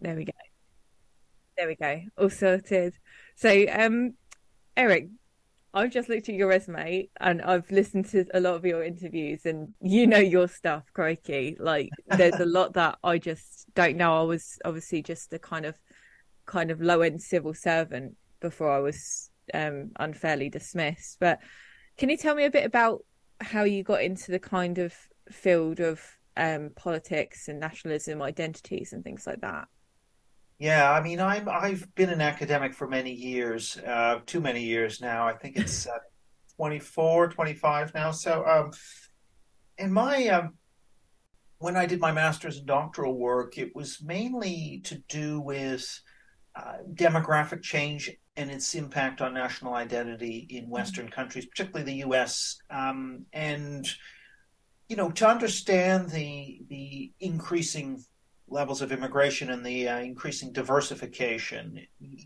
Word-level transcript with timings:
there 0.00 0.16
we 0.16 0.24
go. 0.24 0.32
There 1.56 1.68
we 1.68 1.76
go. 1.76 2.02
All 2.18 2.30
sorted. 2.30 2.94
So, 3.36 3.66
um, 3.72 4.14
Eric, 4.76 5.08
I've 5.72 5.90
just 5.90 6.08
looked 6.08 6.28
at 6.28 6.34
your 6.36 6.48
resume 6.48 7.08
and 7.20 7.42
I've 7.42 7.68
listened 7.70 8.06
to 8.10 8.24
a 8.32 8.40
lot 8.40 8.54
of 8.54 8.64
your 8.64 8.84
interviews 8.84 9.44
and 9.44 9.74
you 9.80 10.06
know 10.06 10.18
your 10.18 10.46
stuff, 10.48 10.84
crikey. 10.92 11.56
Like 11.58 11.90
there's 12.06 12.38
a 12.38 12.46
lot 12.46 12.74
that 12.74 12.98
I 13.02 13.18
just 13.18 13.66
don't 13.74 13.96
know. 13.96 14.20
I 14.20 14.22
was 14.22 14.58
obviously 14.64 15.02
just 15.02 15.32
a 15.32 15.38
kind 15.38 15.66
of 15.66 15.76
kind 16.46 16.70
of 16.70 16.80
low 16.80 17.00
end 17.00 17.22
civil 17.22 17.54
servant 17.54 18.16
before 18.40 18.70
I 18.70 18.78
was 18.78 19.30
um, 19.52 19.90
unfairly 19.98 20.48
dismissed. 20.48 21.16
But 21.18 21.40
can 21.98 22.08
you 22.08 22.16
tell 22.16 22.36
me 22.36 22.44
a 22.44 22.50
bit 22.50 22.66
about 22.66 23.04
how 23.40 23.64
you 23.64 23.82
got 23.82 24.02
into 24.02 24.30
the 24.30 24.38
kind 24.38 24.78
of 24.78 24.94
field 25.30 25.80
of 25.80 26.00
um, 26.36 26.70
politics 26.74 27.48
and 27.48 27.60
nationalism, 27.60 28.22
identities, 28.22 28.92
and 28.92 29.04
things 29.04 29.26
like 29.26 29.40
that? 29.40 29.68
Yeah, 30.58 30.90
I 30.90 31.02
mean, 31.02 31.20
I'm 31.20 31.48
I've 31.48 31.92
been 31.94 32.10
an 32.10 32.20
academic 32.20 32.74
for 32.74 32.86
many 32.86 33.12
years, 33.12 33.76
uh, 33.78 34.20
too 34.26 34.40
many 34.40 34.62
years 34.62 35.00
now. 35.00 35.26
I 35.26 35.32
think 35.34 35.56
it's 35.56 35.86
uh, 35.86 35.98
24, 36.56 37.28
25 37.28 37.94
now. 37.94 38.10
So, 38.12 38.46
um, 38.46 38.70
in 39.78 39.92
my 39.92 40.28
um, 40.28 40.54
when 41.58 41.76
I 41.76 41.86
did 41.86 42.00
my 42.00 42.12
master's 42.12 42.58
and 42.58 42.66
doctoral 42.66 43.18
work, 43.18 43.58
it 43.58 43.74
was 43.74 44.02
mainly 44.02 44.80
to 44.84 44.98
do 45.08 45.40
with 45.40 46.00
uh, 46.54 46.74
demographic 46.92 47.62
change 47.62 48.10
and 48.36 48.50
its 48.50 48.74
impact 48.74 49.20
on 49.20 49.34
national 49.34 49.74
identity 49.74 50.46
in 50.50 50.68
Western 50.68 51.08
countries, 51.08 51.46
particularly 51.46 51.84
the 51.84 51.98
U.S. 52.00 52.58
Um, 52.70 53.26
and 53.32 53.88
you 54.88 54.96
know, 54.96 55.10
to 55.10 55.28
understand 55.28 56.10
the 56.10 56.62
the 56.68 57.12
increasing 57.20 58.04
levels 58.48 58.82
of 58.82 58.92
immigration 58.92 59.50
and 59.50 59.64
the 59.64 59.88
uh, 59.88 59.98
increasing 59.98 60.52
diversification, 60.52 61.80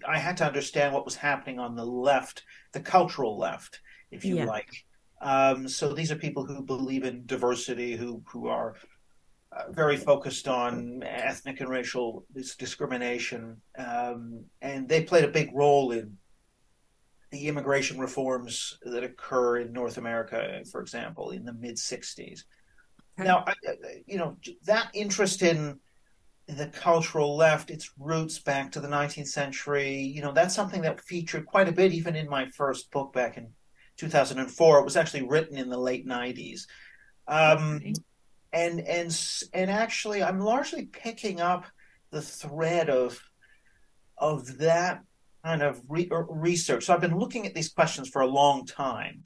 I 0.07 0.19
had 0.19 0.37
to 0.39 0.47
understand 0.47 0.93
what 0.93 1.05
was 1.05 1.15
happening 1.15 1.59
on 1.59 1.77
the 1.77 1.85
left, 1.85 2.43
the 2.73 2.81
cultural 2.81 3.39
left, 3.39 3.81
if 4.11 4.25
you 4.25 4.37
yeah. 4.37 4.45
like. 4.45 4.71
Um, 5.21 5.69
so 5.69 5.93
these 5.93 6.13
are 6.13 6.17
people 6.17 6.45
who 6.45 6.63
believe 6.63 7.05
in 7.05 7.27
diversity, 7.27 7.97
who 7.97 8.23
who 8.27 8.49
are 8.49 8.75
uh, 9.53 9.71
very 9.71 9.97
focused 9.97 10.49
on 10.49 11.03
ethnic 11.05 11.61
and 11.61 11.71
racial 11.71 12.25
discrimination, 12.59 13.61
um, 13.79 14.45
and 14.63 14.89
they 14.89 15.03
played 15.03 15.25
a 15.25 15.29
big 15.29 15.51
role 15.55 15.93
in 15.93 16.17
the 17.31 17.49
immigration 17.49 17.99
reforms 17.99 18.79
that 18.83 19.05
occur 19.05 19.59
in 19.59 19.73
North 19.73 19.99
America, 19.99 20.63
for 20.71 20.81
example, 20.81 21.31
in 21.31 21.45
the 21.45 21.53
mid 21.53 21.77
'60s. 21.77 22.45
Okay. 23.19 23.29
Now, 23.29 23.45
I, 23.47 23.55
you 24.07 24.17
know, 24.17 24.37
that 24.65 24.91
interest 24.95 25.43
in 25.43 25.79
the 26.47 26.69
cultural 26.69 27.37
left, 27.37 27.71
its 27.71 27.91
roots 27.99 28.39
back 28.39 28.73
to 28.73 28.81
the 28.81 28.89
19th 28.89 29.29
century. 29.29 30.01
You 30.01 30.23
know, 30.23 30.33
that's 30.33 30.55
something 30.55 30.83
that 30.83 31.01
featured 31.03 31.45
quite 31.45 31.69
a 31.69 31.73
bit 31.73 31.93
even 31.93 32.17
in 32.17 32.29
my 32.29 32.47
first 32.49 32.91
book 32.91 33.13
back 33.13 33.37
in 33.37 33.49
2004. 33.99 34.79
It 34.79 34.85
was 34.85 34.97
actually 34.97 35.25
written 35.25 35.59
in 35.59 35.69
the 35.69 35.79
late 35.79 36.07
90s. 36.07 36.67
Um, 37.27 37.83
and 38.53 38.81
and 38.81 39.49
and 39.53 39.71
actually, 39.71 40.23
I'm 40.23 40.41
largely 40.41 40.87
picking 40.87 41.41
up 41.41 41.67
the 42.11 42.23
thread 42.23 42.89
of 42.89 43.23
of 44.17 44.59
that 44.59 45.03
kind 45.45 45.63
of 45.63 45.81
re- 45.89 46.11
research. 46.11 46.85
So 46.85 46.95
I've 46.95 47.01
been 47.01 47.19
looking 47.19 47.47
at 47.47 47.55
these 47.55 47.69
questions 47.71 48.09
for 48.09 48.23
a 48.23 48.27
long 48.27 48.67
time, 48.67 49.23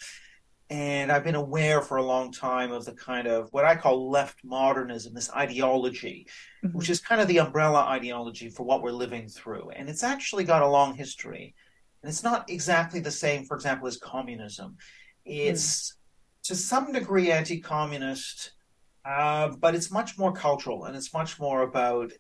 and 0.71 1.13
I've 1.13 1.25
been 1.25 1.35
aware 1.35 1.83
for 1.83 1.99
a 1.99 2.03
long 2.03 2.33
time 2.33 2.73
of 2.73 2.85
the 2.85 2.93
kind 2.93 3.27
of 3.27 3.49
what 3.53 3.65
I 3.65 3.77
call 3.77 4.11
left 4.11 4.45
modernism, 4.45 5.15
this 5.15 5.31
ideology, 5.33 6.27
mm-hmm. 6.65 6.77
which 6.77 6.91
is 6.91 7.01
kind 7.01 7.21
of 7.21 7.29
the 7.29 7.41
umbrella 7.41 7.81
ideology 7.81 8.49
for 8.49 8.63
what 8.65 8.83
we're 8.83 8.93
living 8.93 9.29
through. 9.29 9.71
And 9.71 9.89
it's 9.89 10.03
actually 10.03 10.45
got 10.45 10.63
a 10.63 10.69
long 10.69 10.95
history. 10.95 11.55
And 12.03 12.09
it's 12.09 12.23
not 12.23 12.49
exactly 12.49 13.01
the 13.01 13.11
same, 13.11 13.45
for 13.45 13.55
example, 13.55 13.87
as 13.87 13.97
communism. 13.97 14.77
It's 15.25 15.93
mm. 15.93 16.49
to 16.49 16.55
some 16.55 16.93
degree 16.93 17.31
anti 17.31 17.61
communist, 17.61 18.53
uh, 19.05 19.51
but 19.61 19.75
it's 19.75 19.91
much 19.91 20.19
more 20.19 20.33
cultural 20.33 20.85
and 20.85 20.97
it's 20.97 21.13
much 21.13 21.39
more 21.39 21.63
about 21.63 22.13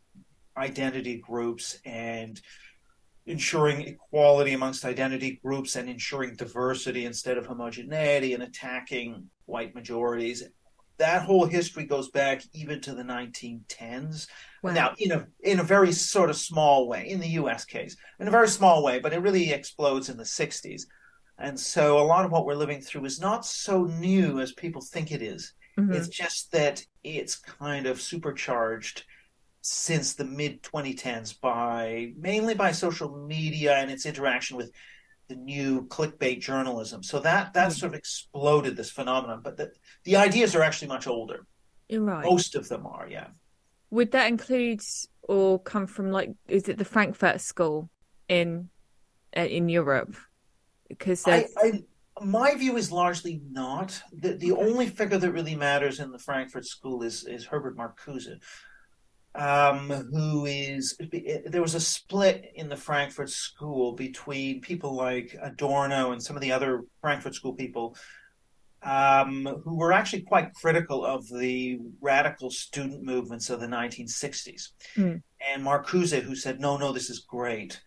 identity 0.56 1.18
groups 1.18 1.78
and 1.84 2.40
ensuring 3.26 3.82
equality 3.82 4.52
amongst 4.52 4.84
identity 4.84 5.40
groups 5.44 5.76
and 5.76 5.88
ensuring 5.88 6.34
diversity 6.34 7.06
instead 7.06 7.38
of 7.38 7.46
homogeneity 7.46 8.34
and 8.34 8.42
attacking 8.42 9.28
white 9.46 9.74
majorities. 9.74 10.42
That 10.98 11.22
whole 11.22 11.46
history 11.46 11.84
goes 11.84 12.10
back 12.10 12.42
even 12.52 12.80
to 12.82 12.94
the 12.94 13.02
1910s. 13.02 14.26
Wow. 14.62 14.72
Now, 14.72 14.94
in 14.98 15.12
a 15.12 15.26
in 15.40 15.60
a 15.60 15.64
very 15.64 15.92
sort 15.92 16.30
of 16.30 16.36
small 16.36 16.86
way, 16.86 17.08
in 17.08 17.18
the 17.18 17.28
U.S. 17.28 17.64
case, 17.64 17.96
in 18.20 18.28
a 18.28 18.30
very 18.30 18.48
small 18.48 18.82
way, 18.84 18.98
but 19.00 19.12
it 19.12 19.18
really 19.18 19.52
explodes 19.52 20.08
in 20.08 20.16
the 20.16 20.24
60s. 20.24 20.82
And 21.38 21.58
so, 21.58 21.98
a 21.98 22.04
lot 22.04 22.24
of 22.24 22.30
what 22.30 22.44
we're 22.44 22.54
living 22.54 22.80
through 22.80 23.04
is 23.04 23.20
not 23.20 23.44
so 23.46 23.84
new 23.84 24.40
as 24.40 24.52
people 24.52 24.82
think 24.82 25.10
it 25.10 25.22
is. 25.22 25.54
Mm-hmm. 25.78 25.92
It's 25.92 26.08
just 26.08 26.52
that 26.52 26.84
it's 27.02 27.36
kind 27.36 27.86
of 27.86 28.00
supercharged 28.00 29.04
since 29.62 30.14
the 30.14 30.24
mid 30.24 30.62
2010s 30.62 31.40
by 31.40 32.12
mainly 32.18 32.54
by 32.54 32.72
social 32.72 33.16
media 33.16 33.76
and 33.76 33.90
its 33.90 34.04
interaction 34.06 34.56
with 34.56 34.72
the 35.28 35.36
new 35.36 35.86
clickbait 35.86 36.40
journalism. 36.40 37.02
So 37.02 37.20
that 37.20 37.54
that 37.54 37.70
mm. 37.70 37.72
sort 37.72 37.92
of 37.92 37.98
exploded 37.98 38.76
this 38.76 38.90
phenomenon. 38.90 39.40
But 39.42 39.56
the 39.56 39.72
the 40.04 40.16
ideas 40.16 40.54
are 40.54 40.62
actually 40.62 40.88
much 40.88 41.06
older. 41.06 41.46
You're 41.88 42.02
right. 42.02 42.24
Most 42.24 42.54
of 42.54 42.68
them 42.68 42.86
are, 42.86 43.08
yeah. 43.08 43.28
Would 43.90 44.12
that 44.12 44.28
include 44.28 44.82
or 45.22 45.60
come 45.60 45.86
from 45.86 46.10
like 46.10 46.30
is 46.48 46.68
it 46.68 46.76
the 46.76 46.84
Frankfurt 46.84 47.40
School 47.40 47.88
in 48.28 48.68
uh, 49.36 49.42
in 49.42 49.68
Europe? 49.68 50.16
Because 50.88 51.26
I, 51.26 51.46
I, 51.56 51.82
my 52.20 52.54
view 52.54 52.76
is 52.76 52.90
largely 52.90 53.40
not. 53.48 54.02
The 54.12 54.34
the 54.34 54.52
okay. 54.52 54.62
only 54.62 54.88
figure 54.88 55.18
that 55.18 55.32
really 55.32 55.54
matters 55.54 56.00
in 56.00 56.10
the 56.10 56.18
Frankfurt 56.18 56.66
School 56.66 57.02
is 57.02 57.24
is 57.24 57.46
Herbert 57.46 57.76
Marcuse 57.76 58.26
um, 59.34 59.88
who 59.88 60.44
is 60.46 60.96
there 61.46 61.62
was 61.62 61.74
a 61.74 61.80
split 61.80 62.52
in 62.54 62.68
the 62.68 62.76
Frankfurt 62.76 63.30
School 63.30 63.92
between 63.92 64.60
people 64.60 64.94
like 64.94 65.36
Adorno 65.42 66.12
and 66.12 66.22
some 66.22 66.36
of 66.36 66.42
the 66.42 66.52
other 66.52 66.82
Frankfurt 67.00 67.34
School 67.34 67.54
people 67.54 67.96
um, 68.82 69.46
who 69.64 69.76
were 69.76 69.92
actually 69.92 70.22
quite 70.22 70.52
critical 70.54 71.04
of 71.04 71.28
the 71.28 71.78
radical 72.00 72.50
student 72.50 73.02
movements 73.02 73.48
of 73.48 73.60
the 73.60 73.66
1960s, 73.66 74.70
mm. 74.96 75.22
and 75.52 75.64
Marcuse, 75.64 76.20
who 76.20 76.34
said, 76.34 76.60
"No, 76.60 76.76
no, 76.76 76.92
this 76.92 77.08
is 77.08 77.20
great," 77.20 77.80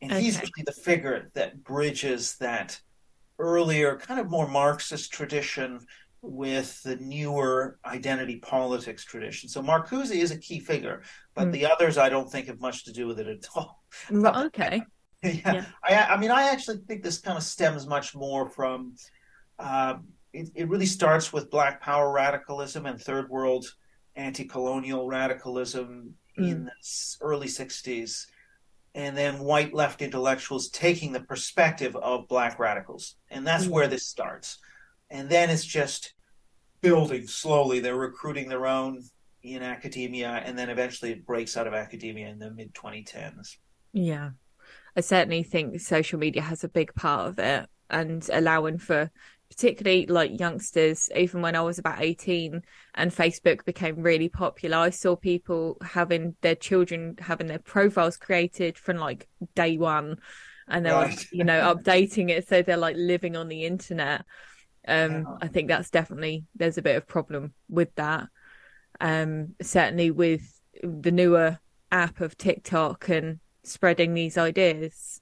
and 0.00 0.12
okay. 0.12 0.20
he's 0.20 0.36
really 0.36 0.64
the 0.64 0.72
figure 0.72 1.30
that 1.34 1.62
bridges 1.64 2.36
that 2.38 2.80
earlier, 3.38 3.96
kind 3.96 4.20
of 4.20 4.30
more 4.30 4.46
Marxist 4.46 5.12
tradition 5.12 5.80
with 6.22 6.82
the 6.82 6.96
newer 6.96 7.78
identity 7.84 8.36
politics 8.36 9.04
tradition. 9.04 9.48
So 9.48 9.62
Marcuse 9.62 10.10
is 10.10 10.30
a 10.30 10.38
key 10.38 10.60
figure, 10.60 11.02
but 11.34 11.48
mm. 11.48 11.52
the 11.52 11.66
others 11.66 11.96
I 11.96 12.08
don't 12.08 12.30
think 12.30 12.46
have 12.48 12.60
much 12.60 12.84
to 12.84 12.92
do 12.92 13.06
with 13.06 13.18
it 13.18 13.26
at 13.26 13.46
all. 13.54 13.82
Okay. 14.12 14.82
yeah, 15.22 15.52
yeah. 15.52 15.64
I, 15.82 16.14
I, 16.14 16.16
mean, 16.16 16.30
I 16.30 16.50
actually 16.50 16.78
think 16.86 17.02
this 17.02 17.18
kind 17.18 17.36
of 17.36 17.42
stems 17.44 17.86
much 17.86 18.14
more 18.14 18.48
from. 18.48 18.94
Uh, 19.58 19.96
it, 20.32 20.48
it 20.54 20.68
really 20.68 20.86
starts 20.86 21.32
with 21.32 21.50
Black 21.50 21.82
Power 21.82 22.12
radicalism 22.12 22.86
and 22.86 23.00
Third 23.00 23.28
World 23.28 23.66
anti-colonial 24.16 25.06
radicalism 25.06 26.14
mm. 26.38 26.50
in 26.50 26.64
the 26.64 27.16
early 27.20 27.48
'60s, 27.48 28.26
and 28.94 29.16
then 29.16 29.40
white 29.40 29.74
left 29.74 30.00
intellectuals 30.00 30.70
taking 30.70 31.12
the 31.12 31.20
perspective 31.20 31.96
of 31.96 32.28
Black 32.28 32.58
radicals, 32.58 33.16
and 33.28 33.46
that's 33.46 33.66
mm. 33.66 33.70
where 33.70 33.88
this 33.88 34.06
starts 34.06 34.58
and 35.10 35.28
then 35.28 35.50
it's 35.50 35.64
just 35.64 36.14
building 36.80 37.26
slowly. 37.26 37.80
They're 37.80 37.96
recruiting 37.96 38.48
their 38.48 38.66
own 38.66 39.02
in 39.42 39.62
academia, 39.62 40.42
and 40.44 40.58
then 40.58 40.70
eventually 40.70 41.12
it 41.12 41.26
breaks 41.26 41.56
out 41.56 41.66
of 41.66 41.74
academia 41.74 42.28
in 42.28 42.38
the 42.38 42.50
mid 42.50 42.74
2010s. 42.74 43.56
Yeah, 43.92 44.30
I 44.96 45.00
certainly 45.00 45.42
think 45.42 45.80
social 45.80 46.18
media 46.18 46.42
has 46.42 46.64
a 46.64 46.68
big 46.68 46.94
part 46.94 47.28
of 47.28 47.38
it, 47.38 47.68
and 47.88 48.28
allowing 48.32 48.78
for 48.78 49.10
particularly 49.50 50.06
like 50.06 50.38
youngsters 50.38 51.08
even 51.16 51.42
when 51.42 51.56
i 51.56 51.60
was 51.60 51.78
about 51.78 52.00
18 52.00 52.62
and 52.94 53.10
facebook 53.10 53.64
became 53.64 53.96
really 53.96 54.28
popular 54.28 54.76
i 54.76 54.90
saw 54.90 55.16
people 55.16 55.76
having 55.82 56.36
their 56.40 56.54
children 56.54 57.16
having 57.18 57.48
their 57.48 57.58
profiles 57.58 58.16
created 58.16 58.78
from 58.78 58.96
like 58.96 59.26
day 59.56 59.76
one 59.76 60.16
and 60.68 60.86
they're 60.86 60.94
right. 60.94 61.10
like, 61.10 61.32
you 61.32 61.42
know 61.42 61.74
updating 61.74 62.30
it 62.30 62.46
so 62.46 62.62
they're 62.62 62.76
like 62.76 62.96
living 62.96 63.34
on 63.36 63.48
the 63.48 63.64
internet 63.64 64.24
um, 64.86 65.12
yeah. 65.12 65.24
I 65.42 65.48
think 65.48 65.68
that's 65.68 65.90
definitely 65.90 66.44
there's 66.54 66.78
a 66.78 66.82
bit 66.82 66.96
of 66.96 67.06
problem 67.06 67.54
with 67.68 67.94
that. 67.96 68.28
Um, 69.00 69.54
certainly 69.62 70.10
with 70.10 70.60
the 70.82 71.12
newer 71.12 71.58
app 71.90 72.20
of 72.20 72.36
TikTok 72.36 73.08
and 73.08 73.40
spreading 73.64 74.14
these 74.14 74.38
ideas. 74.38 75.20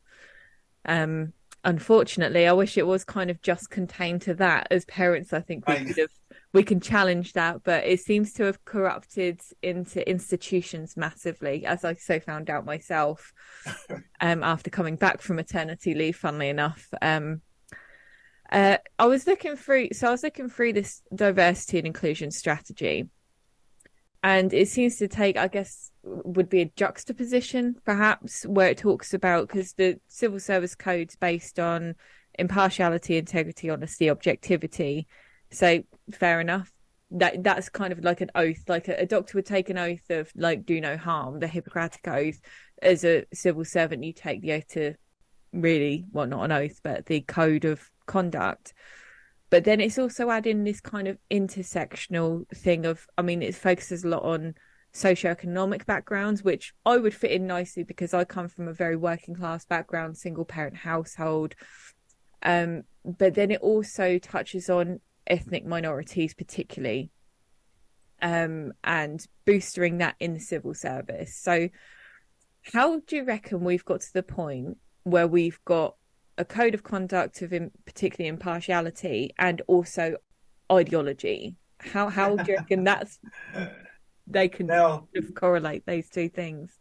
Um, 0.85 1.33
unfortunately, 1.65 2.47
I 2.47 2.53
wish 2.53 2.79
it 2.79 2.87
was 2.87 3.05
kind 3.05 3.31
of 3.31 3.43
just 3.43 3.71
contained 3.71 4.23
to 4.23 4.35
that. 4.35 4.69
As 4.71 4.85
parents, 4.87 5.33
I 5.33 5.41
think 5.41 5.67
we 5.69 5.77
could 5.77 5.99
have 5.99 6.11
we 6.55 6.63
can 6.63 6.81
challenge 6.81 7.35
that, 7.35 7.63
but 7.63 7.85
it 7.85 8.01
seems 8.01 8.33
to 8.35 8.45
have 8.45 8.65
corrupted 8.65 9.41
into 9.63 10.09
institutions 10.09 10.97
massively, 10.97 11.67
as 11.67 11.85
I 11.85 11.95
so 11.95 12.21
found 12.21 12.49
out 12.49 12.65
myself 12.65 13.33
um, 14.21 14.43
after 14.43 14.71
coming 14.71 14.97
back 14.97 15.21
from 15.21 15.37
maternity 15.37 15.95
leave. 15.95 16.17
Funnily 16.17 16.49
enough, 16.49 16.89
um, 17.03 17.43
uh, 18.51 18.79
I 18.99 19.07
was 19.07 19.27
looking 19.27 19.57
through, 19.57 19.91
so 19.93 20.09
I 20.09 20.11
was 20.11 20.23
looking 20.23 20.49
through 20.49 20.75
this 20.75 21.03
diversity 21.15 21.79
and 21.79 21.87
inclusion 21.87 22.31
strategy, 22.31 23.09
and 24.23 24.53
it 24.53 24.69
seems 24.69 24.97
to 24.97 25.09
take, 25.09 25.37
I 25.37 25.49
guess, 25.49 25.91
would 26.03 26.49
be 26.49 26.63
a 26.63 26.73
juxtaposition, 26.77 27.77
perhaps, 27.85 28.45
where 28.45 28.69
it 28.69 28.79
talks 28.79 29.15
about 29.15 29.49
because 29.49 29.75
the 29.75 30.01
civil 30.09 30.41
service 30.41 30.75
code's 30.75 31.17
based 31.17 31.59
on 31.59 31.95
impartiality, 32.39 33.17
integrity, 33.17 33.71
honesty, 33.71 34.11
objectivity 34.11 35.07
so 35.51 35.83
fair 36.13 36.41
enough. 36.41 36.73
That 37.11 37.43
that's 37.43 37.71
kind 37.71 37.93
of 37.93 38.05
like 38.05 38.21
an 38.21 38.31
oath, 38.35 38.65
like 38.69 38.89
a, 38.89 39.01
a 39.01 39.07
doctor 39.07 39.39
would 39.39 39.47
take 39.47 39.71
an 39.71 39.79
oath 39.79 40.11
of 40.11 40.31
like 40.37 40.67
do 40.67 40.79
no 40.79 40.99
harm, 40.99 41.41
the 41.41 41.49
Hippocratic 41.49 42.07
oath. 42.07 42.39
As 42.83 43.03
a 43.05 43.25
civil 43.33 43.65
servant, 43.65 44.05
you 44.05 44.13
take 44.13 44.43
the 44.43 44.53
oath 44.53 44.69
to 44.69 44.95
really, 45.53 46.05
well, 46.13 46.27
not 46.27 46.45
an 46.45 46.53
oath, 46.53 46.81
but 46.85 47.07
the 47.07 47.23
code 47.23 47.65
of 47.65 47.81
conduct. 48.09 48.75
But 49.51 49.65
then 49.65 49.81
it's 49.81 49.99
also 49.99 50.31
adding 50.31 50.65
this 50.65 50.81
kind 50.81 51.07
of 51.07 51.19
intersectional 51.31 52.49
thing 52.51 52.85
of, 52.85 53.07
I 53.17 53.23
mean, 53.23 53.41
it 53.41 53.55
focuses 53.55 54.05
a 54.05 54.09
lot 54.09 54.25
on 54.25 54.55
socioeconomic 54.93 55.87
backgrounds, 55.87 56.43
which 56.43 56.75
I 56.85 56.97
would 56.97 57.15
fit 57.15 57.31
in 57.31 57.47
nicely 57.47 57.85
because 57.85 58.13
I 58.13 58.25
come 58.25 58.49
from 58.49 58.69
a 58.69 58.75
very 58.75 58.97
working 58.97 59.35
class 59.35 59.65
background, 59.65 60.19
single 60.19 60.45
parent 60.45 60.77
household. 60.77 61.55
Um, 62.43 62.83
but 63.05 63.35
then 63.35 63.51
it 63.51 63.61
also 63.61 64.19
touches 64.19 64.69
on 64.69 65.01
ethnic 65.27 65.65
minorities, 65.65 66.35
particularly, 66.35 67.11
um, 68.21 68.73
and 68.85 69.25
boosting 69.45 69.99
that 69.99 70.17
in 70.21 70.35
the 70.35 70.41
civil 70.41 70.75
service. 70.75 71.37
So, 71.37 71.69
how 72.75 73.01
do 73.01 73.17
you 73.17 73.25
reckon 73.25 73.65
we've 73.65 73.85
got 73.85 74.01
to 74.01 74.13
the 74.13 74.23
point 74.23 74.77
where 75.05 75.27
we've 75.27 75.59
got 75.65 75.95
a 76.39 76.45
code 76.45 76.75
of 76.75 76.83
conduct 76.83 77.43
of 77.43 77.53
in, 77.53 77.71
particularly 77.85 78.29
impartiality 78.29 79.35
and 79.39 79.61
also 79.67 80.17
ideology? 80.73 81.57
How 81.81 82.09
how 82.09 82.37
do 82.37 82.51
you 82.51 82.59
reckon 82.59 82.85
that's 82.85 83.19
they 84.27 84.49
can 84.49 84.67
now, 84.67 85.09
correlate 85.35 85.85
those 85.87 86.09
two 86.09 86.29
things? 86.29 86.79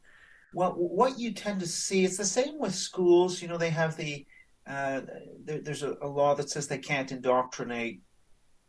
Well, 0.53 0.71
what 0.71 1.19
you 1.19 1.33
tend 1.33 1.59
to 1.59 1.67
see 1.67 2.05
it's 2.05 2.17
the 2.17 2.25
same 2.25 2.57
with 2.59 2.73
schools. 2.73 3.41
You 3.41 3.47
know, 3.47 3.57
they 3.57 3.69
have 3.69 3.97
the 3.97 4.25
uh, 4.67 5.01
there, 5.43 5.61
there's 5.61 5.83
a, 5.83 5.95
a, 6.01 6.07
law 6.07 6.35
that 6.35 6.49
says 6.49 6.67
they 6.67 6.77
can't 6.77 7.11
indoctrinate 7.11 8.01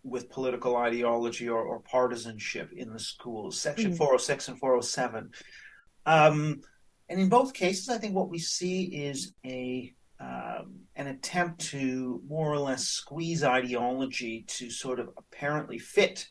with 0.05 0.31
political 0.31 0.77
ideology 0.77 1.49
or, 1.49 1.61
or 1.61 1.81
partisanship 1.81 2.71
in 2.73 2.93
the 2.93 2.99
schools, 2.99 3.61
Section 3.61 3.93
mm. 3.93 3.97
406 3.97 4.49
and 4.49 4.59
407. 4.61 5.31
Um, 6.07 6.61
and 7.09 7.21
in 7.21 7.29
both 7.29 7.53
cases, 7.53 7.89
I 7.89 7.99
think 7.99 8.15
what 8.15 8.29
we 8.29 8.39
see 8.39 8.85
is 8.85 9.33
a 9.45 9.93
um, 10.21 10.81
an 10.97 11.07
attempt 11.07 11.61
to 11.71 12.21
more 12.29 12.53
or 12.53 12.59
less 12.59 12.85
squeeze 12.85 13.45
ideology 13.45 14.45
to 14.49 14.71
sort 14.71 14.99
of 14.99 15.11
apparently 15.17 15.79
fit 15.79 16.27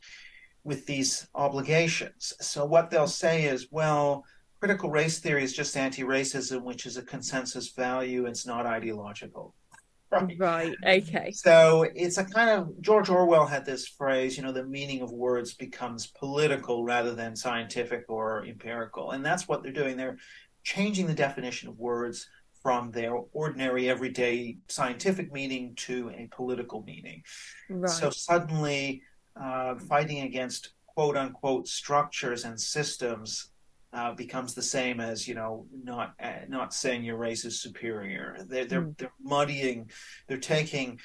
with 0.63 0.85
these 0.85 1.27
obligations. 1.33 2.33
So 2.41 2.65
what 2.65 2.89
they'll 2.89 3.07
say 3.07 3.45
is, 3.45 3.67
well, 3.71 4.25
critical 4.59 4.89
race 4.89 5.19
theory 5.19 5.43
is 5.43 5.53
just 5.53 5.77
anti-racism, 5.77 6.63
which 6.63 6.85
is 6.85 6.97
a 6.97 7.01
consensus 7.01 7.71
value. 7.71 8.25
It's 8.25 8.45
not 8.45 8.65
ideological. 8.65 9.53
Right. 10.09 10.37
right. 10.39 10.75
Okay. 10.87 11.31
So 11.33 11.85
it's 11.93 12.17
a 12.17 12.23
kind 12.23 12.49
of 12.49 12.79
George 12.79 13.09
Orwell 13.09 13.45
had 13.45 13.65
this 13.65 13.89
phrase, 13.89 14.37
you 14.37 14.43
know, 14.43 14.53
the 14.53 14.63
meaning 14.63 15.01
of 15.01 15.11
words 15.11 15.53
becomes 15.53 16.07
political 16.07 16.85
rather 16.85 17.13
than 17.13 17.35
scientific 17.35 18.05
or 18.07 18.45
empirical. 18.45 19.11
And 19.11 19.25
that's 19.25 19.49
what 19.49 19.63
they're 19.63 19.73
doing. 19.73 19.97
They're 19.97 20.15
changing 20.63 21.07
the 21.07 21.13
definition 21.13 21.67
of 21.67 21.77
words 21.77 22.25
from 22.61 22.91
their 22.91 23.13
ordinary 23.33 23.89
everyday 23.89 24.57
scientific 24.67 25.31
meaning 25.31 25.73
to 25.75 26.09
a 26.09 26.27
political 26.35 26.83
meaning. 26.83 27.23
Right. 27.69 27.89
So 27.89 28.09
suddenly 28.09 29.03
uh, 29.39 29.75
fighting 29.75 30.21
against 30.21 30.73
quote 30.85 31.17
unquote 31.17 31.67
structures 31.67 32.43
and 32.43 32.59
systems 32.59 33.51
uh, 33.93 34.13
becomes 34.13 34.53
the 34.53 34.61
same 34.61 34.99
as 34.99 35.27
you 35.27 35.35
know 35.35 35.65
not 35.83 36.13
uh, 36.21 36.45
not 36.47 36.73
saying 36.73 37.03
your 37.03 37.17
race 37.17 37.45
is 37.45 37.61
superior. 37.61 38.37
They're 38.47 38.65
they're, 38.65 38.81
mm. 38.81 38.97
they're 38.97 39.11
muddying, 39.23 39.89
they're 40.27 40.37
taking 40.37 40.99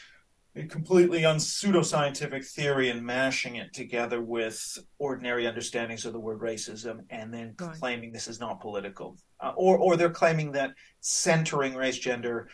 a 0.54 0.64
completely 0.64 1.25
un 1.25 1.37
pseudoscientific 1.37 2.44
theory 2.44 2.90
and 2.90 3.02
mashing 3.02 3.56
it 3.56 3.72
together 3.72 4.20
with 4.20 4.78
ordinary 4.99 5.46
understandings 5.46 6.04
of 6.04 6.12
the 6.12 6.20
word 6.20 6.40
racism, 6.40 7.04
and 7.10 7.32
then 7.32 7.54
right. 7.60 7.72
claiming 7.78 8.12
this 8.12 8.28
is 8.28 8.40
not 8.40 8.60
political, 8.60 9.16
uh, 9.42 9.52
or 9.56 9.76
or 9.76 9.96
they're 9.96 10.10
claiming 10.10 10.52
that 10.52 10.72
centering 11.00 11.74
race, 11.74 11.98
gender, 11.98 12.48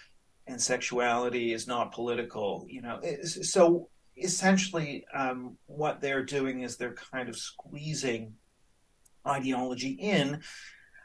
and 0.46 0.60
sexuality 0.60 1.52
is 1.52 1.66
not 1.66 1.92
political. 1.92 2.66
You 2.68 2.82
know, 2.82 3.00
so 3.24 3.88
essentially, 4.16 5.04
um, 5.14 5.56
what 5.66 6.00
they're 6.00 6.24
doing 6.24 6.62
is 6.62 6.76
they're 6.76 6.94
kind 6.94 7.28
of 7.28 7.36
squeezing 7.36 8.34
ideology 9.26 9.90
in, 9.90 10.40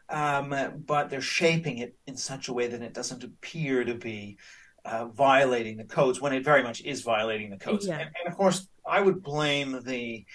um, 0.10 0.56
but 0.86 1.10
they're 1.10 1.22
shaping 1.22 1.80
it 1.80 1.96
in 2.08 2.16
such 2.16 2.48
a 2.48 2.54
way 2.54 2.68
that 2.68 2.82
it 2.82 2.94
doesn't 2.94 3.24
appear 3.24 3.84
to 3.84 3.96
be 3.96 4.38
uh, 4.86 5.06
violating 5.08 5.78
the 5.78 5.84
codes 5.84 6.22
when 6.22 6.34
it 6.34 6.44
very 6.44 6.64
much 6.64 6.82
is 6.82 7.02
violating 7.02 7.50
the 7.50 7.58
codes. 7.58 7.88
Yeah. 7.88 8.00
And, 8.00 8.10
and, 8.20 8.32
of 8.32 8.38
course, 8.38 8.68
I 8.86 9.02
would 9.02 9.24
blame 9.24 9.82
the, 9.84 10.26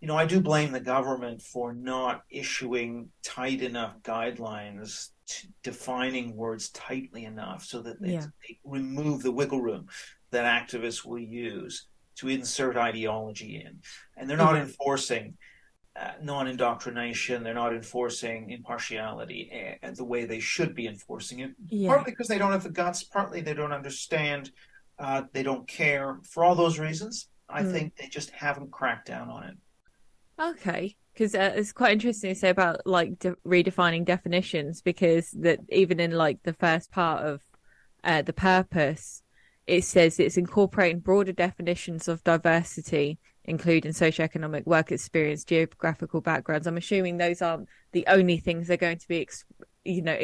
you 0.00 0.08
know, 0.08 0.16
I 0.16 0.26
do 0.26 0.40
blame 0.40 0.72
the 0.72 0.80
government 0.80 1.42
for 1.42 1.72
not 1.72 2.22
issuing 2.30 3.10
tight 3.22 3.62
enough 3.62 3.94
guidelines 4.02 5.08
defining 5.62 6.36
words 6.36 6.68
tightly 6.70 7.24
enough 7.24 7.64
so 7.64 7.82
that 7.82 8.00
they, 8.00 8.12
yeah. 8.12 8.26
they 8.46 8.58
remove 8.64 9.22
the 9.22 9.32
wiggle 9.32 9.60
room 9.60 9.86
that 10.30 10.44
activists 10.44 11.04
will 11.04 11.18
use 11.18 11.88
to 12.16 12.28
insert 12.28 12.76
ideology 12.76 13.62
in. 13.64 13.80
And 14.16 14.28
they're 14.28 14.36
not 14.36 14.54
mm-hmm. 14.54 14.68
enforcing 14.68 15.34
uh, 16.00 16.12
non-indoctrination. 16.22 17.42
They're 17.42 17.54
not 17.54 17.74
enforcing 17.74 18.50
impartiality 18.50 19.78
uh, 19.82 19.90
the 19.94 20.04
way 20.04 20.24
they 20.24 20.40
should 20.40 20.74
be 20.74 20.86
enforcing 20.86 21.40
it. 21.40 21.52
Yeah. 21.68 21.88
Partly 21.88 22.12
because 22.12 22.28
they 22.28 22.38
don't 22.38 22.52
have 22.52 22.62
the 22.62 22.70
guts. 22.70 23.02
Partly 23.02 23.40
they 23.40 23.54
don't 23.54 23.72
understand. 23.72 24.50
Uh, 24.98 25.22
they 25.32 25.42
don't 25.42 25.66
care. 25.66 26.18
For 26.22 26.44
all 26.44 26.54
those 26.54 26.78
reasons, 26.78 27.28
I 27.48 27.62
mm. 27.62 27.72
think 27.72 27.96
they 27.96 28.08
just 28.08 28.30
haven't 28.30 28.70
cracked 28.70 29.06
down 29.06 29.28
on 29.30 29.44
it. 29.44 29.56
Okay, 30.38 30.96
because 31.12 31.34
uh, 31.34 31.52
it's 31.54 31.72
quite 31.72 31.92
interesting 31.92 32.34
to 32.34 32.38
say 32.38 32.50
about 32.50 32.86
like 32.86 33.18
de- 33.18 33.36
redefining 33.46 34.04
definitions 34.04 34.82
because 34.82 35.30
that 35.32 35.60
even 35.70 35.98
in 36.00 36.12
like 36.12 36.42
the 36.42 36.52
first 36.52 36.90
part 36.90 37.24
of 37.24 37.42
uh, 38.04 38.22
the 38.22 38.32
purpose, 38.32 39.22
it 39.66 39.84
says 39.84 40.20
it's 40.20 40.36
incorporating 40.36 41.00
broader 41.00 41.32
definitions 41.32 42.08
of 42.08 42.22
diversity 42.24 43.18
including 43.46 43.92
socioeconomic 43.92 44.66
work 44.66 44.92
experience, 44.92 45.44
geographical 45.44 46.20
backgrounds. 46.20 46.66
I'm 46.66 46.76
assuming 46.76 47.16
those 47.16 47.40
aren't 47.40 47.68
the 47.92 48.04
only 48.08 48.38
things 48.38 48.66
they're 48.66 48.76
going 48.76 48.98
to 48.98 49.08
be, 49.08 49.28
you 49.84 50.02
know, 50.02 50.18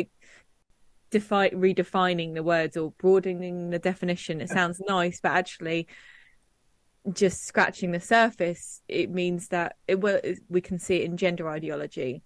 defi- 1.10 1.50
redefining 1.50 2.34
the 2.34 2.42
words 2.42 2.76
or 2.76 2.92
broadening 2.98 3.70
the 3.70 3.78
definition. 3.78 4.40
It 4.40 4.48
sounds 4.48 4.80
nice, 4.86 5.20
but 5.20 5.32
actually, 5.32 5.86
just 7.10 7.44
scratching 7.44 7.90
the 7.90 8.00
surface, 8.00 8.80
it 8.88 9.10
means 9.10 9.48
that 9.48 9.76
it 9.88 10.00
will. 10.00 10.20
We 10.48 10.60
can 10.60 10.78
see 10.78 10.96
it 10.96 11.04
in 11.04 11.16
gender 11.16 11.48
ideology. 11.48 12.22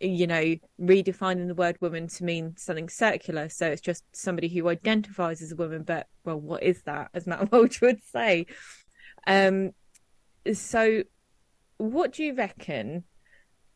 You 0.00 0.26
know, 0.26 0.56
redefining 0.80 1.46
the 1.46 1.54
word 1.54 1.78
woman 1.80 2.08
to 2.08 2.24
mean 2.24 2.54
something 2.56 2.88
circular. 2.88 3.48
So 3.48 3.66
it's 3.68 3.80
just 3.80 4.04
somebody 4.12 4.48
who 4.48 4.68
identifies 4.68 5.40
as 5.40 5.52
a 5.52 5.56
woman, 5.56 5.82
but 5.82 6.06
well, 6.24 6.40
what 6.40 6.62
is 6.62 6.82
that? 6.82 7.10
As 7.14 7.26
Matt 7.26 7.50
Walsh 7.52 7.80
would 7.80 8.02
say. 8.04 8.46
Um, 9.26 9.70
so, 10.52 11.02
what 11.78 12.12
do 12.12 12.24
you 12.24 12.34
reckon 12.34 13.04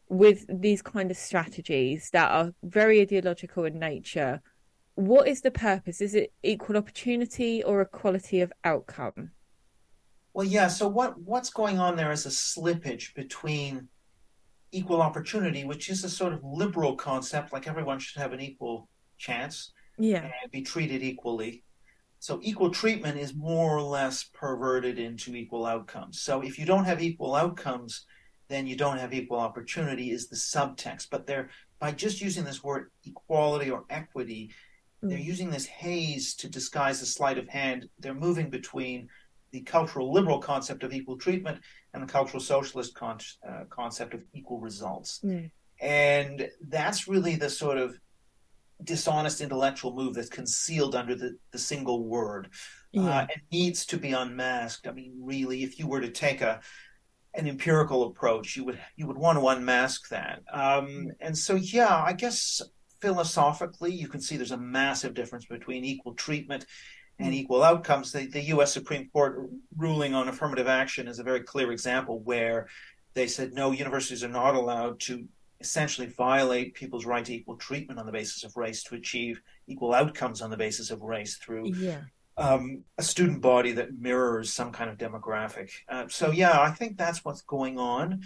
with 0.09 0.45
these 0.49 0.83
kind 0.83 1.11
of 1.11 1.17
strategies 1.17 2.11
that 2.11 2.31
are 2.31 2.53
very 2.63 3.01
ideological 3.01 3.65
in 3.65 3.79
nature? 3.79 4.43
What 4.95 5.29
is 5.29 5.41
the 5.41 5.51
purpose? 5.51 6.01
Is 6.01 6.15
it 6.15 6.33
equal 6.43 6.77
opportunity 6.77 7.63
or 7.63 7.81
equality 7.81 8.41
of 8.41 8.53
outcome? 8.65 9.31
Well, 10.39 10.47
yeah. 10.47 10.69
So 10.69 10.87
what 10.87 11.21
what's 11.21 11.51
going 11.51 11.81
on 11.81 11.97
there 11.97 12.13
is 12.13 12.25
a 12.25 12.29
slippage 12.29 13.13
between 13.17 13.89
equal 14.71 15.03
opportunity, 15.03 15.65
which 15.65 15.91
is 15.91 16.05
a 16.05 16.09
sort 16.09 16.33
of 16.33 16.45
liberal 16.45 16.95
concept, 16.95 17.53
like 17.53 17.67
everyone 17.67 17.99
should 17.99 18.23
have 18.23 18.33
an 18.33 18.41
equal 18.41 18.89
chance, 19.17 19.73
yeah, 19.99 20.31
and 20.43 20.53
be 20.53 20.63
treated 20.63 21.03
equally, 21.03 21.65
so 22.21 22.39
equal 22.41 22.71
treatment 22.71 23.19
is 23.19 23.35
more 23.35 23.77
or 23.77 23.83
less 23.83 24.31
perverted 24.33 25.01
into 25.01 25.35
equal 25.35 25.67
outcomes. 25.67 26.21
So 26.21 26.41
if 26.41 26.57
you 26.57 26.67
don't 26.67 26.85
have 26.85 27.03
equal 27.03 27.35
outcomes, 27.35 28.07
then 28.47 28.69
you 28.69 28.77
don't 28.77 28.99
have 28.99 29.13
equal 29.13 29.41
opportunity 29.41 30.13
is 30.13 30.29
the 30.29 30.37
subtext. 30.37 31.09
But 31.11 31.27
they're 31.27 31.51
by 31.81 31.91
just 31.91 32.21
using 32.21 32.45
this 32.45 32.63
word 32.63 32.93
equality 33.05 33.73
or 33.73 33.87
equity, 33.91 34.53
mm. 35.03 35.09
they're 35.09 35.19
using 35.19 35.51
this 35.51 35.67
haze 35.67 36.37
to 36.37 36.49
disguise 36.49 37.03
a 37.03 37.07
sleight 37.07 37.39
of 37.39 37.49
hand. 37.49 37.89
They're 37.99 38.15
moving 38.15 38.51
between 38.51 39.09
the 39.51 39.61
cultural 39.63 40.13
liberal 40.13 40.39
concept 40.39 40.83
of 40.83 40.93
equal 40.93 41.17
treatment 41.17 41.61
and 41.95 42.03
the 42.03 42.13
cultural 42.13 42.41
socialist 42.41 42.95
con- 42.95 43.19
uh, 43.49 43.65
concept 43.71 44.15
of 44.15 44.23
equal 44.35 44.61
results. 44.61 45.21
Mm. 45.25 45.51
And 45.81 46.49
that's 46.69 47.09
really 47.09 47.37
the 47.37 47.51
sort 47.51 47.79
of 47.79 47.99
dishonest 48.85 49.41
intellectual 49.41 49.95
move 49.95 50.15
that's 50.15 50.29
concealed 50.29 50.95
under 50.95 51.15
the, 51.15 51.37
the 51.53 51.59
single 51.59 52.05
word. 52.05 52.49
Yeah. 52.93 53.03
Uh, 53.03 53.27
it 53.31 53.43
needs 53.53 53.87
to 53.87 53.97
be 53.97 54.13
unmasked. 54.13 54.87
I 54.87 54.93
mean, 54.93 55.15
really, 55.21 55.63
if 55.63 55.79
you 55.79 55.87
were 55.87 56.01
to 56.01 56.11
take 56.11 56.41
a 56.41 56.61
an 57.35 57.47
empirical 57.47 58.05
approach, 58.05 58.57
you 58.57 58.65
would 58.65 58.81
you 58.97 59.07
would 59.07 59.19
want 59.19 59.39
to 59.39 59.49
unmask 59.49 60.09
that. 60.09 60.43
Um, 60.53 61.13
and 61.21 61.37
so, 61.37 61.55
yeah, 61.55 62.03
I 62.03 62.13
guess 62.13 62.63
philosophically, 63.01 63.93
you 63.93 64.09
can 64.09 64.21
see 64.21 64.37
there's 64.37 64.51
a 64.51 64.57
massive 64.57 65.15
difference 65.15 65.47
between 65.47 65.85
equal 65.85 66.15
treatment 66.15 66.67
and 67.19 67.35
equal 67.35 67.63
outcomes. 67.63 68.13
The, 68.13 68.27
the 68.27 68.43
U.S. 68.43 68.73
Supreme 68.73 69.09
Court 69.11 69.51
ruling 69.77 70.15
on 70.15 70.29
affirmative 70.29 70.69
action 70.69 71.09
is 71.09 71.19
a 71.19 71.25
very 71.25 71.41
clear 71.41 71.73
example 71.73 72.21
where 72.21 72.69
they 73.15 73.27
said 73.27 73.53
no, 73.53 73.73
universities 73.73 74.23
are 74.23 74.29
not 74.29 74.55
allowed 74.55 75.01
to 75.01 75.27
essentially 75.61 76.07
violate 76.07 76.75
people's 76.75 77.05
right 77.05 77.25
to 77.25 77.35
equal 77.35 77.57
treatment 77.57 77.99
on 77.99 78.07
the 78.07 78.13
basis 78.13 78.45
of 78.45 78.57
race 78.57 78.85
to 78.85 78.95
achieve 78.95 79.41
equal 79.67 79.93
outcomes 79.93 80.41
on 80.41 80.51
the 80.51 80.57
basis 80.57 80.91
of 80.91 81.03
race 81.03 81.37
through 81.37 81.75
yeah. 81.75 82.03
um, 82.37 82.85
a 82.97 83.03
student 83.03 83.41
body 83.41 83.73
that 83.73 83.99
mirrors 83.99 84.53
some 84.53 84.71
kind 84.71 84.89
of 84.89 84.97
demographic. 84.97 85.71
Uh, 85.89 86.07
so, 86.09 86.31
yeah, 86.31 86.61
I 86.61 86.71
think 86.71 86.97
that's 86.97 87.25
what's 87.25 87.43
going 87.43 87.79
on. 87.79 88.23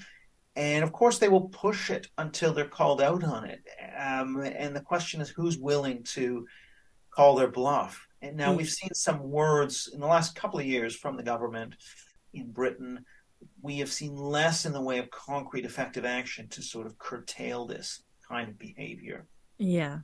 And 0.55 0.85
of 0.85 0.93
course, 0.93 1.19
they 1.19 1.29
will 1.29 1.49
push 1.49 1.89
it 1.89 2.09
until 2.19 2.53
they're 2.53 2.67
called 2.67 3.01
out 3.01 3.25
on 3.25 3.47
it. 3.47 3.63
Um, 3.99 4.43
and 4.43 4.77
the 4.77 4.83
question 4.83 5.23
is 5.23 5.31
who's 5.31 5.57
willing 5.57 6.03
to 6.15 6.47
call 7.11 7.37
their 7.37 7.49
bluff? 7.49 8.07
And 8.23 8.37
now 8.37 8.55
we've 8.55 8.71
seen 8.71 8.95
some 8.95 9.31
words 9.31 9.91
in 9.93 10.01
the 10.01 10.07
last 10.07 10.35
couple 10.35 10.59
of 10.59 10.65
years 10.65 10.97
from 10.97 11.17
the 11.17 11.23
government 11.23 11.75
in 12.33 12.53
Britain 12.53 13.05
we 13.61 13.79
have 13.79 13.93
seen 13.93 14.17
less 14.17 14.65
in 14.65 14.73
the 14.73 14.81
way 14.81 14.99
of 14.99 15.11
concrete 15.11 15.65
effective 15.65 16.05
action 16.05 16.49
to 16.49 16.63
sort 16.63 16.87
of 16.87 16.99
curtail 16.99 17.67
this 17.67 18.03
kind 18.29 18.49
of 18.49 18.59
behavior. 18.59 19.27
Yeah. 19.59 19.99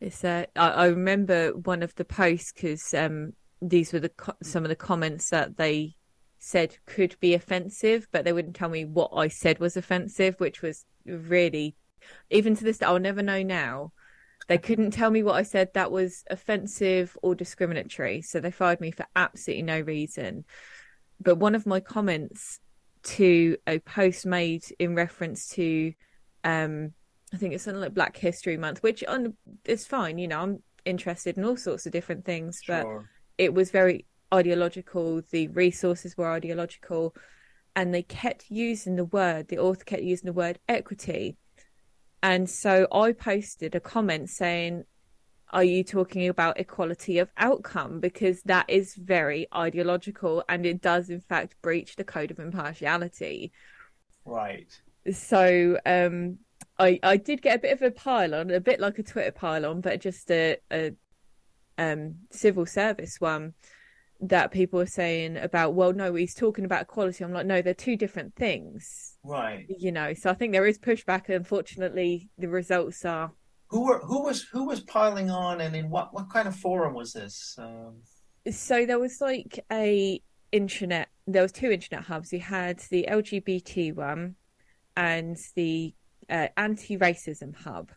It's 0.00 0.24
uh, 0.24 0.46
I, 0.54 0.68
I 0.68 0.86
remember 0.86 1.50
one 1.50 1.82
of 1.82 1.94
the 1.96 2.04
posts 2.04 2.52
because 2.52 2.94
um, 2.94 3.32
these 3.60 3.92
were 3.92 4.00
the 4.00 4.10
co- 4.10 4.36
some 4.42 4.64
of 4.64 4.68
the 4.68 4.76
comments 4.76 5.30
that 5.30 5.56
they 5.56 5.96
said 6.38 6.76
could 6.86 7.16
be 7.18 7.34
offensive, 7.34 8.06
but 8.12 8.24
they 8.24 8.32
wouldn't 8.32 8.54
tell 8.54 8.68
me 8.68 8.84
what 8.84 9.10
I 9.14 9.26
said 9.28 9.58
was 9.58 9.76
offensive, 9.76 10.36
which 10.38 10.62
was 10.62 10.84
really, 11.04 11.74
even 12.30 12.54
to 12.54 12.62
this 12.62 12.78
day, 12.78 12.86
I'll 12.86 13.00
never 13.00 13.22
know 13.22 13.42
now. 13.42 13.92
They 14.48 14.58
couldn't 14.58 14.90
tell 14.90 15.10
me 15.10 15.22
what 15.22 15.36
I 15.36 15.42
said 15.42 15.74
that 15.74 15.92
was 15.92 16.24
offensive 16.30 17.16
or 17.22 17.34
discriminatory, 17.34 18.22
so 18.22 18.40
they 18.40 18.50
fired 18.50 18.80
me 18.80 18.90
for 18.90 19.06
absolutely 19.14 19.62
no 19.62 19.80
reason 19.80 20.44
but 21.20 21.36
one 21.36 21.54
of 21.54 21.66
my 21.66 21.80
comments 21.80 22.60
to 23.02 23.56
a 23.66 23.78
post 23.80 24.26
made 24.26 24.64
in 24.78 24.94
reference 24.94 25.48
to 25.48 25.92
um 26.44 26.92
I 27.32 27.36
think 27.36 27.52
it's 27.52 27.64
something 27.64 27.82
like 27.82 27.92
Black 27.92 28.16
History 28.16 28.56
Month, 28.56 28.82
which 28.82 29.04
on 29.04 29.34
it's 29.66 29.84
fine, 29.84 30.16
you 30.16 30.28
know, 30.28 30.40
I'm 30.40 30.62
interested 30.86 31.36
in 31.36 31.44
all 31.44 31.58
sorts 31.58 31.84
of 31.84 31.92
different 31.92 32.24
things, 32.24 32.62
but 32.66 32.86
it 33.36 33.52
was 33.52 33.70
very 33.70 34.06
ideological, 34.32 35.20
the 35.30 35.48
resources 35.48 36.16
were 36.16 36.30
ideological, 36.30 37.14
and 37.76 37.92
they 37.92 38.02
kept 38.02 38.46
using 38.50 38.96
the 38.96 39.04
word, 39.04 39.48
the 39.48 39.58
author 39.58 39.84
kept 39.84 40.02
using 40.02 40.26
the 40.26 40.32
word 40.32 40.58
equity. 40.68 41.36
And 42.22 42.48
so 42.48 42.86
I 42.92 43.12
posted 43.12 43.74
a 43.74 43.80
comment 43.80 44.30
saying, 44.30 44.84
are 45.50 45.64
you 45.64 45.82
talking 45.82 46.28
about 46.28 46.60
equality 46.60 47.18
of 47.18 47.30
outcome? 47.36 48.00
Because 48.00 48.42
that 48.42 48.68
is 48.68 48.94
very 48.94 49.46
ideological 49.54 50.44
and 50.48 50.66
it 50.66 50.82
does, 50.82 51.08
in 51.10 51.20
fact, 51.20 51.56
breach 51.62 51.96
the 51.96 52.04
code 52.04 52.30
of 52.30 52.38
impartiality. 52.38 53.52
Right. 54.24 54.68
So, 55.12 55.78
um, 55.86 56.38
I, 56.78 57.00
I 57.02 57.16
did 57.16 57.42
get 57.42 57.56
a 57.56 57.60
bit 57.60 57.72
of 57.72 57.82
a 57.82 57.90
pile-on, 57.90 58.50
a 58.50 58.60
bit 58.60 58.78
like 58.78 58.98
a 58.98 59.02
Twitter 59.02 59.32
pile-on, 59.32 59.80
but 59.80 60.00
just 60.00 60.30
a, 60.30 60.58
a 60.70 60.92
um, 61.76 62.16
civil 62.30 62.66
service 62.66 63.20
one 63.20 63.54
that 64.20 64.50
people 64.50 64.80
are 64.80 64.86
saying 64.86 65.36
about, 65.36 65.74
well, 65.74 65.92
no, 65.92 66.14
he's 66.14 66.34
talking 66.34 66.64
about 66.64 66.82
equality. 66.82 67.24
I'm 67.24 67.32
like, 67.32 67.46
no, 67.46 67.62
they're 67.62 67.74
two 67.74 67.96
different 67.96 68.34
things. 68.34 69.16
Right. 69.28 69.66
You 69.68 69.92
know, 69.92 70.14
so 70.14 70.30
I 70.30 70.34
think 70.34 70.52
there 70.52 70.66
is 70.66 70.78
pushback. 70.78 71.28
Unfortunately, 71.28 72.30
the 72.38 72.48
results 72.48 73.04
are 73.04 73.32
who 73.68 73.84
were 73.84 73.98
who 73.98 74.22
was 74.22 74.42
who 74.42 74.64
was 74.64 74.80
piling 74.80 75.30
on, 75.30 75.60
and 75.60 75.76
in 75.76 75.90
what 75.90 76.14
what 76.14 76.30
kind 76.30 76.48
of 76.48 76.56
forum 76.56 76.94
was 76.94 77.12
this? 77.12 77.56
Um... 77.58 77.96
So 78.50 78.86
there 78.86 78.98
was 78.98 79.20
like 79.20 79.64
a 79.70 80.22
internet. 80.50 81.08
There 81.26 81.42
was 81.42 81.52
two 81.52 81.70
internet 81.70 82.04
hubs. 82.04 82.32
You 82.32 82.40
had 82.40 82.78
the 82.90 83.06
LGBT 83.08 83.94
one 83.94 84.36
and 84.96 85.36
the 85.54 85.94
uh, 86.30 86.48
anti-racism 86.56 87.54
hub. 87.54 87.92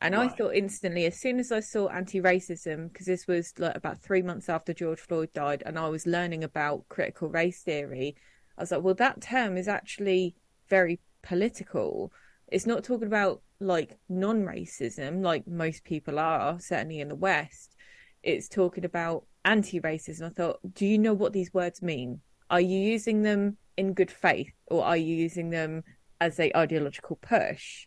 And 0.00 0.14
right. 0.14 0.30
I 0.30 0.34
thought 0.34 0.54
instantly, 0.54 1.06
as 1.06 1.18
soon 1.18 1.38
as 1.38 1.50
I 1.50 1.60
saw 1.60 1.88
anti-racism, 1.88 2.92
because 2.92 3.06
this 3.06 3.26
was 3.26 3.54
like 3.58 3.74
about 3.74 4.00
three 4.00 4.20
months 4.20 4.50
after 4.50 4.74
George 4.74 5.00
Floyd 5.00 5.30
died, 5.32 5.62
and 5.64 5.78
I 5.78 5.88
was 5.88 6.06
learning 6.06 6.44
about 6.44 6.88
critical 6.90 7.30
race 7.30 7.62
theory, 7.62 8.14
I 8.58 8.62
was 8.62 8.70
like, 8.70 8.82
well, 8.82 8.94
that 8.94 9.22
term 9.22 9.56
is 9.56 9.66
actually 9.66 10.36
very 10.68 11.00
political. 11.22 12.12
It's 12.48 12.66
not 12.66 12.84
talking 12.84 13.06
about 13.06 13.42
like 13.60 13.96
non-racism 14.08 15.22
like 15.22 15.46
most 15.46 15.84
people 15.84 16.18
are 16.18 16.58
certainly 16.60 17.00
in 17.00 17.08
the 17.08 17.14
west. 17.14 17.76
It's 18.22 18.48
talking 18.48 18.84
about 18.84 19.24
anti-racism. 19.44 20.26
I 20.26 20.28
thought 20.30 20.60
do 20.74 20.86
you 20.86 20.98
know 20.98 21.14
what 21.14 21.32
these 21.32 21.54
words 21.54 21.82
mean? 21.82 22.20
Are 22.50 22.60
you 22.60 22.78
using 22.78 23.22
them 23.22 23.56
in 23.76 23.94
good 23.94 24.10
faith 24.10 24.52
or 24.66 24.84
are 24.84 24.96
you 24.96 25.16
using 25.16 25.50
them 25.50 25.82
as 26.20 26.38
a 26.38 26.56
ideological 26.56 27.16
push? 27.16 27.86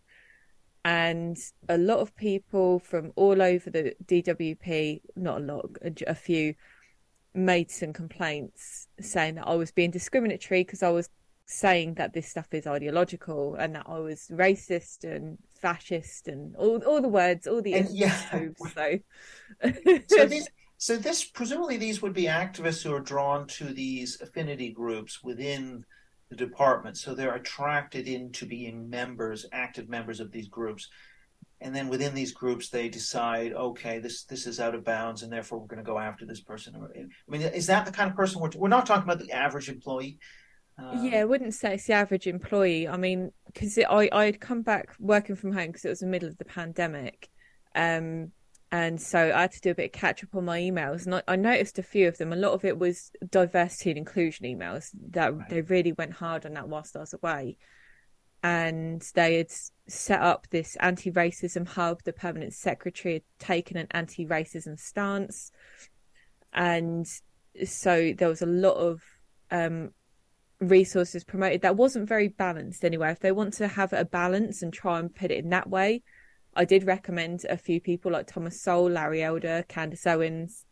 And 0.84 1.38
a 1.68 1.78
lot 1.78 2.00
of 2.00 2.16
people 2.16 2.80
from 2.80 3.12
all 3.18 3.42
over 3.42 3.70
the 3.70 3.94
DWP, 4.06 5.02
not 5.18 5.42
a 5.42 5.44
lot, 5.44 5.66
a, 6.08 6.16
few, 6.16 6.56
made 7.34 7.70
some 7.70 7.92
complaints 7.92 8.88
saying 9.02 9.36
that 9.36 9.48
I 9.48 9.56
was 9.56 9.72
being 9.72 9.92
discriminatory 9.92 10.62
because 10.62 10.84
I 10.84 10.90
was 10.90 11.10
saying 11.48 11.94
that 11.94 12.14
this 12.14 12.28
stuff 12.28 12.48
is 12.52 12.68
ideological 12.68 13.56
and 13.56 13.76
that 13.76 13.86
I 13.88 14.00
was 14.00 14.30
racist 14.32 15.06
and 15.06 15.38
fascist 15.62 16.28
and 16.28 16.56
all 16.58 16.84
all 16.84 17.02
the 17.02 17.08
words, 17.08 17.48
all 17.48 17.62
the 17.62 17.74
and, 17.74 17.90
yeah. 17.90 18.14
so. 18.74 19.00
so 20.08 20.26
these, 20.26 20.50
so 20.78 20.98
this 20.98 21.24
presumably 21.24 21.78
these 21.78 22.02
would 22.02 22.14
be 22.14 22.26
activists 22.26 22.84
who 22.84 22.94
are 22.94 23.00
drawn 23.00 23.48
to 23.48 23.66
these 23.66 24.20
affinity 24.22 24.72
groups 24.72 25.24
within 25.24 25.86
the 26.30 26.36
department, 26.36 26.98
so 26.98 27.16
they're 27.16 27.36
attracted 27.36 28.08
into 28.10 28.46
being 28.46 28.90
members, 28.90 29.46
active 29.54 29.88
members 29.88 30.20
of 30.20 30.32
these 30.32 30.50
groups. 30.50 30.90
And 31.62 31.74
then 31.74 31.88
within 31.88 32.14
these 32.14 32.34
groups, 32.34 32.70
they 32.70 32.90
decide, 32.90 33.54
okay, 33.54 34.00
this 34.00 34.26
this 34.26 34.46
is 34.46 34.60
out 34.60 34.76
of 34.76 34.84
bounds, 34.84 35.24
and 35.24 35.32
therefore 35.32 35.60
we're 35.60 35.68
going 35.68 35.84
to 35.84 35.92
go 35.92 35.98
after 35.98 36.26
this 36.26 36.42
person. 36.42 36.76
I 36.76 37.32
mean, 37.32 37.42
is 37.42 37.68
that 37.68 37.86
the 37.86 37.92
kind 37.94 38.10
of 38.10 38.18
person 38.18 38.42
we're 38.42 38.52
we're 38.58 38.68
not 38.68 38.86
talking 38.86 39.10
about 39.10 39.20
the 39.20 39.32
average 39.32 39.70
employee? 39.70 40.20
Um, 40.78 41.06
yeah, 41.06 41.20
I 41.20 41.26
wouldn't 41.26 41.54
say 41.54 41.74
it's 41.74 41.88
the 41.88 41.94
average 41.94 42.28
employee. 42.28 42.88
I 42.88 42.98
mean, 42.98 43.32
because 43.46 43.78
I 43.78 44.10
I 44.12 44.26
had 44.26 44.40
come 44.40 44.62
back 44.62 44.94
working 45.00 45.36
from 45.36 45.52
home 45.52 45.68
because 45.68 45.86
it 45.86 45.90
was 45.90 46.00
the 46.00 46.08
middle 46.08 46.30
of 46.30 46.38
the 46.38 46.46
pandemic, 46.46 47.30
um, 47.76 48.32
and 48.72 49.02
so 49.02 49.32
I 49.34 49.42
had 49.42 49.52
to 49.54 49.62
do 49.62 49.72
a 49.72 49.76
bit 49.76 49.86
of 49.86 49.92
catch 49.94 50.24
up 50.24 50.36
on 50.36 50.46
my 50.46 50.60
emails, 50.60 51.06
and 51.06 51.16
I, 51.16 51.24
I, 51.28 51.36
noticed 51.36 51.80
a 51.80 51.84
few 51.84 52.08
of 52.08 52.18
them. 52.18 52.32
A 52.32 52.36
lot 52.38 52.52
of 52.52 52.64
it 52.64 52.78
was 52.78 53.12
diversity 53.30 53.92
and 53.92 53.98
inclusion 53.98 54.46
emails 54.46 54.90
that 55.12 55.36
right. 55.36 55.50
they 55.50 55.62
really 55.62 55.94
went 55.94 56.14
hard 56.14 56.46
on 56.46 56.54
that 56.54 56.70
whilst 56.70 56.96
I 56.96 57.00
was 57.00 57.14
away, 57.14 57.58
and 58.44 59.02
they 59.16 59.38
had 59.38 59.52
set 59.88 60.22
up 60.22 60.48
this 60.52 60.76
anti-racism 60.80 61.68
hub. 61.68 62.04
The 62.04 62.14
permanent 62.14 62.54
secretary 62.54 63.16
had 63.16 63.24
taken 63.40 63.78
an 63.78 63.88
anti-racism 63.92 64.80
stance, 64.80 65.52
and 66.54 67.08
so 67.66 68.14
there 68.16 68.30
was 68.30 68.44
a 68.44 68.48
lot 68.48 68.76
of 68.76 69.02
um, 69.50 69.92
resources 70.60 71.24
promoted 71.24 71.62
that 71.62 71.76
wasn't 71.76 72.10
very 72.10 72.28
balanced 72.28 72.84
anyway. 72.84 73.12
If 73.12 73.20
they 73.20 73.32
want 73.32 73.54
to 73.56 73.68
have 73.68 73.94
a 73.94 74.06
balance 74.06 74.62
and 74.62 74.74
try 74.74 75.00
and 75.00 75.14
put 75.14 75.32
it 75.32 75.44
in 75.44 75.50
that 75.50 75.70
way, 75.70 76.04
I 76.56 76.66
did 76.66 76.86
recommend 76.86 77.46
a 77.48 77.58
few 77.58 77.80
people 77.80 78.12
like 78.12 78.28
Thomas 78.28 78.62
Sowell, 78.62 78.90
Larry 78.90 79.24
Elder, 79.24 79.64
Candace 79.68 80.08
Owens. 80.08 80.66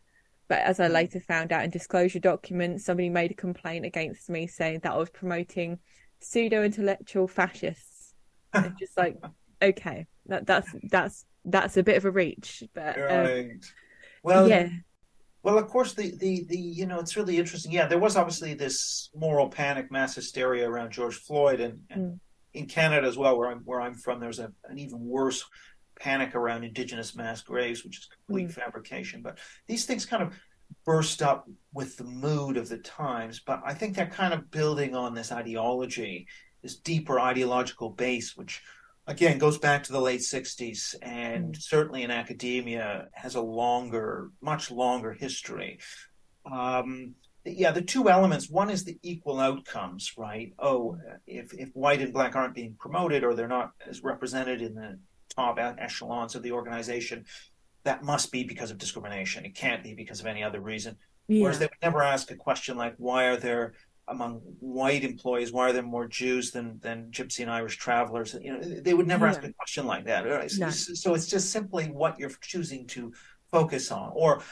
But 0.48 0.60
as 0.60 0.80
I 0.80 0.88
mm. 0.88 0.92
later 0.92 1.20
found 1.20 1.52
out 1.52 1.64
in 1.64 1.70
disclosure 1.70 2.18
documents, 2.18 2.84
somebody 2.84 3.08
made 3.08 3.30
a 3.30 3.34
complaint 3.34 3.84
against 3.84 4.28
me 4.28 4.46
saying 4.46 4.80
that 4.82 4.92
I 4.92 4.96
was 4.96 5.10
promoting 5.10 5.78
pseudo 6.20 6.62
intellectual 6.64 7.28
fascists. 7.28 8.14
and 8.52 8.76
just 8.78 8.96
like, 8.96 9.16
okay, 9.62 10.06
that, 10.26 10.46
that's 10.46 10.68
that's 10.90 11.24
that's 11.44 11.76
a 11.76 11.82
bit 11.82 11.96
of 11.96 12.04
a 12.04 12.10
reach. 12.10 12.64
But 12.74 12.96
um, 12.96 13.04
right. 13.04 13.50
Um, 13.50 13.60
well, 14.22 14.48
yeah. 14.48 14.68
Well, 15.46 15.58
of 15.58 15.68
course, 15.68 15.94
the, 15.94 16.10
the, 16.16 16.44
the 16.48 16.58
you 16.58 16.86
know 16.86 16.98
it's 16.98 17.16
really 17.16 17.38
interesting. 17.38 17.70
Yeah, 17.70 17.86
there 17.86 18.00
was 18.00 18.16
obviously 18.16 18.54
this 18.54 19.10
moral 19.14 19.48
panic, 19.48 19.92
mass 19.92 20.12
hysteria 20.12 20.68
around 20.68 20.90
George 20.90 21.14
Floyd, 21.14 21.60
and, 21.60 21.78
and 21.88 22.14
mm. 22.14 22.18
in 22.54 22.66
Canada 22.66 23.06
as 23.06 23.16
well, 23.16 23.38
where 23.38 23.52
I'm 23.52 23.60
where 23.60 23.80
I'm 23.80 23.94
from, 23.94 24.18
there's 24.18 24.40
a, 24.40 24.50
an 24.64 24.80
even 24.80 24.98
worse 24.98 25.44
panic 26.00 26.34
around 26.34 26.64
Indigenous 26.64 27.14
mass 27.14 27.42
graves, 27.42 27.84
which 27.84 27.98
is 27.98 28.08
complete 28.26 28.48
mm. 28.48 28.54
fabrication. 28.54 29.22
But 29.22 29.38
these 29.68 29.84
things 29.84 30.04
kind 30.04 30.24
of 30.24 30.36
burst 30.84 31.22
up 31.22 31.48
with 31.72 31.96
the 31.96 32.02
mood 32.02 32.56
of 32.56 32.68
the 32.68 32.78
times, 32.78 33.40
but 33.46 33.62
I 33.64 33.72
think 33.72 33.94
they're 33.94 34.08
kind 34.08 34.34
of 34.34 34.50
building 34.50 34.96
on 34.96 35.14
this 35.14 35.30
ideology, 35.30 36.26
this 36.60 36.74
deeper 36.74 37.20
ideological 37.20 37.90
base, 37.90 38.36
which 38.36 38.62
again 39.06 39.38
goes 39.38 39.58
back 39.58 39.84
to 39.84 39.92
the 39.92 40.00
late 40.00 40.20
60s 40.20 40.94
and 41.02 41.54
mm. 41.54 41.62
certainly 41.62 42.02
in 42.02 42.10
academia 42.10 43.08
has 43.12 43.34
a 43.34 43.40
longer, 43.40 44.30
much 44.40 44.70
longer 44.70 45.12
history. 45.12 45.78
Um, 46.50 47.14
yeah, 47.44 47.70
the 47.70 47.82
two 47.82 48.08
elements. 48.08 48.50
One 48.50 48.70
is 48.70 48.84
the 48.84 48.98
equal 49.02 49.38
outcomes, 49.38 50.12
right? 50.16 50.52
Oh, 50.58 50.98
if 51.26 51.54
if 51.54 51.70
white 51.74 52.00
and 52.00 52.12
black 52.12 52.34
aren't 52.34 52.54
being 52.54 52.74
promoted 52.78 53.22
or 53.22 53.34
they're 53.34 53.46
not 53.46 53.70
as 53.88 54.02
represented 54.02 54.62
in 54.62 54.74
the 54.74 54.98
top 55.36 55.58
echelons 55.58 56.34
of 56.34 56.42
the 56.42 56.52
organization, 56.52 57.24
that 57.84 58.02
must 58.02 58.32
be 58.32 58.42
because 58.42 58.72
of 58.72 58.78
discrimination. 58.78 59.44
It 59.44 59.54
can't 59.54 59.82
be 59.82 59.94
because 59.94 60.18
of 60.18 60.26
any 60.26 60.42
other 60.42 60.60
reason. 60.60 60.96
Yeah. 61.28 61.42
Whereas 61.42 61.58
they 61.58 61.66
would 61.66 61.82
never 61.82 62.02
ask 62.02 62.30
a 62.30 62.36
question 62.36 62.76
like, 62.76 62.94
why 62.98 63.24
are 63.26 63.36
there 63.36 63.74
among 64.08 64.40
white 64.60 65.04
employees, 65.04 65.52
why 65.52 65.68
are 65.68 65.72
there 65.72 65.82
more 65.82 66.06
Jews 66.06 66.52
than 66.52 66.78
than 66.80 67.10
Gypsy 67.10 67.40
and 67.40 67.50
Irish 67.50 67.76
travelers? 67.76 68.36
You 68.40 68.52
know, 68.52 68.60
they 68.60 68.94
would 68.94 69.06
never 69.06 69.26
yeah. 69.26 69.32
ask 69.32 69.42
a 69.42 69.52
question 69.52 69.86
like 69.86 70.04
that. 70.04 70.24
Right? 70.24 70.52
No. 70.58 70.70
So, 70.70 70.94
so 70.94 71.14
it's 71.14 71.26
just 71.26 71.50
simply 71.50 71.86
what 71.86 72.18
you're 72.18 72.30
choosing 72.40 72.86
to 72.88 73.12
focus 73.50 73.90
on, 73.90 74.12
or 74.14 74.42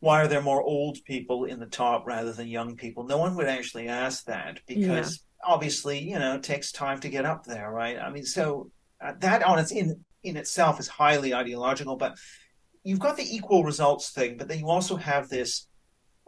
why 0.00 0.22
are 0.22 0.28
there 0.28 0.42
more 0.42 0.62
old 0.62 0.98
people 1.04 1.44
in 1.44 1.58
the 1.58 1.66
top 1.66 2.06
rather 2.06 2.32
than 2.32 2.46
young 2.46 2.76
people? 2.76 3.04
No 3.04 3.18
one 3.18 3.34
would 3.36 3.48
actually 3.48 3.88
ask 3.88 4.24
that 4.26 4.60
because 4.66 5.24
yeah. 5.42 5.52
obviously, 5.52 5.98
you 5.98 6.18
know, 6.18 6.34
it 6.34 6.42
takes 6.42 6.72
time 6.72 7.00
to 7.00 7.08
get 7.08 7.24
up 7.24 7.44
there, 7.44 7.70
right? 7.70 7.98
I 7.98 8.10
mean, 8.10 8.24
so 8.24 8.70
uh, 9.00 9.14
that 9.20 9.42
on 9.42 9.58
its 9.58 9.72
in 9.72 10.04
in 10.22 10.36
itself 10.36 10.78
is 10.78 10.88
highly 10.88 11.34
ideological, 11.34 11.96
but 11.96 12.16
you've 12.84 13.00
got 13.00 13.16
the 13.16 13.36
equal 13.36 13.64
results 13.64 14.10
thing, 14.10 14.36
but 14.36 14.46
then 14.46 14.58
you 14.58 14.68
also 14.68 14.96
have 14.96 15.28
this 15.28 15.66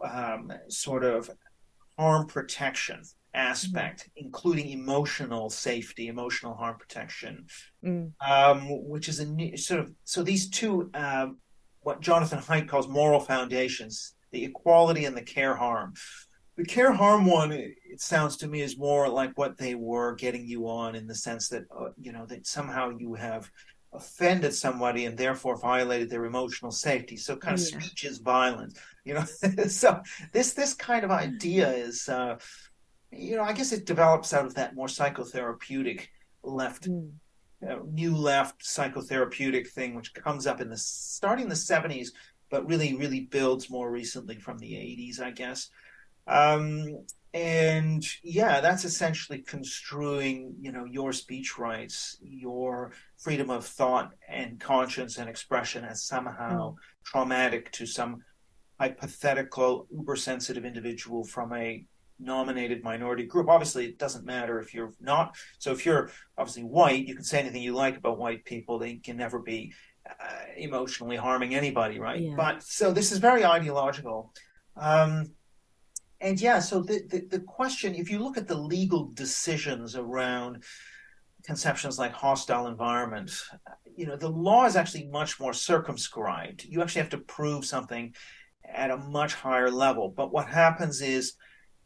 um, 0.03 0.51
sort 0.69 1.03
of 1.03 1.29
harm 1.97 2.27
protection 2.27 3.01
aspect, 3.33 4.01
mm-hmm. 4.01 4.25
including 4.25 4.69
emotional 4.69 5.49
safety, 5.49 6.07
emotional 6.07 6.55
harm 6.55 6.77
protection, 6.77 7.45
mm. 7.83 8.11
um, 8.27 8.67
which 8.87 9.07
is 9.07 9.19
a 9.19 9.25
new, 9.25 9.55
sort 9.57 9.81
of 9.81 9.91
so 10.03 10.23
these 10.23 10.49
two, 10.49 10.89
um, 10.93 11.37
what 11.81 12.01
Jonathan 12.01 12.39
Haidt 12.39 12.67
calls 12.67 12.87
moral 12.87 13.19
foundations, 13.19 14.13
the 14.31 14.43
equality 14.43 15.05
and 15.05 15.15
the 15.15 15.21
care 15.21 15.55
harm. 15.55 15.93
The 16.57 16.65
care 16.65 16.91
harm 16.91 17.27
one, 17.27 17.51
it 17.51 18.01
sounds 18.01 18.35
to 18.37 18.47
me, 18.47 18.61
is 18.61 18.79
more 18.79 19.07
like 19.07 19.37
what 19.37 19.57
they 19.57 19.75
were 19.75 20.15
getting 20.15 20.47
you 20.47 20.67
on 20.67 20.95
in 20.95 21.05
the 21.05 21.13
sense 21.13 21.49
that 21.49 21.65
uh, 21.71 21.89
you 22.01 22.11
know 22.11 22.25
that 22.25 22.47
somehow 22.47 22.89
you 22.97 23.13
have 23.13 23.49
offended 23.93 24.53
somebody 24.53 25.05
and 25.05 25.17
therefore 25.17 25.57
violated 25.57 26.09
their 26.09 26.25
emotional 26.25 26.71
safety. 26.71 27.15
So 27.15 27.35
kind 27.35 27.55
of 27.55 27.61
yeah. 27.61 27.79
speech 27.79 28.03
is 28.05 28.17
violence, 28.17 28.79
you 29.07 29.13
know. 29.13 29.23
so 29.67 30.01
this 30.33 30.53
this 30.53 30.73
kind 30.73 31.03
of 31.03 31.11
idea 31.11 31.69
is, 31.69 32.09
uh, 32.09 32.37
you 33.11 33.35
know, 33.37 33.43
I 33.43 33.53
guess 33.53 33.71
it 33.71 33.85
develops 33.85 34.33
out 34.33 34.45
of 34.45 34.55
that 34.55 34.75
more 34.75 34.87
psychotherapeutic 34.87 36.07
left, 36.43 36.89
mm. 36.89 37.11
uh, 37.67 37.77
new 37.89 38.15
left 38.15 38.61
psychotherapeutic 38.63 39.67
thing, 39.69 39.95
which 39.95 40.13
comes 40.13 40.45
up 40.45 40.61
in 40.61 40.69
the 40.69 40.77
starting 40.77 41.47
the 41.47 41.55
seventies, 41.55 42.11
but 42.49 42.67
really 42.67 42.95
really 42.95 43.21
builds 43.21 43.69
more 43.69 43.89
recently 43.89 44.37
from 44.37 44.57
the 44.57 44.77
eighties, 44.77 45.19
I 45.19 45.31
guess. 45.31 45.69
Um, 46.27 47.05
and 47.33 48.05
yeah 48.23 48.61
that's 48.61 48.85
essentially 48.85 49.39
construing 49.39 50.55
you 50.59 50.71
know 50.71 50.85
your 50.85 51.11
speech 51.11 51.57
rights 51.57 52.17
your 52.21 52.93
freedom 53.17 53.49
of 53.49 53.65
thought 53.65 54.13
and 54.29 54.59
conscience 54.59 55.17
and 55.17 55.29
expression 55.29 55.83
as 55.83 56.03
somehow 56.03 56.71
mm. 56.71 56.75
traumatic 57.03 57.69
to 57.71 57.85
some 57.85 58.23
hypothetical 58.79 59.87
uber 59.91 60.15
sensitive 60.15 60.65
individual 60.65 61.23
from 61.23 61.53
a 61.53 61.83
nominated 62.19 62.83
minority 62.83 63.23
group. 63.23 63.47
Obviously 63.49 63.85
it 63.85 63.99
doesn't 63.99 64.25
matter 64.25 64.59
if 64.59 64.73
you're 64.73 64.93
not. 64.99 65.35
So 65.59 65.71
if 65.71 65.85
you're 65.85 66.09
obviously 66.37 66.63
white 66.63 67.07
you 67.07 67.15
can 67.15 67.23
say 67.23 67.39
anything 67.39 67.61
you 67.61 67.73
like 67.73 67.97
about 67.97 68.17
white 68.17 68.45
people. 68.45 68.79
They 68.79 68.95
can 68.95 69.17
never 69.17 69.39
be 69.39 69.73
uh, 70.09 70.45
emotionally 70.55 71.17
harming 71.17 71.53
anybody 71.53 71.99
right? 71.99 72.21
Yeah. 72.21 72.33
but 72.35 72.63
so 72.63 72.91
this 72.91 73.11
is 73.11 73.19
very 73.19 73.45
ideological. 73.45 74.33
Um, 74.75 75.31
and 76.19 76.39
yeah, 76.41 76.59
so 76.59 76.81
the, 76.81 77.03
the, 77.09 77.37
the 77.37 77.39
question, 77.39 77.93
if 77.93 78.09
you 78.09 78.19
look 78.19 78.37
at 78.37 78.47
the 78.47 78.57
legal 78.57 79.11
decisions 79.13 79.95
around 79.95 80.63
conceptions 81.43 81.99
like 81.99 82.11
hostile 82.11 82.67
environment, 82.67 83.31
you 83.95 84.07
know, 84.07 84.15
the 84.15 84.29
law 84.29 84.65
is 84.65 84.75
actually 84.75 85.07
much 85.07 85.39
more 85.39 85.53
circumscribed. 85.53 86.65
You 86.65 86.81
actually 86.81 87.01
have 87.01 87.11
to 87.11 87.19
prove 87.19 87.65
something 87.65 88.15
at 88.71 88.91
a 88.91 88.97
much 88.97 89.33
higher 89.33 89.71
level. 89.71 90.09
But 90.09 90.31
what 90.31 90.47
happens 90.47 91.01
is, 91.01 91.33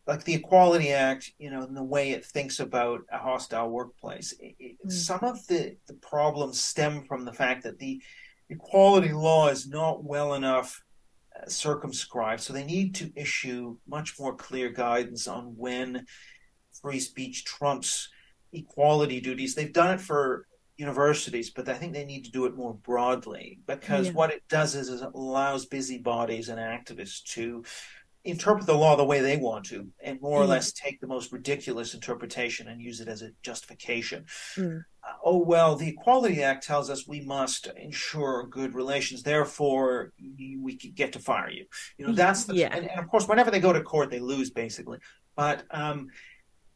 like 0.07 0.23
the 0.23 0.33
Equality 0.33 0.91
Act, 0.91 1.31
you 1.37 1.51
know, 1.51 1.63
in 1.63 1.73
the 1.73 1.83
way 1.83 2.11
it 2.11 2.25
thinks 2.25 2.59
about 2.59 3.01
a 3.11 3.17
hostile 3.17 3.69
workplace, 3.69 4.33
it, 4.39 4.77
mm. 4.85 4.91
some 4.91 5.19
of 5.23 5.45
the, 5.47 5.77
the 5.87 5.93
problems 5.93 6.59
stem 6.61 7.03
from 7.03 7.23
the 7.25 7.33
fact 7.33 7.63
that 7.63 7.79
the 7.79 8.01
equality 8.49 9.13
law 9.13 9.47
is 9.47 9.67
not 9.67 10.03
well 10.03 10.33
enough 10.33 10.83
circumscribed. 11.47 12.41
So 12.41 12.53
they 12.53 12.65
need 12.65 12.95
to 12.95 13.11
issue 13.15 13.77
much 13.87 14.19
more 14.19 14.35
clear 14.35 14.69
guidance 14.69 15.27
on 15.27 15.55
when 15.57 16.05
free 16.81 16.99
speech 16.99 17.45
trumps 17.45 18.09
equality 18.53 19.21
duties. 19.21 19.55
They've 19.55 19.71
done 19.71 19.95
it 19.95 20.01
for 20.01 20.45
universities, 20.81 21.49
but 21.49 21.69
I 21.69 21.75
think 21.75 21.93
they 21.93 22.05
need 22.05 22.25
to 22.25 22.31
do 22.31 22.45
it 22.45 22.55
more 22.55 22.73
broadly 22.73 23.59
because 23.67 24.07
yeah. 24.07 24.13
what 24.13 24.31
it 24.31 24.43
does 24.49 24.75
is, 24.75 24.89
is 24.89 25.01
it 25.01 25.09
allows 25.13 25.65
busybodies 25.65 26.49
and 26.49 26.59
activists 26.59 27.23
to 27.35 27.63
interpret 28.23 28.67
the 28.67 28.73
law 28.73 28.95
the 28.95 29.03
way 29.03 29.19
they 29.19 29.37
want 29.37 29.65
to 29.65 29.87
and 30.03 30.21
more 30.21 30.39
mm. 30.39 30.43
or 30.43 30.47
less 30.47 30.71
take 30.71 30.99
the 31.01 31.07
most 31.07 31.31
ridiculous 31.31 31.93
interpretation 31.95 32.67
and 32.67 32.79
use 32.79 32.99
it 32.99 33.07
as 33.07 33.21
a 33.21 33.31
justification. 33.41 34.25
Mm. 34.55 34.83
Uh, 35.03 35.13
oh, 35.23 35.37
well, 35.37 35.75
the 35.75 35.89
Equality 35.89 36.43
Act 36.43 36.63
tells 36.63 36.89
us 36.89 37.07
we 37.07 37.21
must 37.21 37.67
ensure 37.75 38.45
good 38.47 38.75
relations, 38.75 39.23
therefore 39.23 40.13
we 40.19 40.75
get 40.75 41.13
to 41.13 41.19
fire 41.19 41.49
you. 41.49 41.65
You 41.97 42.07
know, 42.07 42.13
that's 42.13 42.43
the, 42.45 42.55
yeah. 42.55 42.69
and, 42.71 42.89
and, 42.89 42.99
of 42.99 43.07
course, 43.07 43.27
whenever 43.27 43.49
they 43.49 43.59
go 43.59 43.73
to 43.73 43.81
court, 43.81 44.11
they 44.11 44.19
lose 44.19 44.51
basically. 44.51 44.99
But 45.35 45.63
um, 45.71 46.09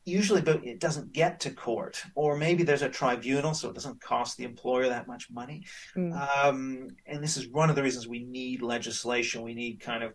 usually 0.05 0.41
but 0.41 0.65
it 0.65 0.79
doesn't 0.79 1.11
get 1.11 1.39
to 1.39 1.49
court 1.49 2.03
or 2.15 2.37
maybe 2.37 2.63
there's 2.63 2.83
a 2.83 2.89
tribunal 2.89 3.53
so 3.53 3.69
it 3.69 3.73
doesn't 3.73 3.99
cost 4.01 4.37
the 4.37 4.43
employer 4.43 4.87
that 4.87 5.07
much 5.07 5.29
money 5.31 5.65
mm. 5.95 6.13
um, 6.45 6.87
and 7.05 7.23
this 7.23 7.37
is 7.37 7.47
one 7.49 7.69
of 7.69 7.75
the 7.75 7.83
reasons 7.83 8.07
we 8.07 8.23
need 8.23 8.61
legislation 8.61 9.41
we 9.41 9.53
need 9.53 9.79
kind 9.79 10.03
of 10.03 10.13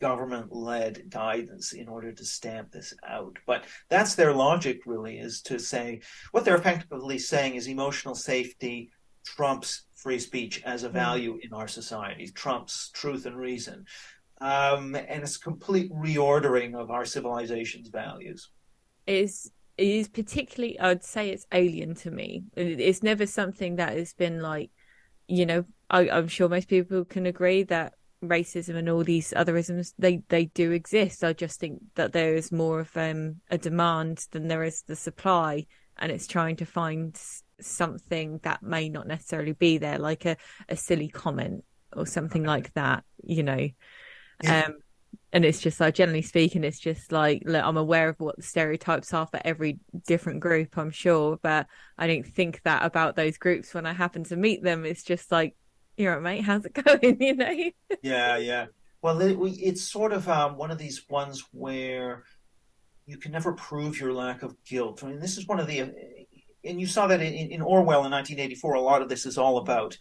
government 0.00 0.50
led 0.50 1.10
guidance 1.10 1.72
in 1.72 1.88
order 1.88 2.10
to 2.10 2.24
stamp 2.24 2.72
this 2.72 2.94
out. 3.06 3.36
But 3.46 3.64
that's 3.88 4.14
their 4.14 4.32
logic, 4.32 4.80
really, 4.86 5.18
is 5.18 5.42
to 5.42 5.58
say 5.58 6.00
what 6.32 6.44
they're 6.44 6.56
effectively 6.56 7.18
saying 7.18 7.54
is 7.54 7.68
emotional 7.68 8.14
safety 8.14 8.90
trumps 9.24 9.82
free 9.94 10.18
speech 10.18 10.62
as 10.64 10.82
a 10.82 10.88
hmm. 10.88 10.94
value 10.94 11.38
in 11.42 11.52
our 11.52 11.68
society, 11.68 12.26
trumps 12.28 12.90
truth 12.94 13.26
and 13.26 13.36
reason. 13.36 13.84
Um, 14.40 14.94
and 14.94 15.22
it's 15.22 15.36
a 15.36 15.40
complete 15.40 15.92
reordering 15.92 16.74
of 16.74 16.90
our 16.90 17.04
civilization's 17.04 17.88
values. 17.88 18.48
Is 19.06 19.50
it 19.76 19.86
is 19.86 20.08
particularly, 20.08 20.78
I'd 20.78 21.02
say 21.02 21.30
it's 21.30 21.46
alien 21.52 21.94
to 21.96 22.10
me. 22.10 22.44
It's 22.54 23.02
never 23.02 23.24
something 23.24 23.76
that 23.76 23.96
has 23.96 24.12
been 24.12 24.40
like, 24.40 24.70
you 25.26 25.46
know, 25.46 25.64
I, 25.88 26.10
I'm 26.10 26.28
sure 26.28 26.50
most 26.50 26.68
people 26.68 27.04
can 27.06 27.24
agree 27.24 27.62
that 27.64 27.94
racism 28.22 28.74
and 28.76 28.88
all 28.90 29.02
these 29.02 29.32
other 29.34 29.56
isms 29.56 29.94
they 29.98 30.22
they 30.28 30.44
do 30.44 30.72
exist 30.72 31.24
i 31.24 31.32
just 31.32 31.58
think 31.58 31.80
that 31.94 32.12
there 32.12 32.34
is 32.34 32.52
more 32.52 32.80
of 32.80 32.94
um, 32.94 33.36
a 33.50 33.56
demand 33.56 34.26
than 34.32 34.46
there 34.46 34.62
is 34.62 34.82
the 34.82 34.94
supply 34.94 35.64
and 35.96 36.12
it's 36.12 36.26
trying 36.26 36.54
to 36.54 36.66
find 36.66 37.18
something 37.62 38.38
that 38.42 38.62
may 38.62 38.90
not 38.90 39.06
necessarily 39.06 39.52
be 39.52 39.78
there 39.78 39.98
like 39.98 40.26
a, 40.26 40.36
a 40.68 40.76
silly 40.76 41.08
comment 41.08 41.64
or 41.96 42.06
something 42.06 42.44
like 42.44 42.70
that 42.74 43.04
you 43.24 43.42
know 43.42 43.68
yeah. 44.44 44.64
um 44.66 44.74
and 45.32 45.44
it's 45.44 45.60
just 45.60 45.80
like 45.80 45.94
generally 45.94 46.22
speaking 46.22 46.64
it's 46.64 46.80
just 46.80 47.12
like 47.12 47.42
look, 47.46 47.64
i'm 47.64 47.76
aware 47.76 48.08
of 48.08 48.18
what 48.18 48.36
the 48.36 48.42
stereotypes 48.42 49.14
are 49.14 49.26
for 49.26 49.40
every 49.44 49.78
different 50.06 50.40
group 50.40 50.76
i'm 50.76 50.90
sure 50.90 51.38
but 51.42 51.66
i 51.98 52.06
don't 52.06 52.26
think 52.26 52.60
that 52.64 52.84
about 52.84 53.16
those 53.16 53.38
groups 53.38 53.72
when 53.72 53.86
i 53.86 53.92
happen 53.92 54.24
to 54.24 54.36
meet 54.36 54.62
them 54.62 54.84
it's 54.84 55.04
just 55.04 55.30
like 55.30 55.54
you're 56.00 56.14
right, 56.14 56.22
mate. 56.22 56.44
How's 56.44 56.64
it 56.64 56.72
going? 56.84 57.20
You 57.20 57.36
know? 57.36 57.70
yeah, 58.02 58.36
yeah. 58.38 58.66
Well, 59.02 59.20
it, 59.20 59.36
it's 59.60 59.82
sort 59.82 60.12
of 60.12 60.28
um, 60.28 60.56
one 60.56 60.70
of 60.70 60.78
these 60.78 61.08
ones 61.08 61.44
where 61.52 62.24
you 63.06 63.18
can 63.18 63.32
never 63.32 63.52
prove 63.52 64.00
your 64.00 64.12
lack 64.12 64.42
of 64.42 64.56
guilt. 64.64 65.04
I 65.04 65.08
mean, 65.08 65.20
this 65.20 65.36
is 65.36 65.46
one 65.46 65.60
of 65.60 65.66
the, 65.66 65.80
and 65.80 66.80
you 66.80 66.86
saw 66.86 67.06
that 67.06 67.20
in, 67.20 67.50
in 67.50 67.62
Orwell 67.62 68.04
in 68.04 68.12
1984. 68.12 68.74
A 68.74 68.80
lot 68.80 69.02
of 69.02 69.08
this 69.08 69.26
is 69.26 69.38
all 69.38 69.58
about, 69.58 69.96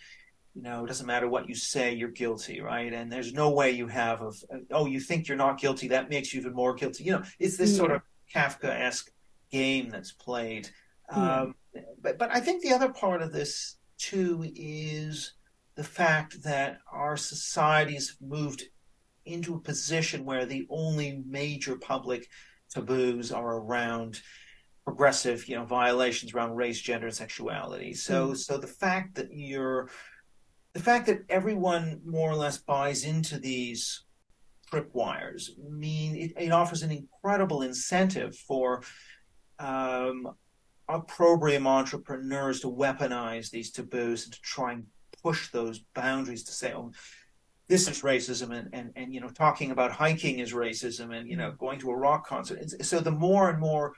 you 0.59 0.65
know, 0.65 0.83
it 0.83 0.87
doesn't 0.87 1.07
matter 1.07 1.29
what 1.29 1.47
you 1.47 1.55
say, 1.55 1.93
you're 1.93 2.09
guilty, 2.09 2.59
right? 2.59 2.91
And 2.91 3.09
there's 3.09 3.31
no 3.31 3.49
way 3.49 3.71
you 3.71 3.87
have 3.87 4.21
of, 4.21 4.43
oh, 4.71 4.87
you 4.87 4.99
think 4.99 5.29
you're 5.29 5.37
not 5.37 5.57
guilty, 5.57 5.87
that 5.87 6.09
makes 6.09 6.33
you 6.33 6.41
even 6.41 6.53
more 6.53 6.73
guilty. 6.73 7.05
You 7.05 7.13
know, 7.13 7.23
it's 7.39 7.55
this 7.55 7.71
yeah. 7.71 7.77
sort 7.77 7.91
of 7.91 8.01
Kafka-esque 8.35 9.09
game 9.51 9.89
that's 9.89 10.11
played. 10.11 10.69
Yeah. 11.09 11.43
Um, 11.43 11.55
but 12.01 12.19
but 12.19 12.29
I 12.35 12.41
think 12.41 12.61
the 12.61 12.73
other 12.73 12.89
part 12.89 13.21
of 13.21 13.31
this 13.31 13.77
too 13.97 14.51
is 14.53 15.33
the 15.75 15.83
fact 15.83 16.43
that 16.43 16.79
our 16.91 17.15
societies 17.15 18.09
have 18.09 18.29
moved 18.29 18.63
into 19.25 19.55
a 19.55 19.61
position 19.61 20.25
where 20.25 20.45
the 20.45 20.67
only 20.69 21.23
major 21.25 21.77
public 21.77 22.27
taboos 22.69 23.31
are 23.31 23.59
around 23.59 24.21
progressive, 24.83 25.47
you 25.47 25.55
know, 25.55 25.63
violations 25.63 26.33
around 26.33 26.57
race, 26.57 26.81
gender, 26.81 27.07
and 27.07 27.15
sexuality. 27.15 27.93
So, 27.93 28.31
mm. 28.31 28.37
so 28.37 28.57
the 28.57 28.67
fact 28.67 29.15
that 29.15 29.29
you're, 29.31 29.89
the 30.73 30.79
fact 30.79 31.07
that 31.07 31.23
everyone 31.29 32.01
more 32.05 32.29
or 32.29 32.35
less 32.35 32.57
buys 32.57 33.03
into 33.03 33.39
these 33.39 34.03
tripwires 34.71 35.49
mean 35.69 36.15
it, 36.15 36.33
it 36.37 36.51
offers 36.51 36.83
an 36.83 36.91
incredible 36.91 37.63
incentive 37.63 38.35
for 38.35 38.83
um, 39.57 40.29
opprobrium 40.87 41.67
entrepreneurs 41.67 42.59
to 42.59 42.67
weaponize 42.67 43.49
these 43.49 43.71
taboos 43.71 44.25
and 44.25 44.33
to 44.33 44.41
try 44.41 44.73
and 44.73 44.85
push 45.23 45.49
those 45.49 45.79
boundaries 45.93 46.43
to 46.43 46.51
say, 46.51 46.73
oh, 46.73 46.91
this 47.67 47.87
is 47.87 48.01
racism 48.01 48.55
and, 48.55 48.69
and, 48.73 48.91
and 48.95 49.13
you 49.13 49.21
know 49.21 49.29
talking 49.29 49.69
about 49.69 49.91
hiking 49.91 50.39
is 50.39 50.53
racism 50.53 51.15
and 51.15 51.29
you 51.29 51.37
know 51.37 51.51
going 51.59 51.79
to 51.79 51.91
a 51.91 51.95
rock 51.95 52.27
concert. 52.27 52.59
So 52.83 52.99
the 52.99 53.11
more 53.11 53.49
and 53.49 53.59
more 53.59 53.93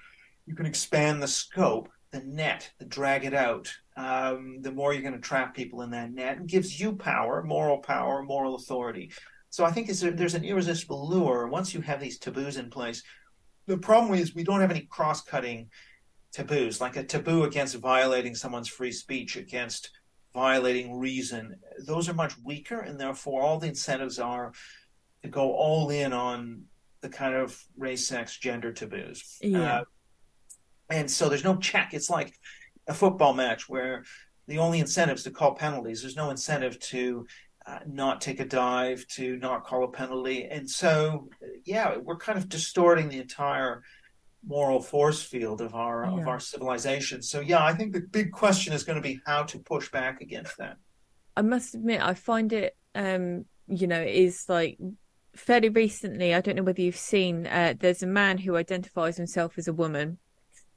you 0.45 0.55
can 0.55 0.65
expand 0.65 1.23
the 1.23 1.27
scope 1.27 1.89
the 2.11 2.21
net 2.21 2.71
the 2.79 2.85
drag 2.85 3.25
it 3.25 3.33
out 3.33 3.71
um, 3.97 4.61
the 4.61 4.71
more 4.71 4.93
you're 4.93 5.01
going 5.01 5.13
to 5.13 5.19
trap 5.19 5.55
people 5.55 5.81
in 5.81 5.91
that 5.91 6.11
net 6.11 6.37
and 6.37 6.47
gives 6.47 6.79
you 6.79 6.95
power 6.95 7.43
moral 7.43 7.77
power 7.77 8.23
moral 8.23 8.55
authority 8.55 9.11
so 9.49 9.63
i 9.63 9.71
think 9.71 9.87
there's 9.87 10.33
an 10.33 10.45
irresistible 10.45 11.07
lure 11.07 11.47
once 11.47 11.73
you 11.73 11.81
have 11.81 11.99
these 11.99 12.17
taboos 12.17 12.57
in 12.57 12.69
place 12.69 13.03
the 13.67 13.77
problem 13.77 14.13
is 14.17 14.35
we 14.35 14.43
don't 14.43 14.61
have 14.61 14.71
any 14.71 14.81
cross-cutting 14.81 15.69
taboos, 16.31 16.81
like 16.81 16.95
a 16.95 17.03
taboo 17.03 17.43
against 17.43 17.75
violating 17.75 18.35
someone's 18.35 18.67
free 18.67 18.91
speech, 18.91 19.35
against 19.35 19.91
violating 20.33 20.97
reason. 20.97 21.55
Those 21.85 22.09
are 22.09 22.13
much 22.13 22.33
weaker, 22.43 22.79
and 22.79 22.99
therefore 22.99 23.41
all 23.41 23.59
the 23.59 23.67
incentives 23.67 24.19
are 24.19 24.53
to 25.23 25.29
go 25.29 25.51
all 25.53 25.89
in 25.89 26.13
on 26.13 26.63
the 27.01 27.09
kind 27.09 27.35
of 27.35 27.61
race, 27.77 28.07
sex, 28.07 28.37
gender 28.37 28.71
taboos. 28.71 29.37
Yeah. 29.41 29.73
Uh, 29.73 29.83
and 30.91 31.09
so 31.09 31.29
there's 31.29 31.43
no 31.43 31.57
check. 31.57 31.93
It's 31.93 32.09
like 32.09 32.37
a 32.87 32.93
football 32.93 33.33
match 33.33 33.69
where 33.69 34.03
the 34.47 34.57
only 34.57 34.79
incentive 34.79 35.17
is 35.17 35.23
to 35.23 35.31
call 35.31 35.55
penalties. 35.55 36.01
There's 36.01 36.15
no 36.15 36.29
incentive 36.29 36.79
to 36.79 37.25
uh, 37.65 37.79
not 37.87 38.21
take 38.21 38.39
a 38.39 38.45
dive, 38.45 39.05
to 39.07 39.37
not 39.37 39.65
call 39.65 39.83
a 39.83 39.91
penalty. 39.91 40.45
And 40.45 40.69
so, 40.69 41.29
yeah, 41.63 41.97
we're 41.97 42.17
kind 42.17 42.37
of 42.37 42.49
distorting 42.49 43.09
the 43.09 43.19
entire 43.19 43.83
moral 44.45 44.81
force 44.81 45.21
field 45.21 45.61
of 45.61 45.75
our 45.75 46.05
yeah. 46.05 46.19
of 46.19 46.27
our 46.27 46.39
civilization. 46.39 47.21
So 47.21 47.39
yeah, 47.39 47.63
I 47.63 47.73
think 47.73 47.93
the 47.93 48.01
big 48.01 48.31
question 48.31 48.73
is 48.73 48.83
going 48.83 48.95
to 48.95 49.01
be 49.01 49.19
how 49.25 49.43
to 49.43 49.59
push 49.59 49.91
back 49.91 50.21
against 50.21 50.57
that. 50.57 50.77
I 51.37 51.43
must 51.43 51.75
admit, 51.75 52.01
I 52.01 52.13
find 52.13 52.51
it, 52.51 52.75
um, 52.95 53.45
you 53.67 53.87
know, 53.87 54.01
is 54.01 54.45
like 54.49 54.77
fairly 55.35 55.69
recently. 55.69 56.33
I 56.33 56.41
don't 56.41 56.55
know 56.55 56.63
whether 56.63 56.81
you've 56.81 56.95
seen. 56.95 57.47
Uh, 57.47 57.75
there's 57.79 58.03
a 58.03 58.07
man 58.07 58.37
who 58.39 58.55
identifies 58.55 59.17
himself 59.17 59.57
as 59.57 59.67
a 59.67 59.73
woman. 59.73 60.17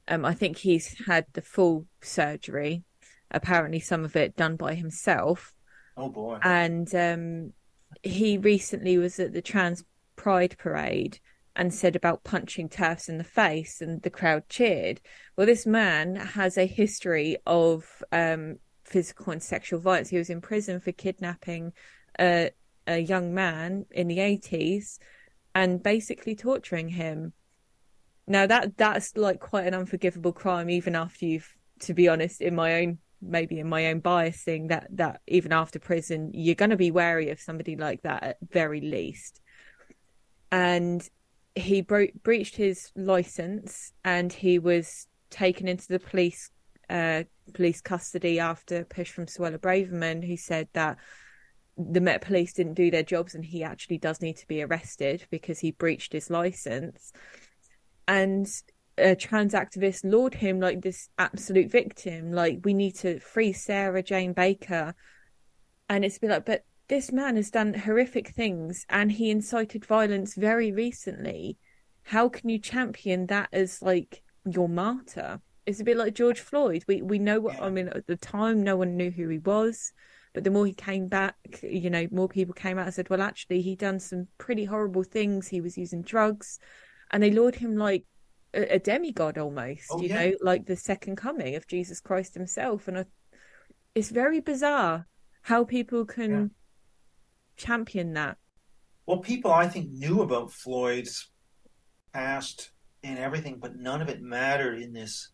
Um, 0.07 0.25
I 0.25 0.33
think 0.33 0.57
he's 0.57 1.05
had 1.07 1.25
the 1.33 1.41
full 1.41 1.85
surgery. 2.01 2.83
Apparently, 3.31 3.79
some 3.79 4.05
of 4.05 4.15
it 4.15 4.35
done 4.35 4.55
by 4.55 4.75
himself. 4.75 5.53
Oh 5.97 6.09
boy! 6.09 6.39
And 6.43 6.93
um, 6.93 7.53
he 8.03 8.37
recently 8.37 8.97
was 8.97 9.19
at 9.19 9.33
the 9.33 9.41
Trans 9.41 9.83
Pride 10.15 10.55
Parade 10.57 11.19
and 11.55 11.73
said 11.73 11.95
about 11.95 12.23
punching 12.23 12.69
TERFs 12.69 13.07
in 13.07 13.17
the 13.17 13.23
face, 13.23 13.81
and 13.81 14.01
the 14.01 14.09
crowd 14.09 14.47
cheered. 14.49 14.99
Well, 15.35 15.47
this 15.47 15.65
man 15.65 16.15
has 16.15 16.57
a 16.57 16.65
history 16.65 17.37
of 17.47 18.03
um, 18.11 18.57
physical 18.83 19.31
and 19.31 19.41
sexual 19.41 19.79
violence. 19.79 20.09
He 20.09 20.17
was 20.17 20.29
in 20.29 20.41
prison 20.41 20.79
for 20.79 20.91
kidnapping 20.91 21.73
a, 22.19 22.51
a 22.87 22.99
young 22.99 23.33
man 23.33 23.85
in 23.91 24.07
the 24.07 24.19
80s 24.19 24.99
and 25.53 25.81
basically 25.81 26.35
torturing 26.35 26.89
him. 26.89 27.33
Now 28.27 28.47
that 28.47 28.77
that's 28.77 29.15
like 29.15 29.39
quite 29.39 29.67
an 29.67 29.73
unforgivable 29.73 30.33
crime, 30.33 30.69
even 30.69 30.95
after 30.95 31.25
you've, 31.25 31.53
to 31.81 31.93
be 31.93 32.07
honest, 32.07 32.41
in 32.41 32.55
my 32.55 32.81
own 32.81 32.99
maybe 33.21 33.59
in 33.59 33.67
my 33.67 33.87
own 33.87 34.01
biasing 34.01 34.67
that 34.67 34.87
that 34.91 35.21
even 35.25 35.51
after 35.51 35.79
prison 35.79 36.29
you're 36.33 36.53
going 36.53 36.69
to 36.69 36.75
be 36.75 36.91
wary 36.91 37.29
of 37.29 37.39
somebody 37.39 37.75
like 37.75 38.01
that 38.03 38.21
at 38.21 38.37
very 38.51 38.81
least 38.81 39.41
and 40.51 41.09
he 41.55 41.81
bro- 41.81 42.07
breached 42.23 42.55
his 42.55 42.91
license 42.95 43.93
and 44.03 44.31
he 44.31 44.59
was 44.59 45.07
taken 45.29 45.67
into 45.67 45.87
the 45.87 45.99
police 45.99 46.51
uh, 46.89 47.23
police 47.53 47.81
custody 47.81 48.39
after 48.39 48.81
a 48.81 48.85
push 48.85 49.09
from 49.09 49.25
Suella 49.25 49.57
Braverman, 49.57 50.25
who 50.25 50.37
said 50.37 50.67
that 50.73 50.97
the 51.77 52.01
Met 52.01 52.21
Police 52.21 52.53
didn't 52.53 52.75
do 52.75 52.91
their 52.91 53.03
jobs 53.03 53.35
and 53.35 53.43
he 53.43 53.63
actually 53.63 53.97
does 53.97 54.21
need 54.21 54.37
to 54.37 54.47
be 54.47 54.61
arrested 54.61 55.25
because 55.29 55.59
he 55.59 55.71
breached 55.71 56.13
his 56.13 56.29
license. 56.29 57.11
And 58.07 58.47
a 58.97 59.15
trans 59.15 59.53
activist 59.53 60.01
laud 60.03 60.35
him 60.35 60.59
like 60.59 60.81
this 60.81 61.09
absolute 61.17 61.71
victim, 61.71 62.31
like 62.31 62.59
we 62.63 62.73
need 62.73 62.95
to 62.95 63.19
free 63.19 63.53
Sarah 63.53 64.03
Jane 64.03 64.33
Baker. 64.33 64.95
And 65.89 66.05
it's 66.05 66.17
been 66.17 66.29
like, 66.29 66.45
but 66.45 66.63
this 66.87 67.11
man 67.11 67.35
has 67.35 67.49
done 67.49 67.73
horrific 67.73 68.29
things 68.29 68.85
and 68.89 69.11
he 69.11 69.31
incited 69.31 69.85
violence 69.85 70.35
very 70.35 70.71
recently. 70.71 71.57
How 72.03 72.29
can 72.29 72.49
you 72.49 72.59
champion 72.59 73.25
that 73.27 73.49
as 73.51 73.81
like 73.81 74.21
your 74.45 74.69
martyr? 74.69 75.41
It's 75.65 75.79
a 75.79 75.83
bit 75.83 75.97
like 75.97 76.13
George 76.13 76.39
Floyd. 76.39 76.85
We 76.87 77.01
we 77.01 77.17
know 77.17 77.39
what 77.39 77.59
I 77.59 77.69
mean 77.69 77.89
at 77.89 78.05
the 78.05 78.15
time 78.15 78.63
no 78.63 78.77
one 78.77 78.95
knew 78.95 79.09
who 79.09 79.27
he 79.29 79.39
was, 79.39 79.91
but 80.33 80.43
the 80.43 80.51
more 80.51 80.67
he 80.67 80.73
came 80.73 81.07
back, 81.07 81.35
you 81.63 81.89
know, 81.89 82.07
more 82.11 82.29
people 82.29 82.53
came 82.53 82.77
out 82.77 82.85
and 82.85 82.93
said, 82.93 83.09
Well 83.09 83.21
actually 83.21 83.61
he 83.61 83.75
done 83.75 83.99
some 83.99 84.27
pretty 84.37 84.65
horrible 84.65 85.03
things. 85.03 85.47
He 85.47 85.61
was 85.61 85.77
using 85.77 86.03
drugs 86.03 86.59
and 87.11 87.21
they 87.21 87.31
laud 87.31 87.55
him 87.55 87.75
like 87.75 88.05
a, 88.53 88.75
a 88.75 88.79
demigod 88.79 89.37
almost, 89.37 89.85
oh, 89.91 90.01
you 90.01 90.09
yeah. 90.09 90.25
know, 90.25 90.33
like 90.41 90.65
the 90.65 90.75
second 90.75 91.15
coming 91.17 91.55
of 91.55 91.67
Jesus 91.67 91.99
Christ 91.99 92.33
himself. 92.33 92.87
And 92.87 92.99
I, 92.99 93.05
it's 93.93 94.09
very 94.09 94.39
bizarre 94.39 95.07
how 95.41 95.63
people 95.63 96.05
can 96.05 96.31
yeah 96.31 96.45
champion 97.57 98.13
that? 98.13 98.37
Well, 99.05 99.19
people 99.19 99.51
I 99.51 99.67
think 99.67 99.91
knew 99.91 100.21
about 100.21 100.51
Floyd's 100.51 101.31
past 102.13 102.71
and 103.03 103.19
everything, 103.19 103.59
but 103.59 103.75
none 103.75 104.01
of 104.01 104.09
it 104.09 104.21
mattered 104.21 104.81
in 104.81 104.93
this 104.93 105.31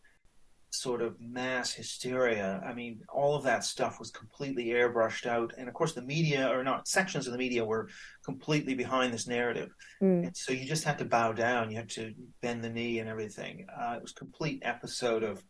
sort 0.71 1.01
of 1.01 1.19
mass 1.19 1.73
hysteria. 1.73 2.61
I 2.65 2.73
mean, 2.73 3.01
all 3.13 3.35
of 3.35 3.43
that 3.43 3.63
stuff 3.63 3.99
was 3.99 4.09
completely 4.09 4.67
airbrushed 4.67 5.25
out. 5.25 5.53
And 5.57 5.67
of 5.67 5.73
course, 5.73 5.93
the 5.93 6.01
media, 6.01 6.49
or 6.49 6.63
not, 6.63 6.87
sections 6.87 7.27
of 7.27 7.33
the 7.33 7.37
media 7.37 7.63
were 7.63 7.89
completely 8.23 8.73
behind 8.73 9.13
this 9.13 9.27
narrative. 9.27 9.69
Mm. 10.01 10.27
And 10.27 10.37
so 10.37 10.53
you 10.53 10.65
just 10.65 10.85
had 10.85 10.97
to 10.99 11.05
bow 11.05 11.33
down. 11.33 11.69
You 11.69 11.77
had 11.77 11.89
to 11.91 12.13
bend 12.41 12.63
the 12.63 12.69
knee 12.69 12.99
and 12.99 13.09
everything. 13.09 13.67
Uh, 13.69 13.95
it 13.97 14.01
was 14.01 14.11
a 14.11 14.15
complete 14.15 14.61
episode 14.63 15.23
of 15.23 15.43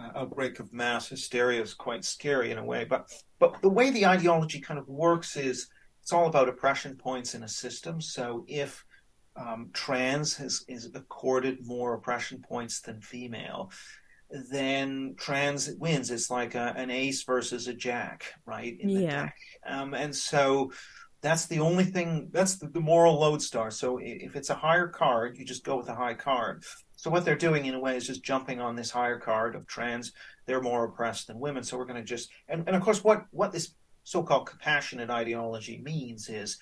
uh, 0.00 0.10
outbreak 0.16 0.60
of 0.60 0.72
mass 0.72 1.08
hysteria. 1.08 1.60
is 1.60 1.74
quite 1.74 2.04
scary 2.04 2.50
in 2.50 2.58
a 2.58 2.64
way. 2.64 2.84
But, 2.84 3.12
but 3.38 3.60
the 3.60 3.68
way 3.68 3.90
the 3.90 4.06
ideology 4.06 4.60
kind 4.60 4.80
of 4.80 4.88
works 4.88 5.36
is 5.36 5.68
it's 6.02 6.12
all 6.12 6.26
about 6.26 6.48
oppression 6.48 6.96
points 6.96 7.34
in 7.34 7.42
a 7.42 7.48
system. 7.48 8.00
So 8.00 8.46
if 8.48 8.82
um, 9.36 9.70
trans 9.72 10.34
has, 10.36 10.64
is 10.68 10.90
accorded 10.94 11.66
more 11.66 11.94
oppression 11.94 12.42
points 12.42 12.80
than 12.80 13.00
female, 13.00 13.70
then 14.30 15.14
trans 15.18 15.70
wins. 15.78 16.10
It's 16.10 16.30
like 16.30 16.54
a, 16.54 16.74
an 16.76 16.90
ace 16.90 17.22
versus 17.24 17.68
a 17.68 17.74
jack, 17.74 18.34
right? 18.44 18.76
yeah. 18.82 19.30
Um, 19.66 19.94
and 19.94 20.14
so 20.14 20.72
that's 21.20 21.46
the 21.46 21.60
only 21.60 21.84
thing. 21.84 22.28
That's 22.32 22.56
the, 22.56 22.68
the, 22.68 22.80
moral 22.80 23.18
lodestar. 23.18 23.70
So 23.70 23.98
if 24.00 24.36
it's 24.36 24.50
a 24.50 24.54
higher 24.54 24.86
card, 24.86 25.36
you 25.38 25.44
just 25.44 25.64
go 25.64 25.76
with 25.76 25.88
a 25.88 25.94
high 25.94 26.14
card. 26.14 26.64
So 26.96 27.10
what 27.10 27.24
they're 27.24 27.36
doing 27.36 27.66
in 27.66 27.74
a 27.74 27.80
way 27.80 27.96
is 27.96 28.06
just 28.06 28.22
jumping 28.22 28.60
on 28.60 28.76
this 28.76 28.90
higher 28.90 29.18
card 29.18 29.54
of 29.54 29.66
trans. 29.66 30.12
They're 30.46 30.60
more 30.60 30.84
oppressed 30.84 31.28
than 31.28 31.38
women. 31.38 31.62
So 31.62 31.76
we're 31.76 31.86
going 31.86 31.96
to 31.96 32.02
just 32.02 32.30
and, 32.48 32.64
and 32.66 32.76
of 32.76 32.82
course 32.82 33.02
what 33.02 33.26
what 33.30 33.52
this 33.52 33.74
so-called 34.04 34.46
compassionate 34.46 35.10
ideology 35.10 35.80
means 35.82 36.28
is 36.28 36.58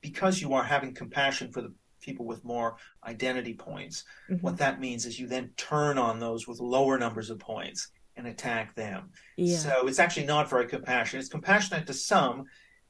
because 0.00 0.40
you 0.40 0.54
are 0.54 0.62
having 0.62 0.94
compassion 0.94 1.50
for 1.50 1.62
the 1.62 1.74
people 2.06 2.24
with 2.24 2.44
more 2.44 2.76
identity 3.04 3.52
points, 3.52 4.04
mm-hmm. 4.30 4.42
what 4.42 4.56
that 4.58 4.80
means 4.80 5.04
is 5.04 5.20
you 5.20 5.26
then 5.26 5.50
turn 5.56 5.98
on 5.98 6.18
those 6.18 6.48
with 6.48 6.60
lower 6.60 6.96
numbers 6.98 7.28
of 7.28 7.38
points 7.38 7.90
and 8.16 8.26
attack 8.26 8.74
them. 8.74 9.10
Yeah. 9.36 9.58
So 9.58 9.88
it's 9.88 9.98
actually 9.98 10.26
not 10.26 10.48
very 10.48 10.66
compassionate. 10.66 11.20
It's 11.20 11.30
compassionate 11.30 11.86
to 11.88 11.94
some, 11.94 12.44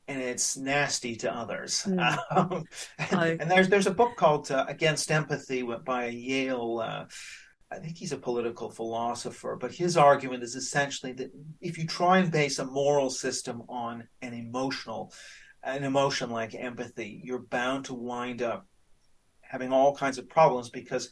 and 0.07 0.21
it's 0.21 0.57
nasty 0.57 1.17
to 1.17 1.35
others. 1.35 1.83
Mm. 1.87 2.19
Um, 2.31 2.65
and, 2.99 3.21
I... 3.21 3.29
and, 3.41 3.51
there's 3.51 3.69
there's 3.69 3.87
a 3.87 3.95
book 3.95 4.17
called 4.17 4.51
uh, 4.51 4.65
Against 4.69 5.11
Empathy 5.11 5.63
by 5.85 6.05
a 6.05 6.11
Yale. 6.11 6.83
Uh, 6.85 7.05
I 7.71 7.79
think 7.79 7.97
he's 7.97 8.13
a 8.13 8.19
political 8.19 8.71
philosopher, 8.71 9.57
but 9.61 9.73
his 9.73 9.97
argument 9.97 10.45
is 10.45 10.55
essentially 10.55 11.13
that 11.15 11.33
if 11.61 11.79
you 11.79 11.87
try 11.87 12.19
and 12.19 12.31
base 12.31 12.61
a 12.61 12.65
moral 12.65 13.11
system 13.11 13.63
on 13.69 14.07
an 14.23 14.35
emotional, 14.35 15.13
an 15.65 15.83
emotion 15.83 16.31
like 16.31 16.55
empathy, 16.55 17.21
you're 17.25 17.41
bound 17.41 17.87
to 17.87 17.95
wind 17.95 18.41
up 18.41 18.69
having 19.49 19.73
all 19.73 19.95
kinds 19.95 20.19
of 20.19 20.29
problems 20.29 20.71
because 20.71 21.11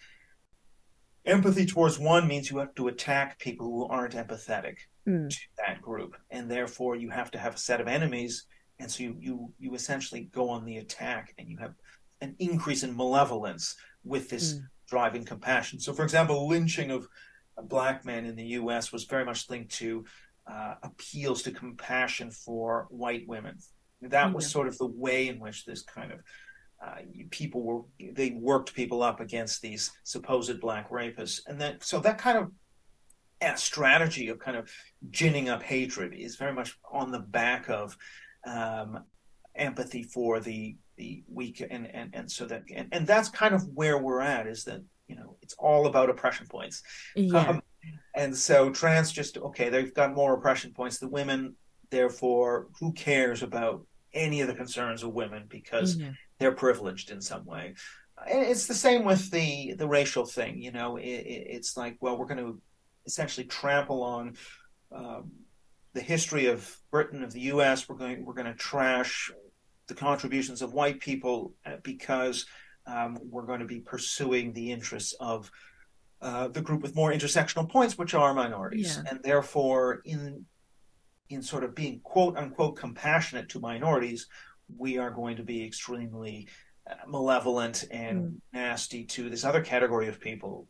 empathy 1.24 1.66
towards 1.66 1.98
one 1.98 2.26
means 2.26 2.50
you 2.50 2.58
have 2.58 2.74
to 2.74 2.88
attack 2.88 3.38
people 3.38 3.66
who 3.66 3.86
aren't 3.86 4.14
empathetic 4.14 4.76
mm. 5.06 5.28
to 5.30 5.38
that 5.58 5.80
group, 5.80 6.16
and 6.30 6.50
therefore 6.50 6.96
you 6.96 7.10
have 7.10 7.30
to 7.30 7.38
have 7.38 7.54
a 7.54 7.58
set 7.58 7.80
of 7.80 7.88
enemies 7.88 8.46
and 8.78 8.90
so 8.90 9.02
you 9.02 9.16
you 9.20 9.52
you 9.58 9.74
essentially 9.74 10.28
go 10.32 10.48
on 10.48 10.64
the 10.64 10.78
attack, 10.78 11.34
and 11.38 11.48
you 11.48 11.56
have 11.58 11.74
an 12.20 12.34
increase 12.38 12.82
in 12.82 12.96
malevolence 12.96 13.76
with 14.04 14.28
this 14.28 14.54
mm. 14.54 14.62
driving 14.88 15.24
compassion. 15.24 15.78
So, 15.78 15.92
for 15.92 16.02
example, 16.02 16.48
lynching 16.48 16.90
of 16.90 17.08
a 17.56 17.62
black 17.62 18.04
men 18.04 18.24
in 18.24 18.34
the 18.34 18.44
U.S. 18.58 18.92
was 18.92 19.04
very 19.04 19.24
much 19.24 19.48
linked 19.48 19.72
to 19.76 20.04
uh, 20.46 20.74
appeals 20.82 21.42
to 21.42 21.52
compassion 21.52 22.30
for 22.30 22.86
white 22.90 23.26
women. 23.28 23.58
That 24.02 24.34
was 24.34 24.50
sort 24.50 24.68
of 24.68 24.76
the 24.76 24.86
way 24.86 25.28
in 25.28 25.38
which 25.38 25.64
this 25.64 25.82
kind 25.82 26.12
of 26.12 26.20
uh, 26.84 26.96
people 27.30 27.62
were 27.62 27.82
they 28.12 28.30
worked 28.30 28.74
people 28.74 29.02
up 29.02 29.20
against 29.20 29.62
these 29.62 29.90
supposed 30.02 30.60
black 30.60 30.90
rapists, 30.90 31.40
and 31.46 31.60
then 31.60 31.78
so 31.80 32.00
that 32.00 32.18
kind 32.18 32.38
of 32.38 32.50
a 33.40 33.56
strategy 33.56 34.28
of 34.28 34.38
kind 34.38 34.56
of 34.56 34.70
ginning 35.10 35.48
up 35.48 35.62
hatred 35.62 36.14
is 36.14 36.36
very 36.36 36.52
much 36.52 36.78
on 36.90 37.10
the 37.10 37.18
back 37.18 37.68
of 37.68 37.96
um, 38.46 39.04
empathy 39.54 40.02
for 40.02 40.40
the 40.40 40.76
the 40.96 41.24
weak 41.28 41.64
and 41.70 41.86
and 41.86 42.14
and 42.14 42.30
so 42.30 42.46
that 42.46 42.62
and, 42.72 42.88
and 42.92 43.06
that's 43.06 43.28
kind 43.28 43.54
of 43.54 43.66
where 43.74 43.98
we're 43.98 44.20
at 44.20 44.46
is 44.46 44.64
that 44.64 44.82
you 45.08 45.16
know 45.16 45.36
it's 45.42 45.54
all 45.58 45.86
about 45.86 46.10
oppression 46.10 46.46
points 46.46 46.82
yeah. 47.16 47.38
Um, 47.38 47.62
and 48.14 48.36
so 48.36 48.70
trans 48.70 49.10
just 49.12 49.36
okay 49.38 49.68
they've 49.68 49.92
got 49.92 50.14
more 50.14 50.34
oppression 50.34 50.72
points 50.72 50.98
the 50.98 51.08
women 51.08 51.54
therefore 51.90 52.68
who 52.78 52.92
cares 52.92 53.42
about 53.42 53.84
any 54.14 54.40
of 54.40 54.48
the 54.48 54.54
concerns 54.54 55.02
of 55.02 55.12
women 55.12 55.44
because 55.48 55.96
mm-hmm. 55.96 56.12
They're 56.44 56.52
privileged 56.52 57.10
in 57.10 57.20
some 57.20 57.44
way 57.44 57.74
and 58.30 58.42
it's 58.42 58.66
the 58.66 58.74
same 58.74 59.04
with 59.04 59.30
the 59.30 59.74
the 59.74 59.88
racial 59.88 60.24
thing 60.24 60.60
you 60.62 60.70
know 60.70 60.96
it, 60.96 61.02
it, 61.04 61.46
it's 61.56 61.76
like 61.76 61.96
well 62.00 62.16
we're 62.16 62.26
going 62.26 62.38
to 62.38 62.60
essentially 63.06 63.46
trample 63.46 64.02
on 64.02 64.36
um, 64.92 65.30
the 65.94 66.00
history 66.00 66.46
of 66.46 66.76
Britain 66.90 67.22
of 67.22 67.32
the 67.32 67.40
U.S. 67.40 67.88
We're 67.88 67.96
going 67.96 68.24
we're 68.24 68.34
going 68.34 68.46
to 68.46 68.54
trash 68.54 69.30
the 69.86 69.94
contributions 69.94 70.62
of 70.62 70.72
white 70.72 71.00
people 71.00 71.54
uh, 71.64 71.76
because 71.82 72.46
um, 72.86 73.18
we're 73.30 73.46
going 73.46 73.60
to 73.60 73.66
be 73.66 73.80
pursuing 73.80 74.52
the 74.52 74.72
interests 74.72 75.14
of 75.20 75.50
uh, 76.20 76.48
the 76.48 76.60
group 76.60 76.82
with 76.82 76.94
more 76.94 77.12
intersectional 77.12 77.68
points, 77.68 77.98
which 77.98 78.14
are 78.14 78.34
minorities, 78.34 79.00
yeah. 79.02 79.10
and 79.10 79.22
therefore, 79.22 80.02
in 80.04 80.44
in 81.30 81.42
sort 81.42 81.64
of 81.64 81.74
being 81.74 82.00
quote 82.00 82.36
unquote 82.36 82.76
compassionate 82.76 83.48
to 83.50 83.60
minorities, 83.60 84.26
we 84.76 84.98
are 84.98 85.10
going 85.10 85.36
to 85.36 85.42
be 85.42 85.64
extremely 85.64 86.48
uh, 86.90 86.94
malevolent 87.06 87.84
and 87.90 88.24
mm. 88.24 88.36
nasty 88.52 89.04
to 89.04 89.30
this 89.30 89.44
other 89.44 89.62
category 89.62 90.08
of 90.08 90.20
people, 90.20 90.68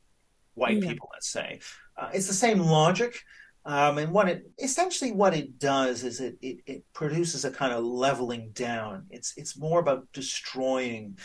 white 0.54 0.82
yeah. 0.82 0.88
people, 0.88 1.08
let's 1.12 1.30
say. 1.30 1.60
Uh, 1.96 2.10
it's 2.12 2.26
the 2.26 2.34
same 2.34 2.60
logic. 2.60 3.20
Um, 3.66 3.96
and 3.96 4.12
what 4.12 4.28
it 4.28 4.44
essentially 4.62 5.10
what 5.10 5.34
it 5.34 5.58
does 5.58 6.04
is 6.04 6.20
it, 6.20 6.36
it, 6.42 6.58
it 6.66 6.84
produces 6.92 7.46
a 7.46 7.50
kind 7.50 7.72
of 7.72 7.82
leveling 7.82 8.50
down. 8.52 9.06
It's 9.08 9.32
it's 9.38 9.58
more 9.58 9.80
about 9.80 10.06
destroying 10.12 11.18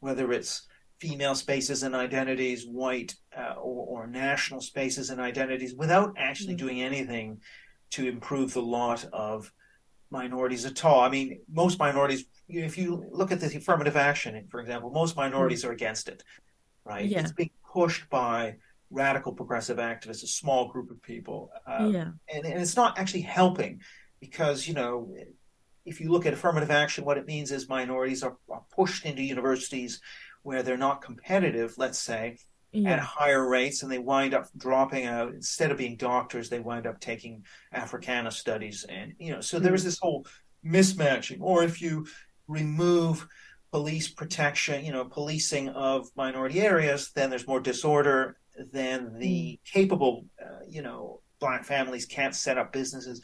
whether 0.00 0.32
it's 0.32 0.66
female 1.00 1.34
spaces 1.34 1.82
and 1.82 1.94
identities, 1.94 2.64
white 2.64 3.14
uh, 3.36 3.54
or, 3.54 4.04
or, 4.04 4.06
national 4.06 4.60
spaces 4.60 5.10
and 5.10 5.20
identities, 5.20 5.74
without 5.74 6.14
actually 6.16 6.54
mm-hmm. 6.54 6.66
doing 6.66 6.82
anything 6.82 7.40
to 7.90 8.08
improve 8.08 8.54
the 8.54 8.62
lot 8.62 9.04
of 9.12 9.52
minorities 10.12 10.64
at 10.64 10.84
all. 10.84 11.00
I 11.00 11.08
mean, 11.08 11.40
most 11.50 11.78
minorities, 11.78 12.26
if 12.48 12.78
you 12.78 13.08
look 13.10 13.32
at 13.32 13.40
the 13.40 13.46
affirmative 13.56 13.96
action, 13.96 14.46
for 14.48 14.60
example, 14.60 14.90
most 14.90 15.16
minorities 15.16 15.64
are 15.64 15.72
against 15.72 16.08
it, 16.08 16.22
right? 16.84 17.06
Yeah. 17.06 17.20
It's 17.20 17.32
being 17.32 17.50
pushed 17.72 18.08
by 18.10 18.56
radical 18.90 19.32
progressive 19.32 19.78
activists, 19.78 20.22
a 20.22 20.28
small 20.28 20.68
group 20.68 20.90
of 20.90 21.02
people. 21.02 21.50
Uh, 21.66 21.88
yeah. 21.90 22.08
And, 22.32 22.44
and 22.44 22.60
it's 22.60 22.76
not 22.76 22.98
actually 22.98 23.22
helping 23.22 23.80
because, 24.20 24.68
you 24.68 24.74
know, 24.74 25.12
if 25.84 26.00
you 26.00 26.12
look 26.12 26.26
at 26.26 26.34
affirmative 26.34 26.70
action, 26.70 27.04
what 27.04 27.18
it 27.18 27.26
means 27.26 27.50
is 27.50 27.68
minorities 27.68 28.22
are, 28.22 28.36
are 28.48 28.62
pushed 28.70 29.04
into 29.04 29.22
universities 29.22 30.00
where 30.42 30.62
they're 30.62 30.76
not 30.76 31.02
competitive, 31.02 31.74
let's 31.78 31.98
say, 31.98 32.36
yeah. 32.72 32.92
at 32.92 32.98
higher 32.98 33.46
rates, 33.46 33.82
and 33.82 33.92
they 33.92 33.98
wind 33.98 34.34
up 34.34 34.48
dropping 34.56 35.06
out. 35.06 35.34
Instead 35.34 35.70
of 35.70 35.78
being 35.78 35.96
doctors, 35.96 36.48
they 36.48 36.60
wind 36.60 36.86
up 36.86 37.00
taking 37.00 37.44
Africana 37.72 38.30
studies, 38.30 38.84
and 38.88 39.14
you 39.18 39.32
know, 39.32 39.40
so 39.40 39.56
mm-hmm. 39.56 39.66
there's 39.66 39.84
this 39.84 39.98
whole 39.98 40.26
mismatching. 40.64 41.38
Or 41.40 41.62
if 41.62 41.82
you 41.82 42.06
remove 42.48 43.26
police 43.70 44.08
protection, 44.08 44.84
you 44.84 44.92
know, 44.92 45.04
policing 45.04 45.70
of 45.70 46.08
minority 46.16 46.60
areas, 46.60 47.10
then 47.14 47.30
there's 47.30 47.46
more 47.46 47.60
disorder. 47.60 48.36
Then 48.72 49.14
the 49.18 49.58
mm. 49.66 49.72
capable, 49.72 50.26
uh, 50.40 50.64
you 50.68 50.82
know, 50.82 51.22
black 51.40 51.64
families 51.64 52.04
can't 52.04 52.34
set 52.34 52.58
up 52.58 52.70
businesses 52.72 53.22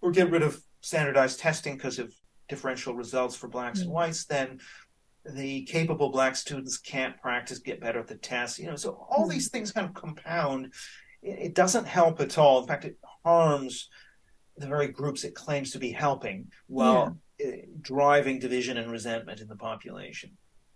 or 0.00 0.12
get 0.12 0.30
rid 0.30 0.42
of 0.42 0.62
standardized 0.80 1.40
testing 1.40 1.74
because 1.74 1.98
of 1.98 2.14
differential 2.48 2.94
results 2.94 3.34
for 3.34 3.48
blacks 3.48 3.80
mm. 3.80 3.82
and 3.82 3.90
whites, 3.92 4.26
then 4.26 4.60
the 5.24 5.62
capable 5.64 6.10
black 6.10 6.36
students 6.36 6.78
can't 6.78 7.20
practice, 7.20 7.58
get 7.58 7.80
better 7.80 8.00
at 8.00 8.06
the 8.06 8.16
tests. 8.16 8.58
You 8.58 8.66
know, 8.66 8.76
so 8.76 9.06
all 9.10 9.26
mm. 9.26 9.30
these 9.30 9.48
things 9.48 9.72
kind 9.72 9.86
of 9.86 9.94
compound. 9.94 10.72
It, 11.22 11.54
doesn't 11.54 11.86
help 11.86 12.20
at 12.20 12.38
all. 12.38 12.62
In 12.62 12.66
fact, 12.66 12.86
it 12.86 12.96
harms 13.24 13.90
the 14.56 14.66
very 14.66 14.88
groups 14.88 15.24
it 15.24 15.34
claims 15.34 15.70
to 15.72 15.78
be 15.78 15.92
helping 15.92 16.50
while 16.66 17.18
yeah. 17.38 17.46
Uh, 17.46 17.50
driving 17.80 18.38
division 18.38 18.76
and 18.76 18.90
resentment 18.90 19.40
in 19.40 19.48
the 19.48 19.56
population. 19.56 20.30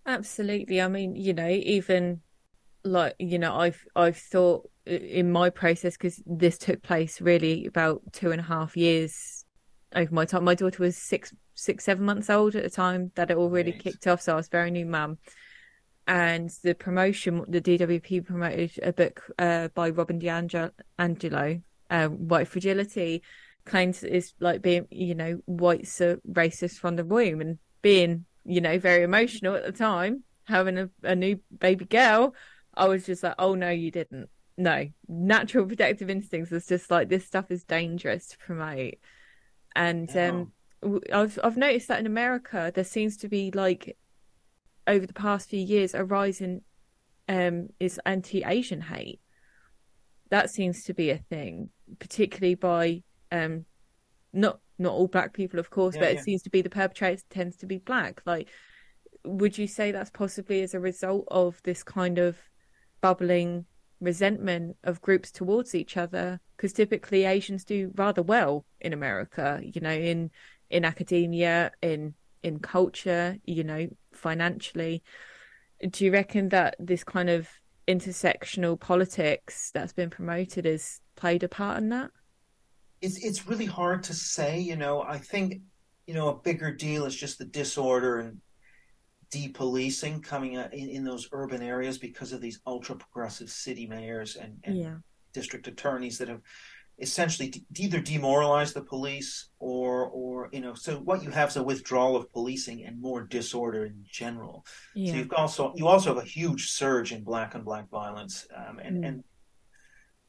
Absolutely. 0.07 0.80
I 0.80 0.88
mean, 0.88 1.14
you 1.14 1.35
know, 1.35 1.48
even 1.48 2.20
like 2.85 3.14
you 3.18 3.38
know, 3.38 3.54
I've 3.54 3.85
I've 3.96 4.16
thought 4.16 4.70
in 4.87 5.33
my 5.33 5.50
process 5.50 5.96
because 5.96 6.22
this 6.26 6.59
took 6.59 6.83
place 6.83 7.20
really 7.20 7.66
about 7.66 8.02
two 8.12 8.30
and 8.30 8.40
a 8.40 8.44
half 8.44 8.76
years 8.76 9.44
over 9.94 10.12
my 10.14 10.24
time. 10.24 10.44
My 10.44 10.54
daughter 10.54 10.83
was 10.83 10.96
six, 10.96 11.33
six, 11.54 11.84
seven 11.84 12.04
months 12.04 12.30
old 12.30 12.54
at 12.54 12.62
the 12.62 12.70
time 12.70 13.12
that 13.14 13.30
it 13.30 13.36
all 13.36 13.50
really 13.50 13.72
right. 13.72 13.80
kicked 13.80 14.06
off. 14.06 14.22
So 14.22 14.32
I 14.32 14.36
was 14.36 14.48
very 14.48 14.70
new 14.70 14.86
mum. 14.86 15.18
And 16.06 16.50
the 16.62 16.74
promotion, 16.74 17.44
the 17.48 17.62
DWP 17.62 18.26
promoted 18.26 18.78
a 18.82 18.92
book 18.92 19.22
uh, 19.38 19.68
by 19.68 19.90
Robin 19.90 20.20
DiAngelo, 20.20 21.62
uh, 21.90 22.08
White 22.08 22.48
Fragility, 22.48 23.22
claims 23.64 24.02
is 24.02 24.34
like 24.38 24.60
being, 24.60 24.86
you 24.90 25.14
know, 25.14 25.40
white's 25.46 26.00
a 26.02 26.18
racist 26.30 26.74
from 26.74 26.96
the 26.96 27.04
womb 27.04 27.40
and 27.40 27.58
being, 27.80 28.26
you 28.44 28.60
know, 28.60 28.78
very 28.78 29.02
emotional 29.02 29.54
at 29.54 29.64
the 29.64 29.72
time, 29.72 30.24
having 30.44 30.76
a, 30.76 30.90
a 31.02 31.16
new 31.16 31.40
baby 31.58 31.86
girl. 31.86 32.34
I 32.74 32.86
was 32.86 33.06
just 33.06 33.22
like, 33.22 33.36
oh 33.38 33.54
no, 33.54 33.70
you 33.70 33.90
didn't. 33.90 34.28
No, 34.58 34.86
natural 35.08 35.64
protective 35.64 36.10
instincts 36.10 36.50
was 36.50 36.66
just 36.66 36.90
like 36.90 37.08
this 37.08 37.24
stuff 37.24 37.50
is 37.50 37.64
dangerous 37.64 38.26
to 38.28 38.38
promote 38.38 38.94
and 39.74 40.14
um, 40.16 40.52
I've 41.12 41.38
I've 41.42 41.57
noticed 41.57 41.88
that 41.88 42.01
in 42.01 42.07
America 42.07 42.73
there 42.75 42.85
seems 42.85 43.16
to 43.18 43.29
be 43.29 43.51
like 43.51 43.97
over 44.87 45.07
the 45.07 45.14
past 45.14 45.49
few 45.49 45.61
years 45.61 45.94
a 45.94 46.05
rise 46.05 46.40
in 46.40 46.62
um 47.29 47.68
is 47.81 48.01
anti-Asian 48.05 48.83
hate. 48.83 49.20
That 50.31 50.51
seems 50.51 50.85
to 50.85 50.94
be 50.94 51.11
a 51.11 51.18
thing, 51.18 51.70
particularly 51.99 52.55
by 52.55 53.03
um 53.33 53.64
not 54.33 54.61
not 54.79 54.92
all 54.92 55.09
black 55.09 55.33
people, 55.33 55.59
of 55.61 55.70
course, 55.70 55.94
yeah, 55.94 56.03
but 56.03 56.12
yeah. 56.12 56.20
it 56.20 56.25
seems 56.25 56.42
to 56.42 56.51
be 56.51 56.62
the 56.62 56.70
perpetrator 56.70 57.23
tends 57.31 57.57
to 57.59 57.66
be 57.66 57.79
black. 57.79 58.23
Like, 58.27 58.49
would 59.25 59.57
you 59.57 59.66
say 59.66 59.92
that's 59.92 60.11
possibly 60.11 60.62
as 60.62 60.75
a 60.75 60.81
result 60.81 61.27
of 61.31 61.61
this 61.62 61.83
kind 61.83 62.18
of 62.18 62.37
bubbling 63.01 63.66
resentment 64.01 64.77
of 64.85 65.01
groups 65.01 65.31
towards 65.31 65.75
each 65.75 65.97
other 65.97 66.40
because 66.57 66.73
typically 66.73 67.25
Asians 67.25 67.64
do 67.64 67.92
rather 67.94 68.23
well 68.23 68.64
in 68.81 68.92
America, 68.92 69.61
you 69.62 69.81
know, 69.81 69.90
in 69.90 70.31
in 70.70 70.85
academia, 70.85 71.72
in 71.83 72.14
in 72.42 72.59
culture, 72.59 73.38
you 73.44 73.64
know, 73.64 73.88
financially. 74.12 75.03
Do 75.88 76.05
you 76.05 76.12
reckon 76.12 76.50
that 76.50 76.77
this 76.79 77.03
kind 77.03 77.31
of 77.31 77.48
intersectional 77.88 78.79
politics 78.79 79.70
that's 79.72 79.92
been 79.92 80.11
promoted 80.11 80.64
has 80.64 81.00
played 81.16 81.42
a 81.42 81.48
part 81.48 81.79
in 81.79 81.88
that? 81.90 82.11
It's 83.00 83.24
it's 83.24 83.46
really 83.46 83.66
hard 83.66 84.03
to 84.05 84.14
say, 84.14 84.61
you 84.61 84.77
know. 84.77 85.03
I 85.03 85.18
think, 85.18 85.61
you 86.07 86.14
know, 86.14 86.29
a 86.29 86.37
bigger 86.37 86.70
deal 86.70 87.05
is 87.07 87.16
just 87.16 87.38
the 87.38 87.44
disorder 87.44 88.20
and 88.20 88.40
depolicing 89.31 90.22
coming 90.22 90.55
in, 90.55 90.70
in 90.72 91.05
those 91.05 91.29
urban 91.33 91.62
areas 91.62 91.98
because 91.98 92.33
of 92.33 92.40
these 92.40 92.61
ultra 92.66 92.94
progressive 92.94 93.50
city 93.50 93.87
mayors 93.87 94.37
and, 94.37 94.59
and 94.64 94.79
yeah. 94.79 94.94
district 95.33 95.66
attorneys 95.66 96.18
that 96.18 96.29
have 96.29 96.40
essentially 96.98 97.52
either 97.76 98.00
demoralize 98.00 98.72
the 98.72 98.83
police 98.83 99.48
or 99.59 100.07
or 100.07 100.48
you 100.52 100.61
know 100.61 100.74
so 100.74 100.96
what 100.98 101.24
you 101.24 101.30
have 101.30 101.48
is 101.48 101.57
a 101.57 101.62
withdrawal 101.62 102.14
of 102.14 102.30
policing 102.33 102.85
and 102.85 103.00
more 103.00 103.22
disorder 103.24 103.85
in 103.85 104.04
general 104.09 104.64
yeah. 104.94 105.11
so 105.11 105.18
you've 105.18 105.33
also 105.33 105.72
you 105.74 105.88
also 105.88 106.14
have 106.14 106.22
a 106.22 106.26
huge 106.26 106.70
surge 106.70 107.11
in 107.12 107.24
black 107.24 107.54
and 107.57 107.64
black 107.64 107.88
violence 107.90 108.46
um, 108.57 108.78
and 108.78 109.02
mm. 109.02 109.09
and 109.09 109.24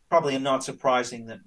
probably 0.10 0.38
not 0.40 0.64
surprising 0.64 1.28
that 1.28 1.40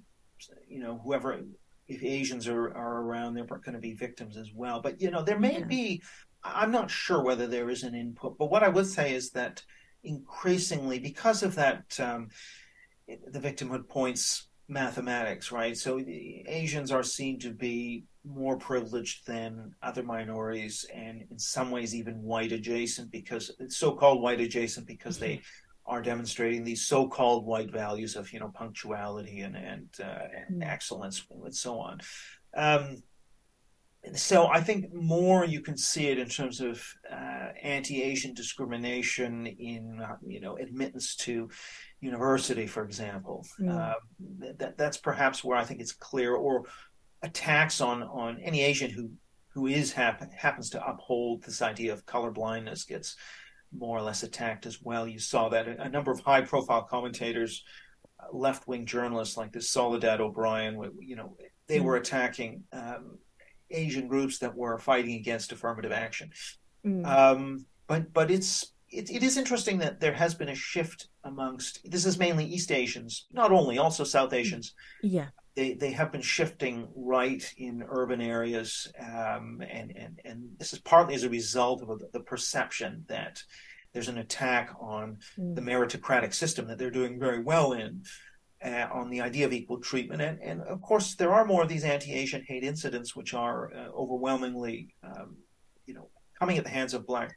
you 0.67 0.79
know 0.79 1.01
whoever 1.03 1.41
if 1.89 2.01
asians 2.01 2.47
are, 2.47 2.73
are 2.73 3.01
around 3.01 3.33
they're 3.33 3.43
going 3.45 3.73
to 3.73 3.79
be 3.79 3.93
victims 3.93 4.37
as 4.37 4.53
well 4.53 4.79
but 4.81 5.01
you 5.01 5.11
know 5.11 5.21
there 5.21 5.39
may 5.39 5.59
yeah. 5.59 5.65
be 5.65 6.01
I'm 6.43 6.71
not 6.71 6.89
sure 6.89 7.21
whether 7.21 7.47
there 7.47 7.69
is 7.69 7.83
an 7.83 7.95
input, 7.95 8.37
but 8.37 8.49
what 8.49 8.63
I 8.63 8.69
would 8.69 8.87
say 8.87 9.13
is 9.13 9.31
that 9.31 9.61
increasingly, 10.03 10.99
because 10.99 11.43
of 11.43 11.55
that, 11.55 11.99
um, 11.99 12.29
the 13.07 13.39
victimhood 13.39 13.89
points 13.89 14.47
mathematics, 14.69 15.51
right? 15.51 15.75
So 15.75 15.99
Asians 16.07 16.91
are 16.91 17.03
seen 17.03 17.39
to 17.39 17.51
be 17.51 18.05
more 18.23 18.57
privileged 18.57 19.25
than 19.25 19.73
other 19.81 20.03
minorities, 20.03 20.85
and 20.93 21.23
in 21.29 21.39
some 21.39 21.71
ways 21.71 21.95
even 21.95 22.21
white 22.21 22.51
adjacent 22.51 23.11
because 23.11 23.51
it's 23.59 23.77
so-called 23.77 24.21
white 24.21 24.39
adjacent 24.39 24.85
because 24.85 25.15
mm-hmm. 25.15 25.25
they 25.25 25.41
are 25.85 26.01
demonstrating 26.03 26.63
these 26.63 26.85
so-called 26.85 27.45
white 27.45 27.71
values 27.71 28.15
of 28.15 28.31
you 28.31 28.39
know 28.39 28.51
punctuality 28.53 29.41
and 29.41 29.55
and, 29.57 29.87
uh, 29.99 30.27
and 30.35 30.61
mm-hmm. 30.61 30.63
excellence 30.63 31.25
and 31.43 31.55
so 31.55 31.79
on. 31.79 31.99
Um, 32.55 33.03
so 34.15 34.47
I 34.47 34.61
think 34.61 34.93
more 34.93 35.45
you 35.45 35.61
can 35.61 35.77
see 35.77 36.07
it 36.07 36.19
in 36.19 36.29
terms 36.29 36.61
of 36.61 36.81
uh, 37.11 37.49
anti-Asian 37.61 38.33
discrimination 38.33 39.45
in 39.45 40.01
you 40.25 40.39
know 40.39 40.57
admittance 40.57 41.15
to 41.17 41.49
university, 42.01 42.67
for 42.67 42.83
example. 42.83 43.45
Mm. 43.59 43.77
Uh, 43.77 43.95
that 44.57 44.77
that's 44.77 44.97
perhaps 44.97 45.43
where 45.43 45.57
I 45.57 45.65
think 45.65 45.81
it's 45.81 45.93
clear, 45.93 46.35
or 46.35 46.63
attacks 47.21 47.81
on 47.81 48.03
on 48.03 48.39
any 48.39 48.61
Asian 48.61 48.91
who 48.91 49.11
who 49.53 49.67
is 49.67 49.91
happen, 49.91 50.29
happens 50.31 50.69
to 50.71 50.85
uphold 50.85 51.43
this 51.43 51.61
idea 51.61 51.93
of 51.93 52.05
color 52.05 52.31
blindness 52.31 52.85
gets 52.85 53.15
more 53.77 53.97
or 53.97 54.01
less 54.01 54.23
attacked 54.23 54.65
as 54.65 54.81
well. 54.81 55.07
You 55.07 55.19
saw 55.19 55.49
that 55.49 55.67
a, 55.67 55.83
a 55.83 55.89
number 55.89 56.11
of 56.11 56.19
high-profile 56.21 56.83
commentators, 56.83 57.63
uh, 58.19 58.35
left-wing 58.35 58.85
journalists 58.85 59.37
like 59.37 59.51
this 59.51 59.69
Soledad 59.69 60.21
O'Brien, 60.21 60.73
you 60.99 61.15
know, 61.15 61.35
they 61.67 61.79
mm. 61.79 61.83
were 61.83 61.95
attacking. 61.95 62.63
Um, 62.71 63.17
Asian 63.71 64.07
groups 64.07 64.39
that 64.39 64.55
were 64.55 64.79
fighting 64.79 65.13
against 65.13 65.51
affirmative 65.51 65.91
action. 65.91 66.31
Mm. 66.83 67.05
Um, 67.05 67.65
but 67.85 68.11
but 68.13 68.31
it's 68.31 68.73
it, 68.91 69.09
it 69.09 69.23
is 69.23 69.37
interesting 69.37 69.77
that 69.79 69.99
there 69.99 70.13
has 70.13 70.33
been 70.33 70.49
a 70.49 70.55
shift 70.55 71.07
amongst 71.23 71.79
this 71.89 72.05
is 72.05 72.17
mainly 72.17 72.45
East 72.45 72.71
Asians, 72.71 73.27
not 73.31 73.51
only 73.51 73.77
also 73.77 74.03
South 74.03 74.33
Asians. 74.33 74.73
Yeah, 75.03 75.27
they 75.55 75.73
they 75.73 75.91
have 75.91 76.11
been 76.11 76.21
shifting 76.21 76.87
right 76.95 77.43
in 77.57 77.83
urban 77.87 78.21
areas, 78.21 78.91
um, 78.99 79.61
and 79.69 79.95
and 79.95 80.19
and 80.25 80.49
this 80.57 80.73
is 80.73 80.79
partly 80.79 81.15
as 81.15 81.23
a 81.23 81.29
result 81.29 81.81
of 81.81 82.01
the 82.11 82.19
perception 82.21 83.05
that 83.07 83.43
there's 83.93 84.09
an 84.09 84.19
attack 84.19 84.75
on 84.79 85.17
mm. 85.37 85.55
the 85.55 85.61
meritocratic 85.61 86.33
system 86.33 86.67
that 86.67 86.77
they're 86.77 86.91
doing 86.91 87.19
very 87.19 87.41
well 87.41 87.73
in 87.73 88.03
uh, 88.63 88.87
on 88.91 89.09
the 89.09 89.21
idea 89.21 89.45
of 89.45 89.53
equal 89.53 89.79
treatment. 89.79 90.21
And, 90.21 90.39
and 90.41 90.61
of 90.61 90.81
course, 90.81 91.15
there 91.15 91.33
are 91.33 91.45
more 91.45 91.63
of 91.63 91.69
these 91.69 91.83
anti-Asian 91.83 92.43
hate 92.47 92.63
incidents, 92.63 93.15
which 93.15 93.33
are 93.33 93.71
uh, 93.73 93.89
overwhelmingly, 93.89 94.93
um, 95.03 95.37
you 95.85 95.93
know, 95.93 96.09
coming 96.37 96.57
at 96.57 96.63
the 96.63 96.69
hands 96.69 96.93
of 96.93 97.07
black 97.07 97.35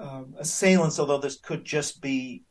um, 0.00 0.34
assailants. 0.38 0.98
Although 0.98 1.18
this 1.18 1.38
could 1.38 1.64
just 1.64 2.00
be, 2.00 2.44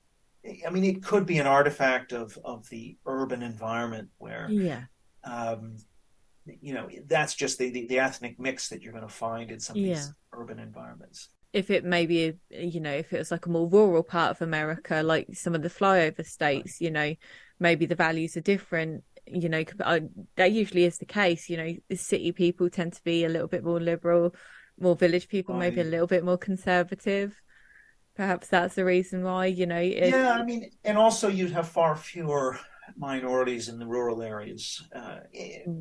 I 0.66 0.70
mean, 0.70 0.84
it 0.84 1.04
could 1.04 1.26
be 1.26 1.38
an 1.40 1.48
artifact 1.48 2.14
of 2.14 2.38
of 2.44 2.70
the 2.70 2.98
urban 3.06 3.44
environment 3.44 4.10
where, 4.18 4.50
yeah. 4.50 4.84
Um, 5.24 5.76
you 6.62 6.74
know, 6.74 6.90
that's 7.06 7.36
just 7.36 7.60
the, 7.60 7.70
the, 7.70 7.86
the, 7.86 8.00
ethnic 8.00 8.40
mix 8.40 8.70
that 8.70 8.82
you're 8.82 8.94
going 8.94 9.08
to 9.08 9.14
find 9.14 9.52
in 9.52 9.60
some 9.60 9.78
of 9.78 9.84
these 9.84 10.12
urban 10.34 10.58
environments 10.58 11.30
if 11.54 11.70
it 11.70 11.84
maybe 11.84 12.38
you 12.50 12.80
know 12.80 12.92
if 12.92 13.12
it 13.12 13.18
was 13.18 13.32
like 13.32 13.46
a 13.46 13.50
more 13.50 13.68
rural 13.68 14.04
part 14.04 14.32
of 14.32 14.42
america 14.42 15.02
like 15.04 15.28
some 15.34 15.56
of 15.56 15.62
the 15.62 15.70
flyover 15.70 16.26
states 16.26 16.80
you 16.80 16.92
know 16.92 17.14
maybe 17.60 17.86
the 17.86 17.96
values 17.96 18.38
are 18.38 18.42
different 18.42 19.04
you 19.26 19.50
know 19.50 19.64
that 20.36 20.52
usually 20.52 20.86
is 20.86 20.98
the 20.98 21.06
case 21.06 21.50
you 21.50 21.58
know 21.58 21.76
the 21.90 21.96
city 21.96 22.32
people 22.32 22.70
tend 22.70 22.94
to 22.94 23.04
be 23.04 23.26
a 23.26 23.30
little 23.30 23.48
bit 23.48 23.64
more 23.64 23.80
liberal 23.80 24.34
more 24.82 24.96
village 24.96 25.28
people 25.28 25.56
right. 25.56 25.70
maybe 25.70 25.82
a 25.82 25.92
little 25.92 26.08
bit 26.08 26.24
more 26.24 26.38
conservative. 26.38 27.42
Perhaps 28.16 28.48
that's 28.48 28.76
the 28.76 28.84
reason 28.84 29.24
why 29.24 29.46
you 29.46 29.66
know 29.66 29.80
it... 29.80 30.10
yeah 30.10 30.34
i 30.34 30.44
mean 30.44 30.70
and 30.84 30.98
also 30.98 31.30
you'd 31.30 31.54
have 31.54 31.70
far 31.70 31.96
fewer 31.96 32.60
minorities 32.98 33.70
in 33.70 33.80
the 33.80 33.86
rural 33.86 34.22
areas. 34.22 34.84
Uh, 34.96 35.20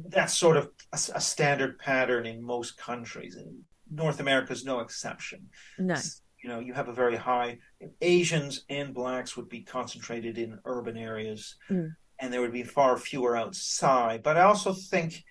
that's 0.08 0.36
sort 0.36 0.56
of 0.56 0.70
a, 0.92 0.98
a, 1.14 1.20
standard 1.20 1.78
pattern 1.78 2.26
in 2.26 2.42
most 2.42 2.76
countries 2.76 3.36
and 3.36 3.62
north 3.90 4.20
america 4.20 4.52
is 4.52 4.64
no 4.64 4.80
exception. 4.80 5.48
No. 5.78 5.96
You 6.42 6.48
know 6.48 6.60
you 6.60 6.72
have 6.74 6.88
a 6.88 6.92
very 6.92 7.16
high 7.16 7.58
asians 8.00 8.64
and 8.68 8.94
blacks 8.94 9.36
would 9.36 9.48
be 9.48 9.62
concentrated 9.62 10.38
in 10.38 10.58
urban 10.64 10.96
areas 10.96 11.56
mm. 11.68 11.90
and 12.20 12.32
there 12.32 12.40
would 12.40 12.52
be 12.52 12.62
far 12.62 12.96
fewer 12.96 13.36
outside. 13.36 14.22
But 14.22 14.36
i 14.36 14.42
also 14.42 14.72
think 14.72 15.24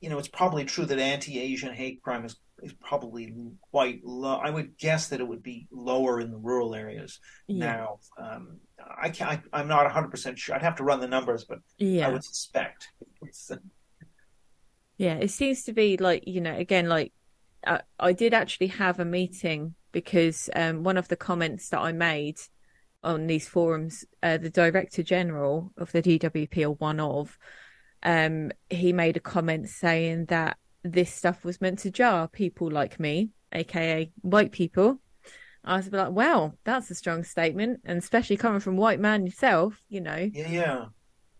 you 0.00 0.10
know 0.10 0.18
it's 0.18 0.28
probably 0.28 0.64
true 0.64 0.84
that 0.86 0.98
anti-asian 0.98 1.74
hate 1.74 2.02
crime 2.02 2.24
is, 2.24 2.36
is 2.62 2.72
probably 2.74 3.34
quite 3.70 4.00
low 4.04 4.36
i 4.36 4.50
would 4.50 4.76
guess 4.78 5.08
that 5.08 5.20
it 5.20 5.26
would 5.26 5.42
be 5.42 5.66
lower 5.70 6.20
in 6.20 6.30
the 6.30 6.36
rural 6.36 6.74
areas 6.74 7.20
yeah. 7.46 7.66
now 7.66 7.98
um, 8.18 8.58
i 9.00 9.08
can't 9.08 9.42
I, 9.52 9.60
am 9.60 9.68
not 9.68 9.90
100% 9.90 10.36
sure 10.36 10.54
i'd 10.54 10.62
have 10.62 10.76
to 10.76 10.84
run 10.84 11.00
the 11.00 11.08
numbers 11.08 11.44
but 11.44 11.58
yeah. 11.78 12.08
i 12.08 12.12
would 12.12 12.24
suspect 12.24 12.88
yeah 14.96 15.14
it 15.14 15.30
seems 15.30 15.64
to 15.64 15.72
be 15.72 15.96
like 15.96 16.24
you 16.26 16.40
know 16.40 16.54
again 16.54 16.88
like 16.88 17.12
I, 17.66 17.80
I 17.98 18.12
did 18.12 18.34
actually 18.34 18.68
have 18.68 19.00
a 19.00 19.04
meeting 19.04 19.74
because 19.92 20.48
um, 20.54 20.82
one 20.82 20.96
of 20.96 21.08
the 21.08 21.16
comments 21.16 21.68
that 21.70 21.80
I 21.80 21.92
made 21.92 22.38
on 23.02 23.26
these 23.26 23.48
forums, 23.48 24.04
uh, 24.22 24.38
the 24.38 24.50
director 24.50 25.02
general 25.02 25.72
of 25.76 25.92
the 25.92 26.02
DWP, 26.02 26.62
or 26.64 26.74
one 26.74 27.00
of, 27.00 27.38
um, 28.02 28.52
he 28.68 28.92
made 28.92 29.16
a 29.16 29.20
comment 29.20 29.68
saying 29.68 30.26
that 30.26 30.58
this 30.82 31.12
stuff 31.12 31.44
was 31.44 31.60
meant 31.60 31.78
to 31.80 31.90
jar 31.90 32.28
people 32.28 32.70
like 32.70 32.98
me, 33.00 33.30
aka 33.52 34.10
white 34.22 34.52
people. 34.52 35.00
I 35.64 35.76
was 35.76 35.92
like, 35.92 36.12
"Well, 36.12 36.56
that's 36.64 36.90
a 36.90 36.94
strong 36.94 37.22
statement, 37.22 37.80
and 37.84 37.98
especially 37.98 38.36
coming 38.36 38.60
from 38.60 38.76
white 38.76 39.00
man 39.00 39.26
yourself, 39.26 39.82
you 39.88 40.00
know." 40.00 40.30
Yeah, 40.32 40.50
yeah. 40.50 40.84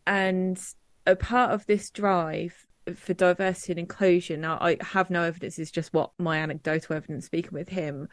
And 0.06 0.60
a 1.06 1.16
part 1.16 1.52
of 1.52 1.66
this 1.66 1.90
drive 1.90 2.66
for 2.94 3.14
diversity 3.14 3.72
and 3.72 3.78
inclusion, 3.78 4.44
I 4.44 4.76
have 4.80 5.10
no 5.10 5.22
evidence. 5.22 5.58
It's 5.58 5.70
just 5.70 5.92
what 5.94 6.10
my 6.18 6.38
anecdotal 6.38 6.96
evidence 6.96 7.26
speaking 7.26 7.52
with 7.52 7.68
him 7.68 8.08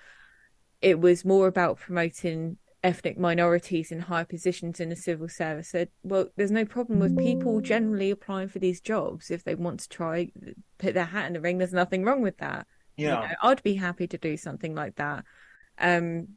it 0.82 1.00
was 1.00 1.26
more 1.26 1.48
about 1.48 1.80
promoting 1.80 2.58
ethnic 2.88 3.20
minorities 3.20 3.92
in 3.92 4.00
high 4.00 4.24
positions 4.24 4.80
in 4.80 4.88
the 4.88 4.96
civil 4.96 5.28
service. 5.28 5.70
Said 5.70 5.90
well 6.04 6.30
there's 6.38 6.52
no 6.52 6.64
problem 6.64 7.00
with 7.00 7.18
people 7.18 7.60
generally 7.60 8.12
applying 8.12 8.48
for 8.48 8.60
these 8.60 8.80
jobs 8.80 9.30
if 9.30 9.44
they 9.44 9.56
want 9.56 9.82
to 9.82 9.90
try 9.90 10.32
put 10.78 10.94
their 10.94 11.06
hat 11.06 11.28
in 11.28 11.34
the 11.34 11.42
ring. 11.42 11.58
There's 11.58 11.74
nothing 11.74 12.06
wrong 12.06 12.22
with 12.22 12.38
that. 12.38 12.66
Yeah. 12.96 13.22
you 13.22 13.28
know, 13.28 13.36
i'd 13.44 13.62
be 13.62 13.76
happy 13.76 14.08
to 14.08 14.18
do 14.18 14.38
something 14.38 14.74
like 14.74 14.96
that. 14.96 15.26
Um 15.78 16.30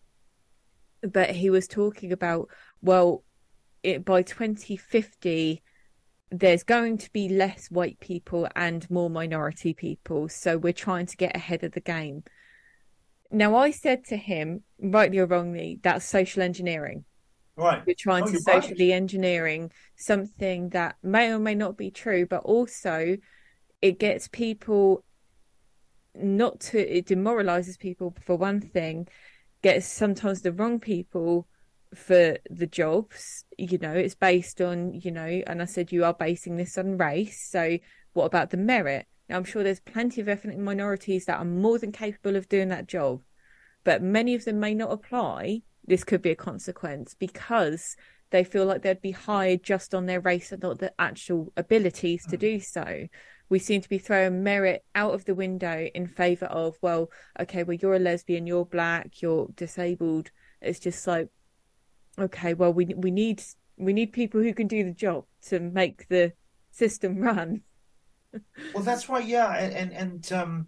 but 1.02 1.30
he 1.30 1.50
was 1.50 1.68
talking 1.68 2.12
about 2.12 2.48
well 2.82 3.22
it 3.82 4.04
by 4.04 4.22
2050 4.22 5.62
there's 6.32 6.62
going 6.64 6.98
to 6.98 7.12
be 7.12 7.28
less 7.28 7.70
white 7.70 7.98
people 7.98 8.46
and 8.54 8.88
more 8.88 9.10
minority 9.10 9.74
people. 9.74 10.28
So 10.28 10.58
we're 10.58 10.72
trying 10.72 11.06
to 11.06 11.16
get 11.16 11.34
ahead 11.34 11.64
of 11.64 11.72
the 11.72 11.80
game 11.80 12.22
now, 13.30 13.56
I 13.56 13.70
said 13.70 14.04
to 14.06 14.16
him, 14.16 14.62
rightly 14.80 15.18
or 15.18 15.26
wrongly, 15.26 15.78
that's 15.82 16.04
social 16.04 16.42
engineering. 16.42 17.04
Right. 17.56 17.82
You're 17.86 17.94
trying 17.98 18.24
oh, 18.24 18.32
to 18.32 18.38
socially 18.40 18.90
right. 18.90 18.96
engineering 18.96 19.70
something 19.96 20.70
that 20.70 20.96
may 21.02 21.30
or 21.30 21.38
may 21.38 21.54
not 21.54 21.76
be 21.76 21.90
true, 21.90 22.26
but 22.26 22.42
also 22.42 23.18
it 23.82 23.98
gets 23.98 24.28
people 24.28 25.04
not 26.14 26.60
to, 26.60 26.78
it 26.78 27.06
demoralizes 27.06 27.76
people 27.76 28.14
for 28.24 28.36
one 28.36 28.60
thing, 28.60 29.06
gets 29.62 29.86
sometimes 29.86 30.42
the 30.42 30.52
wrong 30.52 30.80
people 30.80 31.46
for 31.94 32.38
the 32.50 32.66
jobs. 32.66 33.44
You 33.58 33.78
know, 33.78 33.92
it's 33.92 34.14
based 34.14 34.60
on, 34.60 34.94
you 34.94 35.10
know, 35.10 35.42
and 35.46 35.60
I 35.60 35.66
said 35.66 35.92
you 35.92 36.04
are 36.04 36.14
basing 36.14 36.56
this 36.56 36.78
on 36.78 36.96
race. 36.96 37.46
So 37.50 37.78
what 38.12 38.24
about 38.24 38.50
the 38.50 38.56
merit? 38.56 39.06
Now, 39.30 39.36
I'm 39.36 39.44
sure 39.44 39.62
there's 39.62 39.78
plenty 39.78 40.20
of 40.20 40.28
ethnic 40.28 40.58
minorities 40.58 41.26
that 41.26 41.38
are 41.38 41.44
more 41.44 41.78
than 41.78 41.92
capable 41.92 42.34
of 42.34 42.48
doing 42.48 42.68
that 42.70 42.88
job, 42.88 43.22
but 43.84 44.02
many 44.02 44.34
of 44.34 44.44
them 44.44 44.58
may 44.58 44.74
not 44.74 44.90
apply. 44.90 45.62
This 45.86 46.02
could 46.02 46.20
be 46.20 46.32
a 46.32 46.36
consequence 46.36 47.14
because 47.14 47.96
they 48.30 48.42
feel 48.42 48.66
like 48.66 48.82
they'd 48.82 49.00
be 49.00 49.12
hired 49.12 49.62
just 49.62 49.94
on 49.94 50.06
their 50.06 50.18
race 50.18 50.50
and 50.50 50.60
not 50.60 50.80
the 50.80 50.92
actual 50.98 51.52
abilities 51.56 52.24
to 52.24 52.36
hmm. 52.36 52.40
do 52.40 52.60
so. 52.60 53.06
We 53.48 53.60
seem 53.60 53.80
to 53.82 53.88
be 53.88 53.98
throwing 53.98 54.42
merit 54.42 54.84
out 54.96 55.14
of 55.14 55.26
the 55.26 55.34
window 55.36 55.88
in 55.94 56.08
favour 56.08 56.46
of, 56.46 56.76
well, 56.82 57.08
okay, 57.38 57.62
well, 57.62 57.78
you're 57.80 57.94
a 57.94 58.00
lesbian, 58.00 58.48
you're 58.48 58.66
black, 58.66 59.22
you're 59.22 59.48
disabled. 59.54 60.32
It's 60.60 60.80
just 60.80 61.06
like, 61.06 61.28
okay, 62.18 62.54
well, 62.54 62.72
we 62.72 62.86
we 62.86 63.12
need 63.12 63.42
we 63.76 63.92
need 63.92 64.12
people 64.12 64.40
who 64.40 64.54
can 64.54 64.66
do 64.66 64.82
the 64.82 64.92
job 64.92 65.24
to 65.46 65.60
make 65.60 66.08
the 66.08 66.32
system 66.72 67.18
run 67.20 67.62
well, 68.74 68.84
that's 68.84 69.08
why, 69.08 69.20
yeah, 69.20 69.52
and 69.54 69.74
and, 69.74 69.92
and 69.92 70.32
um, 70.32 70.66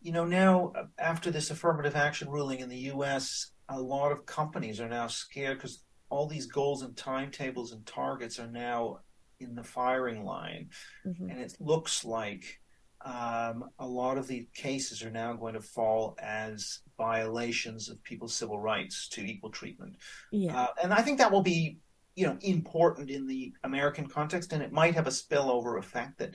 you 0.00 0.12
know 0.12 0.24
now 0.24 0.72
after 0.98 1.30
this 1.30 1.50
affirmative 1.50 1.96
action 1.96 2.28
ruling 2.28 2.60
in 2.60 2.68
the 2.68 2.76
U.S., 2.76 3.52
a 3.68 3.80
lot 3.80 4.12
of 4.12 4.26
companies 4.26 4.80
are 4.80 4.88
now 4.88 5.06
scared 5.06 5.58
because 5.58 5.84
all 6.10 6.26
these 6.26 6.46
goals 6.46 6.82
and 6.82 6.96
timetables 6.96 7.72
and 7.72 7.84
targets 7.86 8.38
are 8.38 8.50
now 8.50 9.00
in 9.40 9.54
the 9.54 9.64
firing 9.64 10.24
line, 10.24 10.68
mm-hmm. 11.06 11.28
and 11.28 11.40
it 11.40 11.56
looks 11.60 12.04
like 12.04 12.60
um, 13.04 13.64
a 13.78 13.86
lot 13.86 14.16
of 14.16 14.26
the 14.26 14.48
cases 14.54 15.02
are 15.02 15.10
now 15.10 15.34
going 15.34 15.54
to 15.54 15.60
fall 15.60 16.16
as 16.18 16.80
violations 16.96 17.90
of 17.90 18.02
people's 18.02 18.34
civil 18.34 18.58
rights 18.58 19.08
to 19.08 19.20
equal 19.20 19.50
treatment. 19.50 19.96
Yeah. 20.32 20.58
Uh, 20.58 20.68
and 20.82 20.92
I 20.92 21.02
think 21.02 21.18
that 21.18 21.30
will 21.30 21.42
be, 21.42 21.78
you 22.14 22.26
know, 22.26 22.38
important 22.40 23.10
in 23.10 23.26
the 23.26 23.52
American 23.62 24.08
context, 24.08 24.52
and 24.52 24.62
it 24.62 24.72
might 24.72 24.94
have 24.94 25.06
a 25.06 25.10
spillover 25.10 25.78
effect 25.78 26.18
that 26.18 26.34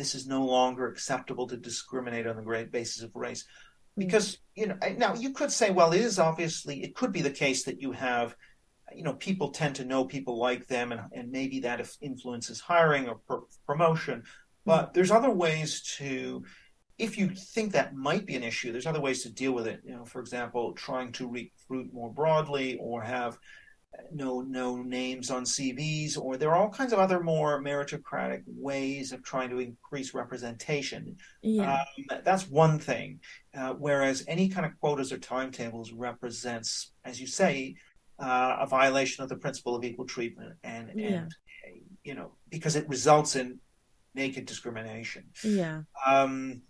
this 0.00 0.14
is 0.14 0.26
no 0.26 0.42
longer 0.46 0.88
acceptable 0.88 1.46
to 1.46 1.58
discriminate 1.58 2.26
on 2.26 2.36
the 2.36 2.42
great 2.42 2.72
basis 2.72 3.02
of 3.02 3.14
race. 3.14 3.44
Mm. 3.44 4.04
Because, 4.04 4.38
you 4.54 4.66
know, 4.66 4.78
now 4.96 5.14
you 5.14 5.30
could 5.38 5.52
say, 5.52 5.70
well, 5.70 5.92
it 5.92 6.00
is 6.00 6.18
obviously, 6.18 6.82
it 6.82 6.94
could 6.94 7.12
be 7.12 7.20
the 7.20 7.38
case 7.44 7.64
that 7.64 7.82
you 7.82 7.92
have, 7.92 8.34
you 8.98 9.04
know, 9.04 9.12
people 9.12 9.50
tend 9.50 9.74
to 9.76 9.84
know 9.84 10.04
people 10.04 10.38
like 10.38 10.66
them, 10.66 10.90
and, 10.92 11.02
and 11.12 11.30
maybe 11.30 11.60
that 11.60 11.86
influences 12.00 12.60
hiring 12.60 13.08
or 13.10 13.16
pr- 13.28 13.46
promotion. 13.66 14.20
Mm. 14.20 14.26
But 14.64 14.94
there's 14.94 15.10
other 15.10 15.30
ways 15.30 15.82
to, 15.98 16.44
if 16.96 17.18
you 17.18 17.28
think 17.54 17.72
that 17.72 17.94
might 17.94 18.24
be 18.26 18.36
an 18.36 18.42
issue, 18.42 18.72
there's 18.72 18.86
other 18.86 19.00
ways 19.02 19.22
to 19.22 19.30
deal 19.30 19.52
with 19.52 19.66
it. 19.66 19.80
You 19.84 19.96
know, 19.96 20.06
for 20.06 20.20
example, 20.20 20.72
trying 20.72 21.12
to 21.12 21.28
recruit 21.28 21.92
more 21.92 22.10
broadly 22.10 22.78
or 22.80 23.02
have 23.02 23.38
no 24.12 24.40
no 24.40 24.76
names 24.76 25.30
on 25.30 25.44
CVs, 25.44 26.18
or 26.18 26.36
there 26.36 26.50
are 26.50 26.56
all 26.56 26.70
kinds 26.70 26.92
of 26.92 26.98
other 26.98 27.20
more 27.20 27.62
meritocratic 27.62 28.42
ways 28.46 29.12
of 29.12 29.22
trying 29.22 29.50
to 29.50 29.58
increase 29.58 30.14
representation. 30.14 31.16
Yeah. 31.42 31.82
Um, 32.10 32.20
that's 32.24 32.48
one 32.48 32.78
thing. 32.78 33.20
Uh, 33.56 33.74
whereas 33.74 34.24
any 34.28 34.48
kind 34.48 34.66
of 34.66 34.78
quotas 34.80 35.12
or 35.12 35.18
timetables 35.18 35.92
represents, 35.92 36.92
as 37.04 37.20
you 37.20 37.26
say, 37.26 37.74
uh, 38.18 38.58
a 38.60 38.66
violation 38.66 39.22
of 39.22 39.28
the 39.28 39.36
principle 39.36 39.74
of 39.74 39.84
equal 39.84 40.06
treatment, 40.06 40.54
and 40.62 40.90
Yeah. 40.94 41.06
and 41.08 41.32
you 42.04 42.14
know 42.14 42.32
because 42.48 42.76
it 42.76 42.88
results 42.88 43.36
in 43.36 43.60
naked 44.14 44.46
discrimination. 44.46 45.24
Yeah. 45.44 45.82
Um, 46.04 46.62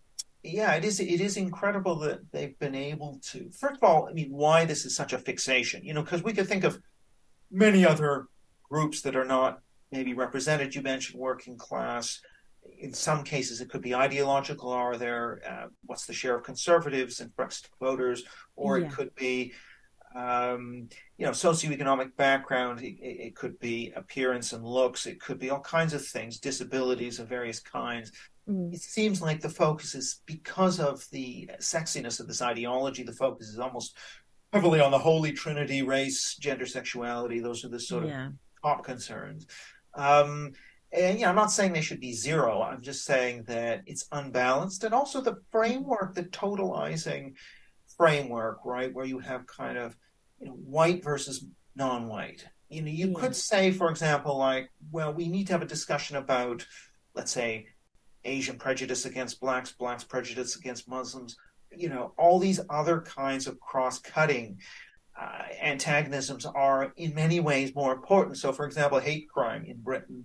yeah, 0.43 0.73
it 0.75 0.85
is. 0.85 1.01
It 1.01 1.21
is 1.21 1.37
incredible 1.37 1.97
that 2.01 2.21
they've 2.33 2.59
been 2.59 2.75
able 2.75 3.21
to. 3.31 3.51
First 3.51 3.77
of 3.77 3.85
all, 3.85 4.09
I 4.09 4.13
mean, 4.13 4.31
why 4.33 4.65
this 4.65 4.87
is 4.87 4.97
such 4.97 5.13
a 5.13 5.19
fixation? 5.19 5.85
You 5.85 5.93
know, 5.93 6.03
because 6.03 6.23
we 6.23 6.33
could 6.33 6.49
think 6.49 6.65
of 6.65 6.81
many 7.51 7.85
other 7.87 8.27
groups 8.69 9.03
that 9.03 9.17
are 9.17 9.25
not 9.25 9.61
maybe 9.93 10.15
represented. 10.15 10.75
You 10.75 10.83
mentioned 10.83 11.21
working 11.21 11.57
class. 11.59 12.21
In 12.79 12.93
some 12.93 13.25
cases, 13.25 13.61
it 13.61 13.71
could 13.71 13.83
be 13.83 13.95
ideological. 13.95 14.71
Are 14.71 14.97
there 14.97 15.41
uh, 15.49 15.67
what's 15.87 16.07
the 16.07 16.13
share 16.13 16.37
of 16.37 16.45
conservatives 16.45 17.21
and 17.21 17.35
Brexit 17.37 17.67
voters, 17.81 18.23
or 18.55 18.79
Yeah. 18.79 18.87
it 18.87 18.93
could 18.93 19.15
be 19.15 19.53
um, 20.15 20.89
you 21.19 21.25
know 21.27 21.33
socioeconomic 21.33 22.17
background. 22.17 22.83
It, 22.83 22.97
it 23.01 23.37
could 23.37 23.59
be 23.59 23.93
appearance 23.97 24.53
and 24.53 24.65
looks. 24.65 25.07
It 25.07 25.21
could 25.21 25.39
be 25.39 25.51
all 25.51 25.61
kinds 25.61 25.95
of 25.95 26.07
things, 26.07 26.39
disabilities 26.39 27.19
of 27.19 27.29
various 27.29 27.61
kinds 27.61 28.13
Mm. 28.49 28.73
it 28.73 28.81
seems 28.81 29.21
like 29.21 29.41
the 29.43 29.51
focus 29.51 29.95
is 29.95 30.23
because 30.25 30.81
of 30.81 31.05
the 31.13 31.49
sexiness 31.61 32.21
of 32.21 32.27
this 32.27 32.41
ideology 32.41 33.03
the 33.03 33.13
focus 33.13 33.49
is 33.49 33.59
almost 33.59 33.97
heavily 34.53 34.81
on 34.81 34.91
the 34.91 34.99
holy 34.99 35.33
trinity 35.33 35.83
race 35.83 36.35
gender 36.41 36.67
sexuality 36.67 37.41
those 37.41 37.65
are 37.65 37.69
the 37.69 37.81
sort 37.81 38.05
of 38.05 38.11
top 38.63 38.85
concerns. 38.85 39.47
Um 39.95 40.53
and 40.93 41.19
yeah 41.19 41.29
i'm 41.29 41.37
not 41.37 41.53
saying 41.53 41.73
they 41.73 41.81
should 41.81 42.01
be 42.01 42.13
zero. 42.13 42.63
I'm 42.63 42.83
just 42.83 43.05
saying 43.05 43.45
that 43.45 43.83
it's 43.87 44.07
unbalanced. 44.13 44.85
And 44.85 44.93
also 44.95 45.21
the 45.21 45.37
framework 45.51 46.15
the 46.15 46.25
totalizing 46.25 47.35
framework 47.97 48.59
right 48.65 48.93
where 48.93 49.05
you 49.07 49.19
have 49.21 49.47
kind 49.47 49.79
of 49.79 49.97
you 50.41 50.47
know, 50.47 50.53
white 50.53 51.05
versus 51.05 51.45
non-white. 51.77 52.45
You 52.69 52.83
know 52.83 52.91
you 52.91 53.09
Yeah. 53.09 53.21
could 53.21 53.37
say 53.37 53.71
for 53.73 53.91
example 53.91 54.37
like 54.37 54.71
well 54.91 55.13
we 55.15 55.29
need 55.29 55.47
to 55.49 55.53
have 55.53 55.63
a 55.63 55.67
discussion 55.67 56.17
about 56.17 56.67
let's 57.15 57.33
say 57.33 57.67
Asian 58.25 58.59
prejudice 58.59 59.07
against 59.07 59.41
blacks, 59.41 59.73
blacks 59.73 60.05
prejudice 60.05 60.55
against 60.57 60.87
Muslims, 60.89 61.37
you 61.77 61.89
know, 61.89 62.13
all 62.19 62.39
these 62.39 62.61
other 62.69 63.01
kinds 63.01 63.47
of 63.47 63.61
cross-cutting 63.61 64.59
uh, 65.21 65.43
antagonisms 65.61 66.47
are 66.47 66.93
in 66.97 67.15
many 67.15 67.41
ways 67.41 67.75
more 67.75 67.93
important. 67.93 68.39
So, 68.39 68.53
for 68.53 68.65
example, 68.65 68.99
hate 68.99 69.29
crime 69.29 69.65
in 69.65 69.81
Britain 69.81 70.25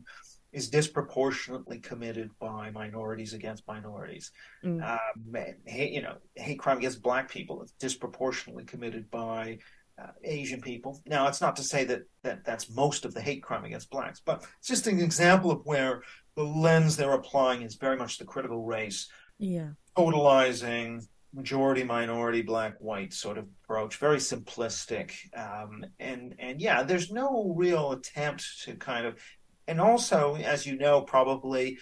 is 0.53 0.69
disproportionately 0.69 1.79
committed 1.79 2.31
by 2.39 2.71
minorities 2.71 3.33
against 3.33 3.67
minorities. 3.67 4.31
Mm. 4.63 4.89
Um, 4.89 5.35
hate, 5.65 5.91
you 5.91 6.01
know, 6.01 6.15
hate 6.35 6.59
crime 6.59 6.77
against 6.77 7.01
black 7.01 7.29
people 7.29 7.61
is 7.61 7.71
disproportionately 7.71 8.63
committed 8.63 9.11
by 9.11 9.57
uh, 10.01 10.11
Asian 10.23 10.61
people. 10.61 11.01
Now, 11.05 11.27
it's 11.27 11.41
not 11.41 11.57
to 11.57 11.63
say 11.63 11.83
that, 11.85 12.03
that 12.23 12.45
that's 12.45 12.69
most 12.69 13.03
of 13.03 13.13
the 13.13 13.21
hate 13.21 13.43
crime 13.43 13.65
against 13.65 13.89
blacks, 13.89 14.21
but 14.23 14.45
it's 14.59 14.67
just 14.67 14.87
an 14.87 14.99
example 14.99 15.51
of 15.51 15.65
where 15.65 16.03
the 16.35 16.43
lens 16.43 16.95
they're 16.95 17.13
applying 17.13 17.61
is 17.61 17.75
very 17.75 17.97
much 17.97 18.17
the 18.17 18.25
critical 18.25 18.63
race, 18.63 19.09
Yeah. 19.37 19.71
totalizing 19.97 21.05
majority, 21.35 21.83
minority, 21.83 22.41
black, 22.41 22.75
white 22.79 23.13
sort 23.13 23.37
of 23.37 23.45
approach, 23.63 23.97
very 23.97 24.17
simplistic. 24.17 25.11
Um, 25.37 25.85
and 25.99 26.35
and 26.39 26.61
yeah, 26.61 26.83
there's 26.83 27.11
no 27.11 27.53
real 27.55 27.91
attempt 27.91 28.63
to 28.63 28.75
kind 28.75 29.05
of, 29.05 29.19
and 29.67 29.81
also, 29.81 30.35
as 30.35 30.65
you 30.65 30.77
know, 30.77 31.01
probably. 31.01 31.77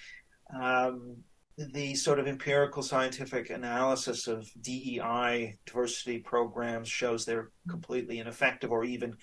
Um, 0.54 1.18
the 1.56 1.94
sort 1.94 2.18
of 2.18 2.28
empirical 2.28 2.82
scientific 2.82 3.52
analysis 3.52 4.28
of 4.28 4.50
DEI 4.60 5.56
diversity 5.68 6.18
programs 6.18 6.90
shows 6.90 7.26
they're 7.26 7.52
completely 7.70 8.18
ineffective, 8.18 8.72
or 8.72 8.84
even, 8.84 9.16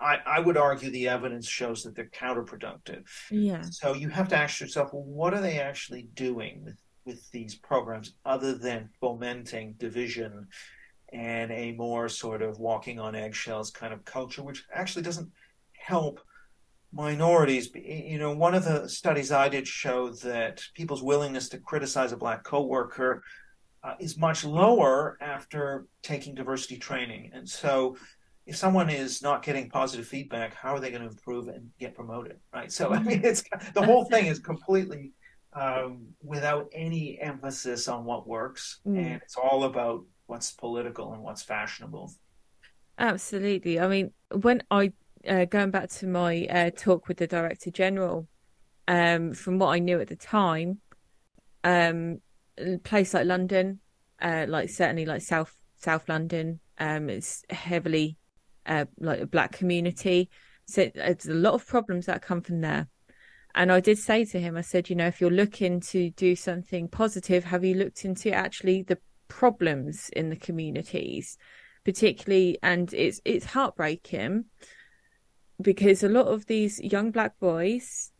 I, 0.00 0.18
I 0.26 0.40
would 0.40 0.56
argue, 0.56 0.90
the 0.90 1.08
evidence 1.08 1.46
shows 1.46 1.84
that 1.84 1.94
they're 1.94 2.10
counterproductive. 2.10 3.04
Yeah. 3.30 3.62
So 3.70 3.94
you 3.94 4.08
have 4.08 4.28
to 4.30 4.36
ask 4.36 4.60
yourself, 4.60 4.92
well, 4.92 5.04
what 5.04 5.32
are 5.32 5.40
they 5.40 5.60
actually 5.60 6.08
doing 6.14 6.74
with, 7.10 7.30
these 7.30 7.54
programs 7.54 8.14
other 8.24 8.54
than 8.54 8.88
fomenting 9.00 9.74
division 9.78 10.46
and 11.12 11.50
a 11.50 11.72
more 11.72 12.08
sort 12.08 12.42
of 12.42 12.58
walking 12.58 13.00
on 13.00 13.14
eggshells 13.14 13.70
kind 13.70 13.92
of 13.92 14.04
culture, 14.04 14.42
which 14.42 14.64
actually 14.72 15.02
doesn't 15.02 15.30
help 15.76 16.20
minorities. 16.92 17.70
You 17.74 18.18
know, 18.18 18.32
one 18.32 18.54
of 18.54 18.64
the 18.64 18.88
studies 18.88 19.32
I 19.32 19.48
did 19.48 19.66
showed 19.66 20.20
that 20.20 20.62
people's 20.74 21.02
willingness 21.02 21.48
to 21.50 21.58
criticize 21.58 22.12
a 22.12 22.16
black 22.16 22.44
coworker 22.44 23.22
uh, 23.82 23.94
is 23.98 24.16
much 24.16 24.44
lower 24.44 25.16
after 25.20 25.86
taking 26.02 26.34
diversity 26.34 26.76
training. 26.76 27.30
And 27.32 27.48
so 27.48 27.96
if 28.46 28.56
someone 28.56 28.90
is 28.90 29.22
not 29.22 29.42
getting 29.42 29.70
positive 29.70 30.06
feedback, 30.06 30.54
how 30.54 30.74
are 30.74 30.80
they 30.80 30.90
going 30.90 31.02
to 31.02 31.08
improve 31.08 31.48
and 31.48 31.70
get 31.78 31.94
promoted? 31.94 32.38
Right. 32.52 32.70
So, 32.70 32.92
I 32.92 33.02
mean, 33.02 33.20
it's 33.24 33.42
the 33.74 33.84
whole 33.84 34.04
thing 34.04 34.26
is 34.26 34.38
completely 34.38 35.12
um, 35.52 36.06
without 36.22 36.68
any 36.72 37.18
emphasis 37.20 37.88
on 37.88 38.04
what 38.04 38.26
works. 38.26 38.80
Mm. 38.86 38.98
And 38.98 39.06
it's 39.22 39.36
all 39.36 39.64
about 39.64 40.04
what's 40.26 40.52
political 40.52 41.12
and 41.12 41.22
what's 41.22 41.42
fashionable. 41.42 42.12
Absolutely. 42.98 43.80
I 43.80 43.88
mean, 43.88 44.12
when 44.32 44.62
I 44.70 44.92
uh, 45.28 45.44
going 45.44 45.70
back 45.70 45.90
to 45.90 46.06
my 46.06 46.46
uh, 46.46 46.70
talk 46.70 47.08
with 47.08 47.18
the 47.18 47.26
Director 47.26 47.70
General, 47.70 48.26
um, 48.88 49.34
from 49.34 49.58
what 49.58 49.68
I 49.68 49.78
knew 49.78 50.00
at 50.00 50.08
the 50.08 50.16
time, 50.16 50.78
um, 51.64 52.20
a 52.58 52.78
place 52.78 53.14
like 53.14 53.26
London, 53.26 53.80
uh, 54.20 54.46
like 54.48 54.70
certainly 54.70 55.06
like 55.06 55.22
South 55.22 55.54
South 55.76 56.08
London, 56.08 56.60
um, 56.78 57.08
it's 57.08 57.42
heavily 57.50 58.16
uh, 58.66 58.84
like 58.98 59.20
a 59.20 59.26
black 59.26 59.52
community. 59.52 60.30
So 60.66 60.90
there's 60.94 61.26
a 61.26 61.34
lot 61.34 61.54
of 61.54 61.66
problems 61.66 62.06
that 62.06 62.22
come 62.22 62.42
from 62.42 62.60
there. 62.60 62.86
And 63.54 63.72
I 63.72 63.80
did 63.80 63.98
say 63.98 64.24
to 64.26 64.40
him, 64.40 64.56
I 64.56 64.60
said, 64.60 64.88
you 64.88 64.96
know, 64.96 65.06
if 65.06 65.20
you're 65.20 65.30
looking 65.30 65.80
to 65.80 66.10
do 66.10 66.36
something 66.36 66.88
positive, 66.88 67.44
have 67.44 67.64
you 67.64 67.74
looked 67.74 68.04
into 68.04 68.32
actually 68.32 68.82
the 68.82 68.98
problems 69.28 70.08
in 70.10 70.30
the 70.30 70.36
communities? 70.36 71.36
particularly 71.84 72.58
and 72.62 72.92
it's 72.94 73.20
it's 73.24 73.46
heartbreaking 73.46 74.44
because 75.60 76.02
a 76.02 76.08
lot 76.08 76.26
of 76.26 76.46
these 76.46 76.80
young 76.80 77.10
black 77.10 77.38
boys 77.38 78.12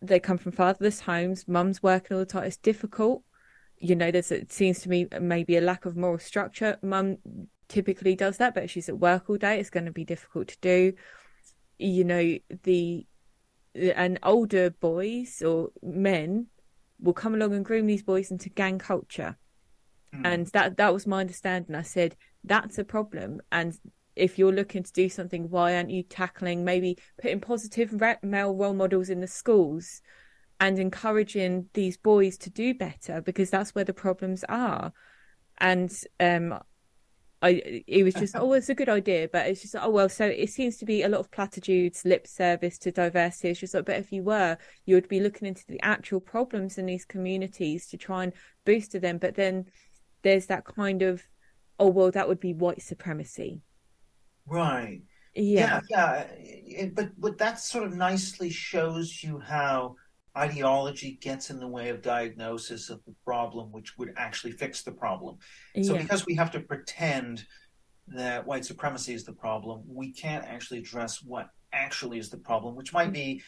they 0.00 0.20
come 0.20 0.38
from 0.38 0.52
fatherless 0.52 1.00
homes 1.00 1.46
mum's 1.48 1.82
working 1.82 2.16
all 2.16 2.20
the 2.20 2.26
time 2.26 2.44
it's 2.44 2.56
difficult. 2.56 3.22
You 3.78 3.94
know 3.94 4.10
there's 4.10 4.32
it 4.32 4.52
seems 4.52 4.80
to 4.80 4.88
me 4.88 5.06
maybe 5.20 5.56
a 5.56 5.60
lack 5.60 5.84
of 5.84 5.96
moral 5.96 6.18
structure. 6.18 6.76
Mum 6.82 7.18
typically 7.68 8.16
does 8.16 8.38
that 8.38 8.54
but 8.54 8.64
if 8.64 8.70
she's 8.70 8.88
at 8.88 8.98
work 8.98 9.28
all 9.28 9.36
day 9.36 9.60
it's 9.60 9.70
going 9.70 9.86
to 9.86 9.92
be 9.92 10.04
difficult 10.04 10.48
to 10.48 10.58
do. 10.60 10.92
You 11.78 12.04
know 12.04 12.38
the 12.64 13.06
and 13.94 14.18
older 14.22 14.70
boys 14.70 15.42
or 15.42 15.70
men 15.82 16.46
will 17.00 17.12
come 17.12 17.34
along 17.34 17.54
and 17.54 17.64
groom 17.64 17.86
these 17.86 18.02
boys 18.02 18.30
into 18.30 18.48
gang 18.48 18.78
culture. 18.78 19.36
Mm. 20.14 20.20
and 20.24 20.46
that 20.48 20.76
that 20.78 20.94
was 20.94 21.06
my 21.06 21.20
understanding. 21.20 21.74
I 21.74 21.82
said 21.82 22.16
that's 22.44 22.78
a 22.78 22.84
problem. 22.84 23.40
And 23.52 23.78
if 24.16 24.38
you're 24.38 24.52
looking 24.52 24.82
to 24.82 24.92
do 24.92 25.08
something 25.08 25.48
why 25.50 25.76
aren't 25.76 25.90
you 25.90 26.02
tackling 26.02 26.64
maybe 26.64 26.98
putting 27.20 27.40
positive 27.40 28.00
re- 28.00 28.16
male 28.22 28.54
role 28.54 28.74
models 28.74 29.10
in 29.10 29.20
the 29.20 29.28
schools 29.28 30.00
and 30.58 30.78
encouraging 30.78 31.66
these 31.74 31.96
boys 31.96 32.38
to 32.38 32.50
do 32.50 32.74
better? 32.74 33.20
Because 33.20 33.50
that's 33.50 33.74
where 33.74 33.84
the 33.84 33.94
problems 33.94 34.44
are. 34.48 34.92
And 35.58 35.92
um 36.18 36.58
I 37.40 37.82
it 37.86 38.04
was 38.04 38.16
just 38.16 38.34
oh 38.38 38.52
it's 38.52 38.68
a 38.68 38.74
good 38.74 38.88
idea 38.88 39.28
but 39.32 39.46
it's 39.46 39.62
just 39.62 39.76
oh 39.78 39.90
well 39.90 40.08
so 40.08 40.26
it 40.26 40.50
seems 40.50 40.76
to 40.78 40.84
be 40.84 41.02
a 41.02 41.08
lot 41.08 41.20
of 41.20 41.30
platitudes 41.30 42.04
lip 42.04 42.26
service 42.26 42.78
to 42.78 42.90
diversity 42.92 43.50
it's 43.50 43.60
just 43.60 43.74
like 43.74 43.84
but 43.86 43.96
if 43.96 44.12
you 44.12 44.22
were 44.24 44.58
you 44.86 44.94
would 44.96 45.08
be 45.08 45.20
looking 45.20 45.46
into 45.48 45.64
the 45.68 45.80
actual 45.82 46.20
problems 46.20 46.78
in 46.78 46.86
these 46.86 47.04
communities 47.04 47.86
to 47.88 47.96
try 47.96 48.24
and 48.24 48.32
boost 48.64 49.00
them 49.00 49.18
but 49.18 49.34
then 49.36 49.66
there's 50.22 50.46
that 50.46 50.64
kind 50.64 51.02
of 51.02 51.22
oh 51.78 51.88
well 51.88 52.10
that 52.10 52.28
would 52.28 52.40
be 52.40 52.54
white 52.54 52.82
supremacy 52.82 53.60
Right. 54.46 55.02
yeah 55.34 55.80
Yeah, 55.90 56.26
yeah. 56.40 56.86
But 56.94 57.20
but 57.20 57.38
that 57.38 57.58
sort 57.60 57.84
of 57.84 57.94
nicely 57.94 58.50
shows 58.50 59.22
you 59.22 59.38
how 59.40 59.96
ideology 60.38 61.18
gets 61.20 61.50
in 61.50 61.58
the 61.58 61.66
way 61.66 61.88
of 61.90 62.00
diagnosis 62.00 62.90
of 62.90 63.04
the 63.04 63.14
problem, 63.24 63.72
which 63.72 63.98
would 63.98 64.14
actually 64.16 64.52
fix 64.52 64.82
the 64.82 64.92
problem. 64.92 65.36
So, 65.82 65.96
because 65.96 66.24
we 66.26 66.34
have 66.36 66.50
to 66.52 66.60
pretend 66.60 67.44
that 68.08 68.46
white 68.46 68.64
supremacy 68.64 69.12
is 69.14 69.24
the 69.24 69.32
problem, 69.32 69.82
we 69.86 70.12
can't 70.12 70.44
actually 70.44 70.78
address 70.78 71.22
what 71.22 71.50
actually 71.72 72.18
is 72.18 72.30
the 72.30 72.38
problem, 72.38 72.74
which 72.74 72.92
might 72.92 73.12
be 73.12 73.42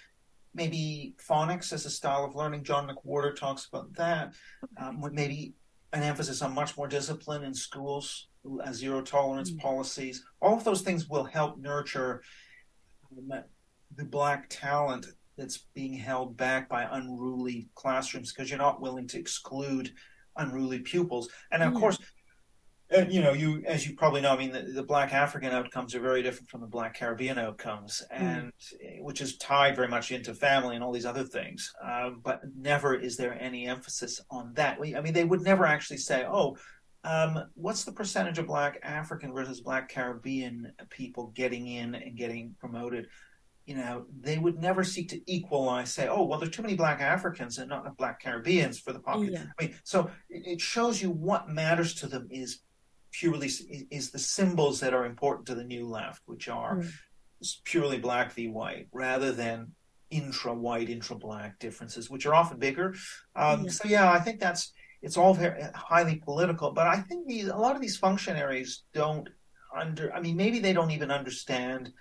maybe 0.53 1.15
phonics 1.29 1.73
as 1.73 1.87
a 1.87 1.91
style 1.91 2.25
of 2.25 2.35
learning. 2.35 2.65
John 2.65 2.89
McWhorter 2.89 3.35
talks 3.35 3.67
about 3.67 3.95
that. 3.95 4.35
Um, 4.77 5.03
maybe 5.13 5.55
an 5.93 6.03
emphasis 6.03 6.43
on 6.43 6.53
much 6.55 6.77
more 6.77 6.89
discipline 6.89 7.45
in 7.45 7.55
schools, 7.55 8.29
uh, 8.65 8.73
zero 8.73 9.01
tolerance 9.01 9.51
Mm. 9.51 9.61
policies. 9.61 10.25
All 10.43 10.57
of 10.57 10.65
those 10.65 10.83
things 10.83 11.09
will 11.09 11.25
help 11.25 11.59
nurture 11.59 12.23
um, 13.17 13.31
the 13.97 14.05
black 14.05 14.47
talent 14.49 15.07
that's 15.41 15.67
being 15.75 15.95
held 15.95 16.37
back 16.37 16.69
by 16.69 16.87
unruly 16.93 17.69
classrooms 17.75 18.33
because 18.33 18.51
you're 18.51 18.59
not 18.59 18.81
willing 18.81 19.09
to 19.09 19.19
exclude 19.19 19.91
unruly 20.37 20.79
pupils. 20.81 21.31
And 21.51 21.63
of 21.63 21.73
Yeah. 21.73 21.81
course, 21.81 21.99
uh, 22.97 23.07
you 23.09 23.23
know, 23.23 23.33
you 23.33 23.63
as 23.67 23.87
you 23.87 23.95
probably 23.97 24.21
know, 24.21 24.33
I 24.33 24.37
mean, 24.37 24.53
the, 24.53 24.63
the 24.63 24.83
black 24.83 25.15
African 25.15 25.53
outcomes 25.53 25.95
are 25.95 26.01
very 26.01 26.23
different 26.23 26.51
from 26.51 26.61
the 26.61 26.67
black 26.67 26.95
Caribbean 26.95 27.39
outcomes, 27.39 28.03
and 28.11 28.53
uh, 28.75 29.03
which 29.03 29.21
is 29.21 29.39
tied 29.39 29.77
very 29.77 29.89
much 29.89 30.11
into 30.13 30.35
family 30.35 30.75
and 30.75 30.85
all 30.85 30.93
these 30.93 31.07
other 31.07 31.25
things. 31.25 31.73
Um, 31.83 32.21
but 32.23 32.43
never 32.55 32.95
is 32.95 33.17
there 33.17 33.41
any 33.41 33.67
emphasis 33.67 34.21
on 34.31 34.53
that. 34.55 34.79
We- 34.79 34.95
I 34.97 35.01
mean, 35.01 35.15
they 35.15 35.25
would 35.25 35.41
never 35.41 35.65
actually 35.65 35.99
say, 35.99 36.27
"Oh, 36.29 36.57
um, 37.05 37.51
what's 37.55 37.85
the 37.85 37.93
percentage 37.93 38.39
of 38.39 38.47
black 38.47 38.79
African 38.83 39.33
versus 39.33 39.61
black 39.63 39.89
Caribbean 39.89 40.73
people 40.91 41.29
getting 41.29 41.67
in 41.69 41.95
and 41.95 42.17
getting 42.17 42.55
promoted?" 42.59 43.07
You 43.71 43.77
know, 43.77 44.05
they 44.21 44.37
would 44.37 44.59
never 44.59 44.83
seek 44.83 45.11
to 45.11 45.21
equalize. 45.31 45.95
Say, 45.95 46.09
"Oh, 46.09 46.25
well, 46.25 46.41
there's 46.41 46.51
too 46.51 46.63
many 46.63 46.75
black 46.75 47.01
Africans 47.01 47.57
and 47.59 47.69
not 47.69 47.83
enough 47.83 47.97
black 47.97 48.21
Caribbeans 48.21 48.81
for 48.81 48.93
the 48.93 48.99
population." 48.99 49.47
Yeah. 49.47 49.53
I 49.61 49.63
mean, 49.63 49.75
so 49.85 50.11
it, 50.29 50.61
shows 50.61 51.01
you 51.01 51.09
what 51.13 51.49
matters 51.49 51.95
to 52.01 52.09
them 52.09 52.27
is 52.33 52.63
purely 53.13 53.49
is 53.99 54.11
the 54.11 54.19
symbols 54.19 54.81
that 54.81 54.93
are 54.93 55.05
important 55.05 55.47
to 55.47 55.55
the 55.55 55.63
new 55.63 55.87
left, 55.87 56.21
which 56.27 56.49
are 56.49 56.79
Mm. 56.79 56.93
purely 57.63 57.99
black 58.01 58.33
v 58.33 58.49
white, 58.49 58.89
rather 58.91 59.31
than 59.31 59.73
intra 60.11 60.53
white, 60.53 60.91
intra 60.91 61.15
black 61.15 61.61
differences, 61.61 62.11
which 62.11 62.27
are 62.27 62.35
often 62.35 62.59
bigger. 62.59 62.97
Um, 63.37 63.63
Yeah. 63.67 63.71
So 63.71 63.89
yeah, 63.89 64.11
I 64.11 64.19
think 64.19 64.41
that's 64.41 64.73
it's 65.01 65.17
all 65.17 65.33
very 65.33 65.63
highly 65.77 66.17
political. 66.17 66.73
But 66.73 66.89
I 66.89 67.03
think 67.03 67.29
these, 67.29 67.47
a 67.47 67.57
lot 67.57 67.77
of 67.77 67.83
these 67.83 67.97
functionaries 67.97 68.83
don't 68.95 69.29
under. 69.73 70.13
I 70.13 70.21
mean, 70.21 70.37
maybe 70.37 70.59
they 70.59 70.73
don't 70.73 70.91
even 70.91 71.13
understand 71.13 71.93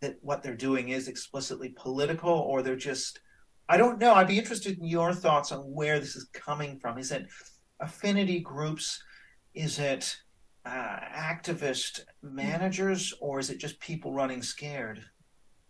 that 0.00 0.16
what 0.22 0.42
they're 0.42 0.56
doing 0.56 0.90
is 0.90 1.08
explicitly 1.08 1.70
political, 1.70 2.32
or 2.32 2.62
they're 2.62 2.76
just. 2.76 3.20
I 3.68 3.76
don't 3.76 4.00
know. 4.00 4.14
I'd 4.14 4.26
be 4.26 4.38
interested 4.38 4.78
in 4.78 4.84
your 4.84 5.12
thoughts 5.12 5.52
on 5.52 5.60
where 5.60 6.00
this 6.00 6.16
is 6.16 6.28
coming 6.32 6.78
from. 6.80 6.98
Is 6.98 7.12
it 7.12 7.26
affinity 7.78 8.40
groups? 8.40 9.00
Is 9.54 9.78
it 9.78 10.16
uh, 10.64 10.98
activist 11.14 12.00
managers, 12.22 13.14
or 13.20 13.38
is 13.38 13.50
it 13.50 13.58
just 13.58 13.80
people 13.80 14.12
running 14.12 14.42
scared? 14.42 15.02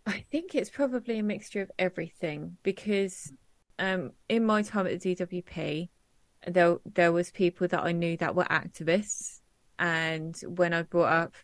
I 0.07 0.25
think 0.31 0.55
it's 0.55 0.71
probably 0.71 1.19
a 1.19 1.23
mixture 1.23 1.61
of 1.61 1.71
everything 1.79 2.57
because 2.63 3.33
um, 3.79 4.13
in 4.29 4.45
my 4.45 4.63
time 4.63 4.87
at 4.87 5.01
the 5.01 5.15
DWP, 5.15 5.89
there 6.47 6.79
there 6.95 7.13
was 7.13 7.31
people 7.31 7.69
that 7.69 7.85
I 7.85 7.93
knew 7.93 8.17
that 8.17 8.35
were 8.35 8.45
activists, 8.45 9.41
and 9.79 10.37
when 10.47 10.73
I 10.73 10.83
brought 10.83 11.13
up 11.13 11.35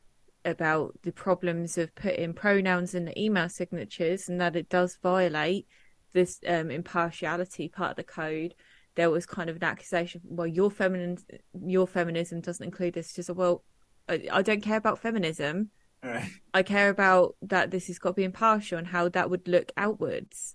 about 0.47 0.95
the 1.03 1.13
problems 1.13 1.77
of 1.77 1.95
putting 1.95 2.33
pronouns 2.33 2.95
in 2.95 3.05
the 3.05 3.21
email 3.21 3.49
signatures 3.49 4.29
and 4.29 4.41
that 4.41 4.57
it 4.57 4.69
does 4.69 4.99
violate 5.03 5.67
this 6.13 6.41
um, 6.47 6.71
impartiality 6.71 7.69
part 7.69 7.91
of 7.91 7.97
the 7.97 8.05
code, 8.05 8.55
there 8.95 9.11
was 9.11 9.27
kind 9.27 9.51
of 9.51 9.57
an 9.57 9.65
accusation. 9.65 10.23
Well, 10.25 10.47
your 10.47 10.71
feminine, 10.71 11.19
your 11.67 11.87
feminism 11.87 12.41
doesn't 12.41 12.65
include 12.65 12.95
this. 12.95 13.13
Just 13.13 13.29
well, 13.31 13.65
I, 14.09 14.27
I 14.33 14.43
don't 14.43 14.63
care 14.63 14.79
about 14.79 15.01
feminism. 15.01 15.71
Right. 16.03 16.31
I 16.55 16.63
care 16.63 16.89
about 16.89 17.37
that 17.43 17.71
this 17.71 17.89
has 17.89 17.99
got 17.99 18.11
to 18.11 18.15
be 18.15 18.25
impartial 18.25 18.79
and 18.79 18.87
how 18.87 19.09
that 19.11 19.29
would 19.29 19.49
look 19.49 19.73
outwards 19.77 20.55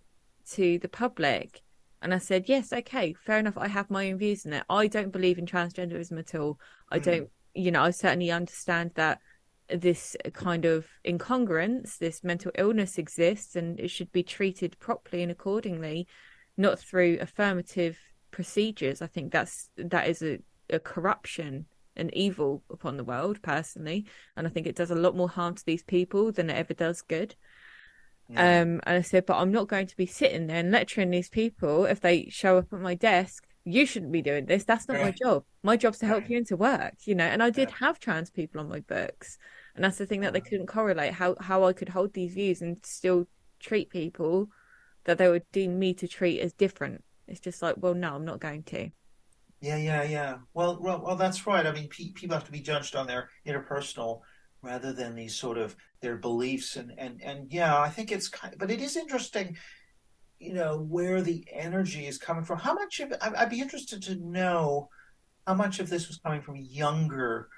to 0.51 0.79
the 0.79 0.89
public. 0.89 1.61
And 2.01 2.13
I 2.13 2.17
said, 2.17 2.49
yes, 2.49 2.73
okay, 2.73 3.13
fair 3.13 3.39
enough. 3.39 3.57
I 3.57 3.67
have 3.67 3.91
my 3.91 4.09
own 4.09 4.17
views 4.17 4.45
in 4.45 4.53
it. 4.53 4.63
I 4.69 4.87
don't 4.87 5.11
believe 5.11 5.37
in 5.37 5.45
transgenderism 5.45 6.17
at 6.17 6.33
all. 6.33 6.59
I 6.89 6.99
Mhm. 6.99 7.03
don't, 7.03 7.29
you 7.53 7.71
know, 7.71 7.83
I 7.83 7.91
certainly 7.91 8.31
understand 8.31 8.91
that 8.95 9.19
this 9.73 10.15
kind 10.33 10.65
of 10.65 10.87
incongruence, 11.05 11.97
this 11.97 12.23
mental 12.23 12.51
illness 12.55 12.97
exists 12.97 13.55
and 13.55 13.79
it 13.79 13.89
should 13.89 14.11
be 14.11 14.23
treated 14.23 14.79
properly 14.79 15.23
and 15.23 15.31
accordingly, 15.31 16.07
not 16.57 16.79
through 16.79 17.17
affirmative 17.21 17.97
procedures. 18.31 19.01
I 19.01 19.07
think 19.07 19.31
that's 19.31 19.69
that 19.77 20.07
is 20.07 20.21
a, 20.21 20.39
a 20.69 20.79
corruption 20.79 21.65
and 21.95 22.13
evil 22.13 22.63
upon 22.69 22.97
the 22.97 23.03
world, 23.03 23.41
personally. 23.41 24.05
And 24.37 24.47
I 24.47 24.49
think 24.49 24.65
it 24.67 24.75
does 24.75 24.91
a 24.91 24.95
lot 24.95 25.15
more 25.15 25.29
harm 25.29 25.55
to 25.55 25.65
these 25.65 25.83
people 25.83 26.31
than 26.31 26.49
it 26.49 26.55
ever 26.55 26.73
does 26.73 27.01
good. 27.01 27.35
Yeah. 28.29 28.61
Um, 28.61 28.79
and 28.83 28.97
I 28.97 29.01
said, 29.01 29.25
but 29.25 29.37
I'm 29.37 29.51
not 29.51 29.67
going 29.67 29.87
to 29.87 29.97
be 29.97 30.05
sitting 30.05 30.47
there 30.47 30.57
and 30.57 30.71
lecturing 30.71 31.09
these 31.09 31.29
people 31.29 31.85
if 31.85 31.99
they 31.99 32.29
show 32.29 32.57
up 32.57 32.71
at 32.71 32.79
my 32.79 32.95
desk. 32.95 33.45
You 33.63 33.85
shouldn't 33.85 34.11
be 34.11 34.21
doing 34.21 34.45
this. 34.45 34.63
That's 34.63 34.87
not 34.87 34.99
my 34.99 35.11
job. 35.11 35.43
My 35.63 35.77
job's 35.77 35.99
to 35.99 36.07
help 36.07 36.29
you 36.29 36.37
into 36.37 36.55
work, 36.55 36.93
you 37.05 37.13
know. 37.13 37.25
And 37.25 37.43
I 37.43 37.49
did 37.51 37.69
Yeah. 37.69 37.75
have 37.79 37.99
trans 37.99 38.31
people 38.31 38.59
on 38.61 38.69
my 38.69 38.79
books, 38.79 39.37
and 39.75 39.83
that's 39.83 39.97
the 39.97 40.05
thing 40.05 40.21
that 40.21 40.33
they 40.33 40.41
couldn't 40.41 40.67
correlate 40.67 41.13
how 41.13 41.35
how 41.39 41.63
I 41.63 41.73
could 41.73 41.89
hold 41.89 42.13
these 42.13 42.33
views 42.33 42.61
and 42.61 42.77
still 42.85 43.27
treat 43.59 43.89
people 43.89 44.49
that 45.05 45.17
they 45.17 45.29
would 45.29 45.49
deem 45.51 45.79
me 45.79 45.93
to 45.95 46.07
treat 46.07 46.39
as 46.39 46.53
different. 46.53 47.03
It's 47.27 47.39
just 47.39 47.61
like, 47.61 47.75
well, 47.77 47.93
no, 47.93 48.15
I'm 48.15 48.25
not 48.25 48.39
going 48.39 48.63
to. 48.63 48.89
Yeah, 49.61 49.77
yeah, 49.77 50.03
yeah. 50.03 50.37
Well, 50.53 50.79
well, 50.81 51.01
well, 51.03 51.15
that's 51.15 51.45
right. 51.45 51.65
I 51.65 51.71
mean, 51.71 51.87
pe 51.87 52.11
people 52.11 52.35
have 52.35 52.45
to 52.45 52.51
be 52.51 52.61
judged 52.61 52.95
on 52.95 53.07
their 53.07 53.29
interpersonal 53.45 54.21
rather 54.63 54.93
than 54.93 55.15
these 55.15 55.35
sort 55.35 55.57
of 55.57 55.75
their 56.01 56.17
beliefs 56.17 56.75
and 56.75 56.93
and 56.97 57.21
and 57.21 57.51
yeah, 57.51 57.79
I 57.79 57.89
think 57.89 58.11
it's 58.11 58.27
kind 58.27 58.55
but 58.57 58.71
it 58.71 58.81
is 58.81 58.97
interesting, 58.97 59.57
you 60.39 60.53
know, 60.53 60.79
where 60.79 61.21
the 61.21 61.45
energy 61.51 62.07
is 62.07 62.17
coming 62.17 62.43
from. 62.43 62.59
How 62.59 62.73
much 62.73 62.99
of 62.99 63.13
I'd 63.21 63.49
be 63.49 63.61
interested 63.61 64.01
to 64.03 64.15
know 64.15 64.89
how 65.45 65.53
much 65.53 65.79
of 65.79 65.89
this 65.89 66.07
was 66.07 66.17
coming 66.17 66.41
from 66.41 66.55
younger 66.57 67.49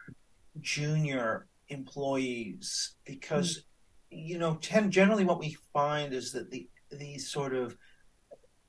junior 0.61 1.47
employees 1.69 2.95
because 3.05 3.63
you 4.09 4.37
know, 4.37 4.55
ten, 4.61 4.91
generally 4.91 5.23
what 5.23 5.39
we 5.39 5.57
find 5.73 6.13
is 6.13 6.31
that 6.33 6.51
the 6.51 6.69
these 6.91 7.29
sort 7.29 7.55
of 7.55 7.75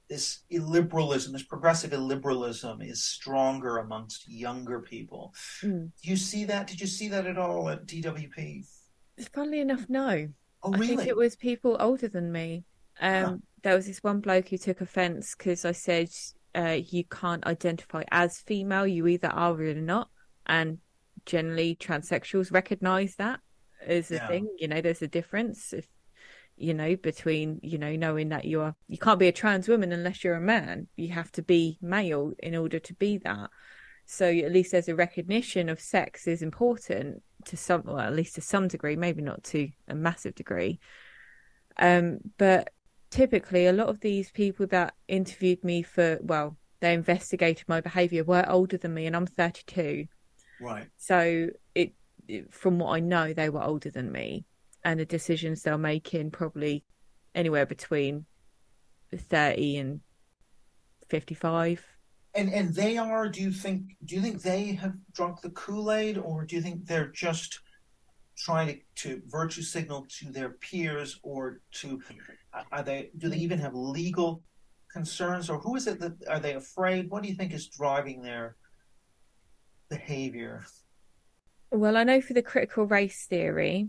this 0.09 0.41
illiberalism, 0.53 1.33
this 1.33 1.43
progressive 1.43 1.91
illiberalism 1.91 2.87
is 2.87 3.05
stronger 3.05 3.79
amongst 3.79 4.29
younger 4.29 4.81
people. 4.81 5.35
Mm. 5.63 5.91
Do 6.03 6.11
you 6.11 6.17
see 6.17 6.45
that? 6.47 6.67
Did 6.67 6.81
you 6.81 6.87
see 6.87 7.09
that 7.09 7.27
at 7.27 7.39
all 7.39 7.69
at 7.69 7.87
DWP? 7.87 8.67
Funnily 9.33 9.61
enough, 9.61 9.87
no. 9.89 10.29
Oh, 10.63 10.75
I 10.75 10.79
think 10.79 10.99
really? 10.99 11.09
it 11.09 11.17
was 11.17 11.37
people 11.37 11.77
older 11.81 12.09
than 12.09 12.33
me. 12.33 12.65
Um, 13.01 13.25
Huh. 13.25 13.37
there 13.63 13.75
was 13.75 13.87
this 13.87 14.03
one 14.03 14.21
bloke 14.21 14.49
who 14.49 14.59
took 14.59 14.81
offense 14.81 15.35
because 15.37 15.65
I 15.65 15.73
said 15.73 16.11
uh, 16.55 16.79
you 16.87 17.05
can't 17.05 17.47
identify 17.47 18.05
as 18.11 18.39
female, 18.39 18.87
you 18.87 19.07
either 19.07 19.29
are 19.29 19.53
or 19.53 19.65
you're 19.65 19.75
not. 19.75 20.09
And 20.47 20.79
generally, 21.27 21.77
transsexuals 21.77 22.53
recognize 22.53 23.17
that 23.17 23.41
as 23.81 24.11
a 24.11 24.15
Yeah. 24.15 24.27
thing. 24.27 24.49
You 24.59 24.69
know, 24.69 24.81
there's 24.81 25.03
a 25.03 25.09
difference 25.09 25.73
if 25.73 25.87
you 26.57 26.73
know 26.73 26.95
between 26.97 27.59
you 27.63 27.79
know 27.79 27.97
knowing 27.97 28.29
that 28.29 28.45
you 28.45 28.61
are 28.61 28.77
you 28.87 28.97
can't 28.97 29.19
be 29.19 29.27
a 29.27 29.33
trans 29.33 29.69
woman 29.69 29.93
unless 29.93 30.23
you're 30.25 30.35
a 30.37 30.41
man. 30.41 30.89
You 30.97 31.09
have 31.13 31.31
to 31.33 31.43
be 31.43 31.79
male 31.83 32.33
in 32.39 32.55
order 32.55 32.79
to 32.79 32.95
be 32.95 33.19
that. 33.19 33.51
So 34.07 34.27
at 34.29 34.53
least 34.53 34.73
there's 34.73 34.89
a 34.89 34.95
recognition 34.95 35.69
of 35.69 35.81
sex 35.81 36.27
is 36.27 36.43
important 36.43 37.23
to 37.47 37.57
some, 37.57 37.83
well, 37.85 38.01
at 38.01 38.15
least 38.15 38.35
to 38.37 38.41
some 38.43 38.69
degree, 38.69 38.97
maybe 38.97 39.23
not 39.23 39.43
to 39.45 39.69
a 39.89 39.95
massive 39.95 40.35
degree. 40.35 40.79
Um, 41.79 42.19
but 42.39 42.71
typically, 43.11 43.67
a 43.67 43.73
lot 43.73 43.89
of 43.89 44.01
these 44.01 44.31
people 44.31 44.67
that 44.69 44.95
interviewed 45.09 45.65
me 45.65 45.83
for, 45.83 46.19
well, 46.23 46.57
they 46.81 46.95
investigated 46.95 47.69
my 47.69 47.81
behavior 47.81 48.25
were 48.25 48.45
older 48.49 48.77
than 48.77 48.95
me, 48.95 49.07
and 49.07 49.17
I'm 49.17 49.27
32. 49.27 50.07
Right. 50.61 50.87
So 50.97 51.49
it, 51.75 51.95
it, 52.29 52.53
from 52.53 52.79
what 52.79 52.95
I 52.95 53.01
know, 53.01 53.33
they 53.33 53.49
were 53.49 53.63
older 53.63 53.91
than 53.91 54.13
me, 54.13 54.45
and 54.85 55.01
the 55.01 55.05
decisions 55.05 55.63
they're 55.63 55.79
making 55.79 56.31
probably 56.31 56.85
anywhere 57.35 57.67
between 57.67 58.27
30 59.17 59.77
and 59.79 60.01
55. 61.09 61.85
And 62.37 62.53
and 62.53 62.75
they 62.75 62.99
are, 62.99 63.29
do 63.29 63.43
you 63.43 63.53
think 63.53 63.97
do 64.05 64.17
you 64.17 64.21
think 64.21 64.43
they 64.43 64.73
have 64.73 64.95
drunk 65.13 65.41
the 65.41 65.51
Kool-Aid 65.51 66.19
or 66.19 66.45
do 66.45 66.57
you 66.57 66.63
think 66.63 66.85
they're 66.85 67.13
just 67.13 67.61
trying 68.37 68.67
to, 68.67 68.81
to 68.97 69.23
virtue 69.27 69.63
signal 69.63 70.07
to 70.19 70.33
their 70.33 70.51
peers 70.51 71.21
or 71.23 71.61
to 71.71 72.01
are 72.73 72.83
they 72.83 73.11
do 73.19 73.29
they 73.29 73.37
even 73.37 73.61
have 73.61 73.75
legal 73.75 74.43
concerns 74.93 75.49
or 75.49 75.59
who 75.59 75.77
is 75.77 75.87
it 75.87 76.01
that 76.01 76.15
are 76.29 76.41
they 76.41 76.55
afraid? 76.55 77.09
What 77.09 77.23
do 77.23 77.29
you 77.29 77.37
think 77.37 77.53
is 77.53 77.69
driving 77.69 78.23
their 78.23 78.57
behavior? 79.97 80.65
Well, 81.71 81.97
I 81.97 82.05
know 82.05 82.21
for 82.21 82.35
the 82.35 82.43
critical 82.43 82.87
race 82.87 83.27
theory, 83.27 83.89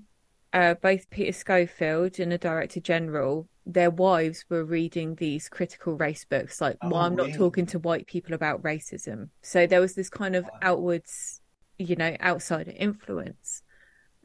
uh, 0.53 0.76
both 0.76 1.10
Peter 1.10 1.32
Schofield 1.32 2.20
and 2.20 2.32
the 2.32 2.38
Director 2.38 2.80
General 2.80 3.47
their 3.68 3.89
wives 3.89 4.45
were 4.47 4.64
reading 4.64 5.16
these 5.16 5.49
critical 5.49 5.95
race 5.95 6.24
books, 6.24 6.62
like, 6.62 6.78
Oh, 6.84 6.89
well, 6.89 7.01
I'm 7.01 7.16
not 7.16 7.34
talking 7.34 7.66
to 7.68 7.80
white 7.80 8.06
people 8.06 8.36
about 8.36 8.62
racism. 8.62 9.30
So 9.41 9.66
there 9.66 9.82
was 9.82 9.95
this 9.95 10.10
kind 10.10 10.36
of 10.36 10.43
Wow. 10.45 10.51
outwards, 10.62 11.41
you 11.80 11.95
know, 11.95 12.16
outsider 12.22 12.74
influence. 12.76 13.64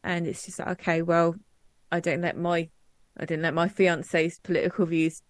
And 0.05 0.27
it's 0.27 0.45
just 0.45 0.59
like, 0.59 0.69
okay, 0.69 1.01
well, 1.01 1.37
I 1.91 2.01
don't 2.01 2.21
let 2.21 2.37
my, 2.37 2.69
I 3.17 3.25
didn't 3.25 3.43
let 3.43 3.55
my 3.55 3.69
fiance's 3.69 4.39
political 4.41 4.85
views 4.85 5.23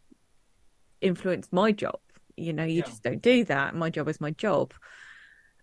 influence 1.00 1.48
my 1.52 1.72
job. 1.72 2.00
You 2.36 2.52
know, 2.52 2.64
you 2.64 2.78
Yeah. 2.78 2.82
just 2.82 3.02
don't 3.02 3.22
do 3.22 3.44
that. 3.44 3.74
My 3.74 3.90
job 3.90 4.08
is 4.08 4.20
my 4.20 4.32
job. 4.32 4.74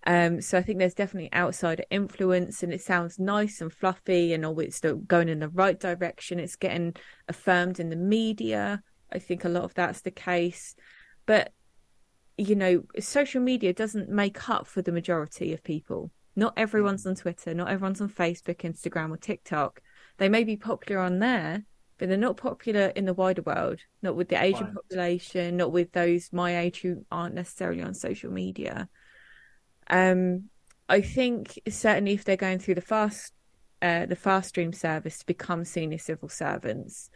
Um, 0.08 0.40
so 0.40 0.58
I 0.58 0.62
think 0.62 0.80
there's 0.80 0.94
definitely 0.94 1.34
outsider 1.34 1.84
influence, 1.90 2.64
and 2.64 2.74
it 2.74 2.82
sounds 2.82 3.20
nice 3.20 3.60
and 3.60 3.72
fluffy, 3.72 4.34
and 4.34 4.46
all 4.46 4.58
it's 4.62 4.80
going 4.80 5.28
in 5.28 5.40
the 5.40 5.50
right 5.50 5.78
direction. 5.78 6.40
It's 6.40 6.56
getting 6.56 6.96
affirmed 7.28 7.80
in 7.82 7.90
the 7.90 7.98
media. 7.98 8.82
I 9.12 9.20
think 9.20 9.44
a 9.44 9.50
lot 9.50 9.66
of 9.66 9.74
that's 9.74 10.02
the 10.02 10.12
case, 10.12 10.76
but 11.26 11.52
you 12.38 12.56
know, 12.56 12.84
social 13.00 13.42
media 13.42 13.74
doesn't 13.74 14.10
make 14.10 14.50
up 14.50 14.66
for 14.66 14.82
the 14.82 14.92
majority 14.92 15.54
of 15.54 15.64
people. 15.64 16.12
Not 16.36 16.54
everyone's 16.56 17.06
on 17.06 17.16
Twitter, 17.16 17.54
not 17.54 17.70
everyone's 17.70 18.00
on 18.00 18.10
Facebook, 18.10 18.58
Instagram, 18.60 19.12
or 19.12 19.18
TikTok. 19.18 19.82
They 20.20 20.30
may 20.30 20.44
be 20.44 20.56
popular 20.56 21.02
on 21.02 21.20
there, 21.20 21.66
but 21.98 22.08
they're 22.08 22.18
not 22.18 22.38
popular 22.38 22.88
in 22.96 23.06
the 23.06 23.14
wider 23.14 23.42
world, 23.42 23.80
not 24.02 24.16
with 24.16 24.30
the 24.30 24.42
Asian 24.42 24.66
Right. 24.68 24.74
population, 24.76 25.58
not 25.58 25.72
with 25.72 25.92
those 25.92 26.32
my 26.32 26.60
age 26.60 26.80
who 26.82 27.06
aren't 27.12 27.36
necessarily 27.36 27.82
on 27.82 27.94
social 27.94 28.32
media. 28.32 28.88
Um, 29.90 30.50
I 30.90 31.02
think 31.02 31.60
certainly 31.70 32.14
if 32.14 32.24
they're 32.24 32.38
going 32.38 32.60
through 32.60 32.76
the 32.76 32.82
fast, 32.82 33.34
uh, 33.82 34.06
the 34.06 34.16
fast 34.16 34.50
stream 34.50 34.74
service 34.74 35.20
to 35.20 35.26
become 35.26 35.66
senior 35.66 35.98
civil 35.98 36.30
servants, 36.30 37.10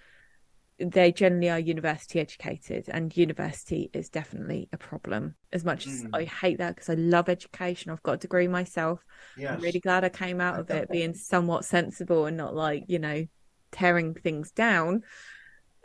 they 0.80 1.12
generally 1.12 1.50
are 1.50 1.60
university 1.60 2.20
educated, 2.20 2.86
and 2.90 3.16
university 3.16 3.90
is 3.94 4.10
definitely 4.10 4.68
a 4.74 4.78
problem. 4.78 5.36
As 5.54 5.64
much 5.64 5.86
as 5.86 6.04
Mm. 6.04 6.10
I 6.14 6.24
hate 6.24 6.58
that 6.58 6.76
because 6.76 6.90
I 6.90 6.96
love 6.96 7.30
education, 7.30 7.92
I've 7.92 8.02
got 8.04 8.14
a 8.14 8.18
degree 8.18 8.48
myself. 8.48 9.04
Yes. 9.38 9.52
I'm 9.54 9.62
really 9.62 9.80
glad 9.80 10.04
I 10.04 10.10
came 10.10 10.42
out 10.42 10.60
of 10.60 10.70
it 10.72 10.90
being 10.90 11.14
somewhat 11.14 11.66
sensible 11.66 12.26
and 12.26 12.36
not 12.36 12.56
like, 12.56 12.86
you 12.88 13.00
know, 13.00 13.28
tearing 13.72 14.16
things 14.16 14.52
down. 14.52 15.04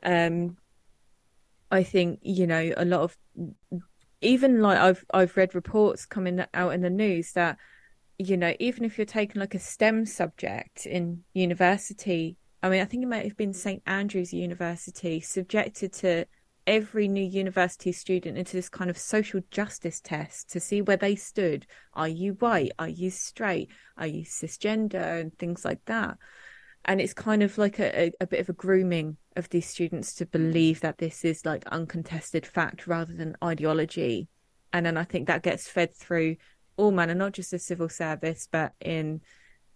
Um, 0.02 0.56
I 1.70 1.82
think, 1.82 2.20
you 2.22 2.46
know, 2.46 2.72
a 2.76 2.84
lot 2.84 3.00
of 3.02 3.16
even 4.26 4.60
like 4.60 4.78
I've 4.78 5.04
I've 5.12 5.36
read 5.36 5.54
reports 5.54 6.04
coming 6.04 6.44
out 6.52 6.74
in 6.74 6.80
the 6.80 6.90
news 6.90 7.32
that, 7.32 7.56
you 8.18 8.36
know, 8.36 8.54
even 8.58 8.84
if 8.84 8.98
you're 8.98 9.04
taking 9.04 9.40
like 9.40 9.54
a 9.54 9.58
STEM 9.58 10.06
subject 10.06 10.86
in 10.86 11.22
university, 11.32 12.36
I 12.62 12.68
mean, 12.68 12.80
I 12.80 12.84
think 12.84 13.02
it 13.02 13.08
might 13.08 13.24
have 13.24 13.36
been 13.36 13.52
St. 13.52 13.82
Andrews 13.86 14.32
University 14.32 15.20
subjected 15.20 15.92
to 15.94 16.26
every 16.66 17.06
new 17.06 17.24
university 17.24 17.92
student 17.92 18.36
into 18.36 18.56
this 18.56 18.68
kind 18.68 18.90
of 18.90 18.98
social 18.98 19.40
justice 19.50 20.00
test 20.00 20.50
to 20.50 20.60
see 20.60 20.82
where 20.82 20.96
they 20.96 21.14
stood. 21.14 21.66
Are 21.94 22.08
you 22.08 22.32
white? 22.32 22.72
Are 22.78 22.88
you 22.88 23.10
straight? 23.10 23.70
Are 23.96 24.08
you 24.08 24.24
cisgender? 24.24 25.20
And 25.20 25.36
things 25.38 25.64
like 25.64 25.84
that. 25.86 26.18
And 26.86 27.00
it's 27.00 27.12
kind 27.12 27.42
of 27.42 27.58
like 27.58 27.80
a, 27.80 28.12
a, 28.20 28.26
bit 28.26 28.40
of 28.40 28.48
a 28.48 28.52
grooming 28.52 29.16
of 29.34 29.48
these 29.48 29.66
students 29.66 30.14
to 30.14 30.26
believe 30.26 30.80
that 30.80 30.98
this 30.98 31.24
is 31.24 31.44
like 31.44 31.66
uncontested 31.66 32.46
fact 32.46 32.86
rather 32.86 33.12
than 33.12 33.36
ideology. 33.42 34.28
And 34.72 34.86
then 34.86 34.96
I 34.96 35.02
think 35.02 35.26
that 35.26 35.42
gets 35.42 35.68
fed 35.68 35.94
through 35.96 36.36
all 36.76 36.92
manner, 36.92 37.14
not 37.14 37.32
just 37.32 37.50
the 37.50 37.58
civil 37.58 37.88
service, 37.88 38.48
but 38.50 38.72
in 38.80 39.20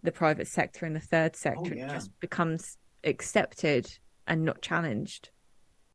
the 0.03 0.11
private 0.11 0.47
sector 0.47 0.85
and 0.85 0.95
the 0.95 1.01
third 1.01 1.35
sector. 1.35 1.75
yeah. 1.75 1.87
It 1.87 1.93
just 1.93 2.17
becomes 2.21 2.77
accepted 3.03 3.91
and 4.25 4.45
not 4.45 4.61
challenged. 4.61 5.31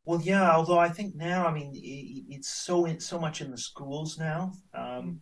Well, 0.05 0.21
yeah, 0.21 0.55
although 0.55 0.79
I 0.79 0.91
think 0.91 1.17
now, 1.17 1.47
I 1.47 1.53
mean, 1.53 1.73
i- 1.75 2.35
it's 2.35 2.49
so 2.49 2.85
in, 2.85 3.01
so 3.01 3.19
much 3.19 3.41
in 3.41 3.51
the 3.51 3.59
schools 3.59 4.19
now. 4.19 4.53
Um, 4.75 5.21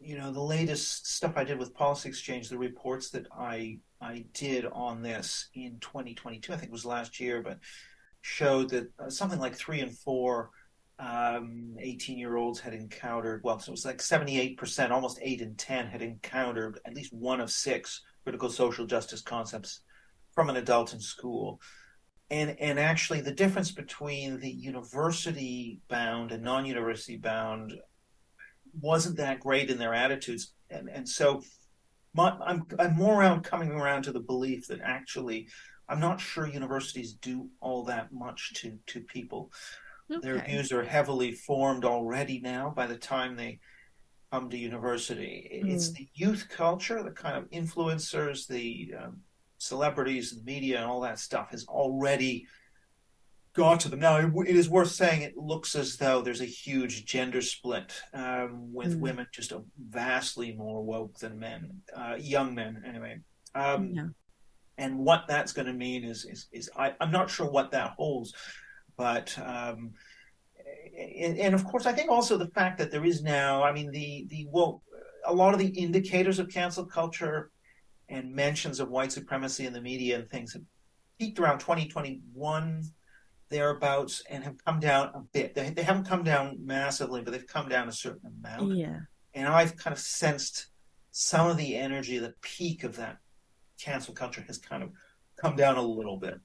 you 0.00 0.18
know, 0.18 0.32
the 0.32 0.40
latest 0.40 1.06
stuff 1.06 1.34
I 1.36 1.44
did 1.44 1.58
with 1.58 1.74
Policy 1.74 2.08
Exchange, 2.08 2.48
the 2.48 2.58
reports 2.58 3.10
that 3.10 3.26
I 3.38 3.78
I 4.00 4.24
did 4.32 4.66
on 4.66 5.02
this 5.02 5.48
in 5.54 5.78
2022, 5.80 6.52
I 6.52 6.56
think 6.56 6.68
it 6.68 6.72
was 6.72 6.84
last 6.84 7.20
year, 7.20 7.42
but 7.42 7.58
showed 8.22 8.70
that 8.70 8.90
uh, 8.98 9.10
something 9.10 9.38
like 9.38 9.54
three 9.54 9.80
and 9.80 9.96
four 9.98 10.50
um, 10.98 11.76
18 11.78 12.18
year 12.18 12.36
olds 12.36 12.60
had 12.60 12.74
encountered, 12.74 13.40
well, 13.42 13.58
so 13.58 13.70
it 13.70 13.72
was 13.72 13.84
like 13.84 13.98
78%, 13.98 14.90
almost 14.90 15.18
eight 15.22 15.40
in 15.40 15.54
10 15.54 15.86
had 15.86 16.02
encountered 16.02 16.78
at 16.86 16.94
least 16.94 17.12
one 17.12 17.40
of 17.40 17.50
six 17.50 18.02
critical 18.22 18.50
social 18.50 18.86
justice 18.86 19.22
concepts 19.22 19.80
from 20.34 20.50
an 20.50 20.56
adult 20.56 20.92
in 20.92 21.00
school. 21.00 21.60
And 22.30 22.56
and 22.60 22.78
actually 22.78 23.22
the 23.22 23.32
difference 23.32 23.72
between 23.72 24.38
the 24.38 24.50
university 24.50 25.80
bound 25.88 26.30
and 26.30 26.44
non-university 26.44 27.16
bound 27.16 27.74
wasn't 28.80 29.16
that 29.16 29.40
great 29.40 29.68
in 29.68 29.78
their 29.78 29.94
attitudes. 29.94 30.52
And 30.70 30.88
and 30.88 31.08
so 31.08 31.42
my, 32.14 32.36
I'm 32.44 32.64
I'm 32.78 32.96
more 32.96 33.20
around 33.20 33.42
coming 33.42 33.70
around 33.70 34.02
to 34.04 34.12
the 34.12 34.20
belief 34.20 34.66
that 34.68 34.80
actually 34.82 35.48
I'm 35.88 36.00
not 36.00 36.20
sure 36.20 36.46
universities 36.46 37.14
do 37.14 37.48
all 37.60 37.84
that 37.84 38.12
much 38.12 38.52
to 38.54 38.78
to 38.86 39.00
people. 39.00 39.52
Their 40.22 40.38
views 40.44 40.72
are 40.72 40.82
heavily 40.82 41.32
formed 41.32 41.84
already 41.84 42.40
now 42.40 42.70
by 42.74 42.86
the 42.88 42.96
time 42.96 43.36
they 43.36 43.60
come 44.32 44.50
to 44.50 44.56
university. 44.56 45.48
It's 45.50 45.90
Mm. 45.90 45.94
the 45.96 46.08
youth 46.14 46.48
culture 46.48 47.02
the 47.02 47.12
kind 47.12 47.36
of 47.36 47.48
influencers 47.50 48.46
the 48.46 48.94
um, 49.00 49.20
celebrities 49.58 50.32
and 50.32 50.44
media 50.44 50.78
and 50.78 50.86
all 50.86 51.00
that 51.02 51.18
stuff 51.18 51.50
has 51.50 51.64
already 51.66 52.46
got 53.54 53.80
to 53.80 53.88
them. 53.88 54.00
Now, 54.00 54.16
it, 54.18 54.32
it 54.48 54.56
is 54.56 54.68
worth 54.68 54.90
saying 54.92 55.22
it 55.22 55.36
looks 55.36 55.74
as 55.74 55.96
though 55.96 56.22
there's 56.22 56.40
a 56.40 56.44
huge 56.46 57.04
gender 57.04 57.42
split 57.42 57.92
um, 58.14 58.72
with 58.72 58.96
Mm. 58.96 59.00
women 59.00 59.26
just 59.32 59.52
vastly 59.88 60.52
more 60.52 60.82
woke 60.84 61.18
than 61.18 61.38
men, 61.38 61.82
uh, 61.96 62.16
young 62.18 62.54
men 62.54 62.82
anyway. 62.86 63.18
Um, 63.54 63.92
Yeah. 63.94 64.06
And 64.78 64.98
what 64.98 65.24
that's 65.28 65.52
going 65.52 65.66
to 65.66 65.74
mean 65.74 66.04
is, 66.04 66.24
is, 66.24 66.48
is 66.52 66.70
I, 66.74 66.94
I'm 67.00 67.10
not 67.12 67.28
sure 67.28 67.50
what 67.50 67.70
that 67.72 67.90
holds, 67.98 68.32
but 68.96 69.36
um, 69.38 69.92
and, 70.96 71.36
and 71.38 71.54
of 71.54 71.64
course, 71.64 71.84
I 71.84 71.92
think 71.92 72.10
also 72.10 72.38
the 72.38 72.48
fact 72.48 72.78
that 72.78 72.90
there 72.90 73.04
is 73.04 73.22
now, 73.22 73.62
I 73.62 73.72
mean, 73.72 73.90
the 73.90 74.26
the 74.30 74.46
well, 74.48 74.82
a 75.26 75.34
lot 75.34 75.52
of 75.52 75.58
the 75.60 75.68
indicators 75.68 76.38
of 76.38 76.48
cancel 76.48 76.86
culture 76.86 77.50
and 78.08 78.34
mentions 78.34 78.80
of 78.80 78.88
white 78.88 79.12
supremacy 79.12 79.66
in 79.66 79.72
the 79.74 79.80
media 79.82 80.18
and 80.18 80.30
things 80.30 80.54
have 80.54 80.62
peaked 81.18 81.38
around 81.38 81.58
2021 81.58 82.82
thereabouts 83.50 84.22
and 84.30 84.44
have 84.44 84.64
come 84.64 84.80
down 84.80 85.10
a 85.14 85.20
bit. 85.20 85.54
They, 85.54 85.70
they 85.70 85.82
haven't 85.82 86.08
come 86.08 86.22
down 86.22 86.58
massively, 86.64 87.22
but 87.22 87.32
they've 87.32 87.46
come 87.46 87.68
down 87.68 87.88
a 87.88 87.92
certain 87.92 88.32
amount. 88.38 88.76
Yeah. 88.76 89.00
And 89.34 89.48
I've 89.48 89.76
kind 89.76 89.92
of 89.92 90.00
sensed 90.00 90.66
some 91.10 91.48
of 91.48 91.56
the 91.56 91.76
energy, 91.76 92.18
the 92.18 92.34
peak 92.40 92.84
of 92.84 92.96
that 92.96 93.18
cancel 93.80 94.14
culture 94.14 94.44
has 94.46 94.58
kind 94.58 94.82
of 94.82 94.90
come 95.36 95.56
down 95.56 95.76
a 95.76 95.82
little 95.82 96.16
bit. 96.16 96.38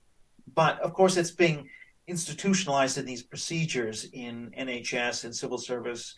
But 0.53 0.79
of 0.79 0.93
course, 0.93 1.17
it's 1.17 1.31
being 1.31 1.69
institutionalized 2.07 2.97
in 2.97 3.05
these 3.05 3.23
procedures 3.23 4.05
in 4.13 4.51
NHS 4.57 5.23
and 5.23 5.35
civil 5.35 5.57
service. 5.57 6.15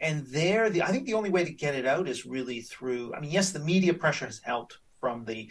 And 0.00 0.26
there, 0.26 0.70
the, 0.70 0.82
I 0.82 0.88
think 0.88 1.06
the 1.06 1.14
only 1.14 1.30
way 1.30 1.44
to 1.44 1.52
get 1.52 1.74
it 1.74 1.86
out 1.86 2.08
is 2.08 2.26
really 2.26 2.60
through. 2.60 3.14
I 3.14 3.20
mean, 3.20 3.30
yes, 3.30 3.52
the 3.52 3.60
media 3.60 3.94
pressure 3.94 4.26
has 4.26 4.40
helped 4.42 4.78
from 5.00 5.24
the 5.24 5.50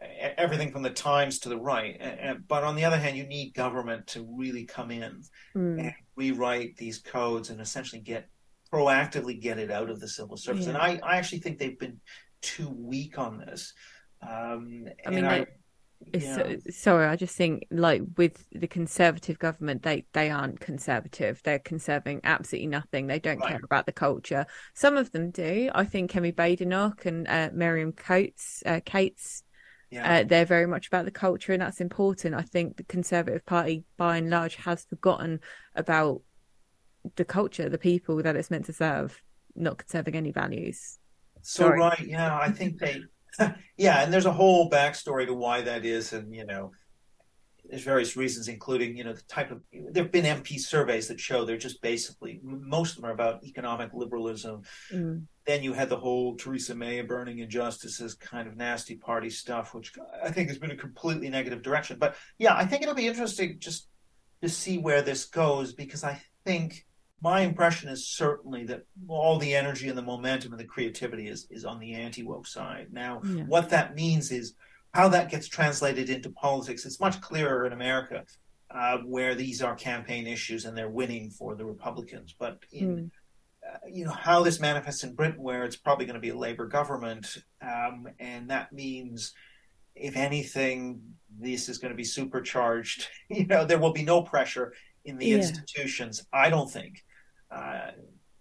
everything 0.00 0.70
from 0.70 0.82
the 0.82 0.90
Times 0.90 1.40
to 1.40 1.48
the 1.48 1.58
right, 1.58 2.00
but 2.46 2.64
on 2.64 2.76
the 2.76 2.84
other 2.84 2.98
hand, 2.98 3.16
you 3.16 3.26
need 3.26 3.54
government 3.54 4.06
to 4.08 4.26
really 4.36 4.64
come 4.64 4.90
in 4.90 5.22
Mm. 5.56 5.80
and 5.80 5.94
rewrite 6.16 6.76
these 6.76 6.98
codes 6.98 7.50
and 7.50 7.60
essentially 7.60 8.00
get 8.00 8.28
proactively 8.72 9.40
get 9.40 9.58
it 9.58 9.70
out 9.70 9.88
of 9.90 9.98
the 9.98 10.08
civil 10.08 10.36
service. 10.36 10.64
Yeah. 10.66 10.70
And 10.70 10.78
I, 10.78 11.00
I 11.02 11.16
actually 11.16 11.38
think 11.38 11.58
they've 11.58 11.78
been 11.78 12.00
too 12.42 12.68
weak 12.68 13.18
on 13.18 13.38
this. 13.38 13.72
Um, 14.20 14.86
I 15.06 15.10
mean, 15.10 15.24
I, 15.24 15.46
yeah. 16.12 16.36
so, 16.36 16.56
sorry, 16.70 17.06
I 17.06 17.16
just 17.16 17.34
think 17.34 17.66
like 17.70 18.02
with 18.16 18.44
the 18.52 18.66
conservative 18.66 19.38
government, 19.38 19.82
they 19.82 20.04
they 20.12 20.30
aren't 20.30 20.60
conservative. 20.60 21.40
They're 21.44 21.58
conserving 21.60 22.20
absolutely 22.24 22.68
nothing. 22.68 23.06
They 23.06 23.18
don't 23.20 23.38
Right. 23.40 23.50
care 23.52 23.60
about 23.64 23.86
the 23.86 23.92
culture. 23.92 24.44
Some 24.74 24.96
of 24.96 25.10
them 25.12 25.30
do. 25.30 25.70
I 25.74 25.84
think 25.84 26.10
Kemi 26.10 26.34
Badenoch 26.34 27.06
and 27.06 27.26
uh, 27.26 27.50
Miriam 27.52 27.92
Coates, 27.92 28.62
uh, 28.66 28.80
Cates, 28.84 29.42
yeah. 29.90 30.20
uh, 30.20 30.24
they're 30.24 30.44
very 30.44 30.66
much 30.66 30.86
about 30.88 31.04
the 31.04 31.10
culture, 31.10 31.52
and 31.52 31.62
that's 31.62 31.80
important. 31.80 32.34
I 32.34 32.42
think 32.42 32.76
the 32.76 32.84
Conservative 32.84 33.44
Party, 33.46 33.84
by 33.96 34.18
and 34.18 34.30
large, 34.30 34.56
has 34.56 34.84
forgotten 34.84 35.40
about 35.74 36.22
the 37.16 37.24
culture, 37.24 37.68
the 37.68 37.78
people 37.78 38.22
that 38.22 38.36
it's 38.36 38.50
meant 38.50 38.66
to 38.66 38.72
serve, 38.72 39.22
not 39.54 39.78
conserving 39.78 40.14
any 40.14 40.30
values. 40.30 40.98
So 41.42 41.64
Sorry. 41.64 41.80
right, 41.80 42.06
yeah, 42.06 42.36
I 42.36 42.50
think 42.50 42.78
they, 42.78 43.00
yeah, 43.76 44.02
and 44.02 44.12
there's 44.12 44.26
a 44.26 44.32
whole 44.32 44.68
backstory 44.70 45.26
to 45.26 45.34
why 45.34 45.62
that 45.62 45.84
is, 45.84 46.12
and 46.12 46.34
you 46.34 46.44
know, 46.44 46.72
there's 47.68 47.82
various 47.82 48.16
reasons, 48.16 48.48
including 48.48 48.96
you 48.96 49.04
know 49.04 49.12
the 49.12 49.22
type 49.22 49.50
of. 49.50 49.62
There 49.72 50.02
have 50.02 50.12
been 50.12 50.24
MP 50.24 50.58
surveys 50.58 51.08
that 51.08 51.20
show 51.20 51.44
they're 51.44 51.56
just 51.56 51.82
basically 51.82 52.40
most 52.42 52.96
of 52.96 53.02
them 53.02 53.10
are 53.10 53.14
about 53.14 53.44
economic 53.44 53.90
liberalism. 53.92 54.62
Mm. 54.92 55.24
Then 55.48 55.62
you 55.62 55.72
had 55.72 55.88
the 55.88 55.96
whole 55.96 56.36
Theresa 56.36 56.74
May 56.74 57.00
burning 57.00 57.38
injustices 57.38 58.14
kind 58.14 58.46
of 58.46 58.58
nasty 58.58 58.96
party 58.96 59.30
stuff, 59.30 59.72
which 59.72 59.94
I 60.22 60.30
think 60.30 60.48
has 60.48 60.58
been 60.58 60.72
a 60.72 60.76
completely 60.76 61.30
negative 61.30 61.62
direction. 61.62 61.96
But 61.98 62.16
yeah, 62.38 62.54
I 62.54 62.66
think 62.66 62.82
it'll 62.82 62.94
be 62.94 63.06
interesting 63.06 63.56
just 63.58 63.88
to 64.42 64.50
see 64.50 64.76
where 64.76 65.00
this 65.00 65.24
goes 65.24 65.72
because 65.72 66.04
I 66.04 66.20
think 66.44 66.84
my 67.22 67.40
impression 67.40 67.88
is 67.88 68.06
certainly 68.06 68.64
that 68.64 68.82
all 69.08 69.38
the 69.38 69.54
energy 69.54 69.88
and 69.88 69.96
the 69.96 70.02
momentum 70.02 70.52
and 70.52 70.60
the 70.60 70.66
creativity 70.66 71.28
is 71.28 71.46
is 71.48 71.64
on 71.64 71.78
the 71.78 71.94
anti 71.94 72.22
woke 72.22 72.46
side. 72.46 72.88
Now, 72.92 73.22
yeah. 73.24 73.44
what 73.44 73.70
that 73.70 73.94
means 73.94 74.30
is 74.30 74.52
how 74.92 75.08
that 75.08 75.30
gets 75.30 75.48
translated 75.48 76.10
into 76.10 76.28
politics. 76.28 76.84
It's 76.84 77.00
much 77.00 77.22
clearer 77.22 77.66
in 77.66 77.72
America, 77.72 78.24
uh, 78.70 78.98
where 78.98 79.34
these 79.34 79.62
are 79.62 79.74
campaign 79.74 80.26
issues 80.26 80.66
and 80.66 80.76
they're 80.76 80.90
winning 80.90 81.30
for 81.30 81.54
the 81.54 81.64
Republicans. 81.64 82.34
But 82.38 82.58
in 82.70 82.96
mm. 82.96 83.10
You 83.90 84.04
know 84.04 84.12
how 84.12 84.42
this 84.42 84.60
manifests 84.60 85.04
in 85.04 85.14
Britain, 85.14 85.42
where 85.42 85.64
it's 85.64 85.76
probably 85.76 86.06
going 86.06 86.14
to 86.14 86.20
be 86.20 86.30
a 86.30 86.36
Labour 86.36 86.66
government, 86.66 87.38
um, 87.62 88.08
and 88.18 88.50
that 88.50 88.72
means, 88.72 89.32
if 89.94 90.16
anything, 90.16 91.00
this 91.38 91.68
is 91.68 91.78
going 91.78 91.92
to 91.92 91.96
be 91.96 92.04
supercharged. 92.04 93.08
You 93.30 93.46
know, 93.46 93.64
there 93.64 93.78
will 93.78 93.92
be 93.92 94.04
no 94.04 94.22
pressure 94.22 94.72
in 95.04 95.18
the 95.18 95.26
yeah. 95.26 95.36
institutions. 95.36 96.26
I 96.32 96.48
don't 96.48 96.70
think 96.70 97.02
uh, 97.50 97.90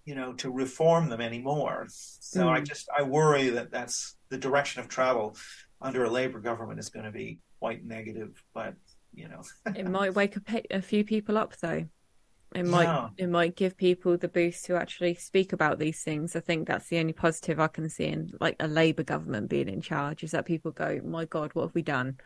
you 0.05 0.15
know, 0.15 0.33
to 0.33 0.49
reform 0.49 1.09
them 1.09 1.19
anymore. 1.19 1.85
So 1.89 2.45
mm. 2.45 2.49
I 2.49 2.61
just 2.61 2.87
I 2.97 3.03
worry 3.03 3.49
that 3.49 3.71
that's 3.71 4.15
the 4.29 4.37
direction 4.37 4.81
of 4.81 4.87
travel 4.87 5.35
under 5.81 6.05
a 6.05 6.09
Labour 6.09 6.39
government 6.39 6.79
is 6.79 6.89
going 6.89 7.05
to 7.05 7.11
be 7.11 7.39
quite 7.59 7.85
negative. 7.85 8.41
But 8.53 8.75
you 9.13 9.27
know, 9.27 9.41
it 9.75 9.85
might 9.85 10.15
wake 10.15 10.37
a, 10.37 10.63
a 10.71 10.81
few 10.81 11.03
people 11.03 11.37
up 11.37 11.57
though. 11.57 11.85
It 12.55 12.65
might 12.65 12.83
yeah. 12.83 13.09
it 13.17 13.27
might 13.27 13.55
give 13.55 13.77
people 13.77 14.17
the 14.17 14.29
boost 14.29 14.65
to 14.65 14.75
actually 14.75 15.15
speak 15.15 15.53
about 15.53 15.79
these 15.79 16.01
things. 16.01 16.35
I 16.35 16.39
think 16.39 16.67
that's 16.67 16.87
the 16.87 16.99
only 16.99 17.13
positive 17.13 17.59
I 17.59 17.67
can 17.67 17.89
see 17.89 18.05
in 18.05 18.31
like 18.39 18.55
a 18.59 18.67
Labour 18.67 19.03
government 19.03 19.49
being 19.49 19.67
in 19.67 19.81
charge 19.81 20.23
is 20.23 20.31
that 20.31 20.45
people 20.45 20.71
go, 20.71 21.01
"My 21.03 21.25
God, 21.25 21.51
what 21.53 21.63
have 21.63 21.75
we 21.75 21.81
done?" 21.81 22.17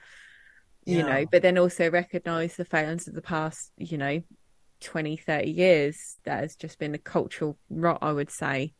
Yeah. 0.86 0.98
You 0.98 1.04
know, 1.04 1.26
but 1.32 1.42
then 1.42 1.58
also 1.58 1.90
recognise 1.90 2.56
the 2.56 2.66
failings 2.66 3.08
of 3.08 3.16
the 3.16 3.22
past. 3.22 3.72
You 3.78 3.98
know, 3.98 4.22
20, 4.82 5.18
30 5.18 5.50
years 5.50 6.18
that 6.26 6.42
has 6.42 6.56
just 6.56 6.80
been 6.80 6.94
a 6.94 7.00
cultural 7.00 7.58
rot, 7.70 8.00
I 8.02 8.12
would 8.12 8.30
say. 8.30 8.74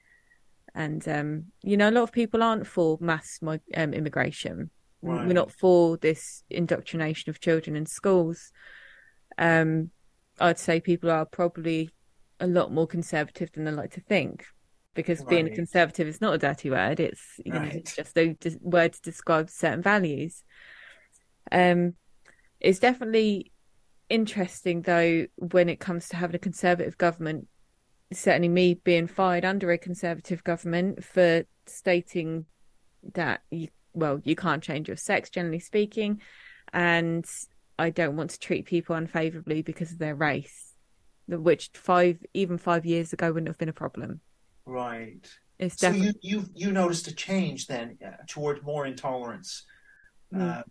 And, 0.74 1.06
um, 1.08 1.46
you 1.64 1.78
know, 1.78 1.90
a 1.90 1.92
lot 1.92 2.04
of 2.04 2.12
people 2.12 2.44
aren't 2.44 2.68
for 2.68 2.98
mass 3.00 3.40
um, 3.42 3.60
immigration. 3.94 4.70
Right. 5.02 5.26
We're 5.26 5.34
not 5.34 5.52
for 5.52 5.98
this 5.98 6.44
indoctrination 6.50 7.30
of 7.30 7.40
children 7.40 7.76
in 7.76 7.86
schools. 7.86 8.52
Um, 9.38 9.92
I'd 10.42 10.60
say 10.60 10.80
people 10.80 11.12
are 11.12 11.26
probably 11.26 11.90
a 12.40 12.48
lot 12.48 12.72
more 12.72 12.88
conservative 12.88 13.52
than 13.52 13.66
they 13.66 13.72
like 13.72 13.92
to 13.92 14.02
think 14.02 14.46
because 14.94 15.20
right. 15.20 15.30
being 15.30 15.48
a 15.48 15.56
conservative 15.56 16.08
is 16.08 16.20
not 16.20 16.34
a 16.34 16.38
dirty 16.38 16.70
word. 16.70 17.00
It's, 17.00 17.22
you 17.46 17.54
right. 17.54 17.62
know, 17.62 17.80
it's 17.80 17.96
just 17.96 18.18
a 18.18 18.36
word 18.60 18.94
to 18.94 19.02
describe 19.02 19.50
certain 19.50 19.82
values. 19.82 20.44
Um, 21.52 21.94
it's 22.60 22.80
definitely 22.80 23.52
interesting 24.10 24.82
though 24.82 25.26
when 25.38 25.70
it 25.70 25.80
comes 25.80 26.10
to 26.10 26.18
having 26.18 26.36
a 26.36 26.40
conservative 26.40 26.98
government 26.98 27.48
certainly 28.12 28.50
me 28.50 28.74
being 28.74 29.08
fired 29.08 29.46
under 29.46 29.72
a 29.72 29.78
conservative 29.78 30.44
government 30.44 31.02
for 31.02 31.44
stating 31.66 32.46
that 33.14 33.42
you 33.50 33.70
well 33.94 34.20
you 34.26 34.36
can't 34.36 34.62
change 34.62 34.90
your 34.90 34.98
sex 34.98 35.30
generally 35.30 35.60
speaking 35.60 36.20
and 36.74 37.26
i 37.80 37.90
don't 37.90 38.16
want 38.16 38.30
to 38.30 38.40
treat 38.40 38.66
people 38.66 38.96
unfavorably 38.96 39.62
because 39.62 39.92
of 39.92 40.00
their 40.00 40.16
race 40.16 40.74
which 41.28 41.70
five 41.74 42.18
even 42.34 42.58
five 42.58 42.86
years 42.86 43.14
ago 43.14 43.32
wouldn't 43.32 43.48
have 43.48 43.58
been 43.58 43.70
a 43.70 43.74
problem 43.74 44.20
right 44.66 45.28
it's 45.60 45.78
definitely... 45.78 46.12
so 46.12 46.18
you 46.22 46.40
you 46.40 46.46
you 46.54 46.72
noticed 46.72 47.08
a 47.08 47.16
change 47.16 47.68
then 47.68 47.98
uh, 48.06 48.12
toward 48.28 48.64
more 48.64 48.86
intolerance 48.86 49.66
mm. 50.34 50.42
uh, 50.42 50.64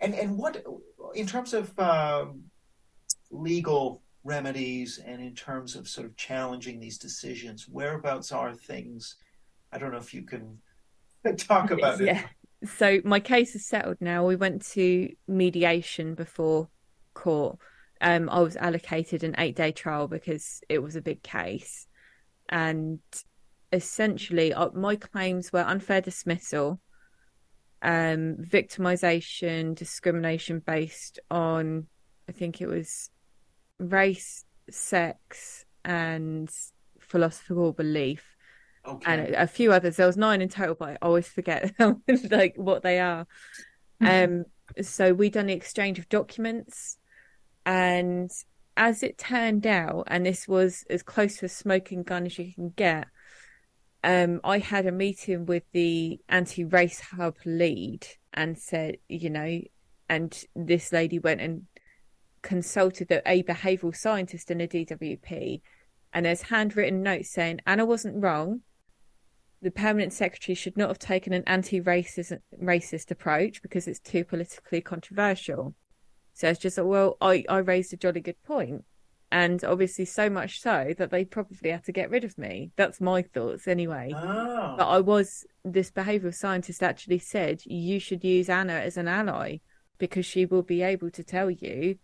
and 0.00 0.14
and 0.14 0.36
what 0.36 0.62
in 1.14 1.26
terms 1.26 1.54
of 1.54 1.76
um, 1.78 2.42
legal 3.30 4.02
remedies 4.24 4.98
and 4.98 5.22
in 5.22 5.34
terms 5.34 5.76
of 5.76 5.88
sort 5.88 6.06
of 6.06 6.16
challenging 6.16 6.80
these 6.80 6.98
decisions, 6.98 7.68
whereabouts 7.68 8.32
are 8.32 8.54
things? 8.54 9.16
I 9.72 9.78
don't 9.78 9.92
know 9.92 9.98
if 9.98 10.12
you 10.12 10.22
can 10.22 10.58
talk 11.38 11.70
about 11.70 12.00
yeah. 12.00 12.20
it. 12.20 12.26
So 12.66 13.00
my 13.04 13.20
case 13.20 13.54
is 13.54 13.66
settled 13.66 13.98
now. 14.00 14.26
We 14.26 14.36
went 14.36 14.64
to 14.72 15.10
mediation 15.26 16.14
before 16.14 16.68
court. 17.14 17.58
Um, 18.00 18.28
I 18.28 18.40
was 18.40 18.56
allocated 18.56 19.24
an 19.24 19.34
eight 19.38 19.56
day 19.56 19.72
trial 19.72 20.08
because 20.08 20.60
it 20.68 20.80
was 20.80 20.96
a 20.96 21.02
big 21.02 21.22
case. 21.22 21.86
And 22.48 23.00
essentially, 23.72 24.52
uh, 24.52 24.70
my 24.74 24.96
claims 24.96 25.52
were 25.52 25.60
unfair 25.60 26.00
dismissal, 26.00 26.80
um, 27.82 28.36
victimization, 28.36 29.74
discrimination 29.74 30.60
based 30.60 31.18
on, 31.30 31.86
I 32.28 32.32
think 32.32 32.60
it 32.60 32.66
was 32.66 33.10
race, 33.78 34.44
sex, 34.70 35.64
and 35.84 36.50
philosophical 37.00 37.72
belief. 37.72 38.35
Okay. 38.86 39.12
And 39.12 39.34
a, 39.34 39.46
few 39.46 39.72
others. 39.72 39.96
There 39.96 40.06
was 40.06 40.16
nine 40.16 40.40
in 40.40 40.48
total, 40.48 40.76
but 40.76 40.90
I 40.90 40.98
always 41.02 41.26
forget 41.26 41.74
like 42.30 42.54
what 42.56 42.82
they 42.82 43.00
are. 43.00 43.26
um, 44.00 44.44
so 44.82 45.12
we 45.12 45.30
done 45.30 45.46
the 45.46 45.54
exchange 45.54 45.98
of 45.98 46.08
documents, 46.08 46.98
and 47.64 48.30
as 48.76 49.02
it 49.02 49.18
turned 49.18 49.66
out, 49.66 50.04
and 50.08 50.24
this 50.24 50.46
was 50.46 50.84
as 50.90 51.02
close 51.02 51.38
to 51.38 51.46
a 51.46 51.48
smoking 51.48 52.02
gun 52.02 52.26
as 52.26 52.38
you 52.38 52.52
can 52.52 52.70
get, 52.70 53.06
um, 54.04 54.40
I 54.44 54.58
had 54.58 54.86
a 54.86 54.92
meeting 54.92 55.46
with 55.46 55.64
the 55.72 56.20
anti-race 56.28 57.00
hub 57.00 57.36
lead 57.44 58.06
and 58.34 58.56
said, 58.58 58.98
you 59.08 59.30
know, 59.30 59.60
and 60.08 60.44
this 60.54 60.92
lady 60.92 61.18
went 61.18 61.40
and 61.40 61.66
consulted 62.42 63.10
a 63.10 63.42
behavioural 63.42 63.96
scientist 63.96 64.50
in 64.50 64.60
a 64.60 64.68
DWP, 64.68 65.60
and 66.12 66.26
there's 66.26 66.42
handwritten 66.42 67.02
notes 67.02 67.30
saying 67.30 67.60
Anna 67.66 67.84
wasn't 67.84 68.22
wrong. 68.22 68.60
The 69.66 69.72
permanent 69.72 70.12
secretary 70.12 70.54
should 70.54 70.76
not 70.76 70.90
have 70.90 70.98
taken 71.00 71.32
an 71.32 71.42
anti-racist 71.48 72.38
racist 72.62 73.10
approach 73.10 73.62
because 73.62 73.88
it's 73.88 73.98
too 73.98 74.22
politically 74.22 74.80
controversial. 74.80 75.74
So 76.34 76.50
it's 76.50 76.60
just 76.60 76.78
like, 76.78 76.86
well, 76.86 77.16
I, 77.20 77.44
I 77.48 77.56
raised 77.56 77.92
a 77.92 77.96
jolly 77.96 78.20
good 78.20 78.40
point, 78.44 78.84
and 79.32 79.64
obviously 79.64 80.04
so 80.04 80.30
much 80.30 80.60
so 80.60 80.94
that 80.96 81.10
they 81.10 81.24
probably 81.24 81.70
had 81.70 81.82
to 81.86 81.90
get 81.90 82.10
rid 82.10 82.22
of 82.22 82.38
me. 82.38 82.70
That's 82.76 83.00
my 83.00 83.22
thoughts 83.22 83.66
anyway. 83.66 84.12
Oh. 84.14 84.76
But 84.78 84.86
I 84.86 85.00
was 85.00 85.44
this 85.64 85.90
behavioural 85.90 86.32
scientist 86.32 86.80
actually 86.80 87.18
said 87.18 87.62
you 87.66 87.98
should 87.98 88.22
use 88.22 88.48
Anna 88.48 88.74
as 88.74 88.96
an 88.96 89.08
ally 89.08 89.56
because 89.98 90.26
she 90.26 90.46
will 90.46 90.62
be 90.62 90.82
able 90.82 91.10
to 91.10 91.24
tell 91.24 91.50
you 91.50 91.98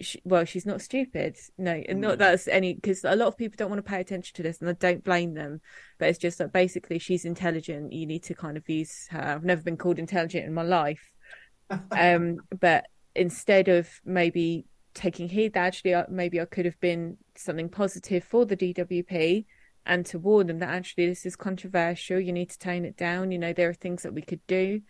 she, 0.00 0.20
well, 0.24 0.44
she's 0.44 0.66
not 0.66 0.80
stupid. 0.80 1.36
No, 1.58 1.72
and 1.72 2.00
not 2.00 2.14
mm. 2.14 2.18
that's 2.18 2.48
any 2.48 2.74
because 2.74 3.04
a 3.04 3.16
lot 3.16 3.28
of 3.28 3.36
people 3.36 3.56
don't 3.56 3.70
want 3.70 3.84
to 3.84 3.88
pay 3.88 4.00
attention 4.00 4.34
to 4.36 4.42
this, 4.42 4.60
and 4.60 4.70
I 4.70 4.74
don't 4.74 5.04
blame 5.04 5.34
them. 5.34 5.60
But 5.98 6.08
it's 6.08 6.18
just 6.18 6.38
that 6.38 6.52
basically 6.52 6.98
she's 6.98 7.24
intelligent. 7.24 7.92
You 7.92 8.06
need 8.06 8.22
to 8.24 8.34
kind 8.34 8.56
of 8.56 8.68
use 8.68 9.08
her. 9.10 9.20
I've 9.20 9.44
never 9.44 9.62
been 9.62 9.76
called 9.76 9.98
intelligent 9.98 10.46
in 10.46 10.54
my 10.54 10.62
life, 10.62 11.12
um, 11.90 12.38
but 12.58 12.86
instead 13.14 13.68
of 13.68 13.88
maybe 14.04 14.66
taking 14.94 15.28
heed, 15.28 15.54
that 15.54 15.66
actually 15.66 15.94
uh, 15.94 16.04
maybe 16.08 16.40
I 16.40 16.44
could 16.44 16.64
have 16.64 16.80
been 16.80 17.16
something 17.36 17.68
positive 17.68 18.24
for 18.24 18.44
the 18.44 18.56
DWP 18.56 19.44
and 19.86 20.04
to 20.06 20.18
warn 20.18 20.46
them 20.46 20.58
that 20.58 20.68
actually 20.68 21.06
this 21.06 21.26
is 21.26 21.36
controversial. 21.36 22.20
You 22.20 22.32
need 22.32 22.50
to 22.50 22.58
tone 22.58 22.84
it 22.84 22.96
down. 22.96 23.32
You 23.32 23.38
know 23.38 23.52
there 23.52 23.70
are 23.70 23.74
things 23.74 24.02
that 24.02 24.14
we 24.14 24.22
could 24.22 24.46
do 24.46 24.82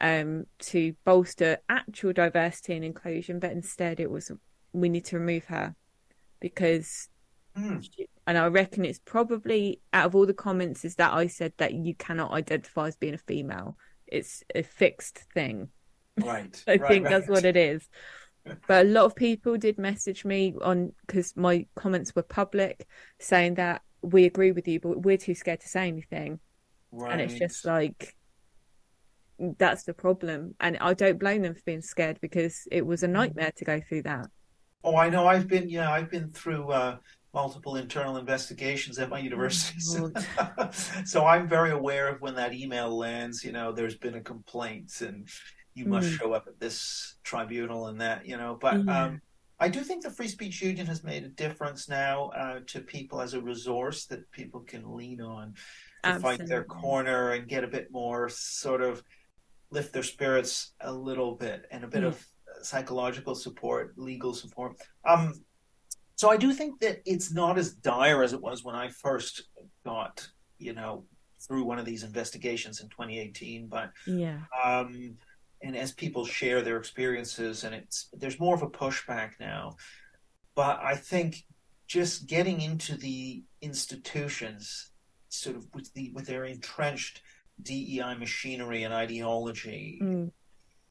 um, 0.00 0.44
to 0.58 0.94
bolster 1.04 1.58
actual 1.68 2.12
diversity 2.12 2.74
and 2.74 2.84
inclusion, 2.84 3.38
but 3.38 3.52
instead 3.52 4.00
it 4.00 4.10
was 4.10 4.30
we 4.72 4.88
need 4.88 5.04
to 5.06 5.18
remove 5.18 5.44
her 5.46 5.74
because, 6.40 7.08
mm. 7.56 7.82
she, 7.82 8.08
and 8.26 8.36
I 8.36 8.46
reckon 8.46 8.84
it's 8.84 8.98
probably 8.98 9.80
out 9.92 10.06
of 10.06 10.14
all 10.14 10.26
the 10.26 10.34
comments 10.34 10.84
is 10.84 10.96
that 10.96 11.14
I 11.14 11.28
said 11.28 11.52
that 11.58 11.74
you 11.74 11.94
cannot 11.94 12.32
identify 12.32 12.88
as 12.88 12.96
being 12.96 13.14
a 13.14 13.18
female. 13.18 13.76
It's 14.06 14.42
a 14.54 14.62
fixed 14.62 15.18
thing. 15.32 15.68
Right. 16.20 16.62
I 16.68 16.76
right, 16.76 16.88
think 16.88 17.04
right. 17.04 17.10
that's 17.10 17.28
what 17.28 17.44
it 17.44 17.56
is. 17.56 17.88
But 18.68 18.84
a 18.84 18.88
lot 18.90 19.06
of 19.06 19.16
people 19.16 19.56
did 19.56 19.78
message 19.78 20.22
me 20.22 20.54
on 20.60 20.92
because 21.06 21.34
my 21.34 21.64
comments 21.76 22.14
were 22.14 22.22
public 22.22 22.86
saying 23.18 23.54
that 23.54 23.80
we 24.02 24.26
agree 24.26 24.52
with 24.52 24.68
you, 24.68 24.80
but 24.80 25.00
we're 25.00 25.16
too 25.16 25.34
scared 25.34 25.60
to 25.60 25.68
say 25.68 25.88
anything. 25.88 26.40
Right. 26.92 27.12
And 27.12 27.20
it's 27.22 27.38
just 27.38 27.64
like 27.64 28.14
that's 29.38 29.84
the 29.84 29.94
problem. 29.94 30.54
And 30.60 30.76
I 30.78 30.94
don't 30.94 31.18
blame 31.18 31.42
them 31.42 31.54
for 31.54 31.62
being 31.64 31.82
scared 31.82 32.18
because 32.20 32.66
it 32.70 32.86
was 32.86 33.02
a 33.02 33.08
mm. 33.08 33.12
nightmare 33.12 33.52
to 33.56 33.64
go 33.64 33.80
through 33.80 34.02
that. 34.02 34.26
Oh, 34.82 34.96
I 34.96 35.08
know. 35.08 35.26
I've 35.26 35.48
been, 35.48 35.68
yeah, 35.68 35.90
I've 35.90 36.10
been 36.10 36.30
through 36.30 36.70
uh, 36.70 36.96
multiple 37.32 37.76
internal 37.76 38.16
investigations 38.16 38.98
at 38.98 39.08
my 39.08 39.20
oh, 39.20 39.22
university. 39.22 39.80
so 41.04 41.26
I'm 41.26 41.48
very 41.48 41.70
aware 41.70 42.08
of 42.08 42.20
when 42.20 42.34
that 42.36 42.54
email 42.54 42.96
lands, 42.96 43.44
you 43.44 43.52
know, 43.52 43.72
there's 43.72 43.96
been 43.96 44.14
a 44.14 44.20
complaint 44.20 45.00
and 45.00 45.28
you 45.74 45.86
must 45.86 46.08
mm. 46.08 46.18
show 46.18 46.32
up 46.32 46.46
at 46.46 46.60
this 46.60 47.16
tribunal 47.24 47.88
and 47.88 48.00
that, 48.00 48.26
you 48.26 48.36
know. 48.36 48.56
But 48.60 48.84
yeah. 48.84 49.04
um, 49.04 49.20
I 49.58 49.68
do 49.68 49.80
think 49.80 50.02
the 50.02 50.10
Free 50.10 50.28
Speech 50.28 50.62
Union 50.62 50.86
has 50.86 51.02
made 51.02 51.24
a 51.24 51.28
difference 51.28 51.88
now 51.88 52.30
uh, 52.36 52.60
to 52.66 52.80
people 52.80 53.20
as 53.20 53.34
a 53.34 53.40
resource 53.40 54.06
that 54.06 54.30
people 54.30 54.60
can 54.60 54.94
lean 54.94 55.20
on 55.20 55.54
to 55.54 56.10
Absolutely. 56.10 56.38
fight 56.38 56.48
their 56.48 56.64
corner 56.64 57.32
and 57.32 57.48
get 57.48 57.64
a 57.64 57.68
bit 57.68 57.90
more 57.90 58.28
sort 58.28 58.82
of 58.82 59.02
lift 59.74 59.92
their 59.92 60.04
spirits 60.04 60.72
a 60.80 60.92
little 60.92 61.34
bit 61.34 61.66
and 61.70 61.84
a 61.84 61.88
bit 61.88 62.02
yeah. 62.02 62.08
of 62.08 62.26
psychological 62.62 63.34
support, 63.34 63.92
legal 63.96 64.32
support. 64.32 64.76
Um, 65.06 65.34
so 66.14 66.30
I 66.30 66.36
do 66.36 66.52
think 66.52 66.80
that 66.80 67.02
it's 67.04 67.32
not 67.32 67.58
as 67.58 67.74
dire 67.74 68.22
as 68.22 68.32
it 68.32 68.40
was 68.40 68.64
when 68.64 68.76
I 68.76 68.88
first 68.88 69.42
got, 69.84 70.26
you 70.58 70.72
know, 70.72 71.04
through 71.40 71.64
one 71.64 71.78
of 71.78 71.84
these 71.84 72.04
investigations 72.04 72.80
in 72.80 72.88
2018. 72.88 73.66
But 73.66 73.90
yeah, 74.06 74.38
um, 74.64 75.16
and 75.60 75.76
as 75.76 75.92
people 75.92 76.24
share 76.24 76.62
their 76.62 76.76
experiences, 76.76 77.64
and 77.64 77.74
it's 77.74 78.08
there's 78.12 78.38
more 78.38 78.54
of 78.54 78.62
a 78.62 78.70
pushback 78.70 79.32
now. 79.40 79.76
But 80.54 80.78
I 80.80 80.94
think 80.94 81.44
just 81.88 82.28
getting 82.28 82.60
into 82.60 82.96
the 82.96 83.42
institutions, 83.60 84.92
sort 85.28 85.56
of 85.56 85.66
with 85.74 85.92
the 85.94 86.12
with 86.14 86.26
their 86.26 86.44
entrenched 86.44 87.22
DEI 87.62 88.14
machinery 88.18 88.82
and 88.82 88.92
ideology. 88.92 90.00
Mm 90.02 90.30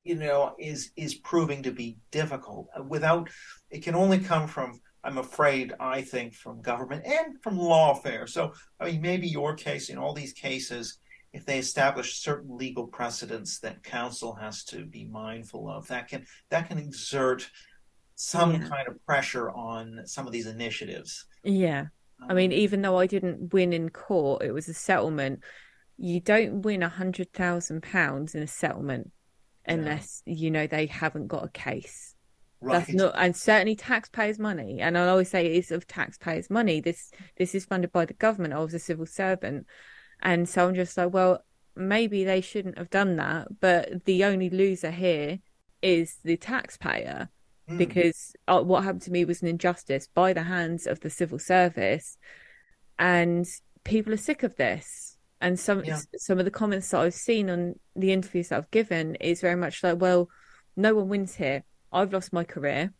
you 0.03 0.15
know 0.15 0.53
is 0.59 0.91
is 0.95 1.15
proving 1.15 1.63
to 1.63 1.71
be 1.71 1.97
difficult 2.11 2.67
without 2.87 3.29
it 3.69 3.83
can 3.83 3.95
only 3.95 4.19
come 4.19 4.47
from 4.47 4.79
i'm 5.03 5.17
afraid 5.17 5.73
i 5.79 6.01
think 6.01 6.33
from 6.33 6.61
government 6.61 7.05
and 7.05 7.41
from 7.41 7.57
lawfare 7.57 8.27
so 8.27 8.53
i 8.79 8.85
mean 8.85 9.01
maybe 9.01 9.27
your 9.27 9.55
case 9.55 9.89
in 9.89 9.97
all 9.97 10.13
these 10.13 10.33
cases 10.33 10.99
if 11.31 11.45
they 11.45 11.57
establish 11.57 12.19
certain 12.19 12.57
legal 12.57 12.85
precedents 12.85 13.59
that 13.59 13.81
counsel 13.83 14.35
has 14.35 14.63
to 14.63 14.85
be 14.85 15.05
mindful 15.05 15.69
of 15.69 15.87
that 15.87 16.07
can 16.07 16.25
that 16.49 16.67
can 16.67 16.77
exert 16.77 17.49
some 18.15 18.53
yeah. 18.53 18.67
kind 18.67 18.87
of 18.87 19.03
pressure 19.05 19.49
on 19.51 20.01
some 20.05 20.27
of 20.27 20.33
these 20.33 20.47
initiatives 20.47 21.25
yeah 21.43 21.85
i 22.29 22.33
mean 22.33 22.51
um, 22.51 22.57
even 22.57 22.81
though 22.81 22.99
i 22.99 23.07
didn't 23.07 23.53
win 23.53 23.73
in 23.73 23.89
court 23.89 24.43
it 24.43 24.51
was 24.51 24.67
a 24.67 24.73
settlement 24.73 25.39
you 25.97 26.19
don't 26.19 26.61
win 26.61 26.83
a 26.83 26.89
hundred 26.89 27.31
thousand 27.33 27.83
pounds 27.83 28.35
in 28.35 28.43
a 28.43 28.47
settlement 28.47 29.11
unless 29.65 30.21
yeah. 30.25 30.35
you 30.35 30.51
know 30.51 30.67
they 30.67 30.85
haven't 30.85 31.27
got 31.27 31.45
a 31.45 31.49
case. 31.49 32.15
Right. 32.61 32.79
That's 32.79 32.93
not, 32.93 33.13
and 33.17 33.35
certainly 33.35 33.75
taxpayers' 33.75 34.39
money. 34.39 34.79
And 34.79 34.97
I 34.97 35.07
always 35.07 35.29
say 35.29 35.45
it 35.45 35.57
is 35.57 35.71
of 35.71 35.85
taxpayers' 35.85 36.49
money. 36.49 36.79
This 36.79 37.11
this 37.37 37.53
is 37.53 37.65
funded 37.65 37.91
by 37.91 38.05
the 38.05 38.13
government. 38.13 38.53
I 38.53 38.59
was 38.59 38.73
a 38.73 38.79
civil 38.79 39.05
servant, 39.05 39.67
and 40.21 40.47
so 40.47 40.67
I'm 40.67 40.75
just 40.75 40.97
like, 40.97 41.13
well, 41.13 41.43
maybe 41.75 42.23
they 42.23 42.41
shouldn't 42.41 42.77
have 42.77 42.89
done 42.89 43.17
that. 43.17 43.59
But 43.59 44.05
the 44.05 44.23
only 44.23 44.49
loser 44.49 44.91
here 44.91 45.39
is 45.81 46.17
the 46.23 46.37
taxpayer, 46.37 47.29
mm. 47.69 47.77
because 47.77 48.33
uh, 48.47 48.61
what 48.61 48.83
happened 48.85 49.01
to 49.03 49.11
me 49.11 49.25
was 49.25 49.41
an 49.41 49.49
injustice 49.49 50.07
by 50.07 50.31
the 50.31 50.43
hands 50.43 50.87
of 50.87 51.01
the 51.01 51.09
civil 51.09 51.39
service, 51.39 52.17
and 52.97 53.45
people 53.83 54.13
are 54.13 54.17
sick 54.17 54.43
of 54.43 54.55
this 54.55 55.12
and 55.43 55.59
some 55.59 55.83
yeah. 55.83 55.99
some 56.17 56.39
of 56.39 56.45
the 56.45 56.51
comments 56.51 56.89
that 56.89 57.01
I've 57.01 57.13
seen 57.13 57.49
on 57.49 57.75
the 57.97 58.13
interviews 58.13 58.47
that 58.47 58.57
I've 58.57 58.71
given 58.71 59.15
is 59.15 59.41
very 59.41 59.57
much 59.57 59.83
like, 59.83 59.99
well, 59.99 60.29
no 60.77 60.95
one 60.95 61.09
wins 61.09 61.35
here. 61.35 61.63
I've 61.91 62.13
lost 62.13 62.31
my 62.31 62.45
career. 62.45 62.93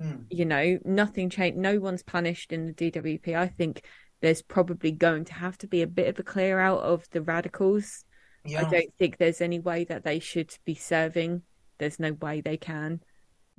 Mm. 0.00 0.24
You 0.30 0.46
know, 0.46 0.78
nothing 0.86 1.28
changed. 1.28 1.58
No 1.58 1.78
one's 1.78 2.02
punished 2.02 2.50
in 2.50 2.66
the 2.66 2.72
DWP. 2.72 3.36
I 3.36 3.46
think 3.46 3.84
there's 4.22 4.40
probably 4.40 4.90
going 4.90 5.26
to 5.26 5.34
have 5.34 5.58
to 5.58 5.66
be 5.66 5.82
a 5.82 5.86
bit 5.86 6.08
of 6.08 6.18
a 6.18 6.22
clear 6.22 6.58
out 6.58 6.80
of 6.80 7.04
the 7.10 7.20
radicals. 7.20 8.04
Yeah. 8.44 8.66
I 8.66 8.70
don't 8.70 8.94
think 8.98 9.18
there's 9.18 9.42
any 9.42 9.58
way 9.58 9.84
that 9.84 10.02
they 10.02 10.18
should 10.18 10.56
be 10.64 10.74
serving. 10.74 11.42
There's 11.78 12.00
no 12.00 12.12
way 12.12 12.40
they 12.40 12.56
can 12.56 13.00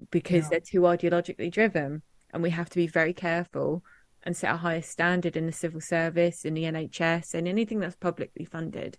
because 0.09 0.45
yeah. 0.45 0.49
they're 0.49 0.59
too 0.61 0.81
ideologically 0.81 1.51
driven. 1.51 2.01
And 2.33 2.41
we 2.41 2.49
have 2.49 2.69
to 2.71 2.77
be 2.77 2.87
very 2.87 3.13
careful 3.13 3.83
and 4.27 4.35
set 4.35 4.53
a 4.53 4.57
higher 4.57 4.81
standard 4.81 5.37
in 5.37 5.45
the 5.45 5.53
civil 5.53 5.79
service, 5.79 6.43
in 6.43 6.53
the 6.53 6.63
NHS, 6.63 7.33
and 7.33 7.47
anything 7.47 7.79
that's 7.79 7.95
publicly 7.95 8.43
funded 8.43 8.97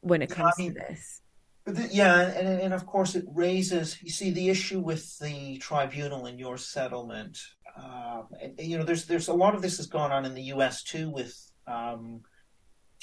when 0.00 0.22
it 0.22 0.30
comes 0.30 0.54
yeah, 0.58 0.64
I 0.64 0.68
mean, 0.68 0.74
to 0.74 0.80
this. 0.80 1.20
The, 1.66 1.88
yeah, 1.92 2.20
and, 2.30 2.48
and 2.62 2.74
of 2.74 2.86
course 2.86 3.14
it 3.14 3.26
raises. 3.28 4.02
You 4.02 4.10
see 4.10 4.30
the 4.30 4.48
issue 4.48 4.80
with 4.80 5.18
the 5.18 5.58
tribunal 5.58 6.24
in 6.26 6.38
your 6.38 6.56
settlement. 6.56 7.38
Uh, 7.78 8.22
and, 8.40 8.58
you 8.58 8.78
know, 8.78 8.84
there's 8.84 9.04
there's 9.04 9.28
a 9.28 9.34
lot 9.34 9.54
of 9.54 9.60
this 9.60 9.76
has 9.76 9.86
gone 9.86 10.10
on 10.10 10.24
in 10.24 10.34
the 10.34 10.44
U.S. 10.54 10.82
too 10.82 11.10
with 11.10 11.38
um, 11.66 12.22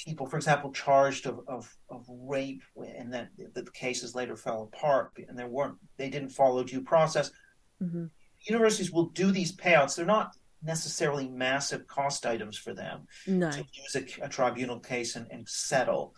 people, 0.04 0.26
for 0.26 0.36
example, 0.36 0.72
charged 0.72 1.26
of, 1.26 1.40
of, 1.46 1.72
of 1.90 2.04
rape, 2.08 2.62
and 2.76 3.12
then 3.14 3.28
the, 3.38 3.62
the 3.62 3.70
cases 3.70 4.16
later 4.16 4.34
fell 4.34 4.68
apart, 4.74 5.12
and 5.28 5.38
there 5.38 5.48
weren't 5.48 5.76
they 5.96 6.10
didn't 6.10 6.30
follow 6.30 6.64
due 6.64 6.82
process. 6.82 7.30
Mm-hmm. 7.80 8.06
Universities 8.48 8.90
will 8.90 9.10
do 9.10 9.30
these 9.30 9.54
payouts. 9.54 9.94
They're 9.94 10.04
not 10.06 10.34
necessarily 10.62 11.28
massive 11.28 11.86
cost 11.86 12.26
items 12.26 12.56
for 12.56 12.74
them 12.74 13.06
no. 13.26 13.50
to 13.50 13.64
use 13.72 13.96
a, 13.96 14.24
a 14.24 14.28
tribunal 14.28 14.78
case 14.78 15.16
and, 15.16 15.26
and, 15.30 15.48
settle. 15.48 16.14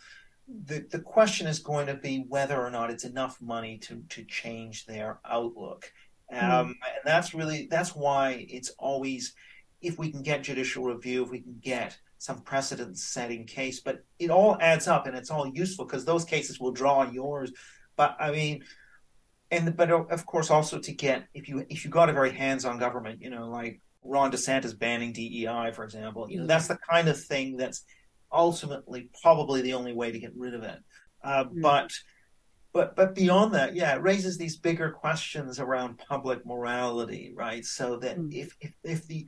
The 0.66 0.84
the 0.90 0.98
question 0.98 1.46
is 1.46 1.60
going 1.60 1.86
to 1.86 1.94
be 1.94 2.24
whether 2.28 2.60
or 2.60 2.70
not 2.70 2.90
it's 2.90 3.04
enough 3.04 3.40
money 3.40 3.78
to 3.78 4.02
to 4.10 4.24
change 4.24 4.86
their 4.86 5.20
outlook, 5.24 5.92
um, 6.32 6.40
mm. 6.40 6.64
and 6.66 7.04
that's 7.04 7.32
really 7.32 7.68
that's 7.70 7.94
why 7.94 8.44
it's 8.48 8.70
always 8.78 9.34
if 9.80 9.98
we 9.98 10.10
can 10.10 10.22
get 10.22 10.42
judicial 10.42 10.84
review, 10.84 11.24
if 11.24 11.30
we 11.30 11.40
can 11.40 11.58
get 11.60 11.96
some 12.18 12.40
precedent 12.42 12.96
setting 12.96 13.44
case, 13.44 13.80
but 13.80 14.04
it 14.18 14.30
all 14.30 14.56
adds 14.60 14.86
up 14.86 15.06
and 15.06 15.16
it's 15.16 15.30
all 15.30 15.46
useful 15.46 15.84
because 15.84 16.04
those 16.04 16.24
cases 16.24 16.60
will 16.60 16.70
draw 16.70 16.98
on 16.98 17.12
yours. 17.12 17.52
But 17.96 18.16
I 18.20 18.30
mean, 18.30 18.64
and 19.50 19.76
but 19.76 19.90
of 19.90 20.24
course 20.24 20.50
also 20.50 20.78
to 20.78 20.92
get 20.92 21.26
if 21.34 21.48
you 21.48 21.66
if 21.68 21.84
you 21.84 21.90
got 21.90 22.08
a 22.08 22.12
very 22.12 22.30
hands 22.30 22.64
on 22.64 22.78
government, 22.78 23.20
you 23.20 23.30
know, 23.30 23.48
like 23.48 23.80
Ron 24.04 24.32
DeSantis 24.32 24.78
banning 24.78 25.12
DEI, 25.12 25.72
for 25.74 25.84
example. 25.84 26.30
You 26.30 26.40
know, 26.40 26.46
that's 26.46 26.68
the 26.68 26.78
kind 26.90 27.08
of 27.08 27.22
thing 27.22 27.56
that's 27.56 27.84
ultimately 28.32 29.08
probably 29.22 29.62
the 29.62 29.74
only 29.74 29.92
way 29.92 30.10
to 30.10 30.18
get 30.18 30.32
rid 30.36 30.54
of 30.54 30.62
it. 30.62 30.78
Uh, 31.22 31.44
mm. 31.44 31.60
But 31.60 31.92
but 32.72 32.96
but 32.96 33.14
beyond 33.14 33.54
that, 33.54 33.74
yeah, 33.74 33.94
it 33.94 34.02
raises 34.02 34.38
these 34.38 34.56
bigger 34.56 34.90
questions 34.90 35.60
around 35.60 35.98
public 35.98 36.44
morality, 36.46 37.32
right? 37.34 37.64
So 37.64 37.96
that 37.98 38.18
mm. 38.18 38.32
if, 38.34 38.56
if 38.60 38.72
if 38.82 39.06
the 39.06 39.26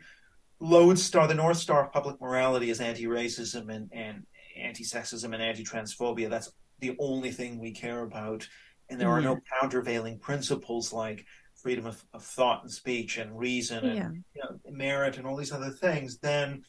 lodestar, 0.61 1.29
the 1.29 1.35
north 1.35 1.59
star 1.59 1.85
of 1.85 1.93
public 1.93 2.21
morality 2.21 2.71
is 2.71 2.81
anti-racism 2.81 3.73
and 3.75 3.91
and 3.93 4.25
anti-sexism 4.57 5.33
and 5.33 5.43
anti-transphobia, 5.43 6.31
that's 6.31 6.53
the 6.81 6.97
only 6.99 7.31
thing 7.31 7.59
we 7.59 7.73
care 7.73 8.03
about, 8.03 8.49
and 8.89 9.01
there 9.01 9.09
mm. 9.09 9.13
are 9.13 9.21
no 9.21 9.39
countervailing 9.61 10.19
principles 10.19 10.93
like 10.93 11.25
freedom 11.65 11.87
of, 11.87 12.05
of 12.13 12.23
thought 12.23 12.63
and 12.63 12.71
speech 12.71 13.17
and 13.17 13.39
reason 13.39 13.87
and 13.87 13.97
yeah. 13.97 14.11
you 14.35 14.43
know, 14.43 14.71
merit 14.71 15.17
and 15.17 15.27
all 15.27 15.35
these 15.35 15.51
other 15.51 15.71
things, 15.71 16.19
then 16.19 16.63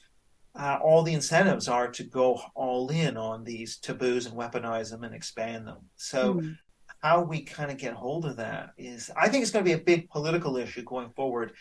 uh, 0.57 0.79
all 0.81 1.03
the 1.03 1.13
incentives 1.13 1.67
are 1.67 1.89
to 1.89 2.03
go 2.05 2.39
all 2.55 2.87
in 2.87 3.17
on 3.17 3.43
these 3.43 3.75
taboos 3.77 4.25
and 4.25 4.37
weaponize 4.37 4.89
them 4.89 5.03
and 5.03 5.13
expand 5.13 5.67
them. 5.67 5.79
So, 5.97 6.35
mm. 6.35 6.57
how 7.03 7.23
we 7.23 7.41
kind 7.41 7.69
of 7.69 7.77
get 7.77 7.91
hold 7.91 8.25
of 8.25 8.37
that 8.37 8.69
is, 8.77 9.11
I 9.17 9.27
think 9.27 9.41
it's 9.41 9.51
going 9.51 9.65
to 9.65 9.69
be 9.69 9.75
a 9.75 9.83
big 9.83 10.09
political 10.09 10.55
issue 10.55 10.83
going 10.83 11.09
forward. 11.09 11.51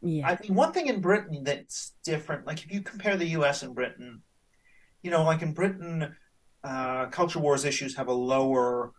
Yeah. 0.00 0.28
I 0.28 0.38
mean, 0.40 0.54
one 0.54 0.72
thing 0.72 0.86
in 0.86 1.00
Britain 1.00 1.42
that's 1.42 1.94
different, 2.04 2.46
like 2.46 2.64
if 2.64 2.72
you 2.72 2.80
compare 2.80 3.16
the 3.16 3.30
U.S. 3.38 3.64
and 3.64 3.74
Britain, 3.74 4.22
you 5.02 5.10
know, 5.10 5.24
like 5.24 5.42
in 5.42 5.52
Britain, 5.52 6.14
uh, 6.62 7.06
culture 7.06 7.40
wars 7.40 7.64
issues 7.64 7.96
have 7.96 8.06
a 8.06 8.12
lower 8.12 8.92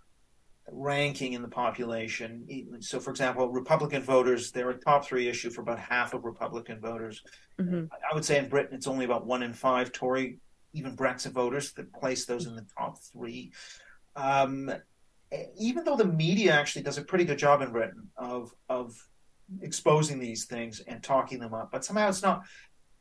ranking 0.72 1.34
in 1.34 1.42
the 1.42 1.48
population. 1.48 2.46
So, 2.80 3.00
for 3.00 3.12
example, 3.12 3.50
Republican 3.50 4.02
voters, 4.02 4.52
they're 4.52 4.72
a 4.72 4.78
top 4.78 5.06
three 5.06 5.28
issue 5.28 5.50
for 5.50 5.62
about 5.62 5.80
half 5.80 6.14
of 6.14 6.24
Republican 6.24 6.80
voters. 6.80 7.22
Mm-hmm. 7.60 7.86
I 7.92 8.14
would 8.14 8.26
say 8.26 8.40
in 8.40 8.50
Britain, 8.50 8.76
it's 8.76 8.88
only 8.88 9.06
about 9.06 9.26
one 9.26 9.44
in 9.44 9.54
five 9.54 9.92
Tory, 9.92 10.40
even 10.74 10.98
Brexit 10.98 11.32
voters 11.32 11.74
that 11.74 11.94
place 11.94 12.26
those 12.26 12.48
in 12.48 12.56
the 12.56 12.66
top 12.78 12.98
three. 13.02 13.52
Um, 14.16 14.72
even 15.58 15.84
though 15.84 15.98
the 15.98 16.06
media 16.06 16.54
actually 16.54 16.84
does 16.84 16.98
a 16.98 17.04
pretty 17.04 17.26
good 17.26 17.40
job 17.40 17.62
in 17.62 17.72
Britain 17.72 18.10
of 18.18 18.54
of 18.70 18.96
exposing 19.62 20.18
these 20.18 20.46
things 20.46 20.80
and 20.80 21.04
talking 21.04 21.40
them 21.40 21.54
up, 21.54 21.72
but 21.72 21.86
somehow 21.86 22.10
it's 22.10 22.24
not 22.24 22.44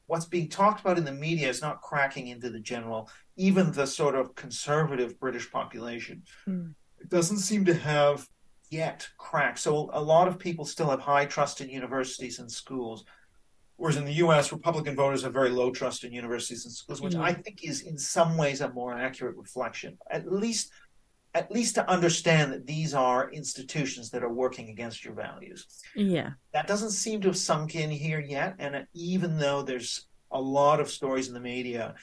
what's 0.07 0.27
being 0.27 0.49
talked 0.49 0.81
about 0.81 0.99
in 0.99 1.05
the 1.05 1.12
media 1.12 1.49
is 1.49 1.62
not 1.62 1.81
cracking 1.81 2.29
into 2.29 2.51
the 2.51 2.61
general, 2.61 3.09
even 3.37 3.73
the 3.73 3.87
sort 3.87 4.15
of 4.15 4.35
conservative 4.35 5.19
British 5.19 5.51
population. 5.51 6.23
Mm 6.47 6.75
doesn't 7.09 7.38
seem 7.38 7.64
to 7.66 7.74
have 7.74 8.28
yet 8.70 9.09
cracked. 9.18 9.59
So 9.61 9.90
a 9.92 10.02
lot 10.02 10.28
of 10.28 10.38
people 10.38 10.64
still 10.64 10.90
have 10.90 11.00
high 11.00 11.26
trust 11.26 11.61
in 11.61 11.68
universities 11.68 12.38
and 12.38 12.50
schools. 12.50 13.05
Whereas 13.76 13.96
in 13.96 14.05
the 14.05 14.12
US, 14.24 14.52
Republican 14.52 14.94
voters 14.94 15.22
have 15.22 15.32
very 15.32 15.50
low 15.50 15.70
trust 15.70 16.05
in 16.05 16.12
universities 16.12 16.64
and 16.64 16.72
schools, 16.72 17.00
which 17.00 17.14
mm-hmm. 17.14 17.22
I 17.22 17.32
think 17.32 17.64
is 17.64 17.82
in 17.82 17.98
some 17.98 18.36
ways 18.36 18.61
a 18.61 18.72
more 18.72 18.94
accurate 18.94 19.36
reflection. 19.36 19.98
At 20.11 20.30
least 20.30 20.70
at 21.34 21.50
least 21.50 21.74
to 21.74 21.90
understand 21.90 22.52
that 22.52 22.66
these 22.66 22.94
are 22.94 23.30
institutions 23.32 24.11
that 24.11 24.22
are 24.22 24.32
working 24.32 24.70
against 24.70 25.05
your 25.05 25.14
values. 25.14 25.66
Yeah. 25.96 26.30
That 26.52 26.68
doesn't 26.68 26.92
seem 26.92 27.20
to 27.22 27.28
have 27.28 27.36
sunk 27.36 27.74
in 27.74 27.90
here 27.90 28.20
yet. 28.20 28.55
And 28.61 28.86
even 28.94 29.36
though 29.36 29.62
there's 29.62 30.07
a 30.30 30.40
lot 30.40 30.78
of 30.78 30.88
stories 30.88 31.26
in 31.26 31.34
the 31.34 31.40
media 31.40 31.96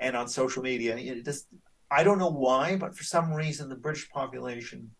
and 0.00 0.16
on 0.16 0.26
social 0.26 0.62
media, 0.62 0.96
it 0.96 1.22
just 1.24 1.48
I 1.90 2.04
don't 2.04 2.18
know 2.18 2.30
why, 2.30 2.76
but 2.76 2.96
for 2.96 3.04
some 3.04 3.32
reason, 3.32 3.68
the 3.68 3.76
British 3.76 4.10
population, 4.10 4.90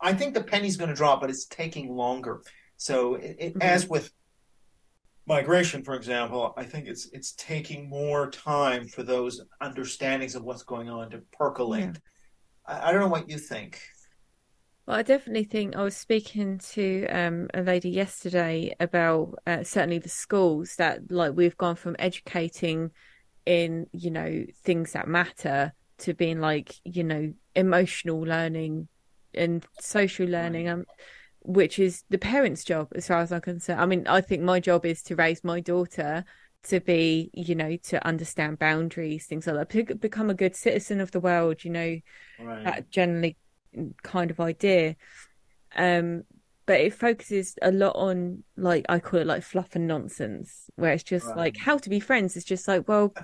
I 0.00 0.12
think 0.12 0.34
the 0.34 0.44
penny's 0.44 0.76
going 0.76 0.90
to 0.90 0.96
drop, 0.96 1.20
but 1.20 1.30
it's 1.30 1.46
taking 1.46 1.94
longer. 1.94 2.42
So, 2.76 3.16
it, 3.16 3.36
it, 3.38 3.48
mm-hmm. 3.54 3.62
as 3.62 3.88
with 3.88 4.12
migration, 5.28 5.84
for 5.84 5.94
example, 5.94 6.54
I 6.56 6.64
think 6.64 6.88
it's 6.88 7.08
it's 7.12 7.32
taking 7.32 7.88
more 7.88 8.30
time 8.30 8.88
for 8.88 9.02
those 9.02 9.42
understandings 9.60 10.34
of 10.34 10.42
what's 10.42 10.62
going 10.62 10.88
on 10.88 11.10
to 11.10 11.22
percolate. 11.32 11.80
Yeah. 11.80 11.92
I, 12.66 12.88
I, 12.88 12.92
don't 12.92 13.02
know 13.02 13.08
what 13.08 13.28
you 13.28 13.38
think. 13.38 13.80
Well, 14.86 14.96
I 14.96 15.02
definitely 15.02 15.44
think 15.44 15.76
I 15.76 15.82
was 15.82 15.96
speaking 15.96 16.58
to 16.72 17.06
um, 17.08 17.48
a 17.52 17.60
lady 17.60 17.90
yesterday 17.90 18.74
about 18.80 19.38
uh, 19.46 19.62
certainly 19.64 19.98
the 19.98 20.08
schools 20.08 20.76
that 20.78 21.10
like 21.10 21.34
we've 21.36 21.58
gone 21.58 21.76
from 21.76 21.94
educating 21.98 22.90
in, 23.44 23.86
you 23.92 24.10
know, 24.10 24.46
things 24.64 24.92
that 24.92 25.08
matter 25.08 25.74
to 25.98 26.14
being 26.14 26.40
like, 26.40 26.74
you 26.84 27.04
know, 27.04 27.32
emotional 27.54 28.20
learning 28.20 28.88
and 29.34 29.64
social 29.78 30.26
learning, 30.26 30.68
Right. 30.68 30.68
um, 30.68 30.84
which 31.40 31.78
is 31.78 32.04
the 32.10 32.18
parents' 32.18 32.64
job 32.64 32.88
as 32.94 33.06
far 33.08 33.18
as 33.20 33.32
I'm 33.32 33.40
concerned. 33.40 33.80
I 33.80 33.86
mean, 33.86 34.06
I 34.06 34.20
think 34.20 34.42
my 34.42 34.60
job 34.60 34.84
is 34.86 35.02
to 35.04 35.16
raise 35.16 35.44
my 35.44 35.60
daughter 35.60 36.24
to 36.64 36.80
be, 36.80 37.30
you 37.34 37.54
know, 37.54 37.76
to 37.76 38.04
understand 38.06 38.58
boundaries, 38.58 39.26
things 39.26 39.46
like 39.46 39.56
that, 39.56 39.70
to 39.88 39.94
become 39.94 40.30
a 40.30 40.34
good 40.34 40.56
citizen 40.56 41.00
of 41.00 41.10
the 41.10 41.20
world, 41.20 41.64
you 41.64 41.70
know, 41.70 41.98
Right. 42.38 42.64
that 42.64 42.90
generally 42.90 43.36
kind 44.02 44.30
of 44.30 44.40
idea. 44.40 44.96
Um, 45.76 46.24
but 46.68 46.80
it 46.80 46.94
focuses 46.94 47.56
a 47.62 47.72
lot 47.72 47.96
on 47.96 48.44
like 48.56 48.84
I 48.88 49.00
call 49.00 49.20
it 49.20 49.26
like 49.26 49.42
fluff 49.42 49.74
and 49.74 49.88
nonsense, 49.88 50.70
where 50.76 50.92
it's 50.92 51.02
just 51.02 51.34
Right. 51.34 51.36
like 51.36 51.56
how 51.58 51.78
to 51.78 51.90
be 51.90 51.98
friends. 52.00 52.36
It's 52.36 52.46
just 52.46 52.68
like, 52.68 52.86
well, 52.88 53.14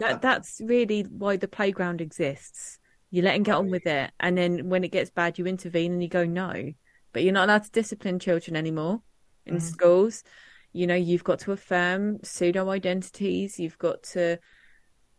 that 0.00 0.20
that's 0.22 0.60
really 0.64 1.02
why 1.02 1.36
the 1.38 1.48
playground 1.48 2.02
exists. 2.02 2.78
You 3.10 3.22
let 3.22 3.34
them 3.34 3.44
get 3.44 3.54
on 3.54 3.70
with 3.70 3.86
it, 3.86 4.10
and 4.20 4.36
then 4.36 4.68
when 4.68 4.84
it 4.84 4.92
gets 4.92 5.10
bad, 5.10 5.38
you 5.38 5.46
intervene 5.46 5.92
and 5.92 6.02
you 6.02 6.10
go 6.10 6.26
no. 6.26 6.72
But 7.14 7.22
you're 7.22 7.32
not 7.32 7.48
allowed 7.48 7.64
to 7.64 7.70
discipline 7.70 8.18
children 8.18 8.56
anymore 8.56 9.00
in 9.46 9.58
Mhm. 9.58 9.60
schools. 9.60 10.24
You 10.72 10.86
know, 10.86 10.94
you've 10.94 11.24
got 11.24 11.38
to 11.40 11.52
affirm 11.52 12.18
pseudo 12.22 12.68
identities. 12.68 13.58
You've 13.58 13.78
got 13.78 14.02
to, 14.14 14.38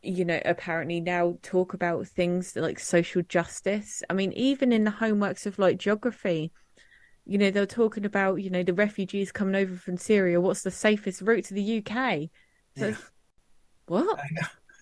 you 0.02 0.26
know, 0.26 0.40
apparently 0.46 1.02
now 1.02 1.38
talk 1.42 1.74
about 1.74 2.08
things 2.08 2.56
like 2.56 2.80
social 2.80 3.22
justice. 3.24 4.04
I 4.10 4.14
mean, 4.14 4.32
even 4.34 4.72
in 4.72 4.84
the 4.84 4.92
homeworks 4.92 5.46
of 5.46 5.60
like 5.60 5.78
geography, 5.78 6.52
you 7.26 7.38
know, 7.38 7.52
they're 7.52 7.66
talking 7.66 8.06
about, 8.06 8.36
you 8.36 8.50
know, 8.50 8.64
the 8.64 8.74
refugees 8.74 9.32
coming 9.32 9.56
over 9.56 9.76
from 9.76 9.98
Syria. 9.98 10.42
What's 10.42 10.64
the 10.64 10.72
safest 10.72 11.22
route 11.22 11.46
to 11.46 11.54
the 11.54 11.62
UK? 11.80 12.30
So 12.76 12.88
Yeah. 12.88 12.98
what? 13.88 14.20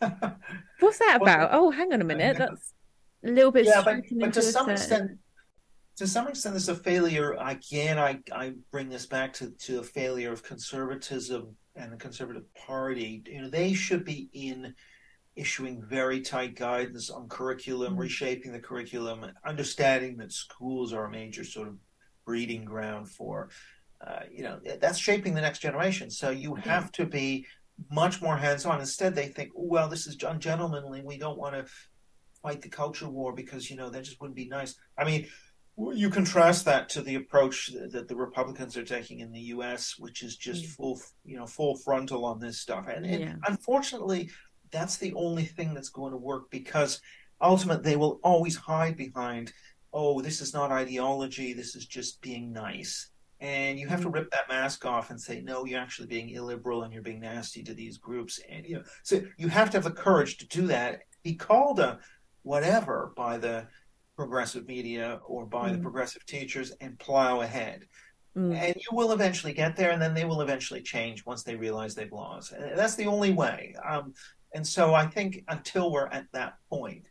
What's 0.80 1.00
that 1.00 1.20
Well, 1.22 1.36
about? 1.36 1.50
Oh, 1.54 1.72
hang 1.72 1.94
on 1.94 2.02
a 2.02 2.06
minute. 2.06 2.38
That's 2.38 2.74
a 3.24 3.32
little 3.32 3.52
bit 3.52 3.66
Yeah, 3.66 3.82
but 3.84 4.02
but 4.20 4.34
to 4.34 4.42
some 4.42 4.70
extent, 4.70 5.12
to 5.98 6.08
some 6.08 6.28
extent, 6.28 6.56
it's 6.56 6.68
a 6.68 6.76
failure. 6.76 7.36
Again, 7.40 7.98
I 7.98 8.20
I 8.32 8.54
bring 8.72 8.90
this 8.90 9.06
back 9.08 9.34
to 9.34 9.52
to 9.52 9.80
a 9.80 9.84
failure 9.84 10.32
of 10.32 10.44
conservatism 10.44 11.56
and 11.76 11.92
the 11.92 11.98
Conservative 11.98 12.44
Party. 12.54 13.24
You 13.26 13.42
know, 13.44 13.50
they 13.50 13.74
should 13.74 14.06
be 14.06 14.30
in 14.34 14.76
issuing 15.36 15.84
very 15.84 16.22
tight 16.22 16.56
guidance 16.56 17.10
on 17.10 17.30
curriculum, 17.30 17.96
Mm. 17.96 17.98
reshaping 17.98 18.52
the 18.52 18.60
curriculum, 18.60 19.26
understanding 19.46 20.18
that 20.18 20.32
schools 20.32 20.94
are 20.94 21.06
a 21.06 21.12
major 21.12 21.44
sort 21.44 21.68
of 21.68 21.78
breeding 22.28 22.66
ground 22.66 23.10
for, 23.10 23.50
uh, 24.06 24.24
you 24.30 24.44
know, 24.44 24.60
that's 24.82 25.00
shaping 25.00 25.34
the 25.34 25.42
next 25.42 25.60
generation. 25.60 26.12
So 26.12 26.30
you 26.30 26.56
have 26.56 26.92
to 26.92 27.06
be 27.06 27.48
much 27.90 28.22
more 28.22 28.36
hands-on. 28.38 28.82
Instead, 28.82 29.16
they 29.16 29.30
think, 29.30 29.52
oh, 29.58 29.64
well, 29.64 29.88
this 29.88 30.06
is 30.06 30.22
ungentlemanly. 30.22 31.02
We 31.04 31.18
don't 31.18 31.40
want 31.40 31.56
to 31.56 31.66
fight 32.44 32.62
the 32.62 32.70
culture 32.70 33.10
war 33.10 33.32
because, 33.34 33.70
you 33.72 33.78
know, 33.78 33.90
that 33.90 34.04
just 34.04 34.20
wouldn't 34.20 34.36
be 34.36 34.50
nice. 34.50 34.76
I 34.98 35.06
mean, 35.06 35.28
you 35.94 36.10
contrast 36.10 36.66
that 36.66 36.90
to 36.90 37.02
the 37.02 37.16
approach 37.16 37.72
that 37.94 38.08
the 38.10 38.16
Republicans 38.16 38.76
are 38.76 38.84
taking 38.84 39.22
in 39.22 39.32
the 39.32 39.46
U.S., 39.56 39.96
which 39.98 40.22
is 40.22 40.36
just 40.36 40.66
Mm. 40.66 40.76
full, 40.76 41.02
you 41.24 41.38
know, 41.38 41.48
full 41.48 41.78
frontal 41.78 42.26
on 42.26 42.40
this 42.40 42.60
stuff. 42.60 42.88
And, 42.94 43.06
and 43.06 43.22
Yeah. 43.22 43.36
unfortunately, 43.48 44.30
that's 44.72 44.98
the 44.98 45.14
only 45.14 45.46
thing 45.46 45.74
that's 45.74 45.90
going 45.90 46.12
to 46.12 46.18
work 46.18 46.52
because 46.52 47.00
ultimately 47.40 47.92
they 47.92 47.96
will 47.96 48.20
always 48.22 48.56
hide 48.58 48.98
behind, 48.98 49.54
oh, 50.00 50.22
this 50.22 50.42
is 50.42 50.54
not 50.54 50.72
ideology, 50.72 51.54
this 51.54 51.76
is 51.76 51.86
just 51.88 52.22
being 52.22 52.54
nice. 52.54 53.10
And 53.40 53.80
you 53.80 53.88
have 53.88 54.02
to 54.02 54.10
Mm. 54.10 54.14
rip 54.14 54.30
that 54.32 54.48
mask 54.48 54.86
off 54.86 55.10
and 55.10 55.20
say, 55.20 55.42
no, 55.42 55.66
you're 55.66 55.80
actually 55.80 56.08
being 56.08 56.30
illiberal 56.30 56.84
and 56.84 56.94
you're 56.94 57.02
being 57.10 57.20
nasty 57.20 57.64
to 57.64 57.74
these 57.74 57.98
groups. 57.98 58.40
And 58.50 58.66
you 58.66 58.76
know, 58.78 58.84
so 59.04 59.22
you 59.38 59.48
have 59.48 59.70
to 59.72 59.78
have 59.78 59.84
the 59.84 59.92
courage 59.92 60.38
to 60.38 60.48
do 60.48 60.68
that. 60.68 61.02
Be 61.24 61.34
called 61.34 61.80
a 61.80 62.00
whatever 62.44 63.12
by 63.16 63.38
the 63.40 63.68
progressive 64.16 64.68
media 64.68 65.20
or 65.26 65.46
by 65.46 65.72
the 65.72 65.78
Mm. 65.80 65.84
progressive 65.88 66.26
teachers 66.26 66.72
and 66.82 66.98
plow 67.00 67.42
ahead. 67.42 67.88
Mm. 68.36 68.56
And 68.56 68.76
you 68.76 68.92
will 68.98 69.12
eventually 69.12 69.54
get 69.54 69.76
there, 69.76 69.92
and 69.92 70.02
then 70.02 70.14
they 70.14 70.26
will 70.26 70.42
eventually 70.42 70.82
change 70.84 71.26
once 71.26 71.42
they 71.44 71.56
realize 71.56 71.96
they've 71.96 72.12
lost. 72.12 72.52
And 72.52 72.78
that's 72.78 72.96
the 72.96 73.08
only 73.08 73.34
way. 73.34 73.74
Um, 73.84 74.14
and 74.54 74.66
so 74.66 74.94
I 74.94 75.08
think 75.08 75.44
until 75.48 75.92
we're 75.92 76.08
at 76.20 76.28
that 76.34 76.54
point, 76.70 77.07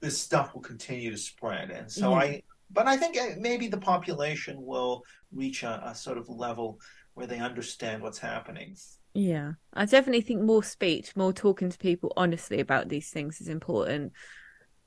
this 0.00 0.20
stuff 0.20 0.54
will 0.54 0.62
continue 0.62 1.10
to 1.10 1.18
spread. 1.18 1.70
And 1.70 1.90
so 1.90 2.12
Yeah. 2.12 2.14
I, 2.14 2.42
but 2.70 2.86
I 2.86 2.96
think 2.96 3.16
uh, 3.18 3.36
maybe 3.38 3.68
the 3.68 3.78
population 3.78 4.56
will 4.60 5.02
reach 5.32 5.62
a, 5.62 5.82
a 5.86 5.94
sort 5.94 6.18
of 6.18 6.28
level 6.28 6.80
where 7.14 7.26
they 7.26 7.38
understand 7.38 8.02
what's 8.02 8.18
happening. 8.18 8.76
Yeah, 9.12 9.52
I 9.72 9.86
definitely 9.86 10.20
think 10.20 10.42
more 10.42 10.62
speech, 10.62 11.16
more 11.16 11.32
talking 11.32 11.68
to 11.70 11.78
people 11.78 12.12
honestly 12.16 12.60
about 12.60 12.88
these 12.88 13.10
things 13.10 13.40
is 13.40 13.48
important. 13.48 14.12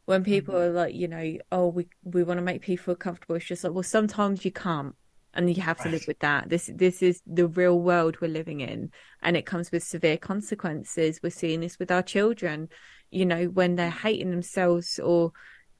When 0.05 0.23
people 0.23 0.55
Mhm. 0.55 0.57
are 0.57 0.71
like, 0.71 0.95
you 0.95 1.07
know, 1.07 1.37
oh, 1.51 1.67
we 1.69 1.87
we 2.03 2.23
want 2.23 2.39
to 2.39 2.43
make 2.43 2.61
people 2.63 2.85
feel 2.85 2.95
comfortable, 2.95 3.35
it's 3.35 3.45
just 3.45 3.63
like, 3.63 3.73
well, 3.73 3.83
sometimes 3.83 4.45
you 4.45 4.51
can't, 4.51 4.95
and 5.33 5.49
you 5.55 5.61
have 5.63 5.79
to 5.81 5.89
live 5.89 6.03
with 6.07 6.19
that. 6.19 6.49
This 6.49 6.69
this 6.73 7.01
is 7.01 7.21
the 7.27 7.47
real 7.47 7.79
world 7.79 8.21
we're 8.21 8.29
living 8.29 8.61
in, 8.61 8.91
and 9.21 9.37
it 9.37 9.45
comes 9.45 9.71
with 9.71 9.83
severe 9.83 10.17
consequences. 10.17 11.19
We're 11.23 11.29
seeing 11.31 11.61
this 11.61 11.79
with 11.79 11.91
our 11.91 12.03
children, 12.03 12.69
you 13.13 13.25
know, 13.25 13.45
when 13.45 13.75
they're 13.75 13.89
hating 13.89 14.31
themselves 14.31 14.99
or 14.99 15.31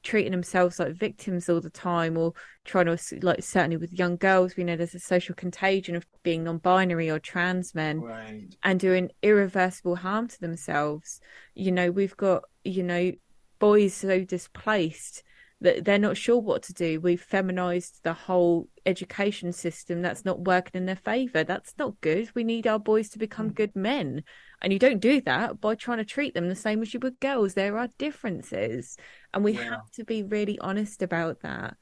treating 0.02 0.32
themselves 0.32 0.78
like 0.78 0.92
victims 0.92 1.48
all 1.48 1.60
the 1.60 1.70
time, 1.70 2.16
or 2.16 2.32
trying 2.64 2.86
to 2.86 3.18
like 3.22 3.42
certainly 3.42 3.76
with 3.76 3.92
young 3.92 4.16
girls, 4.16 4.56
we 4.56 4.64
know 4.64 4.76
there's 4.76 4.94
a 4.94 5.00
social 5.00 5.34
contagion 5.34 5.96
of 5.96 6.06
being 6.22 6.44
non-binary 6.44 7.10
or 7.10 7.18
trans 7.18 7.74
men 7.74 8.00
Right. 8.02 8.54
and 8.62 8.78
doing 8.78 9.10
irreversible 9.22 9.96
harm 9.96 10.28
to 10.28 10.40
themselves. 10.40 11.20
You 11.54 11.72
know, 11.72 11.90
we've 11.90 12.16
got, 12.16 12.44
you 12.64 12.82
know, 12.82 13.12
boys 13.58 13.94
so 13.94 14.24
displaced 14.24 15.22
that 15.64 15.84
they're 15.84 15.98
not 15.98 16.16
sure 16.16 16.38
what 16.38 16.62
to 16.64 16.72
do. 16.72 17.00
We've 17.00 17.20
feminized 17.20 18.00
the 18.04 18.12
whole 18.12 18.68
education 18.86 19.52
system 19.52 20.02
that's 20.02 20.24
not 20.24 20.44
working 20.44 20.72
in 20.78 20.86
their 20.86 20.94
favor. 20.96 21.42
That's 21.42 21.74
not 21.78 22.00
good. 22.00 22.30
We 22.34 22.44
need 22.44 22.66
our 22.66 22.78
boys 22.78 23.08
to 23.10 23.18
become 23.18 23.50
Mm. 23.50 23.54
good 23.54 23.76
men. 23.76 24.24
And 24.62 24.72
you 24.72 24.78
don't 24.78 25.00
do 25.00 25.20
that 25.22 25.60
by 25.60 25.74
trying 25.74 25.98
to 25.98 26.04
treat 26.04 26.34
them 26.34 26.48
the 26.48 26.54
same 26.54 26.80
as 26.82 26.94
you 26.94 27.00
would 27.00 27.18
girls. 27.18 27.54
There 27.54 27.76
are 27.78 27.88
differences. 27.98 28.96
And 29.32 29.42
we 29.42 29.52
Yeah. 29.52 29.70
have 29.70 29.90
to 29.92 30.04
be 30.04 30.22
really 30.22 30.58
honest 30.58 31.02
about 31.02 31.40
that. 31.40 31.76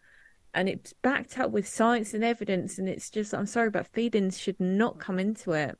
And 0.54 0.68
it's 0.68 0.92
backed 0.92 1.38
up 1.38 1.50
with 1.50 1.66
science 1.68 2.14
and 2.14 2.24
evidence. 2.24 2.78
And 2.78 2.88
it's 2.88 3.10
just, 3.10 3.34
I'm 3.34 3.46
sorry, 3.46 3.70
but 3.70 3.86
feelings 3.88 4.38
should 4.38 4.60
not 4.60 4.98
come 4.98 5.18
into 5.18 5.52
it 5.52 5.76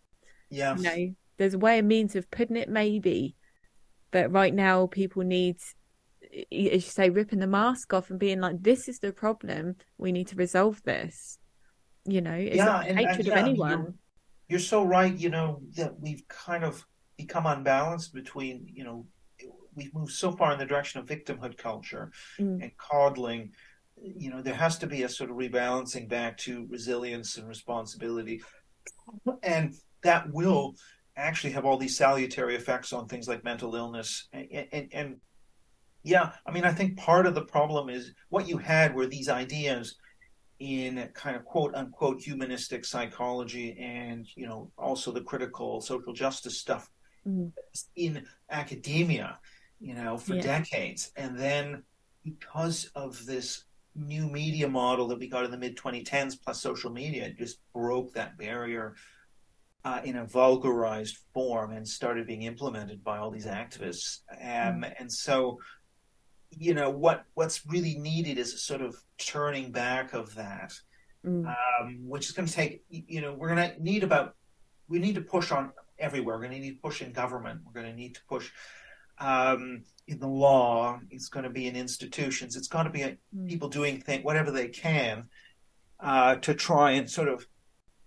Yeah. 0.50 0.76
you 0.76 0.82
know, 0.82 1.14
there's 1.38 1.55
a 1.55 1.59
way 1.59 1.78
and 1.78 1.88
means 1.88 2.14
of 2.14 2.30
putting 2.30 2.57
it, 2.57 2.68
maybe. 2.68 3.36
But 4.11 4.30
right 4.32 4.53
now, 4.53 4.86
people 4.86 5.22
need, 5.22 5.57
as 6.33 6.45
you 6.51 6.80
say, 6.80 7.11
ripping 7.11 7.41
the 7.41 7.47
mask 7.47 7.93
off 7.93 8.11
and 8.11 8.18
being 8.18 8.41
like, 8.41 8.62
this 8.62 8.89
is 8.89 8.99
the 8.99 9.12
problem. 9.12 9.76
We 9.99 10.12
need 10.12 10.28
to 10.28 10.37
resolve 10.37 10.83
this. 10.85 11.39
You 12.05 12.20
know, 12.20 12.35
it's 12.35 12.57
Yeah, 12.57 12.64
not 12.64 12.87
and, 12.89 12.99
and 12.99 13.09
hatred 13.09 13.28
of 13.28 13.35
yeah, 13.35 13.41
I 13.41 13.43
mean, 13.43 13.53
anyone. 13.53 13.80
you're 13.80 13.95
you're 14.49 14.61
so 14.61 14.85
right, 14.85 15.16
you 15.16 15.30
know, 15.30 15.61
that 15.76 15.99
we've 16.01 16.26
kind 16.28 16.64
of 16.64 16.85
become 17.16 17.47
unbalanced 17.47 18.12
between, 18.12 18.66
you 18.66 18.85
know, 18.85 19.07
we've 19.74 19.95
moved 19.95 20.12
so 20.12 20.33
far 20.33 20.53
in 20.53 20.59
the 20.59 20.66
direction 20.66 21.01
of 21.01 21.07
victimhood 21.07 21.57
culture 21.57 22.11
Mm, 22.39 22.62
and 22.62 22.76
coddling. 22.76 23.53
You 24.03 24.30
know, 24.30 24.43
there 24.43 24.55
has 24.55 24.78
to 24.78 24.87
be 24.87 25.05
a 25.05 25.09
sort 25.09 25.30
of 25.30 25.37
rebalancing 25.37 26.09
back 26.09 26.37
to 26.39 26.66
resilience 26.68 27.37
and 27.39 27.49
responsibility. 27.49 28.43
And 29.43 29.74
that 30.03 30.30
will 30.33 30.74
actually 31.16 31.53
have 31.53 31.64
all 31.64 31.76
these 31.76 31.97
salutary 31.97 32.57
effects 32.57 32.93
on 32.93 33.07
things 33.07 33.28
like 33.28 33.45
mental 33.45 33.74
illness. 33.76 34.28
And, 34.33 34.66
and, 34.72 34.89
and 34.93 35.16
yeah, 36.03 36.32
I 36.46 36.50
mean, 36.50 36.64
I 36.64 36.72
think 36.72 36.96
part 36.96 37.26
of 37.26 37.34
the 37.34 37.44
problem 37.44 37.88
is 37.88 38.12
what 38.28 38.48
you 38.48 38.59
had 38.59 38.94
were 38.94 39.07
these 39.07 39.28
ideas 39.28 39.96
in 40.59 41.09
kind 41.14 41.36
of 41.36 41.44
quote 41.44 41.74
unquote 41.74 42.20
humanistic 42.20 42.84
psychology 42.84 43.76
and 43.80 44.28
you 44.36 44.46
know 44.46 44.70
also 44.78 45.11
the 45.11 45.20
critical 45.20 45.80
social 45.80 46.12
justice 46.12 46.57
stuff 46.57 46.88
mm, 47.26 47.50
in 47.96 48.24
academia 48.48 49.40
you 49.80 49.94
know 49.94 50.16
for 50.16 50.34
yeah. 50.34 50.42
decades. 50.42 51.11
And 51.16 51.38
then 51.38 51.82
because 52.24 52.90
of 52.94 53.24
this 53.26 53.64
new 53.94 54.28
media 54.28 54.68
model 54.68 55.09
that 55.09 55.18
we 55.18 55.28
got 55.28 55.44
in 55.44 55.50
the 55.50 55.59
mid 55.59 55.76
2010s 55.76 56.40
plus 56.42 56.62
social 56.62 56.90
media 56.90 57.24
it 57.24 57.36
just 57.36 57.59
broke 57.74 58.14
that 58.14 58.38
barrier 58.38 58.94
uh, 59.84 60.00
in 60.05 60.16
a 60.16 60.24
vulgarized 60.24 61.18
form 61.34 61.72
and 61.72 61.86
started 61.86 62.26
being 62.26 62.42
implemented 62.42 63.03
by 63.03 63.18
all 63.18 63.30
these 63.30 63.46
activists. 63.46 64.20
Um, 64.40 64.82
Mm, 64.82 64.94
and 64.98 65.12
so 65.12 65.59
you 66.59 66.74
know 66.74 66.90
what 66.90 67.24
what's 67.34 67.66
really 67.66 67.96
needed 67.96 68.38
is 68.38 68.55
a 68.55 68.59
sort 68.59 68.82
of 68.82 68.96
turning 69.18 69.72
back 69.72 70.12
of 70.12 70.34
that 70.34 70.72
mm, 71.24 71.46
um, 71.46 71.98
which 72.09 72.26
is 72.26 72.32
going 72.32 72.46
to 72.46 72.53
take 72.53 72.84
you 72.88 73.20
know 73.20 73.34
we're 73.34 73.55
going 73.55 73.70
to 73.70 73.82
need 73.82 74.03
about 74.03 74.34
we 74.88 74.98
need 74.98 75.14
to 75.14 75.20
push 75.20 75.50
on 75.50 75.72
everywhere 75.98 76.36
we're 76.36 76.42
going 76.42 76.53
to 76.53 76.61
need 76.61 76.74
to 76.74 76.82
push 76.82 77.03
in 77.03 77.12
government 77.12 77.61
we're 77.64 77.80
going 77.80 77.90
to 77.90 77.96
need 77.96 78.14
to 78.14 78.20
push 78.28 78.50
um, 79.18 79.84
in 80.09 80.18
the 80.18 80.28
law. 80.28 81.00
It's 81.11 81.28
going 81.28 81.44
to 81.44 81.50
be 81.50 81.66
in 81.66 81.76
institutions. 81.76 82.57
It's 82.57 82.68
going 82.68 82.86
to 82.86 82.90
be 82.90 83.00
mm. 83.00 83.48
people 83.48 83.68
doing 83.68 84.00
things 84.00 84.24
whatever 84.24 84.50
they 84.50 84.68
can 84.68 85.28
uh, 86.00 86.36
to 86.36 86.55
try 86.55 86.92
and 86.92 87.09
sort 87.09 87.28
of 87.28 87.46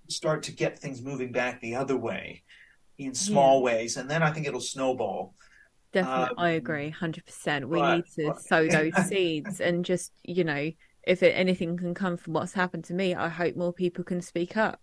start 0.10 0.44
to 0.44 0.52
get 0.52 0.78
things 0.78 1.02
moving 1.02 1.32
back 1.32 1.62
the 1.62 1.76
other 1.76 1.98
way 1.98 2.44
in 2.98 3.14
small 3.14 3.60
yeah. 3.60 3.66
ways, 3.66 3.98
and 3.98 4.10
then 4.10 4.24
I 4.24 4.32
think 4.32 4.48
it'll 4.48 4.62
snowball. 4.62 5.34
Definitely, 5.96 6.24
um, 6.24 6.36
I 6.38 6.50
agree, 6.50 6.90
hundred 6.90 7.26
percent. 7.26 7.70
We 7.70 7.80
but, 7.80 7.96
need 7.96 8.06
to 8.16 8.34
but... 8.34 8.42
sow 8.42 8.68
those 8.70 8.94
seeds, 9.08 9.62
and 9.62 9.86
just 9.86 10.12
you 10.24 10.44
know, 10.44 10.72
if 11.08 11.24
it, 11.24 11.32
anything 11.32 11.78
can 11.78 11.94
come 11.94 12.18
from 12.18 12.34
what's 12.34 12.52
happened 12.52 12.84
to 12.86 12.94
me, 12.94 13.16
I 13.16 13.30
hope 13.30 13.56
more 13.56 13.72
people 13.72 14.04
can 14.04 14.22
speak 14.22 14.58
up. 14.58 14.82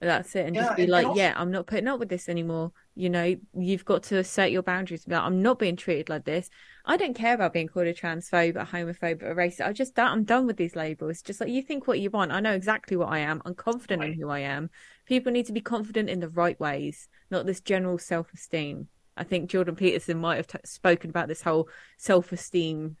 That's 0.00 0.36
it, 0.36 0.46
and 0.46 0.54
yeah, 0.54 0.66
just 0.66 0.76
be 0.76 0.86
like, 0.86 1.04
also... 1.04 1.18
yeah, 1.18 1.34
I'm 1.36 1.50
not 1.50 1.66
putting 1.66 1.88
up 1.88 1.98
with 1.98 2.10
this 2.10 2.28
anymore. 2.28 2.70
You 2.94 3.10
know, 3.10 3.34
you've 3.54 3.84
got 3.84 4.04
to 4.04 4.18
assert 4.18 4.52
your 4.52 4.62
boundaries. 4.62 5.04
About 5.04 5.24
I'm 5.24 5.42
not 5.42 5.58
being 5.58 5.74
treated 5.74 6.08
like 6.08 6.24
this. 6.24 6.48
I 6.84 6.96
don't 6.96 7.14
care 7.14 7.34
about 7.34 7.52
being 7.52 7.66
called 7.66 7.88
a 7.88 7.92
transphobe, 7.92 8.54
a 8.54 8.64
homophobe, 8.64 9.22
a 9.22 9.34
racist. 9.34 9.66
I 9.66 9.72
just 9.72 9.98
I'm 9.98 10.22
done 10.22 10.46
with 10.46 10.58
these 10.58 10.76
labels. 10.76 11.22
Just 11.22 11.40
like 11.40 11.50
you 11.50 11.60
think 11.60 11.88
what 11.88 11.98
you 11.98 12.08
want. 12.08 12.30
I 12.30 12.38
know 12.38 12.52
exactly 12.52 12.96
what 12.96 13.08
I 13.08 13.18
am. 13.18 13.42
I'm 13.44 13.56
confident 13.56 14.02
right. 14.02 14.12
in 14.12 14.20
who 14.20 14.28
I 14.28 14.38
am. 14.40 14.70
People 15.06 15.32
need 15.32 15.46
to 15.46 15.52
be 15.52 15.60
confident 15.60 16.08
in 16.08 16.20
the 16.20 16.28
right 16.28 16.58
ways, 16.60 17.08
not 17.32 17.46
this 17.46 17.60
general 17.60 17.98
self 17.98 18.32
esteem. 18.32 18.86
I 19.20 19.24
think 19.24 19.50
Jordan 19.50 19.76
Peterson 19.76 20.18
might 20.18 20.36
have 20.36 20.46
t- 20.46 20.58
spoken 20.64 21.10
about 21.10 21.28
this 21.28 21.42
whole 21.42 21.68
self 21.98 22.32
esteem 22.32 22.96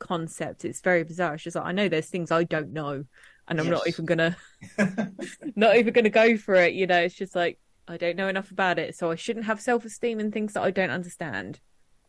concept. 0.00 0.64
It's 0.64 0.80
very 0.80 1.04
bizarre. 1.04 1.34
It's 1.34 1.44
just 1.44 1.54
like 1.54 1.64
I 1.64 1.70
know 1.70 1.88
there's 1.88 2.08
things 2.08 2.32
I 2.32 2.42
don't 2.42 2.72
know, 2.72 3.04
and 3.46 3.60
I'm 3.60 3.68
yes. 3.68 3.72
not 3.72 3.86
even 3.88 4.04
gonna 4.04 4.36
not 5.54 5.76
even 5.76 5.94
gonna 5.94 6.10
go 6.10 6.36
for 6.36 6.56
it. 6.56 6.74
You 6.74 6.88
know, 6.88 6.98
it's 6.98 7.14
just 7.14 7.36
like 7.36 7.60
I 7.86 7.98
don't 7.98 8.16
know 8.16 8.26
enough 8.26 8.50
about 8.50 8.80
it, 8.80 8.96
so 8.96 9.12
I 9.12 9.14
shouldn't 9.14 9.46
have 9.46 9.60
self 9.60 9.84
esteem 9.84 10.18
in 10.18 10.32
things 10.32 10.54
that 10.54 10.62
I 10.62 10.72
don't 10.72 10.90
understand. 10.90 11.60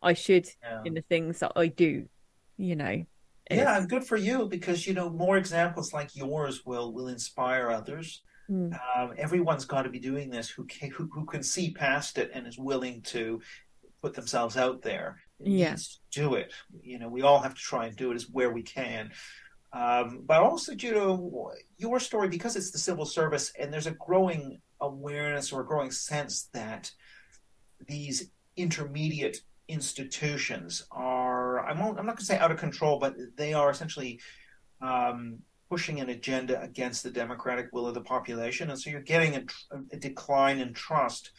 I 0.02 0.14
should 0.14 0.48
yeah. 0.60 0.82
in 0.84 0.94
the 0.94 1.02
things 1.02 1.38
that 1.38 1.52
I 1.54 1.68
do. 1.68 2.08
You 2.56 2.74
know. 2.74 3.04
Yeah, 3.48 3.78
and 3.78 3.88
good 3.88 4.04
for 4.04 4.16
you 4.16 4.48
because 4.48 4.88
you 4.88 4.94
know 4.94 5.08
more 5.08 5.36
examples 5.36 5.92
like 5.92 6.16
yours 6.16 6.66
will 6.66 6.92
will 6.92 7.06
inspire 7.06 7.70
others. 7.70 8.22
Mm. 8.52 8.78
Um, 8.96 9.14
everyone's 9.16 9.64
got 9.64 9.82
to 9.82 9.88
be 9.88 9.98
doing 9.98 10.28
this 10.28 10.50
who 10.50 10.64
can, 10.64 10.90
who, 10.90 11.08
who 11.12 11.24
can 11.24 11.42
see 11.42 11.70
past 11.70 12.18
it 12.18 12.30
and 12.34 12.46
is 12.46 12.58
willing 12.58 13.00
to 13.02 13.40
put 14.02 14.14
themselves 14.14 14.56
out 14.56 14.82
there. 14.82 15.20
Yes, 15.38 16.00
do 16.10 16.34
it. 16.34 16.52
You 16.82 16.98
know, 16.98 17.08
we 17.08 17.22
all 17.22 17.40
have 17.40 17.54
to 17.54 17.60
try 17.60 17.86
and 17.86 17.96
do 17.96 18.12
it 18.12 18.14
as 18.14 18.28
where 18.28 18.52
we 18.52 18.62
can. 18.62 19.10
Um, 19.72 20.22
but 20.26 20.42
also, 20.42 20.72
you 20.72 20.92
know, 20.92 21.52
your 21.78 21.98
story 21.98 22.28
because 22.28 22.56
it's 22.56 22.70
the 22.70 22.78
civil 22.78 23.06
service, 23.06 23.52
and 23.58 23.72
there's 23.72 23.86
a 23.86 23.92
growing 23.92 24.60
awareness 24.80 25.52
or 25.52 25.62
a 25.62 25.66
growing 25.66 25.90
sense 25.90 26.50
that 26.52 26.90
these 27.88 28.30
intermediate 28.56 29.38
institutions 29.68 30.86
are 30.90 31.60
I'm, 31.60 31.80
I'm 31.80 31.94
not 31.94 32.04
going 32.04 32.16
to 32.18 32.24
say 32.24 32.38
out 32.38 32.50
of 32.50 32.58
control, 32.58 32.98
but 32.98 33.14
they 33.36 33.54
are 33.54 33.70
essentially 33.70 34.20
um, 34.82 35.38
pushing 35.72 36.00
an 36.00 36.10
agenda 36.10 36.60
against 36.60 37.02
the 37.02 37.10
democratic 37.10 37.70
will 37.72 37.86
of 37.86 37.94
the 37.94 38.00
population, 38.02 38.68
and 38.68 38.78
so 38.78 38.90
you're 38.90 39.00
getting 39.00 39.36
a, 39.36 39.42
a 39.90 39.96
decline 39.96 40.58
in 40.58 40.74
trust. 40.74 41.30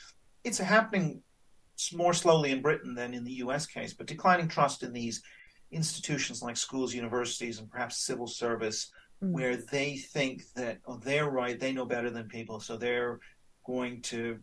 It's 0.44 0.58
happening 0.58 1.22
more 1.94 2.16
slowly 2.16 2.50
in 2.50 2.64
Britain 2.64 2.96
than 2.96 3.14
in 3.14 3.24
the 3.24 3.34
U.S. 3.46 3.68
case, 3.68 3.94
but 3.94 4.08
declining 4.08 4.48
trust 4.48 4.82
in 4.82 4.92
these 4.92 5.22
institutions 5.72 6.42
like 6.42 6.58
schools, 6.58 6.96
universities, 6.96 7.60
and 7.60 7.70
perhaps 7.70 8.08
civil 8.08 8.26
service, 8.26 8.92
mm. 9.24 9.34
where 9.34 9.56
they 9.56 9.98
think 9.98 10.42
that 10.56 10.80
oh, 10.88 10.98
they're 10.98 11.30
right, 11.30 11.60
they 11.60 11.72
know 11.72 11.86
better 11.86 12.10
than 12.10 12.28
people, 12.28 12.60
so 12.60 12.76
they're 12.76 13.20
going 13.68 14.02
to 14.02 14.40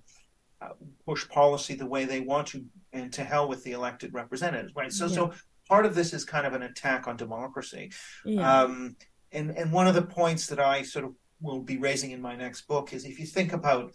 uh, 0.61 0.69
push 1.05 1.29
policy 1.29 1.75
the 1.75 1.85
way 1.85 2.05
they 2.05 2.21
want 2.21 2.47
to, 2.47 2.65
and 2.93 3.13
to 3.13 3.25
hell 3.25 3.49
with 3.49 3.65
the 3.65 3.73
elected 3.73 4.15
representatives, 4.15 4.73
right? 4.77 4.93
So, 4.93 5.07
yeah. 5.07 5.15
so 5.15 5.33
part 5.69 5.85
of 5.85 5.97
this 5.97 6.13
is 6.13 6.25
kind 6.25 6.47
of 6.47 6.53
an 6.53 6.63
attack 6.63 7.09
on 7.09 7.17
democracy. 7.17 7.91
Yeah. 8.25 8.63
Um, 8.63 8.95
and 9.33 9.51
and 9.57 9.73
one 9.73 9.87
of 9.87 9.95
the 9.95 10.03
points 10.03 10.47
that 10.49 10.61
I 10.61 10.83
sort 10.83 11.05
of 11.05 11.15
will 11.41 11.61
be 11.61 11.79
raising 11.79 12.11
in 12.11 12.21
my 12.21 12.37
next 12.37 12.63
book 12.63 12.93
is 12.93 13.05
if 13.05 13.19
you 13.19 13.27
think 13.27 13.53
about 13.53 13.95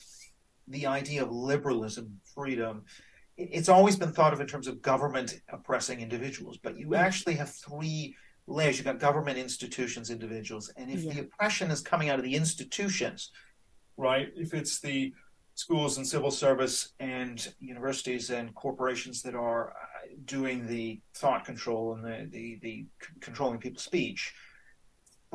the 0.68 0.88
idea 0.88 1.22
of 1.24 1.32
liberalism, 1.32 2.20
freedom, 2.34 2.84
it's 3.38 3.70
always 3.70 3.96
been 3.96 4.12
thought 4.12 4.34
of 4.34 4.42
in 4.42 4.48
terms 4.48 4.68
of 4.68 4.82
government 4.82 5.42
oppressing 5.50 6.02
individuals, 6.02 6.58
but 6.62 6.78
you 6.78 6.96
actually 6.96 7.36
have 7.36 7.54
three 7.54 8.16
layers. 8.48 8.78
You've 8.78 8.86
got 8.86 9.00
government, 9.00 9.38
institutions, 9.38 10.10
individuals, 10.10 10.72
and 10.78 10.90
if 10.90 11.02
yeah. 11.02 11.14
the 11.14 11.20
oppression 11.22 11.70
is 11.70 11.82
coming 11.82 12.10
out 12.10 12.18
of 12.18 12.26
the 12.26 12.36
institutions, 12.36 13.32
right? 13.98 14.30
If 14.36 14.54
it's 14.54 14.80
the 14.80 15.14
schools 15.56 15.98
and 15.98 16.08
civil 16.08 16.32
service 16.32 16.94
and 17.00 17.54
universities 17.60 18.30
and 18.30 18.54
corporations 18.56 19.22
that 19.22 19.36
are 19.36 19.70
uh, 19.70 19.74
doing 20.26 20.68
the 20.68 21.00
thought 21.16 21.46
control 21.46 21.94
and 21.94 22.04
the, 22.04 22.28
the, 22.30 22.60
the 22.62 22.86
controlling 23.22 23.60
people's 23.60 23.84
speech, 23.84 24.34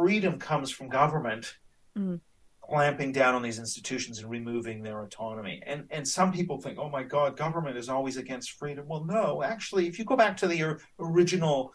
freedom 0.01 0.39
comes 0.39 0.71
from 0.71 0.89
government 0.89 1.59
mm. 1.97 2.19
clamping 2.63 3.13
down 3.13 3.35
on 3.35 3.43
these 3.43 3.59
institutions 3.59 4.19
and 4.19 4.31
removing 4.31 4.83
their 4.83 5.03
autonomy. 5.03 5.63
And 5.67 5.87
and 5.91 6.09
some 6.09 6.33
people 6.33 6.59
think, 6.59 6.79
oh 6.79 6.89
my 6.89 7.03
God, 7.03 7.37
government 7.37 7.77
is 7.77 7.91
always 7.91 8.17
against 8.17 8.53
freedom. 8.53 8.87
Well, 8.89 9.05
no, 9.05 9.43
actually, 9.43 9.87
if 9.89 9.99
you 9.99 10.07
go 10.07 10.17
back 10.17 10.39
to 10.39 10.49
the 10.49 10.79
original 10.99 11.75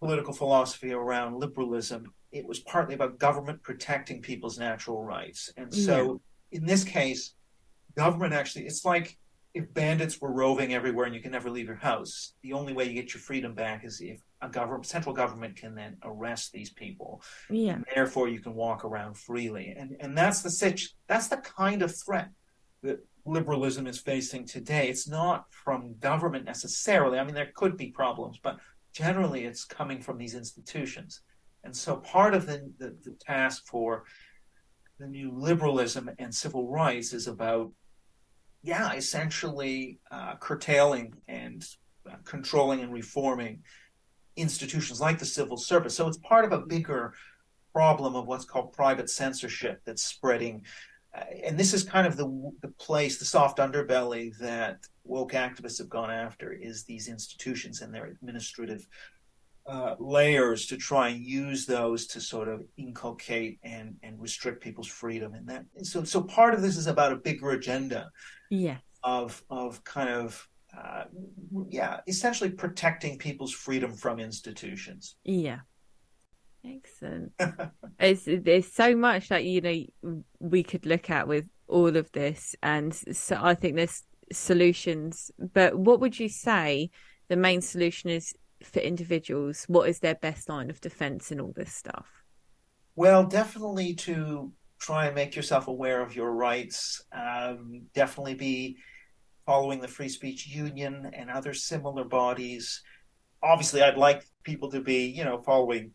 political 0.00 0.32
philosophy 0.32 0.92
around 0.92 1.38
liberalism, 1.38 2.12
it 2.32 2.44
was 2.44 2.58
partly 2.60 2.94
about 2.94 3.18
government 3.18 3.62
protecting 3.62 4.20
people's 4.20 4.58
natural 4.58 5.04
rights. 5.04 5.52
And 5.56 5.72
so 5.72 6.20
yeah. 6.50 6.58
in 6.58 6.66
this 6.66 6.82
case, 6.82 7.34
government 7.96 8.32
actually, 8.32 8.66
it's 8.66 8.84
like 8.84 9.16
if 9.54 9.72
bandits 9.74 10.20
were 10.20 10.32
roving 10.32 10.74
everywhere 10.74 11.06
and 11.06 11.14
you 11.14 11.20
can 11.20 11.32
never 11.32 11.50
leave 11.50 11.66
your 11.66 11.76
house, 11.76 12.32
the 12.42 12.52
only 12.52 12.72
way 12.72 12.84
you 12.84 12.94
get 12.94 13.14
your 13.14 13.20
freedom 13.20 13.54
back 13.54 13.84
is 13.84 14.00
if 14.00 14.20
a 14.42 14.48
government, 14.48 14.86
central 14.86 15.14
government 15.14 15.56
can 15.56 15.74
then 15.74 15.96
arrest 16.02 16.52
these 16.52 16.70
people. 16.70 17.22
Yeah. 17.48 17.74
And 17.74 17.84
therefore, 17.94 18.28
you 18.28 18.40
can 18.40 18.54
walk 18.54 18.84
around 18.84 19.16
freely, 19.16 19.74
and 19.76 19.96
and 20.00 20.16
that's 20.16 20.42
the 20.42 20.50
situ- 20.50 20.94
That's 21.06 21.28
the 21.28 21.38
kind 21.38 21.82
of 21.82 21.94
threat 21.96 22.30
that 22.82 23.06
liberalism 23.24 23.86
is 23.86 23.98
facing 23.98 24.46
today. 24.46 24.88
It's 24.88 25.08
not 25.08 25.44
from 25.50 25.98
government 25.98 26.44
necessarily. 26.44 27.18
I 27.18 27.24
mean, 27.24 27.34
there 27.34 27.52
could 27.54 27.76
be 27.76 27.90
problems, 27.90 28.38
but 28.42 28.58
generally, 28.92 29.44
it's 29.44 29.64
coming 29.64 30.00
from 30.00 30.18
these 30.18 30.34
institutions. 30.34 31.20
And 31.62 31.76
so, 31.76 31.96
part 31.96 32.34
of 32.34 32.46
the, 32.46 32.70
the, 32.78 32.96
the 33.04 33.16
task 33.20 33.66
for 33.66 34.04
the 34.98 35.06
new 35.06 35.32
liberalism 35.32 36.10
and 36.18 36.34
civil 36.34 36.70
rights 36.70 37.12
is 37.12 37.26
about 37.26 37.72
yeah, 38.62 38.92
essentially 38.92 39.98
uh, 40.10 40.36
curtailing 40.36 41.14
and 41.28 41.66
uh, 42.10 42.16
controlling 42.24 42.80
and 42.80 42.92
reforming 42.92 43.62
institutions 44.40 45.00
like 45.00 45.18
the 45.18 45.26
civil 45.26 45.56
service. 45.56 45.94
So 45.94 46.08
it's 46.08 46.18
part 46.18 46.44
of 46.44 46.52
a 46.52 46.60
bigger 46.60 47.14
problem 47.72 48.16
of 48.16 48.26
what's 48.26 48.44
called 48.44 48.72
private 48.72 49.08
censorship 49.08 49.80
that's 49.84 50.02
spreading. 50.02 50.64
Uh, 51.14 51.24
and 51.44 51.58
this 51.58 51.74
is 51.74 51.82
kind 51.82 52.06
of 52.06 52.16
the 52.16 52.52
the 52.62 52.68
place, 52.78 53.18
the 53.18 53.24
soft 53.24 53.58
underbelly 53.58 54.36
that 54.38 54.78
woke 55.04 55.32
activists 55.32 55.78
have 55.78 55.88
gone 55.88 56.10
after 56.10 56.52
is 56.52 56.84
these 56.84 57.08
institutions 57.08 57.80
and 57.80 57.92
their 57.92 58.06
administrative 58.06 58.86
uh, 59.66 59.94
layers 59.98 60.66
to 60.66 60.76
try 60.76 61.08
and 61.08 61.24
use 61.24 61.66
those 61.66 62.06
to 62.06 62.20
sort 62.20 62.48
of 62.48 62.64
inculcate 62.76 63.58
and 63.62 63.94
and 64.02 64.20
restrict 64.20 64.62
people's 64.62 64.88
freedom 64.88 65.34
and 65.34 65.48
that 65.48 65.64
so 65.82 66.02
so 66.02 66.22
part 66.22 66.54
of 66.54 66.62
this 66.62 66.76
is 66.76 66.86
about 66.86 67.12
a 67.12 67.16
bigger 67.16 67.50
agenda 67.50 68.10
yeah 68.50 68.78
of 69.04 69.44
of 69.50 69.84
kind 69.84 70.08
of 70.08 70.48
uh, 70.76 71.04
yeah 71.68 72.00
essentially 72.06 72.50
protecting 72.50 73.18
people's 73.18 73.52
freedom 73.52 73.92
from 73.94 74.18
institutions. 74.18 75.16
Yeah. 75.24 75.60
Excellent. 76.64 77.32
It's 77.98 78.22
there's 78.26 78.72
so 78.72 78.96
much 78.96 79.28
that 79.28 79.44
you 79.44 79.60
know 79.60 80.20
we 80.38 80.62
could 80.62 80.86
look 80.86 81.10
at 81.10 81.28
with 81.28 81.46
all 81.68 81.96
of 81.96 82.10
this 82.12 82.56
and 82.64 82.92
so 82.94 83.38
i 83.40 83.54
think 83.54 83.76
there's 83.76 84.02
solutions. 84.32 85.30
But 85.38 85.78
what 85.78 86.00
would 86.00 86.18
you 86.18 86.28
say 86.28 86.90
the 87.28 87.36
main 87.36 87.60
solution 87.60 88.10
is 88.10 88.34
for 88.62 88.80
individuals? 88.80 89.64
What 89.68 89.88
is 89.88 90.00
their 90.00 90.14
best 90.14 90.48
line 90.48 90.70
of 90.70 90.80
defense 90.80 91.32
in 91.32 91.40
all 91.40 91.52
this 91.54 91.72
stuff? 91.72 92.08
Well 92.96 93.24
definitely 93.24 93.94
to 93.94 94.52
try 94.78 95.06
and 95.06 95.14
make 95.14 95.36
yourself 95.36 95.68
aware 95.68 96.00
of 96.02 96.16
your 96.16 96.32
rights. 96.32 97.04
Um, 97.12 97.82
definitely 97.94 98.34
be 98.34 98.76
following 99.50 99.80
the 99.80 99.88
Free 99.88 100.08
Speech 100.08 100.46
Union 100.46 101.10
and 101.12 101.28
other 101.28 101.52
similar 101.52 102.04
bodies. 102.04 102.84
Obviously, 103.42 103.82
I'd 103.82 103.98
like 103.98 104.22
people 104.44 104.70
to 104.70 104.80
be, 104.80 105.06
you 105.06 105.24
know, 105.24 105.42
following 105.42 105.90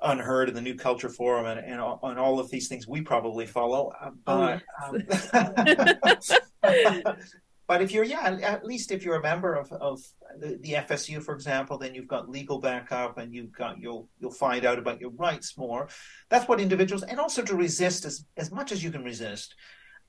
UnHerd 0.00 0.46
and 0.46 0.56
the 0.56 0.60
New 0.60 0.76
Culture 0.76 1.08
Forum 1.08 1.46
and, 1.46 1.58
and, 1.58 1.80
and 1.80 2.18
all 2.20 2.38
of 2.38 2.50
these 2.50 2.68
things 2.68 2.86
we 2.86 3.00
probably 3.00 3.46
follow. 3.46 3.90
Uh, 4.00 4.10
but, 4.24 4.62
oh, 4.80 4.96
yes. 5.10 6.30
um, 6.62 7.16
But 7.66 7.82
if 7.82 7.90
you're, 7.90 8.04
yeah, 8.04 8.38
at 8.42 8.64
least 8.64 8.92
if 8.92 9.04
you're 9.04 9.16
a 9.16 9.22
member 9.22 9.54
of, 9.54 9.72
of 9.72 10.00
the, 10.38 10.58
the, 10.60 10.72
FSU, 10.74 11.20
for 11.20 11.34
example, 11.34 11.78
then 11.78 11.96
you've 11.96 12.06
got 12.06 12.28
legal 12.28 12.60
backup 12.60 13.18
and 13.18 13.34
you've 13.34 13.52
got 13.52 13.80
you'll 13.80 14.08
you'll 14.20 14.30
find 14.30 14.64
out 14.64 14.78
about 14.78 15.00
your 15.00 15.10
rights 15.10 15.56
more. 15.56 15.88
That's 16.28 16.46
what 16.46 16.60
individuals 16.60 17.02
and 17.02 17.18
also 17.18 17.42
to 17.42 17.56
resist 17.56 18.04
as 18.04 18.26
as 18.36 18.52
much 18.52 18.72
as 18.72 18.84
you 18.84 18.90
can 18.90 19.02
resist 19.02 19.54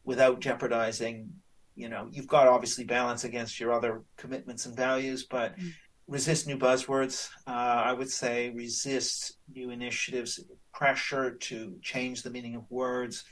without 0.04 0.42
jeopardizing. 0.42 1.30
You 1.76 1.90
know, 1.90 2.08
you've 2.12 2.28
got 2.28 2.48
obviously 2.48 2.84
balance 2.84 3.24
against 3.24 3.60
your 3.60 3.74
other 3.74 4.04
commitments 4.18 4.66
and 4.66 4.76
values, 4.76 5.26
but 5.30 5.58
mm. 5.58 5.72
resist 6.08 6.48
new 6.48 6.58
buzzwords. 6.58 7.30
Uh, 7.48 7.52
I 7.90 7.94
would 7.94 8.10
say 8.10 8.52
resist 8.52 9.38
new 9.54 9.72
initiatives, 9.72 10.40
pressure 10.74 11.32
to 11.32 11.76
change 11.82 12.22
the 12.22 12.30
meaning 12.30 12.56
of 12.56 12.70
words. 12.70 13.24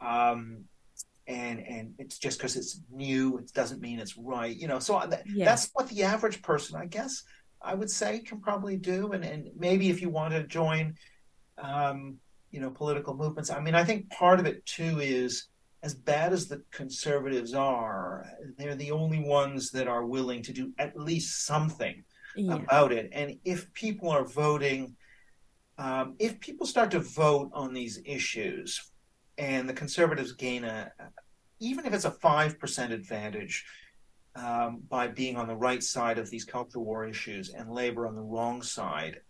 Um, 0.00 0.64
and 1.26 1.60
and 1.60 1.94
it's 1.98 2.18
just 2.18 2.38
because 2.38 2.56
it's 2.56 2.80
new, 2.90 3.38
it 3.38 3.52
doesn't 3.52 3.80
mean 3.80 4.00
it's 4.00 4.16
right. 4.16 4.56
You 4.56 4.68
know, 4.68 4.78
so 4.78 5.00
that, 5.06 5.22
yeah. 5.26 5.44
that's 5.44 5.70
what 5.72 5.88
the 5.88 6.02
average 6.02 6.42
person, 6.42 6.80
I 6.80 6.86
guess, 6.86 7.22
I 7.60 7.74
would 7.74 7.90
say, 7.90 8.20
can 8.20 8.40
probably 8.40 8.76
do. 8.76 9.12
And 9.12 9.24
and 9.24 9.50
maybe 9.56 9.90
if 9.90 10.02
you 10.02 10.08
want 10.08 10.34
to 10.34 10.42
join, 10.44 10.94
um, 11.58 12.18
you 12.50 12.60
know, 12.60 12.70
political 12.70 13.14
movements. 13.14 13.50
I 13.50 13.60
mean, 13.60 13.74
I 13.74 13.84
think 13.84 14.10
part 14.10 14.40
of 14.40 14.46
it 14.46 14.64
too 14.66 14.98
is 15.00 15.46
as 15.82 15.94
bad 15.94 16.32
as 16.32 16.46
the 16.46 16.62
conservatives 16.70 17.54
are, 17.54 18.26
they're 18.56 18.76
the 18.76 18.92
only 18.92 19.18
ones 19.18 19.70
that 19.70 19.88
are 19.88 20.06
willing 20.06 20.42
to 20.42 20.52
do 20.52 20.72
at 20.78 20.96
least 20.96 21.44
something 21.44 22.04
yeah. 22.36 22.54
about 22.54 22.92
it. 22.92 23.10
And 23.12 23.38
if 23.44 23.72
people 23.74 24.08
are 24.10 24.24
voting, 24.24 24.94
um, 25.78 26.14
if 26.18 26.38
people 26.38 26.66
start 26.66 26.92
to 26.92 27.00
vote 27.00 27.50
on 27.52 27.74
these 27.74 28.00
issues, 28.04 28.90
and 29.38 29.68
the 29.68 29.74
conservatives 29.74 30.32
gain 30.32 30.62
a, 30.62 30.92
even 31.58 31.84
if 31.84 31.92
it's 31.92 32.04
a 32.04 32.10
five 32.10 32.58
percent 32.60 32.92
advantage 32.92 33.64
um, 34.36 34.82
by 34.88 35.08
being 35.08 35.36
on 35.36 35.48
the 35.48 35.56
right 35.56 35.82
side 35.82 36.18
of 36.18 36.30
these 36.30 36.44
cultural 36.44 36.84
war 36.84 37.06
issues, 37.06 37.50
and 37.50 37.72
Labor 37.72 38.06
on 38.06 38.14
the 38.14 38.22
wrong 38.22 38.62
side, 38.62 39.20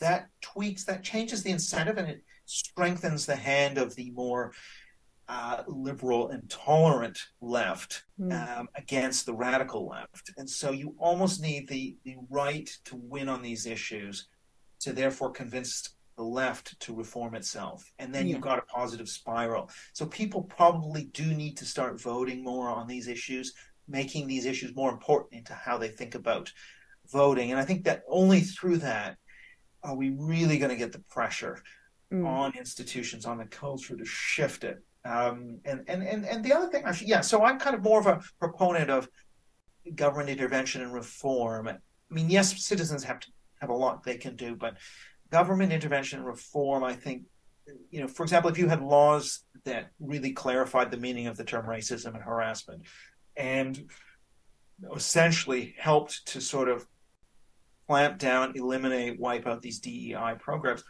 that 0.00 0.26
tweaks, 0.42 0.84
that 0.84 1.02
changes 1.02 1.42
the 1.42 1.50
incentive, 1.50 1.96
and 1.96 2.08
it 2.08 2.22
strengthens 2.44 3.24
the 3.24 3.36
hand 3.36 3.78
of 3.78 3.94
the 3.94 4.10
more 4.10 4.52
uh, 5.28 5.62
liberal 5.66 6.28
and 6.28 6.48
tolerant 6.50 7.18
left 7.40 8.04
mm. 8.20 8.58
um, 8.58 8.68
against 8.76 9.26
the 9.26 9.32
radical 9.32 9.88
left. 9.88 10.32
And 10.36 10.48
so 10.48 10.70
you 10.70 10.94
almost 10.98 11.40
need 11.40 11.68
the, 11.68 11.96
the 12.04 12.16
right 12.30 12.68
to 12.84 12.96
win 12.96 13.28
on 13.28 13.42
these 13.42 13.66
issues 13.66 14.28
to 14.80 14.92
therefore 14.92 15.30
convince 15.30 15.94
the 16.16 16.22
left 16.22 16.78
to 16.80 16.94
reform 16.94 17.34
itself. 17.34 17.90
And 17.98 18.14
then 18.14 18.26
yeah. 18.26 18.34
you've 18.34 18.42
got 18.42 18.58
a 18.58 18.62
positive 18.62 19.08
spiral. 19.08 19.70
So 19.94 20.06
people 20.06 20.42
probably 20.42 21.04
do 21.04 21.26
need 21.26 21.56
to 21.56 21.64
start 21.64 22.00
voting 22.00 22.44
more 22.44 22.68
on 22.68 22.86
these 22.86 23.08
issues, 23.08 23.54
making 23.88 24.26
these 24.26 24.46
issues 24.46 24.76
more 24.76 24.92
important 24.92 25.32
into 25.32 25.54
how 25.54 25.78
they 25.78 25.88
think 25.88 26.14
about 26.14 26.52
voting. 27.10 27.50
And 27.50 27.58
I 27.58 27.64
think 27.64 27.84
that 27.84 28.02
only 28.08 28.40
through 28.40 28.78
that 28.78 29.16
are 29.82 29.96
we 29.96 30.10
really 30.10 30.58
going 30.58 30.70
to 30.70 30.76
get 30.76 30.92
the 30.92 31.02
pressure 31.10 31.62
mm. 32.12 32.26
on 32.26 32.54
institutions, 32.56 33.26
on 33.26 33.38
the 33.38 33.46
culture 33.46 33.96
to 33.96 34.04
shift 34.04 34.64
it 34.64 34.82
um, 35.04 35.60
and, 35.64 35.84
and, 35.86 36.02
and, 36.02 36.24
and 36.24 36.44
the 36.44 36.52
other 36.52 36.68
thing, 36.68 36.84
actually, 36.84 37.08
yeah, 37.08 37.20
so 37.20 37.44
I'm 37.44 37.58
kind 37.58 37.76
of 37.76 37.82
more 37.82 38.00
of 38.00 38.06
a 38.06 38.20
proponent 38.38 38.90
of 38.90 39.08
government 39.94 40.30
intervention 40.30 40.80
and 40.80 40.94
reform. 40.94 41.68
I 41.68 41.76
mean, 42.10 42.30
yes, 42.30 42.64
citizens 42.64 43.04
have 43.04 43.20
to 43.20 43.28
have 43.60 43.70
a 43.70 43.74
lot 43.74 44.02
they 44.02 44.16
can 44.16 44.34
do, 44.36 44.56
but 44.56 44.76
government 45.30 45.72
intervention 45.72 46.20
and 46.20 46.26
reform, 46.26 46.84
I 46.84 46.94
think, 46.94 47.24
you 47.90 48.00
know, 48.00 48.08
for 48.08 48.22
example, 48.22 48.50
if 48.50 48.58
you 48.58 48.68
had 48.68 48.82
laws 48.82 49.44
that 49.64 49.90
really 50.00 50.32
clarified 50.32 50.90
the 50.90 50.96
meaning 50.96 51.26
of 51.26 51.36
the 51.36 51.44
term 51.44 51.66
racism 51.66 52.14
and 52.14 52.22
harassment 52.22 52.82
and 53.36 53.90
essentially 54.94 55.74
helped 55.78 56.26
to 56.26 56.40
sort 56.40 56.68
of 56.68 56.86
clamp 57.86 58.18
down, 58.18 58.52
eliminate, 58.54 59.20
wipe 59.20 59.46
out 59.46 59.60
these 59.60 59.80
DEI 59.80 60.34
programs, 60.38 60.84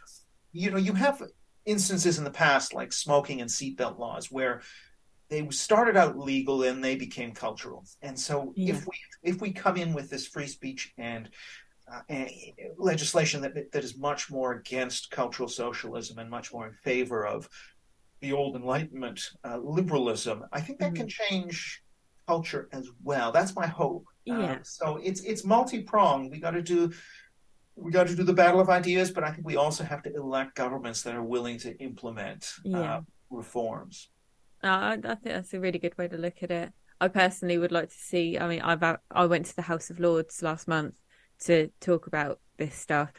you 0.53 0.71
know, 0.71 0.77
you 0.77 0.93
have 0.93 1.21
instances 1.65 2.17
in 2.17 2.23
the 2.23 2.31
past, 2.31 2.73
like 2.73 2.93
smoking 2.93 3.41
and 3.41 3.49
seatbelt 3.49 3.99
laws, 3.99 4.31
where 4.31 4.61
they 5.29 5.47
started 5.49 5.97
out 5.97 6.17
legal 6.17 6.63
and 6.63 6.83
they 6.83 6.95
became 6.95 7.31
cultural. 7.31 7.83
And 8.01 8.19
so, 8.19 8.53
yeah. 8.55 8.73
if 8.73 8.85
we 8.85 8.93
if 9.23 9.41
we 9.41 9.51
come 9.51 9.77
in 9.77 9.93
with 9.93 10.09
this 10.09 10.27
free 10.27 10.47
speech 10.47 10.93
and, 10.97 11.29
uh, 11.91 12.01
and 12.09 12.29
legislation 12.77 13.41
that 13.41 13.71
that 13.71 13.83
is 13.83 13.97
much 13.97 14.29
more 14.29 14.53
against 14.53 15.11
cultural 15.11 15.49
socialism 15.49 16.19
and 16.19 16.29
much 16.29 16.53
more 16.53 16.67
in 16.67 16.73
favor 16.83 17.25
of 17.25 17.49
the 18.21 18.33
old 18.33 18.55
Enlightenment 18.55 19.21
uh, 19.43 19.57
liberalism, 19.57 20.45
I 20.51 20.61
think 20.61 20.79
that 20.79 20.93
mm-hmm. 20.93 21.07
can 21.07 21.09
change 21.09 21.81
culture 22.27 22.69
as 22.71 22.89
well. 23.03 23.31
That's 23.31 23.55
my 23.55 23.67
hope. 23.67 24.05
Yeah. 24.25 24.53
Um, 24.53 24.59
so 24.63 24.99
it's 25.03 25.21
it's 25.21 25.43
multi 25.43 25.81
pronged. 25.81 26.31
We 26.31 26.39
got 26.39 26.51
to 26.51 26.61
do 26.61 26.91
we 27.75 27.91
got 27.91 28.07
to 28.07 28.15
do 28.15 28.23
the 28.23 28.33
battle 28.33 28.61
of 28.61 28.69
ideas, 28.69 29.11
but 29.11 29.23
I 29.23 29.31
think 29.31 29.45
we 29.45 29.57
also 29.57 29.83
have 29.83 30.03
to 30.03 30.15
elect 30.15 30.55
governments 30.55 31.01
that 31.03 31.15
are 31.15 31.23
willing 31.23 31.57
to 31.59 31.77
implement 31.77 32.53
uh, 32.65 32.69
yeah. 32.69 32.95
uh, 32.95 33.01
reforms. 33.29 34.09
Uh, 34.63 34.67
I, 34.67 34.93
I 34.93 35.15
think 35.15 35.23
that's 35.23 35.53
a 35.53 35.59
really 35.59 35.79
good 35.79 35.97
way 35.97 36.07
to 36.07 36.17
look 36.17 36.41
at 36.41 36.51
it. 36.51 36.71
I 37.01 37.09
personally 37.09 37.57
would 37.57 37.73
like 37.73 37.89
to 37.89 37.97
see. 37.97 38.39
I 38.39 38.47
mean, 38.47 38.61
I've 38.61 38.81
I 39.11 39.25
went 39.25 39.47
to 39.47 39.55
the 39.55 39.61
House 39.61 39.89
of 39.89 39.99
Lords 39.99 40.41
last 40.41 40.67
month 40.67 40.95
to 41.41 41.69
talk 41.81 42.07
about 42.07 42.39
this 42.57 42.73
stuff, 42.73 43.11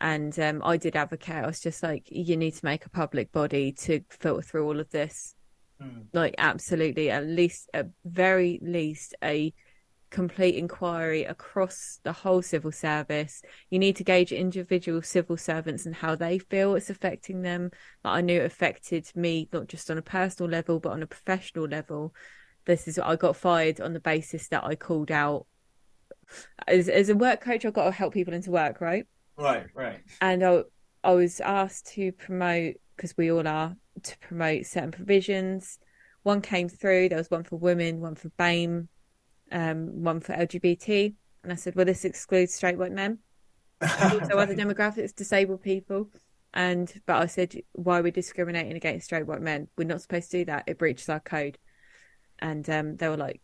and 0.00 0.36
um, 0.40 0.60
I 0.64 0.76
did 0.76 0.96
advocate. 0.96 1.44
I 1.44 1.46
was 1.46 1.60
just 1.60 1.82
like, 1.82 2.08
you 2.10 2.36
need 2.36 2.54
to 2.54 2.64
make 2.64 2.84
a 2.84 2.90
public 2.90 3.30
body 3.30 3.72
to 3.72 4.00
filter 4.10 4.42
through 4.42 4.66
all 4.66 4.80
of 4.80 4.90
this. 4.90 5.36
Mm. 5.80 6.06
Like, 6.12 6.34
absolutely, 6.38 7.10
at 7.10 7.24
least, 7.24 7.70
at 7.72 7.90
very 8.04 8.58
least, 8.60 9.14
a 9.22 9.54
complete 10.12 10.54
inquiry 10.56 11.24
across 11.24 11.98
the 12.04 12.12
whole 12.12 12.42
civil 12.42 12.70
service. 12.70 13.42
You 13.70 13.78
need 13.78 13.96
to 13.96 14.04
gauge 14.04 14.30
individual 14.30 15.02
civil 15.02 15.36
servants 15.36 15.86
and 15.86 15.94
how 15.94 16.14
they 16.14 16.38
feel 16.38 16.76
it's 16.76 16.90
affecting 16.90 17.42
them. 17.42 17.70
Like 18.04 18.18
I 18.18 18.20
knew 18.20 18.40
it 18.40 18.44
affected 18.44 19.10
me 19.16 19.48
not 19.52 19.68
just 19.68 19.90
on 19.90 19.98
a 19.98 20.02
personal 20.02 20.50
level 20.50 20.78
but 20.78 20.92
on 20.92 21.02
a 21.02 21.06
professional 21.06 21.66
level. 21.66 22.14
This 22.66 22.86
is 22.86 22.98
what 22.98 23.08
I 23.08 23.16
got 23.16 23.36
fired 23.36 23.80
on 23.80 23.94
the 23.94 24.00
basis 24.00 24.48
that 24.48 24.62
I 24.62 24.76
called 24.76 25.10
out 25.10 25.46
as 26.68 26.88
as 26.88 27.08
a 27.08 27.16
work 27.16 27.40
coach. 27.40 27.64
I've 27.64 27.72
got 27.72 27.86
to 27.86 27.90
help 27.90 28.14
people 28.14 28.34
into 28.34 28.50
work, 28.50 28.80
right? 28.80 29.06
Right, 29.36 29.66
right. 29.74 30.00
And 30.20 30.44
I 30.44 30.62
I 31.02 31.12
was 31.12 31.40
asked 31.40 31.86
to 31.94 32.12
promote 32.12 32.76
because 32.96 33.16
we 33.16 33.32
all 33.32 33.48
are 33.48 33.74
to 34.02 34.18
promote 34.18 34.66
certain 34.66 34.92
provisions. 34.92 35.78
One 36.22 36.42
came 36.42 36.68
through. 36.68 37.08
There 37.08 37.18
was 37.18 37.30
one 37.30 37.44
for 37.44 37.56
women, 37.56 38.00
one 38.00 38.14
for 38.14 38.28
BAME, 38.38 38.88
um, 39.52 40.02
one 40.02 40.20
for 40.20 40.32
LGBT. 40.32 41.14
And 41.42 41.52
I 41.52 41.56
said, 41.56 41.74
well, 41.74 41.86
this 41.86 42.04
excludes 42.04 42.54
straight 42.54 42.78
white 42.78 42.92
men. 42.92 43.18
also 43.82 44.38
other 44.38 44.54
demographics, 44.54 45.14
disabled 45.14 45.62
people. 45.62 46.08
And 46.54 46.92
but 47.06 47.16
I 47.16 47.26
said, 47.26 47.54
why 47.72 47.98
are 47.98 48.02
we 48.02 48.10
discriminating 48.10 48.76
against 48.76 49.06
straight 49.06 49.26
white 49.26 49.40
men? 49.40 49.68
We're 49.76 49.84
not 49.84 50.02
supposed 50.02 50.30
to 50.30 50.38
do 50.38 50.44
that. 50.46 50.64
It 50.66 50.78
breaches 50.78 51.08
our 51.08 51.20
code. 51.20 51.58
And 52.38 52.68
um, 52.68 52.96
they 52.96 53.08
were 53.08 53.16
like, 53.16 53.40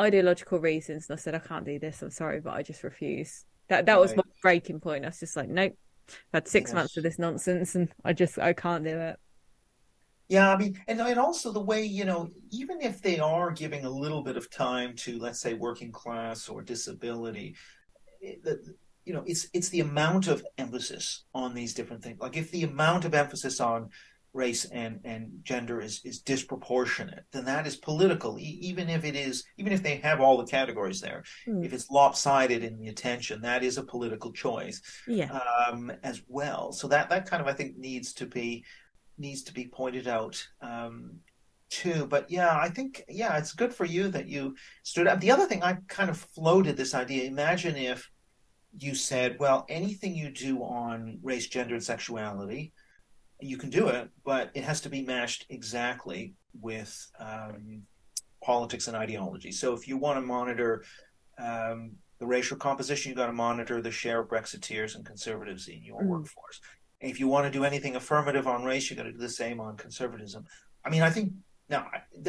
ideological 0.00 0.60
reasons. 0.60 1.08
And 1.08 1.18
I 1.18 1.20
said, 1.20 1.34
I 1.34 1.38
can't 1.38 1.64
do 1.64 1.78
this. 1.78 2.02
I'm 2.02 2.10
sorry, 2.10 2.40
but 2.40 2.54
I 2.54 2.62
just 2.62 2.82
refuse. 2.82 3.44
That 3.68 3.86
that 3.86 3.94
right. 3.94 4.00
was 4.00 4.16
my 4.16 4.22
breaking 4.42 4.80
point. 4.80 5.04
I 5.04 5.08
was 5.08 5.20
just 5.20 5.36
like, 5.36 5.48
nope. 5.48 5.76
I've 6.08 6.44
had 6.44 6.48
six 6.48 6.70
yes. 6.70 6.74
months 6.74 6.96
of 6.96 7.02
this 7.02 7.18
nonsense, 7.18 7.74
and 7.74 7.88
I 8.04 8.12
just 8.12 8.38
I 8.38 8.52
can't 8.52 8.84
do 8.84 8.96
it. 8.96 9.16
Yeah, 10.28 10.52
I 10.52 10.56
mean, 10.56 10.80
and 10.88 11.00
and 11.00 11.20
also 11.20 11.52
the 11.52 11.60
way 11.60 11.84
you 11.84 12.04
know, 12.04 12.30
even 12.50 12.80
if 12.80 13.00
they 13.00 13.18
are 13.18 13.50
giving 13.52 13.84
a 13.84 13.90
little 13.90 14.22
bit 14.22 14.36
of 14.36 14.50
time 14.50 14.96
to, 14.96 15.18
let's 15.18 15.40
say, 15.40 15.54
working 15.54 15.92
class 15.92 16.48
or 16.48 16.62
disability, 16.62 17.54
it, 18.20 18.42
the, 18.42 18.74
you 19.04 19.14
know, 19.14 19.22
it's 19.24 19.48
it's 19.52 19.68
the 19.68 19.80
amount 19.80 20.26
of 20.26 20.44
emphasis 20.58 21.24
on 21.32 21.54
these 21.54 21.74
different 21.74 22.02
things. 22.02 22.18
Like 22.20 22.36
if 22.36 22.50
the 22.50 22.64
amount 22.64 23.04
of 23.04 23.14
emphasis 23.14 23.60
on 23.60 23.90
race 24.32 24.66
and 24.66 25.00
and 25.04 25.30
gender 25.44 25.80
is 25.80 26.00
is 26.04 26.20
disproportionate, 26.20 27.24
then 27.32 27.44
that 27.44 27.66
is 27.66 27.76
political. 27.76 28.36
E- 28.38 28.58
even 28.62 28.90
if 28.90 29.04
it 29.04 29.14
is, 29.14 29.44
even 29.58 29.72
if 29.72 29.82
they 29.82 29.96
have 29.96 30.20
all 30.20 30.36
the 30.36 30.44
categories 30.44 31.00
there, 31.00 31.22
mm. 31.46 31.64
if 31.64 31.72
it's 31.72 31.88
lopsided 31.88 32.64
in 32.64 32.78
the 32.78 32.88
attention, 32.88 33.40
that 33.42 33.62
is 33.62 33.78
a 33.78 33.84
political 33.84 34.32
choice. 34.32 34.82
Yeah. 35.06 35.38
Um, 35.68 35.92
as 36.02 36.22
well. 36.26 36.72
So 36.72 36.88
that 36.88 37.08
that 37.10 37.30
kind 37.30 37.40
of 37.40 37.46
I 37.46 37.52
think 37.52 37.76
needs 37.76 38.12
to 38.14 38.26
be 38.26 38.64
needs 39.18 39.42
to 39.44 39.52
be 39.52 39.66
pointed 39.66 40.08
out 40.08 40.46
um, 40.60 41.20
too. 41.70 42.06
But 42.06 42.30
yeah, 42.30 42.56
I 42.56 42.68
think 42.68 43.04
yeah, 43.08 43.36
it's 43.38 43.52
good 43.52 43.74
for 43.74 43.84
you 43.84 44.08
that 44.08 44.28
you 44.28 44.54
stood 44.82 45.06
up. 45.06 45.20
The 45.20 45.30
other 45.30 45.46
thing 45.46 45.62
I 45.62 45.78
kind 45.88 46.10
of 46.10 46.18
floated 46.18 46.76
this 46.76 46.94
idea. 46.94 47.24
Imagine 47.24 47.76
if 47.76 48.10
you 48.78 48.94
said, 48.94 49.36
well, 49.38 49.64
anything 49.68 50.14
you 50.14 50.30
do 50.30 50.62
on 50.62 51.18
race, 51.22 51.46
gender, 51.46 51.74
and 51.74 51.84
sexuality, 51.84 52.72
you 53.40 53.56
can 53.56 53.70
do 53.70 53.88
it, 53.88 54.10
but 54.24 54.50
it 54.54 54.64
has 54.64 54.80
to 54.82 54.88
be 54.88 55.02
matched 55.02 55.46
exactly 55.48 56.34
with 56.60 57.10
um, 57.18 57.82
politics 58.42 58.88
and 58.88 58.96
ideology. 58.96 59.52
So 59.52 59.74
if 59.74 59.88
you 59.88 59.96
want 59.96 60.18
to 60.18 60.20
monitor 60.20 60.84
um, 61.38 61.92
the 62.18 62.26
racial 62.26 62.56
composition, 62.56 63.10
you've 63.10 63.18
got 63.18 63.26
to 63.26 63.32
monitor 63.32 63.80
the 63.82 63.90
share 63.90 64.20
of 64.20 64.28
Brexiteers 64.28 64.94
and 64.94 65.04
conservatives 65.04 65.68
in 65.68 65.82
your 65.82 66.02
mm. 66.02 66.06
workforce 66.06 66.60
if 67.00 67.20
you 67.20 67.28
want 67.28 67.50
to 67.50 67.50
do 67.50 67.64
anything 67.64 67.96
affirmative 67.96 68.46
on 68.46 68.64
race, 68.64 68.90
you 68.90 68.96
got 68.96 69.04
to 69.04 69.12
do 69.12 69.18
the 69.18 69.28
same 69.28 69.60
on 69.60 69.76
conservatism. 69.76 70.44
I 70.84 70.90
mean, 70.90 71.02
I 71.02 71.10
think 71.10 71.32
now 71.68 71.88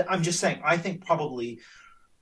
I'm 0.10 0.24
just 0.24 0.40
saying. 0.40 0.62
I 0.66 0.78
think 0.78 1.06
probably 1.06 1.60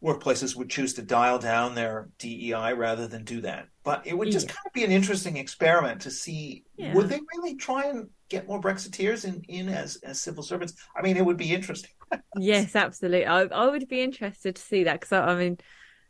workplaces 0.03 0.55
would 0.55 0.69
choose 0.69 0.93
to 0.93 1.01
dial 1.01 1.39
down 1.39 1.73
their 1.73 2.09
DEI 2.19 2.73
rather 2.73 3.07
than 3.07 3.23
do 3.23 3.41
that. 3.41 3.67
But 3.83 4.05
it 4.05 4.15
would 4.15 4.31
just 4.31 4.47
yeah. 4.47 4.53
kind 4.53 4.65
of 4.67 4.73
be 4.73 4.83
an 4.83 4.91
interesting 4.91 5.37
experiment 5.37 6.01
to 6.01 6.11
see 6.11 6.63
yeah. 6.77 6.93
would 6.93 7.09
they 7.09 7.19
really 7.35 7.55
try 7.55 7.85
and 7.85 8.09
get 8.29 8.47
more 8.47 8.61
Brexiteers 8.61 9.25
in, 9.25 9.41
in 9.47 9.69
as, 9.69 9.95
as 10.03 10.21
civil 10.21 10.43
servants? 10.43 10.73
I 10.95 11.01
mean, 11.01 11.17
it 11.17 11.25
would 11.25 11.37
be 11.37 11.53
interesting. 11.53 11.91
yes, 12.37 12.75
absolutely. 12.75 13.25
I, 13.25 13.43
I 13.43 13.67
would 13.67 13.87
be 13.87 14.01
interested 14.01 14.57
to 14.57 14.61
see 14.61 14.83
that 14.83 14.99
because 14.99 15.11
I, 15.11 15.25
I 15.25 15.35
mean, 15.35 15.57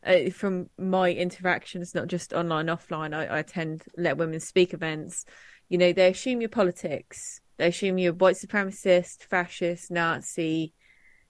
uh, 0.06 0.30
from 0.32 0.70
my 0.78 1.12
interactions, 1.12 1.95
not 1.95 2.07
just 2.07 2.34
online, 2.34 2.68
offline, 2.68 3.16
I, 3.16 3.26
I 3.26 3.40
attend 3.40 3.84
let 3.98 4.18
women 4.18 4.40
speak 4.40 4.74
events. 4.74 5.26
You 5.70 5.78
know, 5.78 5.94
they 5.94 6.10
assume 6.10 6.42
your 6.42 6.50
politics. 6.50 7.42
They 7.58 7.68
assume 7.68 7.98
you're 7.98 8.14
white 8.14 8.36
supremacist, 8.36 9.24
fascist, 9.24 9.90
Nazi. 9.90 10.74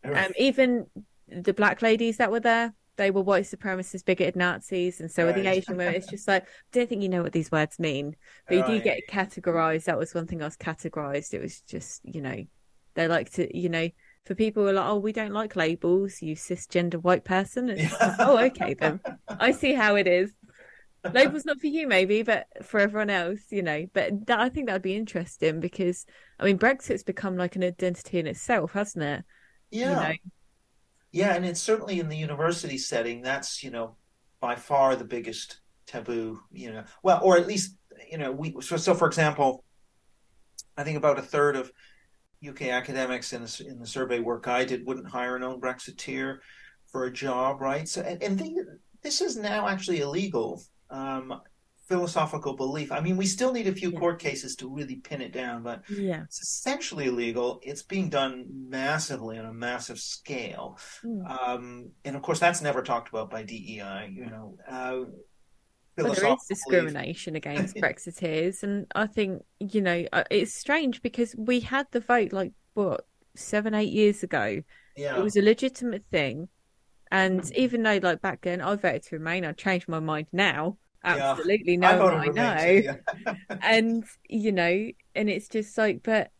Um, 0.04 0.34
even 0.38 0.88
the 1.28 1.54
black 1.54 1.82
ladies 1.82 2.18
that 2.18 2.32
were 2.32 2.40
there, 2.40 2.74
they 2.98 3.12
were 3.12 3.22
white 3.22 3.46
supremacists, 3.46 4.06
bigoted 4.06 4.36
Nazis, 4.36 5.00
and 5.00 5.12
so 5.12 5.26
right. 5.26 5.36
were 5.36 5.42
the 5.42 5.50
Asian 5.50 5.78
women. 5.78 5.96
It's 5.96 6.08
just 6.08 6.28
like, 6.28 6.44
I 6.44 6.48
don't 6.72 6.90
think 6.90 7.02
you 7.02 7.10
know 7.10 7.24
what 7.24 7.34
these 7.34 7.52
words 7.52 7.80
mean, 7.80 8.16
but 8.48 8.58
right. 8.58 8.70
you 8.70 8.78
do 8.78 8.84
get 8.84 9.08
categorized. 9.10 9.86
That 9.86 9.98
was 9.98 10.14
one 10.14 10.28
thing 10.28 10.42
I 10.42 10.46
was 10.46 10.58
categorized. 10.58 11.34
It 11.34 11.42
was 11.42 11.62
just, 11.62 12.02
you 12.04 12.22
know, 12.22 12.44
they 12.94 13.08
like 13.08 13.32
to, 13.34 13.58
you 13.58 13.70
know, 13.70 13.90
for 14.26 14.36
people 14.36 14.64
who 14.64 14.70
are 14.70 14.74
like, 14.74 14.90
oh, 14.90 14.98
we 14.98 15.12
don't 15.12 15.34
like 15.34 15.56
labels, 15.56 16.22
you 16.22 16.36
cisgender 16.36 17.02
white 17.02 17.26
person. 17.26 17.70
It's 17.70 17.92
like, 18.00 18.16
oh, 18.20 18.38
okay, 18.46 18.74
then 18.74 19.00
I 19.28 19.52
see 19.52 19.74
how 19.74 19.96
it 19.96 20.08
is. 20.08 20.32
Labels 21.14 21.46
not 21.46 21.60
for 21.60 21.68
you, 21.68 21.88
maybe, 21.88 22.24
but 22.24 22.48
for 22.64 22.80
everyone 22.80 23.10
else, 23.10 23.42
you 23.50 23.62
know. 23.62 23.86
But 23.94 24.28
that, 24.28 24.40
I 24.40 24.50
think 24.50 24.68
that'd 24.68 24.82
be 24.82 24.96
interesting 24.96 25.60
because, 25.60 26.06
I 26.40 26.46
mean, 26.46 26.58
Brexit's 26.58 27.04
become 27.04 27.38
like 27.38 27.56
an 27.56 27.64
identity 27.64 28.20
in 28.20 28.28
itself, 28.28 28.74
hasn't 28.74 29.04
it? 29.04 29.24
Yeah. 29.72 29.90
You 29.90 29.96
know? 29.96 30.14
Yeah, 31.12 31.36
and 31.36 31.46
it's 31.46 31.62
certainly 31.62 32.00
in 32.00 32.10
the 32.10 32.18
university 32.18 32.78
setting, 32.78 33.22
that's, 33.22 33.64
you 33.64 33.72
know, 33.72 33.96
by 34.42 34.56
far 34.56 34.96
the 34.96 35.06
biggest 35.06 35.62
taboo, 35.86 36.42
you 36.52 36.74
know. 36.74 36.84
Well, 37.04 37.22
or 37.24 37.38
at 37.38 37.48
least, 37.48 37.78
you 38.12 38.18
know, 38.18 38.32
we 38.32 38.56
so, 38.60 38.76
so 38.76 38.94
for 38.94 39.08
example, 39.08 39.64
I 40.78 40.84
think 40.84 40.98
about 40.98 41.20
a 41.20 41.22
third 41.22 41.56
of 41.56 41.72
UK 42.46 42.64
academics 42.64 43.32
in 43.34 43.44
the, 43.44 43.66
in 43.68 43.80
the 43.80 43.88
survey 43.88 44.20
work 44.20 44.48
I 44.48 44.66
did 44.66 44.86
wouldn't 44.86 45.08
hire 45.08 45.38
a 45.38 45.40
known 45.40 45.62
Brexiteer 45.62 46.40
for 46.92 47.06
a 47.06 47.12
job, 47.12 47.62
right? 47.62 47.88
So, 47.88 48.02
and, 48.02 48.22
and 48.22 48.38
they, 48.38 48.56
this 49.02 49.22
is 49.22 49.38
now 49.38 49.68
actually 49.68 50.02
illegal. 50.02 50.62
Um, 50.90 51.42
philosophical 51.88 52.56
belief. 52.56 52.92
I 52.92 53.00
mean, 53.00 53.16
we 53.16 53.26
still 53.26 53.54
need 53.54 53.68
a 53.68 53.72
few 53.72 53.92
yeah. 53.92 54.00
court 54.00 54.20
cases 54.20 54.56
to 54.58 54.70
really 54.70 54.96
pin 54.96 55.22
it 55.22 55.32
down, 55.32 55.62
but 55.62 55.84
yeah. 55.90 56.24
it's 56.24 56.42
essentially 56.42 57.06
illegal. 57.06 57.60
It's 57.64 57.84
being 57.84 58.10
done 58.10 58.48
massively 58.50 59.38
on 59.38 59.46
a 59.46 59.54
massive 59.54 60.00
scale. 60.00 60.80
Mm. 61.04 61.30
Um, 61.30 61.90
and 62.04 62.16
of 62.16 62.22
course, 62.22 62.40
that's 62.40 62.62
never 62.62 62.82
talked 62.82 63.10
about 63.10 63.30
by 63.30 63.44
DEI, 63.44 64.12
you 64.12 64.26
know. 64.26 64.58
Uh, 64.68 65.10
there 65.96 66.12
is 66.12 66.46
discrimination 66.50 67.34
belief. 67.34 67.46
against 67.46 67.76
Brexiteers, 67.78 68.64
and 68.64 68.86
I 68.96 69.08
think 69.08 69.44
you 69.60 69.82
know 69.82 70.06
uh, 70.12 70.26
it's 70.30 70.54
strange 70.54 71.02
because 71.02 71.34
we 71.38 71.62
had 71.62 71.88
the 71.92 72.02
vote 72.02 72.34
like 72.34 72.52
what 72.74 73.06
seven, 73.36 73.74
eight 73.74 73.94
years 73.94 74.24
ago. 74.24 74.62
Yeah. 74.98 75.18
It 75.18 75.24
was 75.24 75.36
a 75.36 75.42
legitimate 75.42 76.06
thing, 76.12 76.48
and 77.12 77.50
even 77.56 77.84
though 77.84 78.00
like 78.02 78.22
back 78.22 78.42
then 78.42 78.62
I 78.62 78.76
voted 78.76 79.04
to 79.04 79.18
remain, 79.18 79.46
I 79.46 79.52
changed 79.54 79.88
my 79.88 80.00
mind 80.00 80.28
now. 80.32 80.78
Absolutely, 81.04 81.74
yeah. 81.74 81.96
no, 81.96 82.08
I, 82.08 82.16
I 82.16 82.26
know, 82.28 82.58
too, 82.58 82.98
yeah. 83.26 83.34
and 83.62 84.04
you 84.28 84.52
know, 84.52 84.90
and 85.14 85.30
it's 85.30 85.48
just 85.48 85.78
like, 85.78 86.02
but 86.04 86.32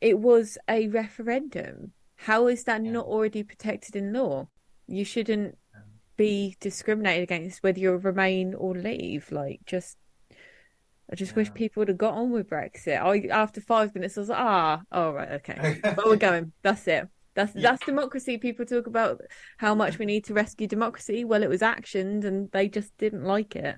it 0.00 0.18
was 0.18 0.58
a 0.68 0.88
referendum. 0.88 1.92
How 2.16 2.46
is 2.46 2.64
that 2.64 2.84
yeah. 2.84 2.92
not 2.92 3.06
already 3.06 3.42
protected 3.42 3.96
in 3.96 4.12
law? 4.12 4.48
You 4.86 5.04
shouldn't 5.04 5.58
be 6.16 6.56
discriminated 6.60 7.24
against 7.24 7.62
whether 7.62 7.80
you 7.80 7.90
remain 7.92 8.54
or 8.54 8.74
leave. 8.74 9.32
Like, 9.32 9.60
just 9.66 9.96
I 11.10 11.16
just 11.16 11.32
yeah. 11.32 11.36
wish 11.36 11.54
people 11.54 11.80
would 11.80 11.88
have 11.88 11.98
got 11.98 12.14
on 12.14 12.30
with 12.30 12.48
Brexit. 12.48 13.00
I 13.00 13.28
after 13.28 13.60
five 13.60 13.94
minutes, 13.94 14.16
I 14.16 14.20
was 14.20 14.28
like, 14.28 14.38
ah, 14.38 14.82
all 14.90 15.08
oh, 15.08 15.12
right, 15.12 15.32
okay, 15.32 15.80
but 15.82 16.06
we're 16.06 16.16
going. 16.16 16.52
That's 16.62 16.86
it. 16.88 17.08
That's 17.34 17.54
yeah. 17.54 17.62
that's 17.62 17.84
democracy. 17.84 18.38
People 18.38 18.64
talk 18.64 18.86
about 18.86 19.20
how 19.58 19.74
much 19.74 19.98
we 19.98 20.06
need 20.06 20.24
to 20.24 20.34
rescue 20.34 20.66
democracy. 20.66 21.24
Well, 21.24 21.42
it 21.42 21.48
was 21.48 21.62
actioned, 21.62 22.24
and 22.24 22.50
they 22.52 22.68
just 22.68 22.96
didn't 22.98 23.24
like 23.24 23.56
it. 23.56 23.76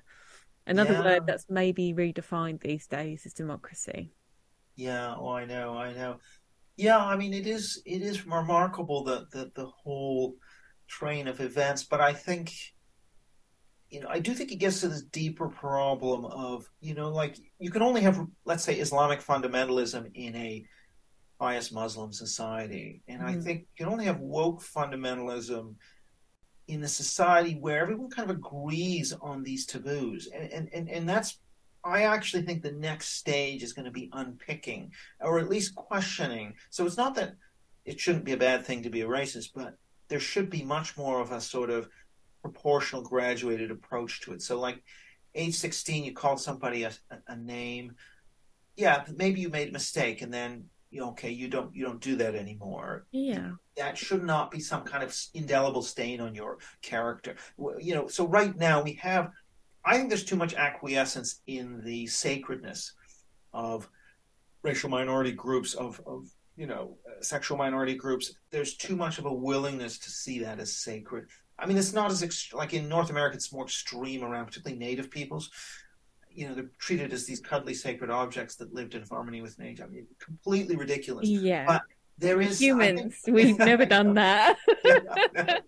Another 0.65 0.93
yeah. 0.93 1.03
word 1.03 1.27
that's 1.27 1.45
maybe 1.49 1.93
redefined 1.93 2.61
these 2.61 2.87
days 2.87 3.25
is 3.25 3.33
democracy. 3.33 4.11
Yeah. 4.75 5.15
Oh, 5.17 5.29
I 5.29 5.45
know. 5.45 5.77
I 5.77 5.93
know. 5.93 6.17
Yeah. 6.75 7.03
I 7.03 7.15
mean, 7.15 7.33
it 7.33 7.47
is. 7.47 7.81
It 7.85 8.01
is 8.01 8.27
remarkable 8.27 9.03
that 9.05 9.31
that 9.31 9.55
the 9.55 9.65
whole 9.65 10.35
train 10.87 11.27
of 11.27 11.39
events. 11.39 11.83
But 11.83 12.01
I 12.01 12.13
think, 12.13 12.51
you 13.89 14.01
know, 14.01 14.07
I 14.09 14.19
do 14.19 14.33
think 14.33 14.51
it 14.51 14.57
gets 14.57 14.81
to 14.81 14.89
this 14.89 15.03
deeper 15.03 15.49
problem 15.49 16.25
of, 16.25 16.65
you 16.79 16.93
know, 16.93 17.09
like 17.09 17.37
you 17.59 17.71
can 17.71 17.81
only 17.81 18.01
have, 18.01 18.19
let's 18.45 18.63
say, 18.63 18.75
Islamic 18.75 19.21
fundamentalism 19.21 20.11
in 20.13 20.35
a 20.35 20.65
biased 21.39 21.73
Muslim 21.73 22.11
society. 22.11 23.01
And 23.07 23.21
mm-hmm. 23.21 23.39
I 23.39 23.41
think 23.41 23.61
you 23.61 23.85
can 23.85 23.91
only 23.91 24.05
have 24.05 24.19
woke 24.19 24.61
fundamentalism 24.61 25.75
in 26.67 26.83
a 26.83 26.87
society 26.87 27.53
where 27.53 27.81
everyone 27.81 28.09
kind 28.09 28.29
of 28.29 28.37
agrees 28.37 29.13
on 29.21 29.43
these 29.43 29.65
taboos. 29.65 30.27
And, 30.33 30.51
and, 30.51 30.69
and, 30.73 30.89
and 30.89 31.09
that's, 31.09 31.39
I 31.83 32.03
actually 32.03 32.43
think 32.43 32.61
the 32.61 32.73
next 32.73 33.15
stage 33.15 33.63
is 33.63 33.73
going 33.73 33.85
to 33.85 33.91
be 33.91 34.09
unpicking 34.13 34.91
or 35.21 35.39
at 35.39 35.49
least 35.49 35.75
questioning. 35.75 36.53
So 36.69 36.85
it's 36.85 36.97
not 36.97 37.15
that 37.15 37.35
it 37.85 37.99
shouldn't 37.99 38.25
be 38.25 38.33
a 38.33 38.37
bad 38.37 38.65
thing 38.65 38.83
to 38.83 38.89
be 38.89 39.01
a 39.01 39.07
racist, 39.07 39.51
but 39.55 39.75
there 40.09 40.19
should 40.19 40.49
be 40.49 40.63
much 40.63 40.97
more 40.97 41.21
of 41.21 41.31
a 41.31 41.39
sort 41.39 41.69
of 41.69 41.87
proportional 42.41 43.01
graduated 43.01 43.71
approach 43.71 44.21
to 44.21 44.33
it. 44.33 44.41
So 44.41 44.59
like 44.59 44.83
age 45.35 45.55
16, 45.55 46.03
you 46.03 46.13
called 46.13 46.41
somebody 46.41 46.83
a, 46.83 46.91
a 47.27 47.35
name. 47.35 47.93
Yeah, 48.75 49.05
maybe 49.15 49.39
you 49.39 49.49
made 49.49 49.69
a 49.69 49.73
mistake 49.73 50.21
and 50.21 50.33
then 50.33 50.65
okay, 50.95 51.29
you 51.29 51.47
don't 51.47 51.75
you 51.75 51.85
don't 51.85 52.01
do 52.01 52.15
that 52.17 52.35
anymore. 52.35 53.05
Yeah. 53.11 53.51
That 53.75 53.97
should 53.97 54.23
not 54.23 54.51
be 54.51 54.59
some 54.59 54.83
kind 54.83 55.03
of 55.03 55.15
indelible 55.33 55.81
stain 55.81 56.21
on 56.21 56.33
your 56.33 56.57
character. 56.81 57.35
You 57.79 57.95
know, 57.95 58.07
so 58.07 58.27
right 58.27 58.55
now 58.57 58.81
we 58.81 58.93
have 58.93 59.31
I 59.85 59.97
think 59.97 60.09
there's 60.09 60.25
too 60.25 60.35
much 60.35 60.53
acquiescence 60.53 61.41
in 61.47 61.81
the 61.83 62.07
sacredness 62.07 62.93
of 63.53 63.89
racial 64.61 64.89
minority 64.89 65.31
groups 65.31 65.73
of, 65.75 66.01
of 66.05 66.27
you 66.57 66.67
know, 66.67 66.97
uh, 67.07 67.21
sexual 67.21 67.57
minority 67.57 67.95
groups, 67.95 68.33
there's 68.51 68.75
too 68.75 68.95
much 68.95 69.19
of 69.19 69.25
a 69.25 69.33
willingness 69.33 69.97
to 69.99 70.09
see 70.09 70.39
that 70.39 70.59
as 70.59 70.73
sacred. 70.73 71.27
I 71.57 71.65
mean, 71.65 71.77
it's 71.77 71.93
not 71.93 72.11
as 72.11 72.21
ext- 72.21 72.53
like 72.53 72.73
in 72.73 72.89
North 72.89 73.09
America, 73.09 73.35
it's 73.35 73.53
more 73.53 73.63
extreme 73.63 74.23
around 74.23 74.47
particularly 74.47 74.77
Native 74.77 75.09
peoples. 75.09 75.49
You 76.37 76.49
know, 76.49 76.55
they're 76.55 76.71
treated 76.79 77.11
as 77.13 77.25
these 77.25 77.39
cuddly 77.39 77.73
sacred 77.73 78.09
objects 78.09 78.55
that 78.57 78.73
lived 78.73 78.95
in 78.95 79.03
harmony 79.09 79.41
with 79.41 79.57
nature. 79.57 79.83
I 79.83 79.87
mean, 79.87 80.07
completely 80.19 80.75
ridiculous. 80.75 81.27
Yeah, 81.27 81.65
but 81.65 81.81
there 82.17 82.39
is 82.41 82.59
humans. 82.59 83.15
Think, 83.23 83.35
We've 83.35 83.59
never 83.71 83.85
done 83.85 84.13
that. 84.13 84.57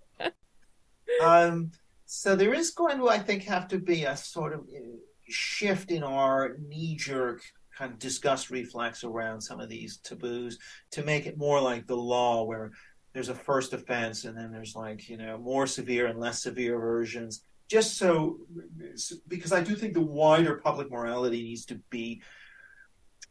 um, 1.23 1.71
so 2.05 2.35
there 2.35 2.53
is 2.53 2.71
going 2.71 2.97
to, 2.97 3.09
I 3.09 3.19
think, 3.19 3.43
have 3.43 3.67
to 3.69 3.79
be 3.79 4.03
a 4.03 4.15
sort 4.15 4.53
of 4.53 4.61
uh, 4.61 4.97
shift 5.27 5.91
in 5.91 6.03
our 6.03 6.55
knee-jerk 6.59 7.41
kind 7.77 7.93
of 7.93 7.99
disgust 7.99 8.49
reflex 8.49 9.03
around 9.03 9.39
some 9.39 9.59
of 9.59 9.69
these 9.69 9.97
taboos 9.97 10.59
to 10.91 11.03
make 11.03 11.25
it 11.25 11.37
more 11.37 11.61
like 11.61 11.87
the 11.87 11.95
law 11.95 12.43
where 12.43 12.71
there's 13.13 13.29
a 13.29 13.35
first 13.35 13.73
offense 13.73 14.25
and 14.25 14.37
then 14.37 14.51
there's 14.51 14.75
like 14.75 15.07
you 15.07 15.17
know 15.17 15.37
more 15.37 15.65
severe 15.65 16.07
and 16.07 16.19
less 16.19 16.43
severe 16.43 16.77
versions 16.77 17.43
just 17.69 17.97
so 17.97 18.39
because 19.27 19.53
i 19.53 19.61
do 19.61 19.75
think 19.75 19.93
the 19.93 20.01
wider 20.01 20.55
public 20.55 20.89
morality 20.91 21.43
needs 21.43 21.65
to 21.65 21.75
be 21.89 22.21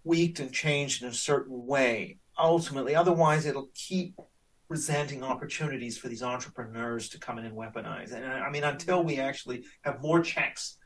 tweaked 0.02 0.40
and 0.40 0.52
changed 0.52 1.02
in 1.02 1.08
a 1.08 1.14
certain 1.14 1.66
way 1.66 2.18
ultimately 2.38 2.94
otherwise 2.94 3.46
it'll 3.46 3.70
keep 3.74 4.14
presenting 4.68 5.22
opportunities 5.22 5.96
for 5.96 6.08
these 6.08 6.22
entrepreneurs 6.22 7.08
to 7.08 7.18
come 7.18 7.38
in 7.38 7.46
and 7.46 7.56
weaponize 7.56 8.12
and 8.12 8.24
i 8.24 8.50
mean 8.50 8.64
until 8.64 9.02
we 9.02 9.18
actually 9.18 9.64
have 9.82 10.00
more 10.00 10.20
checks 10.20 10.78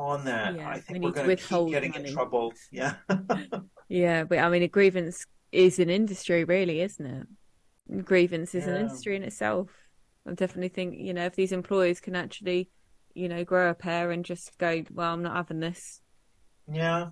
on 0.00 0.24
that, 0.24 0.56
yeah, 0.56 0.68
I 0.68 0.80
think 0.80 1.04
we 1.04 1.10
are 1.10 1.12
going 1.12 1.28
to 1.28 1.36
keep 1.36 1.68
getting 1.68 1.90
money. 1.90 2.08
in 2.08 2.14
trouble. 2.14 2.54
Yeah. 2.72 2.94
yeah, 3.88 4.24
but 4.24 4.38
I 4.38 4.48
mean, 4.48 4.62
a 4.62 4.68
grievance 4.68 5.26
is 5.52 5.78
an 5.78 5.90
industry, 5.90 6.44
really, 6.44 6.80
isn't 6.80 7.06
it? 7.06 8.04
Grievance 8.04 8.54
is 8.54 8.66
yeah. 8.66 8.74
an 8.74 8.80
industry 8.82 9.16
in 9.16 9.22
itself. 9.22 9.68
I 10.26 10.32
definitely 10.32 10.68
think 10.68 10.96
you 10.98 11.12
know 11.12 11.24
if 11.26 11.34
these 11.34 11.52
employers 11.52 12.00
can 12.00 12.16
actually, 12.16 12.70
you 13.14 13.28
know, 13.28 13.44
grow 13.44 13.70
a 13.70 13.74
pair 13.74 14.10
and 14.10 14.24
just 14.24 14.56
go, 14.58 14.82
well, 14.92 15.12
I'm 15.12 15.22
not 15.22 15.36
having 15.36 15.60
this. 15.60 16.00
Yeah. 16.72 17.08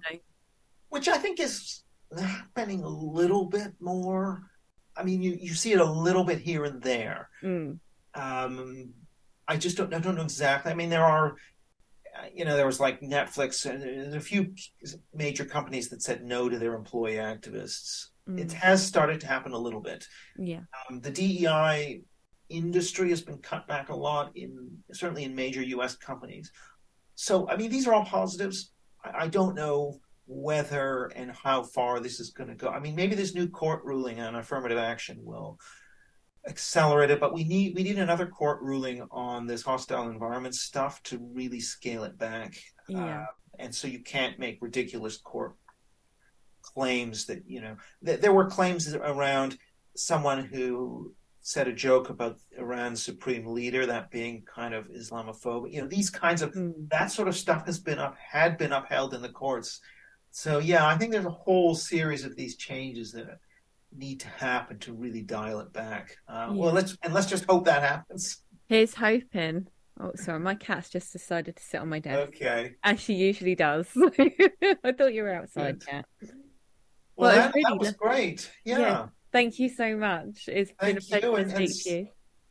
Which 0.88 1.08
I 1.08 1.18
think 1.18 1.40
is 1.40 1.82
happening 2.16 2.82
a 2.82 2.88
little 2.88 3.46
bit 3.46 3.72
more. 3.80 4.42
I 4.96 5.04
mean, 5.04 5.22
you, 5.22 5.38
you 5.40 5.54
see 5.54 5.72
it 5.72 5.80
a 5.80 5.84
little 5.90 6.24
bit 6.24 6.40
here 6.40 6.64
and 6.64 6.82
there. 6.82 7.28
Mm. 7.42 7.78
Um, 8.14 8.92
I 9.46 9.56
just 9.56 9.76
don't 9.76 9.94
I 9.94 9.98
don't 9.98 10.16
know 10.16 10.22
exactly. 10.22 10.72
I 10.72 10.74
mean, 10.74 10.90
there 10.90 11.04
are 11.04 11.36
you 12.34 12.44
know, 12.44 12.56
there 12.56 12.66
was 12.66 12.80
like 12.80 13.00
Netflix 13.00 13.68
and 13.68 14.14
a 14.14 14.20
few 14.20 14.54
major 15.14 15.44
companies 15.44 15.88
that 15.90 16.02
said 16.02 16.24
no 16.24 16.48
to 16.48 16.58
their 16.58 16.74
employee 16.74 17.16
activists. 17.16 18.06
Mm. 18.28 18.40
It 18.40 18.52
has 18.52 18.84
started 18.84 19.20
to 19.20 19.26
happen 19.26 19.52
a 19.52 19.58
little 19.58 19.80
bit. 19.80 20.06
Yeah. 20.36 20.60
Um, 20.90 21.00
the 21.00 21.10
DEI 21.10 22.02
industry 22.48 23.10
has 23.10 23.20
been 23.20 23.38
cut 23.38 23.66
back 23.66 23.88
a 23.88 23.96
lot 23.96 24.32
in 24.36 24.78
certainly 24.92 25.24
in 25.24 25.34
major 25.34 25.62
U.S. 25.62 25.96
companies. 25.96 26.50
So, 27.14 27.48
I 27.48 27.56
mean, 27.56 27.70
these 27.70 27.86
are 27.86 27.94
all 27.94 28.04
positives. 28.04 28.72
I, 29.04 29.24
I 29.24 29.28
don't 29.28 29.54
know 29.54 30.00
whether 30.26 31.06
and 31.16 31.32
how 31.32 31.62
far 31.62 32.00
this 32.00 32.20
is 32.20 32.30
going 32.30 32.50
to 32.50 32.54
go. 32.54 32.68
I 32.68 32.80
mean, 32.80 32.94
maybe 32.94 33.14
this 33.14 33.34
new 33.34 33.48
court 33.48 33.82
ruling 33.84 34.20
on 34.20 34.36
affirmative 34.36 34.78
action 34.78 35.18
will 35.22 35.58
accelerate 36.46 37.10
it, 37.10 37.20
but 37.20 37.32
we 37.32 37.44
need 37.44 37.74
we 37.74 37.82
need 37.82 37.98
another 37.98 38.26
court 38.26 38.60
ruling 38.62 39.06
on 39.10 39.46
this 39.46 39.62
hostile 39.62 40.08
environment 40.08 40.54
stuff 40.54 41.02
to 41.04 41.18
really 41.32 41.60
scale 41.60 42.04
it 42.04 42.18
back. 42.18 42.54
Yeah. 42.88 43.22
Uh, 43.22 43.26
and 43.58 43.74
so 43.74 43.88
you 43.88 44.00
can't 44.00 44.38
make 44.38 44.58
ridiculous 44.60 45.16
court 45.16 45.54
claims 46.62 47.26
that 47.26 47.42
you 47.46 47.60
know 47.60 47.76
th- 48.04 48.20
there 48.20 48.32
were 48.32 48.46
claims 48.46 48.92
around 48.94 49.58
someone 49.96 50.44
who 50.44 51.14
said 51.48 51.66
a 51.66 51.72
joke 51.72 52.10
about 52.10 52.38
Iran's 52.58 53.02
supreme 53.02 53.46
leader, 53.46 53.86
that 53.86 54.10
being 54.10 54.42
kind 54.42 54.74
of 54.74 54.84
Islamophobic. 54.88 55.72
You 55.72 55.80
know, 55.80 55.88
these 55.88 56.10
kinds 56.10 56.42
of 56.42 56.52
mm. 56.52 56.74
that 56.90 57.10
sort 57.10 57.26
of 57.26 57.34
stuff 57.34 57.64
has 57.64 57.78
been 57.78 57.98
up 57.98 58.16
had 58.18 58.58
been 58.58 58.72
upheld 58.72 59.14
in 59.14 59.22
the 59.22 59.30
courts. 59.30 59.80
So 60.30 60.58
yeah, 60.58 60.86
I 60.86 60.98
think 60.98 61.10
there's 61.10 61.24
a 61.24 61.30
whole 61.30 61.74
series 61.74 62.26
of 62.26 62.36
these 62.36 62.56
changes 62.56 63.12
that 63.12 63.38
need 63.96 64.20
to 64.20 64.28
happen 64.28 64.78
to 64.80 64.92
really 64.92 65.22
dial 65.22 65.60
it 65.60 65.72
back. 65.72 66.18
Uh, 66.28 66.48
yeah. 66.50 66.52
Well, 66.52 66.72
let's 66.74 66.98
and 67.02 67.14
let's 67.14 67.26
just 67.26 67.46
hope 67.46 67.64
that 67.64 67.82
happens. 67.82 68.42
Here's 68.68 68.92
hoping. 68.92 69.68
Oh, 69.98 70.12
sorry, 70.16 70.40
my 70.40 70.54
cat's 70.54 70.90
just 70.90 71.14
decided 71.14 71.56
to 71.56 71.62
sit 71.62 71.80
on 71.80 71.88
my 71.88 71.98
desk. 71.98 72.28
Okay. 72.28 72.74
As 72.84 73.00
she 73.00 73.14
usually 73.14 73.54
does. 73.54 73.88
I 73.96 74.92
thought 74.92 75.14
you 75.14 75.22
were 75.22 75.34
outside, 75.34 75.84
Cat. 75.84 76.04
Well, 76.20 76.30
well 77.16 77.34
that, 77.34 77.54
really 77.54 77.64
that 77.70 77.78
was 77.78 77.92
great. 77.92 78.50
Yeah. 78.66 78.78
yeah. 78.78 79.06
Thank 79.32 79.58
you 79.58 79.68
so 79.68 79.96
much. 79.96 80.48
It's 80.48 80.70
Thank 80.80 80.98
been 81.08 81.18
a 81.18 81.20
pleasure 81.20 81.44
to 81.44 81.68
speak 81.68 81.84
to 81.84 81.90
you. 81.90 82.08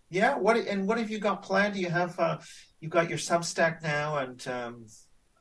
Yeah. 0.10 0.38
What 0.38 0.58
and 0.58 0.88
what 0.88 0.98
have 0.98 1.10
you 1.10 1.20
got 1.20 1.42
planned? 1.42 1.74
Do 1.74 1.80
you 1.80 1.90
have 1.90 2.20
uh, 2.20 2.38
you 2.80 2.90
got 2.90 3.10
your 3.10 3.18
Substack 3.18 3.82
now, 3.82 4.18
and 4.18 4.48
um, 4.48 4.86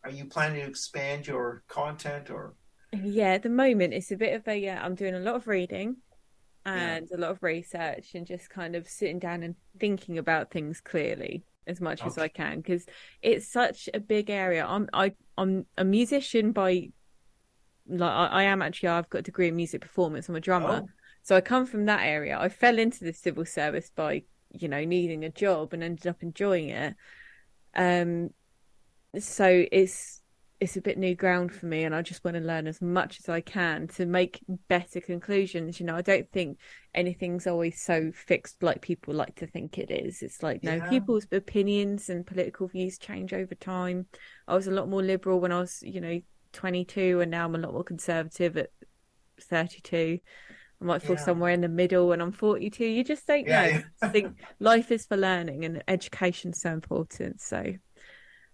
are 0.05 0.11
you 0.11 0.25
planning 0.27 0.63
to 0.63 0.67
expand 0.69 1.27
your 1.27 1.63
content 1.69 2.31
or? 2.31 2.55
Yeah, 2.93 3.33
at 3.33 3.43
the 3.43 3.51
moment 3.51 3.93
it's 3.93 4.11
a 4.11 4.17
bit 4.17 4.35
of 4.35 4.47
a. 4.49 4.57
Yeah, 4.59 4.81
I'm 4.83 4.95
doing 4.95 5.15
a 5.15 5.21
lot 5.21 5.35
of 5.35 5.47
reading 5.47 5.97
and 6.67 7.09
yeah. 7.11 7.17
a 7.17 7.19
lot 7.19 7.31
of 7.31 7.43
research 7.43 8.15
and 8.15 8.27
just 8.27 8.51
kind 8.51 8.75
of 8.75 8.89
sitting 8.89 9.21
down 9.21 9.43
and 9.45 9.55
thinking 9.79 10.19
about 10.19 10.51
things 10.51 10.81
clearly 10.81 11.45
as 11.67 11.81
much 11.81 12.01
okay. 12.01 12.09
as 12.09 12.19
I 12.19 12.29
can 12.29 12.61
because 12.61 12.87
it's 13.23 13.49
such 13.49 13.89
a 13.95 14.01
big 14.01 14.31
area. 14.31 14.67
I'm 14.67 14.89
I 14.93 15.13
I'm 15.39 15.67
a 15.79 15.85
musician 15.85 16.53
by 16.53 16.89
like 17.89 18.11
I, 18.11 18.27
I, 18.27 18.43
am 18.45 18.63
actually 18.63 18.89
I've 18.91 19.09
got 19.09 19.19
a 19.19 19.23
degree 19.23 19.49
in 19.49 19.57
music 19.57 19.81
performance. 19.81 20.29
I'm 20.29 20.35
a 20.35 20.41
drummer, 20.41 20.83
oh. 20.85 20.89
So 21.27 21.35
I 21.35 21.41
come 21.41 21.67
from 21.67 21.87
that 21.87 22.07
area. 22.07 22.39
I 22.39 22.49
fell 22.49 22.79
into 22.79 23.03
the 23.03 23.13
civil 23.13 23.45
service 23.45 23.91
by, 23.93 24.23
you 24.53 24.69
know, 24.69 24.85
needing 24.85 25.25
a 25.25 25.29
job 25.29 25.73
and 25.73 25.83
ended 25.83 26.07
up 26.07 26.23
enjoying 26.23 26.69
it. 26.69 26.95
Um, 27.75 28.31
so 29.19 29.65
it's 29.73 30.23
it's 30.61 30.77
a 30.77 30.81
bit 30.81 30.97
new 30.97 31.17
ground 31.17 31.53
for 31.53 31.67
me, 31.67 31.83
and 31.83 31.97
I 31.97 32.03
just 32.03 32.25
want 32.25 32.37
to 32.37 32.41
learn 32.41 32.69
as 32.69 32.81
much 32.81 33.19
as 33.19 33.29
I 33.29 33.41
can 33.41 33.89
to 33.89 34.07
make 34.07 34.39
better 34.69 35.01
conclusions. 35.01 35.81
You 35.81 35.87
know, 35.87 35.97
I 35.97 36.01
don't 36.01 36.31
think 36.31 36.61
anything's 36.95 37.49
always 37.49 37.83
so 37.83 38.13
fixed 38.15 38.63
like 38.63 38.81
people 38.81 39.13
like 39.13 39.35
to 39.35 39.49
think 39.49 39.79
it 39.79 39.91
is. 39.91 40.23
It's 40.23 40.45
like 40.45 40.63
no, 40.63 40.77
yeah. 40.77 40.89
people's 40.89 41.27
opinions 41.33 42.09
and 42.09 42.25
political 42.25 42.69
views 42.69 42.99
change 42.99 43.33
over 43.33 43.57
time. 43.57 44.07
I 44.47 44.55
was 44.55 44.69
a 44.69 44.71
lot 44.71 44.89
more 44.89 45.03
liberal 45.03 45.41
when 45.41 45.51
I 45.51 45.59
was, 45.59 45.83
you 45.83 46.01
know, 46.01 46.21
22, 46.53 47.21
and 47.21 47.33
now 47.33 47.47
I'm 47.47 47.57
a 47.57 47.59
lot 47.59 47.73
more 47.73 47.83
conservative 47.83 48.57
at 48.57 48.71
32. 49.41 50.21
I 50.81 50.85
might 50.85 51.03
fall 51.03 51.17
yeah. 51.17 51.23
somewhere 51.23 51.53
in 51.53 51.63
the 51.63 51.69
middle 51.69 52.09
when 52.09 52.21
I'm 52.21 52.33
42. 52.33 52.85
You 52.85 53.05
just 53.05 53.27
don't 53.27 53.47
yeah, 53.47 53.79
know. 53.79 53.83
I 54.03 54.09
think 54.09 54.37
life 54.61 54.91
is 54.91 55.07
for 55.07 55.17
learning 55.17 55.65
and 55.65 55.83
education's 55.89 56.61
so 56.61 56.71
important. 56.71 57.41
So, 57.41 57.59
um, 57.59 57.79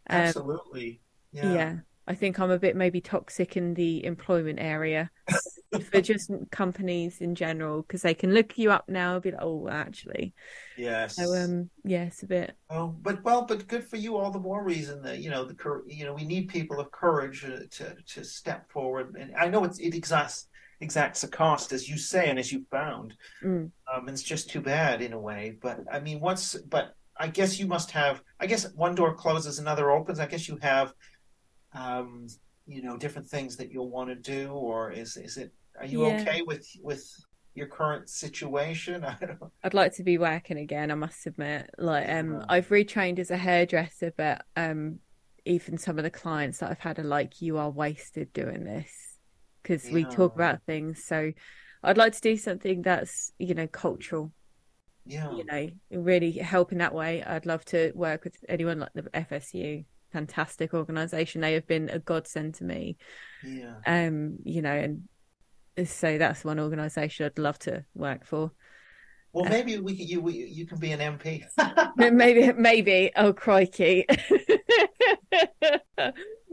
absolutely. 0.08 1.00
Yeah. 1.32 1.52
yeah. 1.52 1.76
I 2.06 2.14
think 2.14 2.40
I'm 2.40 2.50
a 2.50 2.58
bit 2.58 2.74
maybe 2.74 3.00
toxic 3.00 3.56
in 3.56 3.74
the 3.74 4.04
employment 4.04 4.58
area 4.60 5.10
for 5.90 6.00
just 6.00 6.32
companies 6.50 7.20
in 7.20 7.36
general 7.36 7.82
because 7.82 8.02
they 8.02 8.14
can 8.14 8.34
look 8.34 8.58
you 8.58 8.72
up 8.72 8.88
now 8.88 9.14
and 9.14 9.22
be 9.22 9.30
like, 9.30 9.40
oh, 9.40 9.68
actually. 9.68 10.34
Yes. 10.76 11.14
So, 11.14 11.34
um, 11.34 11.70
yeah, 11.84 12.04
it's 12.04 12.22
a 12.24 12.26
bit. 12.26 12.56
Oh, 12.68 12.88
but 12.88 13.22
well, 13.22 13.42
but 13.42 13.68
good 13.68 13.84
for 13.84 13.96
you. 13.96 14.16
All 14.16 14.32
the 14.32 14.40
more 14.40 14.64
reason 14.64 15.02
that 15.02 15.20
you 15.20 15.30
know 15.30 15.44
the 15.44 15.82
you 15.86 16.04
know 16.04 16.12
we 16.12 16.24
need 16.24 16.48
people 16.48 16.80
of 16.80 16.90
courage 16.90 17.44
uh, 17.44 17.66
to 17.70 17.94
to 18.14 18.24
step 18.24 18.70
forward, 18.70 19.14
and 19.18 19.34
I 19.36 19.48
know 19.48 19.62
it's 19.62 19.78
it 19.78 19.94
exists 19.94 20.48
exacts 20.82 21.22
a 21.22 21.28
cost, 21.28 21.72
as 21.72 21.88
you 21.88 21.96
say, 21.96 22.28
and 22.28 22.38
as 22.38 22.52
you 22.52 22.64
found. 22.70 23.14
Mm. 23.42 23.70
Um, 23.92 24.08
and 24.08 24.10
it's 24.10 24.22
just 24.22 24.50
too 24.50 24.60
bad 24.60 25.00
in 25.00 25.12
a 25.12 25.18
way. 25.18 25.56
But 25.62 25.80
I 25.90 26.00
mean, 26.00 26.20
once, 26.20 26.56
but 26.68 26.94
I 27.16 27.28
guess 27.28 27.58
you 27.58 27.66
must 27.66 27.90
have. 27.92 28.22
I 28.40 28.46
guess 28.46 28.70
one 28.74 28.94
door 28.94 29.14
closes, 29.14 29.58
another 29.58 29.90
opens. 29.90 30.18
I 30.18 30.26
guess 30.26 30.48
you 30.48 30.58
have, 30.60 30.92
um, 31.72 32.26
you 32.66 32.82
know, 32.82 32.96
different 32.96 33.28
things 33.28 33.56
that 33.56 33.70
you'll 33.70 33.90
want 33.90 34.10
to 34.10 34.16
do, 34.16 34.50
or 34.50 34.90
is 34.90 35.16
is 35.16 35.36
it? 35.36 35.52
Are 35.78 35.86
you 35.86 36.06
yeah. 36.06 36.20
okay 36.20 36.42
with 36.42 36.66
with 36.82 37.04
your 37.54 37.68
current 37.68 38.08
situation? 38.08 39.04
I 39.04 39.16
don't. 39.20 39.52
I'd 39.62 39.74
like 39.74 39.94
to 39.96 40.02
be 40.02 40.18
working 40.18 40.58
again. 40.58 40.90
I 40.90 40.96
must 40.96 41.26
admit, 41.26 41.70
like, 41.78 42.08
um, 42.08 42.44
I've 42.48 42.68
retrained 42.68 43.18
as 43.18 43.30
a 43.30 43.36
hairdresser, 43.36 44.12
but 44.16 44.44
um, 44.56 44.98
even 45.44 45.78
some 45.78 45.98
of 45.98 46.04
the 46.04 46.10
clients 46.10 46.58
that 46.58 46.70
I've 46.70 46.80
had 46.80 46.98
are 46.98 47.04
like, 47.04 47.40
"You 47.40 47.58
are 47.58 47.70
wasted 47.70 48.32
doing 48.32 48.64
this." 48.64 48.90
Because 49.62 49.86
yeah. 49.86 49.94
we 49.94 50.04
talk 50.04 50.34
about 50.34 50.62
things. 50.64 51.04
So 51.04 51.32
I'd 51.82 51.98
like 51.98 52.12
to 52.14 52.20
do 52.20 52.36
something 52.36 52.82
that's, 52.82 53.32
you 53.38 53.54
know, 53.54 53.66
cultural. 53.66 54.32
Yeah. 55.04 55.32
You 55.34 55.44
know, 55.44 55.68
really 55.90 56.32
help 56.32 56.72
in 56.72 56.78
that 56.78 56.94
way. 56.94 57.22
I'd 57.22 57.46
love 57.46 57.64
to 57.66 57.92
work 57.94 58.24
with 58.24 58.36
anyone 58.48 58.80
like 58.80 58.92
the 58.94 59.02
FSU. 59.02 59.84
Fantastic 60.12 60.74
organization. 60.74 61.40
They 61.40 61.54
have 61.54 61.66
been 61.66 61.88
a 61.88 61.98
godsend 61.98 62.54
to 62.56 62.64
me. 62.64 62.98
Yeah. 63.42 63.76
Um, 63.86 64.36
you 64.44 64.62
know, 64.62 64.72
and 65.76 65.88
so 65.88 66.18
that's 66.18 66.44
one 66.44 66.60
organization 66.60 67.26
I'd 67.26 67.38
love 67.38 67.58
to 67.60 67.84
work 67.94 68.26
for. 68.26 68.52
Well, 69.32 69.46
uh, 69.46 69.48
maybe 69.48 69.78
we 69.78 69.96
can, 69.96 70.06
you 70.06 70.20
we, 70.20 70.34
you 70.34 70.66
can 70.66 70.78
be 70.78 70.92
an 70.92 71.00
MP. 71.00 71.42
maybe 71.96 72.52
maybe. 72.52 73.10
Oh 73.16 73.32
crikey! 73.32 74.04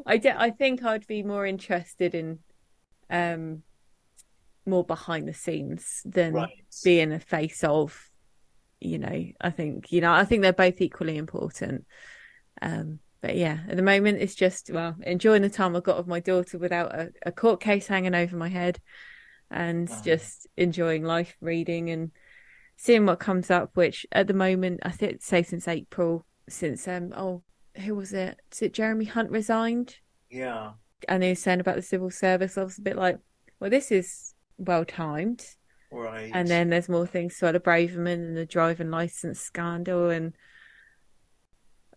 I 0.05 0.17
de- 0.17 0.41
I 0.41 0.51
think 0.51 0.83
I'd 0.83 1.05
be 1.05 1.21
more 1.21 1.45
interested 1.45 2.15
in 2.15 2.39
um, 3.09 3.63
more 4.65 4.83
behind 4.83 5.27
the 5.27 5.33
scenes 5.33 6.01
than 6.05 6.33
right. 6.33 6.49
being 6.83 7.11
a 7.11 7.19
face 7.19 7.63
of. 7.63 8.09
You 8.81 8.97
know, 8.97 9.25
I 9.41 9.49
think 9.49 9.91
you 9.91 9.99
know, 9.99 10.13
I 10.13 10.23
think 10.23 10.41
they're 10.41 10.53
both 10.53 10.79
equally 10.79 11.17
important. 11.17 11.85
Um, 12.61 12.99
but 13.21 13.35
yeah, 13.35 13.59
at 13.67 13.75
the 13.75 13.83
moment, 13.83 14.21
it's 14.21 14.35
just 14.35 14.69
well 14.71 14.95
enjoying 15.03 15.41
the 15.41 15.49
time 15.49 15.75
I've 15.75 15.83
got 15.83 15.97
with 15.97 16.07
my 16.07 16.21
daughter 16.21 16.57
without 16.57 16.95
a, 16.95 17.11
a 17.25 17.31
court 17.31 17.59
case 17.59 17.87
hanging 17.87 18.15
over 18.15 18.37
my 18.37 18.47
head, 18.47 18.79
and 19.51 19.89
wow. 19.89 20.01
just 20.03 20.47
enjoying 20.55 21.03
life, 21.03 21.35
reading 21.41 21.89
and 21.89 22.11
seeing 22.77 23.05
what 23.05 23.19
comes 23.19 23.51
up. 23.51 23.71
Which 23.73 24.05
at 24.11 24.27
the 24.27 24.33
moment, 24.33 24.79
I 24.83 24.91
think 24.91 25.21
say 25.21 25.43
since 25.43 25.67
April, 25.67 26.25
since 26.47 26.87
um 26.87 27.13
oh 27.15 27.43
who 27.75 27.95
was 27.95 28.13
it? 28.13 28.39
Is 28.51 28.61
it 28.61 28.73
Jeremy 28.73 29.05
Hunt 29.05 29.31
resigned? 29.31 29.97
Yeah, 30.29 30.71
and 31.07 31.23
he 31.23 31.29
was 31.29 31.39
saying 31.39 31.59
about 31.59 31.75
the 31.75 31.81
civil 31.81 32.11
service, 32.11 32.57
I 32.57 32.63
was 32.63 32.77
a 32.77 32.81
bit 32.81 32.95
like, 32.95 33.19
well, 33.59 33.69
this 33.69 33.91
is 33.91 34.33
well 34.57 34.85
timed. 34.85 35.45
Right. 35.91 36.31
And 36.33 36.47
then 36.47 36.69
there's 36.69 36.89
more 36.89 37.07
things 37.07 37.35
so 37.35 37.51
the 37.51 37.59
Braverman 37.59 38.13
and 38.13 38.37
the 38.37 38.45
driving 38.45 38.91
license 38.91 39.39
scandal 39.39 40.09
and 40.09 40.33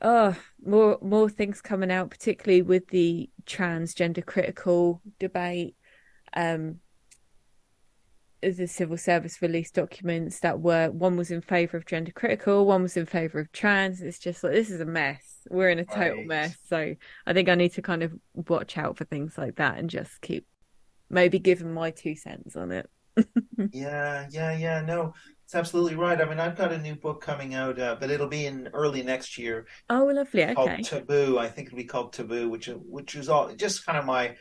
oh 0.00 0.34
more 0.64 0.98
more 1.02 1.28
things 1.28 1.60
coming 1.60 1.90
out, 1.90 2.10
particularly 2.10 2.62
with 2.62 2.88
the 2.88 3.28
transgender 3.44 4.24
critical 4.24 5.02
debate. 5.18 5.76
Um 6.34 6.76
the 8.42 8.66
civil 8.66 8.96
service 8.96 9.40
released 9.40 9.74
documents 9.74 10.40
that 10.40 10.60
were 10.60 10.90
one 10.90 11.16
was 11.16 11.30
in 11.30 11.40
favor 11.40 11.76
of 11.76 11.86
gender 11.86 12.12
critical, 12.12 12.66
one 12.66 12.82
was 12.82 12.96
in 12.96 13.06
favor 13.06 13.38
of 13.38 13.52
trans. 13.52 14.02
It's 14.02 14.18
just 14.18 14.42
like 14.42 14.52
this 14.52 14.70
is 14.70 14.80
a 14.80 14.84
mess. 14.84 15.22
We're 15.48 15.70
in 15.70 15.78
a 15.78 15.84
total 15.84 16.18
right. 16.18 16.26
mess. 16.26 16.56
So 16.68 16.94
I 17.26 17.32
think 17.32 17.48
I 17.48 17.54
need 17.54 17.74
to 17.74 17.82
kind 17.82 18.02
of 18.02 18.12
watch 18.34 18.76
out 18.76 18.96
for 18.96 19.04
things 19.04 19.38
like 19.38 19.56
that 19.56 19.78
and 19.78 19.88
just 19.88 20.20
keep 20.20 20.46
maybe 21.08 21.38
giving 21.38 21.72
my 21.72 21.90
two 21.90 22.16
cents 22.16 22.56
on 22.56 22.72
it. 22.72 22.90
yeah, 23.72 24.26
yeah, 24.30 24.56
yeah. 24.56 24.80
No, 24.80 25.14
it's 25.44 25.54
absolutely 25.54 25.96
right. 25.96 26.20
I 26.20 26.24
mean, 26.24 26.40
I've 26.40 26.56
got 26.56 26.72
a 26.72 26.78
new 26.78 26.94
book 26.94 27.20
coming 27.20 27.54
out, 27.54 27.78
uh, 27.78 27.96
but 28.00 28.10
it'll 28.10 28.28
be 28.28 28.46
in 28.46 28.70
early 28.72 29.02
next 29.02 29.36
year. 29.36 29.66
Oh, 29.90 30.06
lovely. 30.06 30.44
Okay. 30.44 30.54
Called 30.54 30.84
Taboo. 30.84 31.38
I 31.38 31.48
think 31.48 31.68
it'll 31.68 31.76
be 31.76 31.84
called 31.84 32.14
Taboo, 32.14 32.48
which 32.48 32.68
which 32.68 33.14
is 33.14 33.28
all 33.28 33.54
just 33.54 33.84
kind 33.84 33.98
of 33.98 34.06
my 34.06 34.34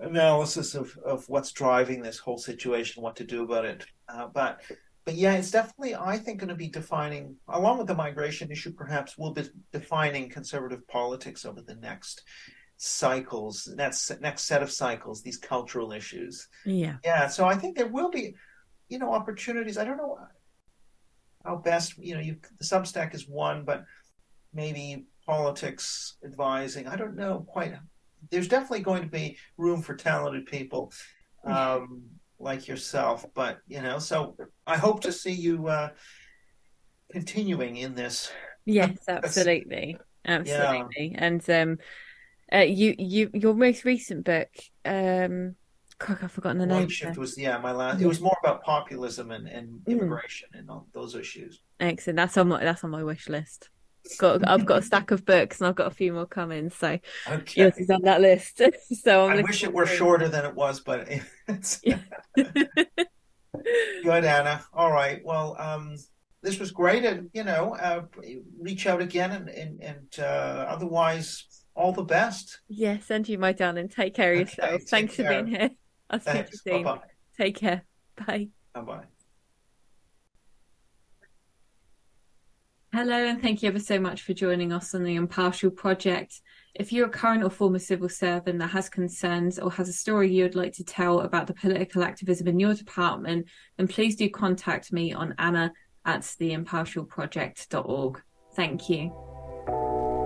analysis 0.00 0.74
of, 0.74 0.96
of 1.04 1.28
what's 1.28 1.52
driving 1.52 2.02
this 2.02 2.18
whole 2.18 2.38
situation, 2.38 3.02
what 3.02 3.16
to 3.16 3.24
do 3.24 3.42
about 3.42 3.64
it. 3.64 3.86
Uh, 4.08 4.26
but 4.26 4.60
but 5.04 5.14
yeah, 5.14 5.34
it's 5.34 5.50
definitely 5.50 5.94
I 5.94 6.18
think 6.18 6.38
going 6.38 6.50
to 6.50 6.54
be 6.54 6.68
defining, 6.68 7.36
along 7.48 7.78
with 7.78 7.86
the 7.86 7.94
migration 7.94 8.50
issue, 8.50 8.72
perhaps 8.72 9.16
will 9.16 9.32
be 9.32 9.48
defining 9.72 10.28
conservative 10.28 10.86
politics 10.86 11.46
over 11.46 11.62
the 11.62 11.76
next 11.76 12.24
cycles, 12.76 13.68
next 13.74 14.20
next 14.20 14.42
set 14.42 14.62
of 14.62 14.70
cycles, 14.70 15.22
these 15.22 15.38
cultural 15.38 15.92
issues. 15.92 16.48
Yeah, 16.66 16.96
yeah. 17.04 17.26
So 17.28 17.46
I 17.46 17.56
think 17.56 17.76
there 17.76 17.88
will 17.88 18.10
be, 18.10 18.34
you 18.88 18.98
know, 18.98 19.12
opportunities. 19.12 19.78
I 19.78 19.84
don't 19.84 19.96
know 19.96 20.18
how 21.44 21.56
best 21.56 21.96
you 21.96 22.14
know 22.14 22.20
you 22.20 22.36
the 22.58 22.64
Substack 22.64 23.14
is 23.14 23.26
one, 23.26 23.64
but 23.64 23.84
maybe 24.52 25.06
politics 25.24 26.16
advising. 26.24 26.86
I 26.86 26.96
don't 26.96 27.16
know 27.16 27.46
quite 27.48 27.74
there's 28.30 28.48
definitely 28.48 28.80
going 28.80 29.02
to 29.02 29.08
be 29.08 29.38
room 29.56 29.82
for 29.82 29.94
talented 29.94 30.46
people 30.46 30.92
um, 31.44 32.02
like 32.38 32.68
yourself. 32.68 33.26
But 33.34 33.58
you 33.66 33.82
know, 33.82 33.98
so 33.98 34.36
I 34.66 34.76
hope 34.76 35.02
to 35.02 35.12
see 35.12 35.32
you 35.32 35.68
uh, 35.68 35.90
continuing 37.12 37.76
in 37.76 37.94
this. 37.94 38.30
Yes, 38.64 38.98
absolutely, 39.08 39.98
absolutely. 40.26 41.12
Yeah. 41.12 41.24
And 41.24 41.50
um, 41.50 41.78
uh, 42.52 42.64
you 42.64 42.94
you 42.98 43.30
your 43.34 43.54
most 43.54 43.84
recent 43.84 44.24
book, 44.24 44.48
um, 44.84 45.56
Cock, 45.98 46.22
I've 46.22 46.32
forgotten 46.32 46.58
the 46.58 46.66
White 46.66 46.80
name. 46.80 46.88
Shift 46.88 47.18
was 47.18 47.36
yeah 47.36 47.58
my 47.58 47.72
last. 47.72 48.00
It 48.00 48.06
was 48.06 48.20
more 48.20 48.36
about 48.42 48.62
populism 48.62 49.30
and, 49.30 49.48
and 49.48 49.80
mm. 49.80 49.86
immigration 49.86 50.48
mm. 50.54 50.60
and 50.60 50.70
all 50.70 50.86
those 50.92 51.14
issues. 51.14 51.60
Excellent. 51.80 52.16
That's 52.16 52.36
on 52.36 52.48
my 52.48 52.62
that's 52.62 52.84
on 52.84 52.90
my 52.90 53.02
wish 53.02 53.28
list. 53.28 53.70
Got 54.16 54.46
I've 54.48 54.66
got 54.66 54.78
a 54.78 54.82
stack 54.82 55.10
of 55.10 55.24
books 55.24 55.60
and 55.60 55.68
I've 55.68 55.74
got 55.74 55.86
a 55.86 55.94
few 55.94 56.12
more 56.12 56.26
coming. 56.26 56.70
So 56.70 56.98
okay. 57.28 57.62
yours 57.62 57.76
is 57.76 57.90
on 57.90 58.02
that 58.02 58.20
list. 58.20 58.60
so 59.02 59.28
I'm 59.28 59.38
i 59.38 59.42
wish 59.42 59.64
it 59.64 59.72
were 59.72 59.86
shorter 59.86 60.28
than 60.28 60.44
it 60.44 60.54
was, 60.54 60.80
but 60.80 61.08
it's 61.46 61.80
good, 64.02 64.24
Anna. 64.24 64.64
All 64.72 64.92
right. 64.92 65.20
Well, 65.24 65.56
um, 65.58 65.96
this 66.42 66.58
was 66.58 66.70
great, 66.70 67.04
and 67.04 67.30
you 67.32 67.44
know, 67.44 67.74
uh, 67.74 68.02
reach 68.60 68.86
out 68.86 69.02
again, 69.02 69.32
and 69.32 69.48
and, 69.48 69.82
and 69.82 70.18
uh, 70.18 70.66
otherwise, 70.68 71.44
all 71.74 71.92
the 71.92 72.04
best. 72.04 72.60
Yes, 72.68 73.10
and 73.10 73.28
you, 73.28 73.38
my 73.38 73.52
darling. 73.52 73.88
Take 73.88 74.14
care 74.14 74.32
of 74.32 74.40
yourself. 74.40 74.82
Thanks 74.82 75.16
care. 75.16 75.26
for 75.26 75.32
being 75.32 75.46
here. 75.46 75.70
I'll 76.10 76.20
you 76.36 76.44
soon. 76.52 76.82
Bye-bye. 76.84 77.00
Take 77.36 77.56
care. 77.56 77.82
Bye. 78.16 78.48
Bye 78.74 78.80
bye. 78.80 79.04
Hello, 82.94 83.12
and 83.12 83.42
thank 83.42 83.62
you 83.62 83.68
ever 83.68 83.78
so 83.78 84.00
much 84.00 84.22
for 84.22 84.32
joining 84.32 84.72
us 84.72 84.94
on 84.94 85.04
the 85.04 85.16
Impartial 85.16 85.70
Project. 85.70 86.40
If 86.74 86.90
you're 86.90 87.08
a 87.08 87.10
current 87.10 87.44
or 87.44 87.50
former 87.50 87.78
civil 87.78 88.08
servant 88.08 88.58
that 88.60 88.68
has 88.68 88.88
concerns 88.88 89.58
or 89.58 89.70
has 89.72 89.90
a 89.90 89.92
story 89.92 90.32
you 90.32 90.44
would 90.44 90.54
like 90.54 90.72
to 90.74 90.84
tell 90.84 91.20
about 91.20 91.46
the 91.46 91.52
political 91.52 92.02
activism 92.02 92.48
in 92.48 92.58
your 92.58 92.72
department, 92.72 93.46
then 93.76 93.88
please 93.88 94.16
do 94.16 94.30
contact 94.30 94.90
me 94.90 95.12
on 95.12 95.34
anna 95.36 95.70
at 96.06 96.22
theimpartialproject.org. 96.22 98.22
Thank 98.54 98.88
you. 98.88 100.17